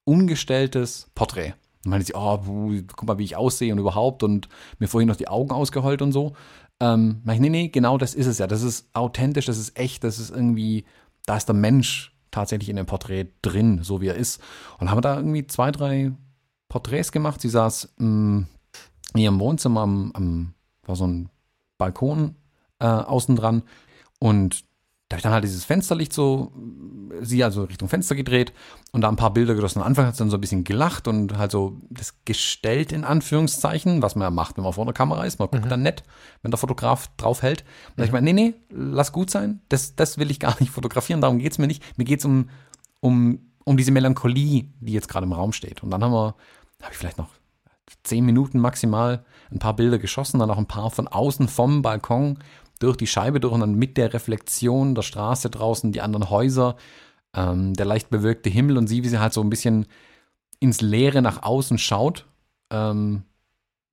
ungestelltes 0.04 1.10
Porträt. 1.16 1.54
Und 1.86 1.92
meinte 1.92 2.08
sie, 2.08 2.16
oh, 2.16 2.40
guck 2.96 3.08
mal, 3.08 3.18
wie 3.18 3.26
ich 3.26 3.36
aussehe 3.36 3.72
und 3.72 3.80
überhaupt 3.80 4.24
und 4.24 4.50
mir 4.80 4.88
vorhin 4.88 5.08
noch 5.08 5.16
die 5.16 5.28
Augen 5.28 5.52
ausgeheult 5.52 6.02
und 6.02 6.12
so. 6.12 6.34
Ähm, 6.80 7.22
ich, 7.30 7.40
nee, 7.40 7.50
nee, 7.50 7.68
genau 7.70 7.98
das 7.98 8.14
ist 8.16 8.28
es 8.28 8.40
ja. 8.40 8.48
Das 8.48 8.62
ist 8.62 8.88
authentisch, 8.94 9.46
das 9.46 9.58
ist 9.58 9.78
echt, 9.78 10.04
das 10.04 10.20
ist 10.20 10.32
irgendwie, 10.32 10.86
da 11.26 11.38
ist 11.38 11.46
der 11.46 11.56
Mensch 11.56 12.13
tatsächlich 12.34 12.70
in 12.70 12.76
dem 12.76 12.86
Porträt 12.86 13.28
drin, 13.42 13.84
so 13.84 14.02
wie 14.02 14.08
er 14.08 14.16
ist. 14.16 14.42
Und 14.80 14.90
haben 14.92 15.02
da 15.02 15.16
irgendwie 15.16 15.48
zwei, 15.48 15.72
drei 15.72 16.12
Porträts 16.68 17.12
gemacht. 17.12 17.40
Sie 17.40 17.50
saß 17.50 17.94
mh, 17.98 18.08
mm, 18.08 18.48
in 19.14 19.20
ihrem 19.22 19.40
Wohnzimmer 19.40 19.82
am, 19.82 20.12
am 20.14 20.54
war 20.86 20.96
so 20.96 21.08
ein 21.08 21.30
Balkon 21.78 22.36
äh, 22.80 22.86
außen 22.86 23.36
dran 23.36 23.64
und 24.20 24.66
da 25.14 25.16
habe 25.16 25.20
ich 25.20 25.24
dann 25.24 25.34
halt 25.34 25.44
dieses 25.44 25.64
Fensterlicht 25.64 26.12
so 26.12 26.52
sie 27.22 27.44
also 27.44 27.66
Richtung 27.66 27.88
Fenster 27.88 28.16
gedreht 28.16 28.52
und 28.92 29.02
da 29.02 29.10
ein 29.10 29.16
paar 29.16 29.32
Bilder 29.32 29.54
geschossen. 29.54 29.80
Am 29.80 29.86
Anfang 29.86 30.08
hat 30.08 30.16
sie 30.16 30.20
dann 30.20 30.32
so 30.32 30.38
ein 30.38 30.42
bisschen 30.42 30.64
gelacht 30.64 31.08
und 31.08 31.38
halt 31.38 31.52
so 31.52 31.78
das 31.92 32.16
gestellt 32.26 32.92
in 32.92 33.04
Anführungszeichen, 33.04 34.02
was 34.02 34.16
man 34.16 34.26
ja 34.26 34.32
macht, 34.32 34.58
wenn 34.58 34.64
man 34.64 34.74
vor 34.74 34.86
der 34.86 34.94
Kamera 34.94 35.24
ist. 35.24 35.38
Man 35.38 35.50
guckt 35.52 35.72
dann 35.72 35.84
nett, 35.84 36.04
wenn 36.42 36.50
der 36.50 36.58
Fotograf 36.58 37.10
draufhält. 37.18 37.62
Und 37.62 37.98
dann 37.98 38.04
hab 38.04 38.08
ich 38.08 38.12
meine, 38.12 38.34
nee, 38.34 38.34
nee, 38.34 38.54
lass 38.70 39.12
gut 39.12 39.30
sein. 39.30 39.62
Das, 39.70 39.96
das 39.96 40.18
will 40.18 40.32
ich 40.32 40.40
gar 40.40 40.60
nicht 40.60 40.72
fotografieren, 40.72 41.22
darum 41.22 41.38
geht's 41.38 41.60
mir 41.60 41.68
nicht. 41.68 41.84
Mir 41.96 42.06
geht's 42.06 42.26
um, 42.26 42.50
um, 43.00 43.40
um 43.66 43.78
diese 43.78 43.92
Melancholie, 43.92 44.66
die 44.80 44.94
jetzt 44.94 45.10
gerade 45.10 45.28
im 45.28 45.34
Raum 45.34 45.54
steht. 45.54 45.84
Und 45.84 45.92
dann 45.92 46.04
haben 46.04 46.14
wir, 46.14 46.36
habe 46.82 46.92
ich 46.92 46.98
vielleicht 46.98 47.20
noch 47.20 47.30
zehn 48.02 48.26
Minuten 48.26 48.60
maximal 48.60 49.24
ein 49.52 49.60
paar 49.60 49.76
Bilder 49.76 50.00
geschossen, 50.00 50.40
dann 50.40 50.50
auch 50.50 50.58
ein 50.58 50.66
paar 50.66 50.90
von 50.90 51.08
außen 51.08 51.48
vom 51.48 51.84
Balkon 51.84 52.40
durch 52.80 52.98
die 52.98 53.08
Scheibe 53.08 53.40
durch 53.40 53.54
und 53.54 53.62
dann 53.62 53.76
mit 53.76 53.98
der 53.98 54.14
Reflexion 54.14 54.96
der 54.96 55.02
Straße 55.04 55.50
draußen, 55.50 55.92
die 55.92 56.02
anderen 56.02 56.30
Häuser, 56.30 56.76
ähm, 57.34 57.74
der 57.74 57.86
leicht 57.86 58.10
bewölkte 58.10 58.50
Himmel 58.50 58.78
und 58.78 58.88
sie, 58.88 59.04
wie 59.04 59.10
sie 59.10 59.20
halt 59.20 59.34
so 59.34 59.42
ein 59.42 59.50
bisschen 59.50 59.86
ins 60.60 60.82
Leere 60.82 61.22
nach 61.22 61.44
außen 61.44 61.78
schaut. 61.78 62.26
Ähm, 62.70 63.24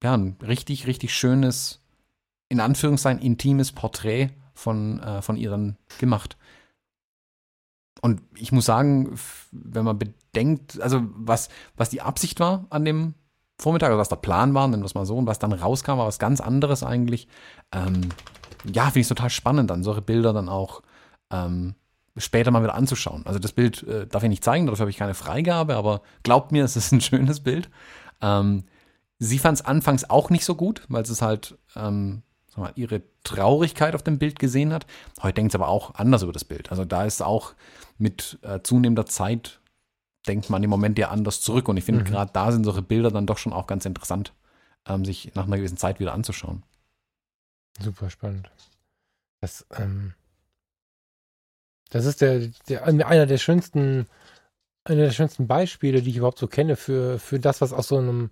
ja, 0.02 0.16
ein 0.16 0.36
richtig, 0.42 0.86
richtig 0.86 1.14
schönes, 1.14 1.82
in 2.48 2.60
Anführungszeichen, 2.60 3.22
intimes 3.22 3.72
Porträt 3.72 4.30
von, 4.54 5.00
äh, 5.00 5.22
von 5.22 5.36
ihren 5.36 5.76
gemacht. 5.98 6.36
Und 8.02 8.22
ich 8.34 8.50
muss 8.52 8.64
sagen, 8.64 9.18
wenn 9.50 9.84
man 9.84 9.98
bedenkt, 9.98 10.80
also 10.80 11.02
was, 11.14 11.48
was 11.76 11.90
die 11.90 12.00
Absicht 12.00 12.40
war 12.40 12.66
an 12.70 12.84
dem 12.84 13.14
Vormittag, 13.58 13.88
also 13.88 13.98
was 13.98 14.08
der 14.08 14.16
Plan 14.16 14.54
war, 14.54 14.66
nennen 14.68 14.82
wir 14.82 14.86
es 14.86 14.94
mal 14.94 15.04
so, 15.04 15.18
und 15.18 15.26
was 15.26 15.38
dann 15.38 15.52
rauskam, 15.52 15.98
war 15.98 16.06
was 16.06 16.18
ganz 16.18 16.40
anderes 16.40 16.82
eigentlich. 16.82 17.28
Ähm, 17.72 18.08
ja, 18.64 18.84
finde 18.84 19.00
ich 19.00 19.08
total 19.08 19.30
spannend, 19.30 19.70
dann 19.70 19.82
solche 19.82 20.02
Bilder 20.02 20.32
dann 20.32 20.48
auch 20.48 20.82
ähm, 21.30 21.74
später 22.16 22.50
mal 22.50 22.62
wieder 22.62 22.74
anzuschauen. 22.74 23.24
Also 23.26 23.38
das 23.38 23.52
Bild 23.52 23.82
äh, 23.84 24.06
darf 24.06 24.22
ich 24.22 24.28
nicht 24.28 24.44
zeigen, 24.44 24.66
dafür 24.66 24.82
habe 24.82 24.90
ich 24.90 24.96
keine 24.96 25.14
Freigabe, 25.14 25.76
aber 25.76 26.02
glaubt 26.22 26.52
mir, 26.52 26.64
es 26.64 26.76
ist 26.76 26.92
ein 26.92 27.00
schönes 27.00 27.40
Bild. 27.40 27.70
Ähm, 28.20 28.64
sie 29.18 29.38
fand 29.38 29.58
es 29.58 29.64
anfangs 29.64 30.08
auch 30.08 30.30
nicht 30.30 30.44
so 30.44 30.54
gut, 30.54 30.84
weil 30.88 31.02
es 31.02 31.22
halt 31.22 31.58
ähm, 31.76 32.22
sag 32.48 32.58
mal, 32.58 32.72
ihre 32.74 33.02
Traurigkeit 33.24 33.94
auf 33.94 34.02
dem 34.02 34.18
Bild 34.18 34.38
gesehen 34.38 34.72
hat. 34.72 34.86
Heute 35.22 35.34
denkt 35.34 35.52
sie 35.52 35.58
aber 35.58 35.68
auch 35.68 35.94
anders 35.94 36.22
über 36.22 36.32
das 36.32 36.44
Bild. 36.44 36.70
Also 36.70 36.84
da 36.84 37.04
ist 37.04 37.22
auch 37.22 37.54
mit 37.98 38.38
äh, 38.42 38.60
zunehmender 38.62 39.06
Zeit 39.06 39.60
denkt 40.26 40.50
man 40.50 40.62
im 40.62 40.70
Moment 40.70 40.98
ja 40.98 41.08
anders 41.08 41.40
zurück. 41.40 41.68
Und 41.68 41.76
ich 41.76 41.84
finde, 41.84 42.02
mhm. 42.02 42.06
gerade 42.06 42.30
da 42.32 42.52
sind 42.52 42.64
solche 42.64 42.82
Bilder 42.82 43.10
dann 43.10 43.26
doch 43.26 43.38
schon 43.38 43.52
auch 43.52 43.66
ganz 43.66 43.84
interessant, 43.84 44.32
ähm, 44.86 45.04
sich 45.04 45.32
nach 45.34 45.46
einer 45.46 45.56
gewissen 45.56 45.76
Zeit 45.76 46.00
wieder 46.00 46.12
anzuschauen. 46.12 46.62
Super 47.82 48.10
spannend. 48.10 48.50
Das, 49.40 49.66
ähm, 49.78 50.14
das 51.90 52.04
ist 52.04 52.20
der, 52.20 52.48
der, 52.68 52.86
einer 52.86 53.26
der 53.26 53.38
schönsten, 53.38 54.06
einer 54.84 55.04
der 55.04 55.12
schönsten 55.12 55.46
Beispiele, 55.46 56.02
die 56.02 56.10
ich 56.10 56.16
überhaupt 56.16 56.38
so 56.38 56.46
kenne 56.46 56.76
für, 56.76 57.18
für 57.18 57.40
das, 57.40 57.60
was 57.60 57.72
aus 57.72 57.88
so 57.88 57.98
einem 57.98 58.30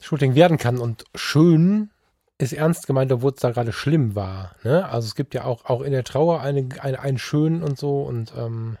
Shooting 0.00 0.34
werden 0.34 0.56
kann. 0.56 0.78
Und 0.78 1.04
schön 1.14 1.90
ist 2.38 2.52
ernst 2.52 2.86
gemeint, 2.86 3.10
obwohl 3.12 3.32
es 3.32 3.40
da 3.40 3.50
gerade 3.50 3.72
schlimm 3.72 4.14
war. 4.14 4.54
Ne? 4.62 4.88
Also 4.88 5.06
es 5.06 5.14
gibt 5.16 5.34
ja 5.34 5.44
auch, 5.44 5.64
auch 5.64 5.82
in 5.82 5.92
der 5.92 6.04
Trauer 6.04 6.40
eine, 6.40 6.68
eine, 6.80 7.00
einen 7.00 7.18
schönen 7.18 7.62
und 7.62 7.78
so 7.78 8.02
und 8.02 8.32
ähm, 8.36 8.78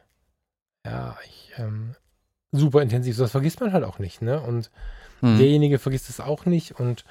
ja, 0.86 1.16
ich, 1.26 1.52
ähm, 1.56 1.96
super 2.52 2.82
intensiv. 2.82 3.16
Das 3.18 3.32
vergisst 3.32 3.60
man 3.60 3.72
halt 3.72 3.84
auch 3.84 3.98
nicht, 3.98 4.22
ne? 4.22 4.40
Und 4.40 4.70
hm. 5.20 5.36
derjenige 5.36 5.78
vergisst 5.78 6.08
es 6.08 6.20
auch 6.20 6.46
nicht 6.46 6.78
und 6.78 7.04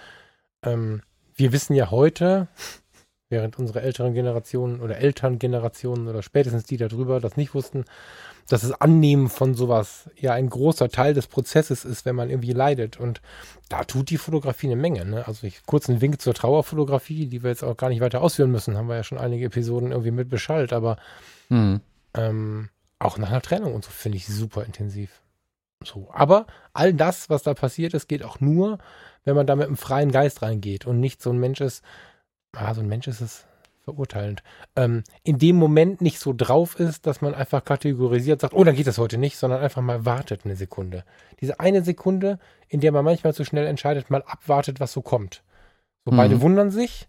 ähm, 0.63 1.01
wir 1.37 1.51
wissen 1.51 1.73
ja 1.73 1.91
heute, 1.91 2.47
während 3.29 3.59
unsere 3.59 3.81
älteren 3.81 4.13
Generationen 4.13 4.81
oder 4.81 4.97
Elterngenerationen 4.97 6.07
oder 6.07 6.23
spätestens 6.23 6.63
die 6.63 6.77
darüber 6.77 7.19
das 7.19 7.37
nicht 7.37 7.53
wussten, 7.53 7.85
dass 8.47 8.61
das 8.61 8.71
Annehmen 8.79 9.27
von 9.29 9.53
sowas 9.53 10.09
ja 10.15 10.33
ein 10.33 10.49
großer 10.49 10.89
Teil 10.89 11.13
des 11.13 11.27
Prozesses 11.27 11.83
ist, 11.83 12.05
wenn 12.05 12.15
man 12.15 12.29
irgendwie 12.29 12.53
leidet. 12.53 12.97
Und 12.97 13.21
da 13.67 13.83
tut 13.83 14.09
die 14.09 14.17
Fotografie 14.17 14.67
eine 14.67 14.77
Menge. 14.77 15.05
Ne? 15.05 15.27
Also 15.27 15.45
ich 15.45 15.65
kurz 15.65 15.89
einen 15.89 15.99
Wink 15.99 16.21
zur 16.21 16.33
Trauerfotografie, 16.33 17.27
die 17.27 17.43
wir 17.43 17.49
jetzt 17.49 17.63
auch 17.63 17.75
gar 17.75 17.89
nicht 17.89 17.99
weiter 17.99 18.21
ausführen 18.21 18.51
müssen, 18.51 18.77
haben 18.77 18.87
wir 18.87 18.95
ja 18.95 19.03
schon 19.03 19.17
einige 19.17 19.45
Episoden 19.45 19.91
irgendwie 19.91 20.11
mit 20.11 20.29
beschallt, 20.29 20.71
aber 20.71 20.97
mhm. 21.49 21.81
ähm, 22.13 22.69
auch 22.99 23.17
nach 23.17 23.29
einer 23.29 23.41
Trennung 23.41 23.75
und 23.75 23.83
so 23.83 23.91
finde 23.91 24.17
ich 24.17 24.27
super 24.27 24.63
intensiv. 24.63 25.21
So. 25.83 26.09
Aber 26.11 26.47
all 26.73 26.93
das, 26.93 27.29
was 27.29 27.43
da 27.43 27.53
passiert 27.53 27.93
ist, 27.93 28.07
geht 28.07 28.23
auch 28.23 28.39
nur, 28.39 28.79
wenn 29.25 29.35
man 29.35 29.47
da 29.47 29.55
mit 29.55 29.67
einem 29.67 29.77
freien 29.77 30.11
Geist 30.11 30.41
reingeht 30.41 30.85
und 30.87 30.99
nicht 30.99 31.21
so 31.21 31.29
ein 31.31 31.39
Mensch 31.39 31.61
ist, 31.61 31.83
ah, 32.55 32.73
so 32.73 32.81
ein 32.81 32.87
Mensch 32.87 33.07
ist 33.07 33.21
es 33.21 33.45
verurteilend, 33.83 34.43
ähm, 34.75 35.03
in 35.23 35.37
dem 35.37 35.55
Moment 35.55 36.01
nicht 36.01 36.19
so 36.19 36.33
drauf 36.35 36.77
ist, 36.77 37.07
dass 37.07 37.21
man 37.21 37.33
einfach 37.33 37.63
kategorisiert 37.63 38.41
sagt, 38.41 38.53
oh, 38.53 38.63
dann 38.65 38.75
geht 38.75 38.87
das 38.87 38.97
heute 38.97 39.17
nicht, 39.17 39.37
sondern 39.37 39.61
einfach 39.61 39.81
mal 39.81 40.05
wartet 40.05 40.41
eine 40.43 40.57
Sekunde. 40.57 41.05
Diese 41.39 41.61
eine 41.61 41.83
Sekunde, 41.83 42.37
in 42.67 42.81
der 42.81 42.91
man 42.91 43.05
manchmal 43.05 43.33
zu 43.33 43.45
schnell 43.45 43.65
entscheidet, 43.65 44.09
mal 44.09 44.23
abwartet, 44.23 44.81
was 44.81 44.91
so 44.91 45.01
kommt. 45.01 45.41
So 46.03 46.11
mhm. 46.11 46.17
beide 46.17 46.41
wundern 46.41 46.69
sich. 46.69 47.07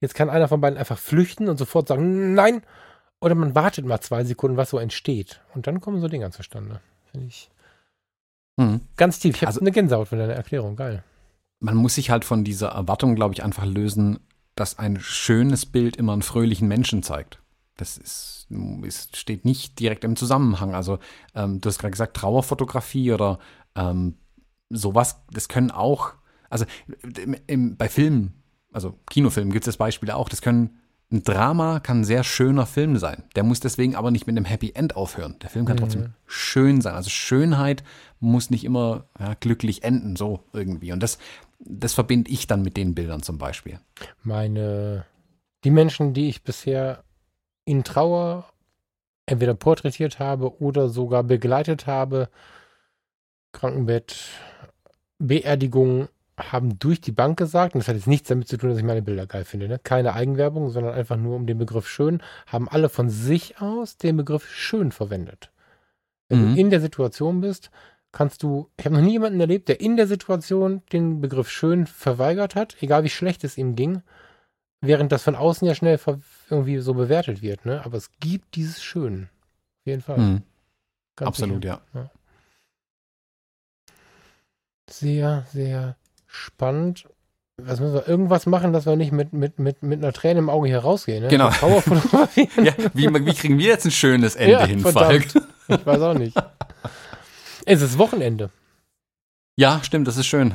Jetzt 0.00 0.14
kann 0.14 0.30
einer 0.30 0.48
von 0.48 0.60
beiden 0.60 0.78
einfach 0.78 0.98
flüchten 0.98 1.48
und 1.48 1.56
sofort 1.56 1.86
sagen, 1.86 2.34
nein. 2.34 2.62
Oder 3.20 3.34
man 3.34 3.54
wartet 3.54 3.84
mal 3.84 4.00
zwei 4.00 4.24
Sekunden, 4.24 4.56
was 4.56 4.70
so 4.70 4.78
entsteht. 4.78 5.40
Und 5.54 5.66
dann 5.66 5.80
kommen 5.80 6.00
so 6.00 6.08
Dinge 6.08 6.30
zustande. 6.30 6.80
Finde 7.10 7.26
ich. 7.28 7.48
Mhm. 8.58 8.82
Ganz 8.96 9.18
tief. 9.18 9.36
Ich 9.36 9.42
habe 9.42 9.48
also, 9.48 9.60
eine 9.60 9.72
Gänsehaut 9.72 10.08
von 10.08 10.18
deiner 10.18 10.34
Erklärung. 10.34 10.76
Geil 10.76 11.02
man 11.60 11.76
muss 11.76 11.94
sich 11.94 12.10
halt 12.10 12.24
von 12.24 12.44
dieser 12.44 12.68
Erwartung, 12.68 13.14
glaube 13.14 13.34
ich, 13.34 13.42
einfach 13.42 13.64
lösen, 13.64 14.20
dass 14.54 14.78
ein 14.78 14.98
schönes 15.00 15.66
Bild 15.66 15.96
immer 15.96 16.12
einen 16.12 16.22
fröhlichen 16.22 16.68
Menschen 16.68 17.02
zeigt. 17.02 17.40
Das 17.76 17.96
ist, 17.96 18.48
ist 18.82 19.16
steht 19.16 19.44
nicht 19.44 19.78
direkt 19.78 20.04
im 20.04 20.16
Zusammenhang. 20.16 20.74
Also, 20.74 20.98
ähm, 21.34 21.60
du 21.60 21.68
hast 21.68 21.78
gerade 21.78 21.92
gesagt, 21.92 22.16
Trauerfotografie 22.16 23.12
oder 23.12 23.38
ähm, 23.76 24.16
sowas, 24.68 25.20
das 25.30 25.48
können 25.48 25.70
auch, 25.70 26.14
also 26.50 26.64
im, 27.16 27.36
im, 27.46 27.76
bei 27.76 27.88
Filmen, 27.88 28.42
also 28.72 28.98
Kinofilmen 29.10 29.52
gibt 29.52 29.64
es 29.64 29.74
das 29.74 29.76
Beispiel 29.76 30.10
auch, 30.10 30.28
das 30.28 30.42
können 30.42 30.78
ein 31.10 31.22
Drama 31.22 31.80
kann 31.80 32.00
ein 32.00 32.04
sehr 32.04 32.22
schöner 32.22 32.66
Film 32.66 32.98
sein. 32.98 33.22
Der 33.34 33.42
muss 33.42 33.60
deswegen 33.60 33.96
aber 33.96 34.10
nicht 34.10 34.26
mit 34.26 34.36
einem 34.36 34.44
Happy 34.44 34.72
End 34.74 34.94
aufhören. 34.94 35.36
Der 35.40 35.48
Film 35.48 35.64
kann 35.64 35.76
mhm. 35.76 35.80
trotzdem 35.80 36.14
schön 36.26 36.80
sein. 36.80 36.94
Also 36.94 37.08
Schönheit 37.08 37.82
muss 38.20 38.50
nicht 38.50 38.64
immer 38.64 39.04
ja, 39.18 39.34
glücklich 39.34 39.84
enden, 39.84 40.16
so 40.16 40.40
irgendwie. 40.52 40.92
Und 40.92 41.02
das, 41.02 41.18
das 41.60 41.94
verbinde 41.94 42.30
ich 42.30 42.46
dann 42.46 42.62
mit 42.62 42.76
den 42.76 42.94
Bildern 42.94 43.22
zum 43.22 43.38
Beispiel. 43.38 43.80
Meine, 44.22 45.06
die 45.64 45.70
Menschen, 45.70 46.12
die 46.12 46.28
ich 46.28 46.42
bisher 46.42 47.04
in 47.64 47.84
Trauer 47.84 48.44
entweder 49.24 49.54
porträtiert 49.54 50.18
habe 50.18 50.60
oder 50.60 50.88
sogar 50.88 51.22
begleitet 51.22 51.86
habe, 51.86 52.28
Krankenbett, 53.52 54.28
Beerdigung, 55.18 56.08
haben 56.38 56.78
durch 56.78 57.00
die 57.00 57.12
Bank 57.12 57.38
gesagt, 57.38 57.74
und 57.74 57.80
das 57.80 57.88
hat 57.88 57.96
jetzt 57.96 58.06
nichts 58.06 58.28
damit 58.28 58.48
zu 58.48 58.56
tun, 58.56 58.70
dass 58.70 58.78
ich 58.78 58.84
meine 58.84 59.02
Bilder 59.02 59.26
geil 59.26 59.44
finde, 59.44 59.68
ne? 59.68 59.78
keine 59.78 60.14
Eigenwerbung, 60.14 60.70
sondern 60.70 60.94
einfach 60.94 61.16
nur 61.16 61.36
um 61.36 61.46
den 61.46 61.58
Begriff 61.58 61.88
schön, 61.88 62.22
haben 62.46 62.68
alle 62.68 62.88
von 62.88 63.10
sich 63.10 63.60
aus 63.60 63.96
den 63.96 64.16
Begriff 64.16 64.48
schön 64.48 64.92
verwendet. 64.92 65.50
Wenn 66.28 66.50
mhm. 66.50 66.54
du 66.54 66.60
in 66.60 66.70
der 66.70 66.80
Situation 66.80 67.40
bist, 67.40 67.70
kannst 68.12 68.42
du, 68.42 68.70
ich 68.76 68.84
habe 68.84 68.96
noch 68.96 69.02
nie 69.02 69.12
jemanden 69.12 69.40
erlebt, 69.40 69.68
der 69.68 69.80
in 69.80 69.96
der 69.96 70.06
Situation 70.06 70.82
den 70.92 71.20
Begriff 71.20 71.50
schön 71.50 71.86
verweigert 71.86 72.54
hat, 72.54 72.76
egal 72.80 73.04
wie 73.04 73.10
schlecht 73.10 73.44
es 73.44 73.58
ihm 73.58 73.74
ging, 73.76 74.02
während 74.80 75.12
das 75.12 75.22
von 75.22 75.34
außen 75.34 75.66
ja 75.66 75.74
schnell 75.74 75.98
irgendwie 76.48 76.78
so 76.78 76.94
bewertet 76.94 77.42
wird, 77.42 77.66
ne? 77.66 77.84
Aber 77.84 77.96
es 77.96 78.10
gibt 78.20 78.54
dieses 78.54 78.82
Schön. 78.82 79.28
Auf 79.80 79.86
jeden 79.86 80.02
Fall. 80.02 80.18
Mhm. 80.18 80.42
Absolut, 81.16 81.64
ja. 81.64 81.80
ja. 81.94 82.10
Sehr, 84.88 85.46
sehr 85.50 85.96
spannend. 86.38 87.06
Was 87.60 87.80
müssen 87.80 87.94
wir 87.94 88.08
irgendwas 88.08 88.46
machen, 88.46 88.72
dass 88.72 88.86
wir 88.86 88.94
nicht 88.94 89.10
mit, 89.10 89.32
mit, 89.32 89.58
mit, 89.58 89.82
mit 89.82 89.98
einer 89.98 90.12
Träne 90.12 90.38
im 90.38 90.48
Auge 90.48 90.68
hier 90.68 90.78
rausgehen. 90.78 91.24
Ne? 91.24 91.28
Genau. 91.28 91.48
ja, 92.62 92.72
wie, 92.94 93.12
wie 93.12 93.34
kriegen 93.34 93.58
wir 93.58 93.66
jetzt 93.66 93.84
ein 93.84 93.90
schönes 93.90 94.36
Ende 94.36 94.52
ja, 94.52 94.64
hin, 94.64 94.80
Falk? 94.80 95.26
Ich 95.70 95.84
weiß 95.84 96.00
auch 96.00 96.14
nicht. 96.14 96.34
Es 97.66 97.82
ist 97.82 97.98
Wochenende. 97.98 98.48
Ja, 99.56 99.80
stimmt, 99.82 100.08
das 100.08 100.16
ist 100.16 100.26
schön. 100.26 100.54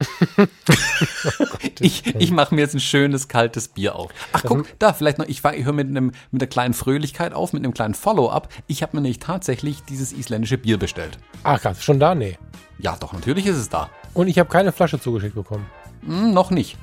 ich 1.80 2.14
ich 2.16 2.30
mache 2.30 2.54
mir 2.54 2.62
jetzt 2.62 2.74
ein 2.74 2.80
schönes 2.80 3.28
kaltes 3.28 3.68
Bier 3.68 3.94
auf. 3.94 4.10
Ach 4.32 4.42
guck, 4.44 4.66
da 4.78 4.92
vielleicht 4.92 5.18
noch, 5.18 5.26
ich, 5.26 5.44
ich 5.44 5.64
höre 5.64 5.72
mit, 5.72 5.88
einem, 5.88 6.12
mit 6.30 6.42
einer 6.42 6.48
kleinen 6.48 6.74
Fröhlichkeit 6.74 7.34
auf, 7.34 7.52
mit 7.52 7.62
einem 7.62 7.74
kleinen 7.74 7.94
Follow-up. 7.94 8.48
Ich 8.66 8.82
habe 8.82 8.96
mir 8.96 9.02
nämlich 9.02 9.18
tatsächlich 9.18 9.82
dieses 9.84 10.12
isländische 10.12 10.58
Bier 10.58 10.78
bestellt. 10.78 11.18
Ach 11.42 11.60
krass, 11.60 11.84
schon 11.84 12.00
da? 12.00 12.14
Nee. 12.14 12.38
Ja, 12.80 12.96
doch, 12.98 13.12
natürlich 13.12 13.46
ist 13.46 13.56
es 13.56 13.68
da. 13.68 13.90
Und 14.14 14.28
ich 14.28 14.38
habe 14.38 14.48
keine 14.48 14.72
Flasche 14.72 15.00
zugeschickt 15.00 15.34
bekommen. 15.34 15.66
Hm, 16.04 16.32
noch 16.32 16.50
nicht. 16.50 16.76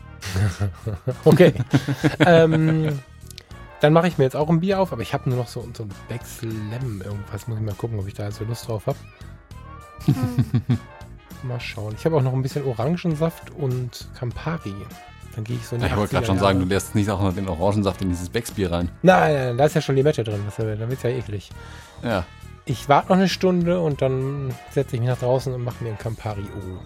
okay. 1.26 1.54
ähm, 2.20 3.00
dann 3.82 3.94
mache 3.94 4.08
ich 4.08 4.18
mir 4.18 4.24
jetzt 4.24 4.36
auch 4.36 4.50
ein 4.50 4.60
Bier 4.60 4.80
auf, 4.80 4.92
aber 4.92 5.02
ich 5.02 5.14
habe 5.14 5.30
nur 5.30 5.40
noch 5.40 5.48
so, 5.48 5.68
so 5.74 5.84
ein 5.84 5.92
Backslam 6.10 7.02
irgendwas. 7.02 7.48
Muss 7.48 7.60
ich 7.60 7.66
mal 7.66 7.76
gucken, 7.76 8.00
ob 8.00 8.08
ich 8.08 8.14
da 8.14 8.32
so 8.32 8.44
Lust 8.44 8.68
drauf 8.68 8.88
habe. 8.88 8.98
Mal 11.44 11.60
schauen. 11.60 11.94
Ich 11.98 12.06
habe 12.06 12.16
auch 12.16 12.22
noch 12.22 12.34
ein 12.34 12.42
bisschen 12.42 12.66
Orangensaft 12.66 13.52
und 13.52 14.08
Campari. 14.18 14.74
Dann 15.36 15.44
gehe 15.44 15.56
ich 15.56 15.68
so 15.68 15.76
in 15.76 15.82
die 15.82 15.88
ich 15.88 15.96
wollte 15.96 16.14
gerade 16.14 16.26
80er 16.26 16.28
schon 16.28 16.40
sagen, 16.40 16.60
du 16.60 16.66
lässt 16.66 16.96
nicht 16.96 17.10
auch 17.12 17.22
noch 17.22 17.34
den 17.34 17.48
Orangensaft 17.48 18.02
in 18.02 18.10
dieses 18.10 18.30
Becksbier 18.30 18.72
rein. 18.72 18.90
Nein, 19.04 19.34
nein, 19.34 19.58
da 19.58 19.66
ist 19.66 19.76
ja 19.76 19.82
schon 19.82 19.96
Limette 19.96 20.24
drin. 20.24 20.42
Das, 20.46 20.58
äh, 20.58 20.76
dann 20.76 20.90
wird's 20.90 21.04
ja 21.04 21.12
eklig. 21.12 21.52
Ja. 22.04 22.26
Ich 22.70 22.90
warte 22.90 23.10
noch 23.10 23.16
eine 23.16 23.30
Stunde 23.30 23.80
und 23.80 24.02
dann 24.02 24.54
setze 24.72 24.96
ich 24.96 25.00
mich 25.00 25.10
nach 25.10 25.18
draußen 25.18 25.54
und 25.54 25.64
mache 25.64 25.82
mir 25.84 25.92
ein 25.92 25.98
Campari 25.98 26.42
O. 26.44 26.80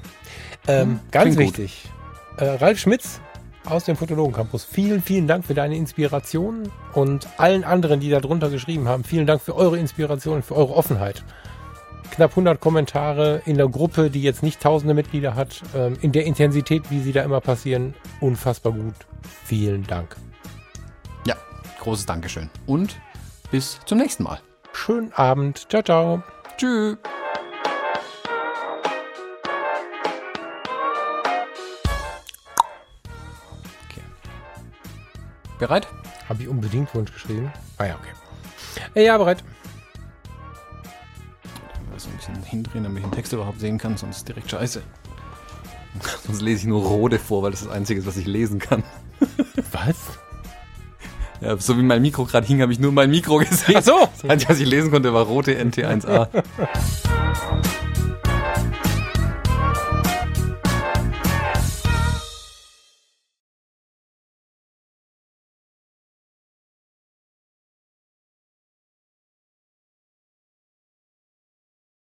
Ähm, 0.67 0.88
Hm, 0.88 0.99
ganz 1.09 1.38
wichtig. 1.38 1.89
Äh, 2.38 2.45
Ralf 2.45 2.79
Schmitz 2.79 3.19
aus 3.65 3.86
dem 3.86 3.95
Fotologen 3.95 4.32
Campus. 4.32 4.63
Vielen, 4.63 5.01
vielen 5.01 5.27
Dank 5.27 5.43
für 5.43 5.55
deine 5.55 5.75
Inspiration 5.75 6.71
und 6.93 7.27
allen 7.38 7.63
anderen, 7.63 7.99
die 7.99 8.11
da 8.11 8.19
drunter 8.19 8.49
geschrieben 8.49 8.88
haben. 8.88 9.03
Vielen 9.03 9.25
Dank 9.25 9.41
für 9.41 9.55
eure 9.55 9.79
Inspiration 9.79 10.36
und 10.38 10.45
für 10.45 10.55
eure 10.55 10.75
Offenheit. 10.75 11.23
Knapp 12.11 12.32
100 12.32 12.59
Kommentare 12.59 13.41
in 13.45 13.57
der 13.57 13.67
Gruppe, 13.67 14.11
die 14.11 14.21
jetzt 14.21 14.43
nicht 14.43 14.61
tausende 14.61 14.93
Mitglieder 14.93 15.34
hat, 15.34 15.63
ähm, 15.75 15.97
in 16.01 16.11
der 16.11 16.25
Intensität, 16.25 16.91
wie 16.91 16.99
sie 16.99 17.11
da 17.11 17.23
immer 17.23 17.41
passieren. 17.41 17.95
Unfassbar 18.19 18.73
gut. 18.73 18.93
Vielen 19.45 19.88
Dank. 19.88 20.15
Ja, 21.25 21.36
großes 21.79 22.05
Dankeschön. 22.05 22.51
Und 22.67 22.99
bis 23.49 23.79
zum 23.86 23.97
nächsten 23.97 24.23
Mal. 24.23 24.41
Schönen 24.74 25.13
Abend. 25.13 25.67
Ciao, 25.69 25.82
ciao. 25.84 26.24
Tschüss. 26.57 26.97
Okay. 33.89 34.01
Bereit? 35.59 35.88
Habe 36.30 36.43
ich 36.43 36.47
unbedingt 36.47 36.93
Wunsch 36.95 37.11
geschrieben? 37.11 37.51
Ah 37.78 37.86
ja, 37.86 37.95
okay. 37.95 38.11
Äh, 38.95 39.05
Ja, 39.05 39.17
bereit. 39.17 39.43
Ich 41.43 41.91
muss 41.93 42.05
ein 42.07 42.15
bisschen 42.15 42.43
hindrehen, 42.43 42.84
damit 42.84 42.99
ich 43.03 43.09
den 43.09 43.13
Text 43.15 43.34
überhaupt 43.34 43.59
sehen 43.59 43.78
kann, 43.78 43.97
sonst 43.97 44.17
ist 44.17 44.28
direkt 44.28 44.49
scheiße. 44.49 44.82
Sonst 46.26 46.41
lese 46.41 46.61
ich 46.61 46.67
nur 46.67 46.84
Rode 46.84 47.19
vor, 47.19 47.43
weil 47.43 47.51
das 47.51 47.63
das 47.65 47.69
Einzige 47.69 47.99
ist, 47.99 48.05
was 48.07 48.15
ich 48.15 48.26
lesen 48.26 48.59
kann. 48.59 48.82
Was? 49.74 49.97
Ja, 51.42 51.58
so 51.58 51.78
wie 51.78 51.82
mein 51.82 52.02
Mikro 52.02 52.26
gerade 52.26 52.46
hing, 52.46 52.62
habe 52.62 52.72
ich 52.72 52.80
nur 52.80 52.92
mein 52.92 53.10
Mikro 53.10 53.38
gesehen. 53.38 53.76
Ach 53.78 53.84
so. 53.84 54.08
Das 54.22 54.30
Einzige, 54.30 54.52
was 54.54 54.60
ich 54.60 54.68
lesen 54.68 54.92
konnte, 54.92 55.14
war 55.14 55.26
rote 55.26 55.54
NT1A. 55.54 56.28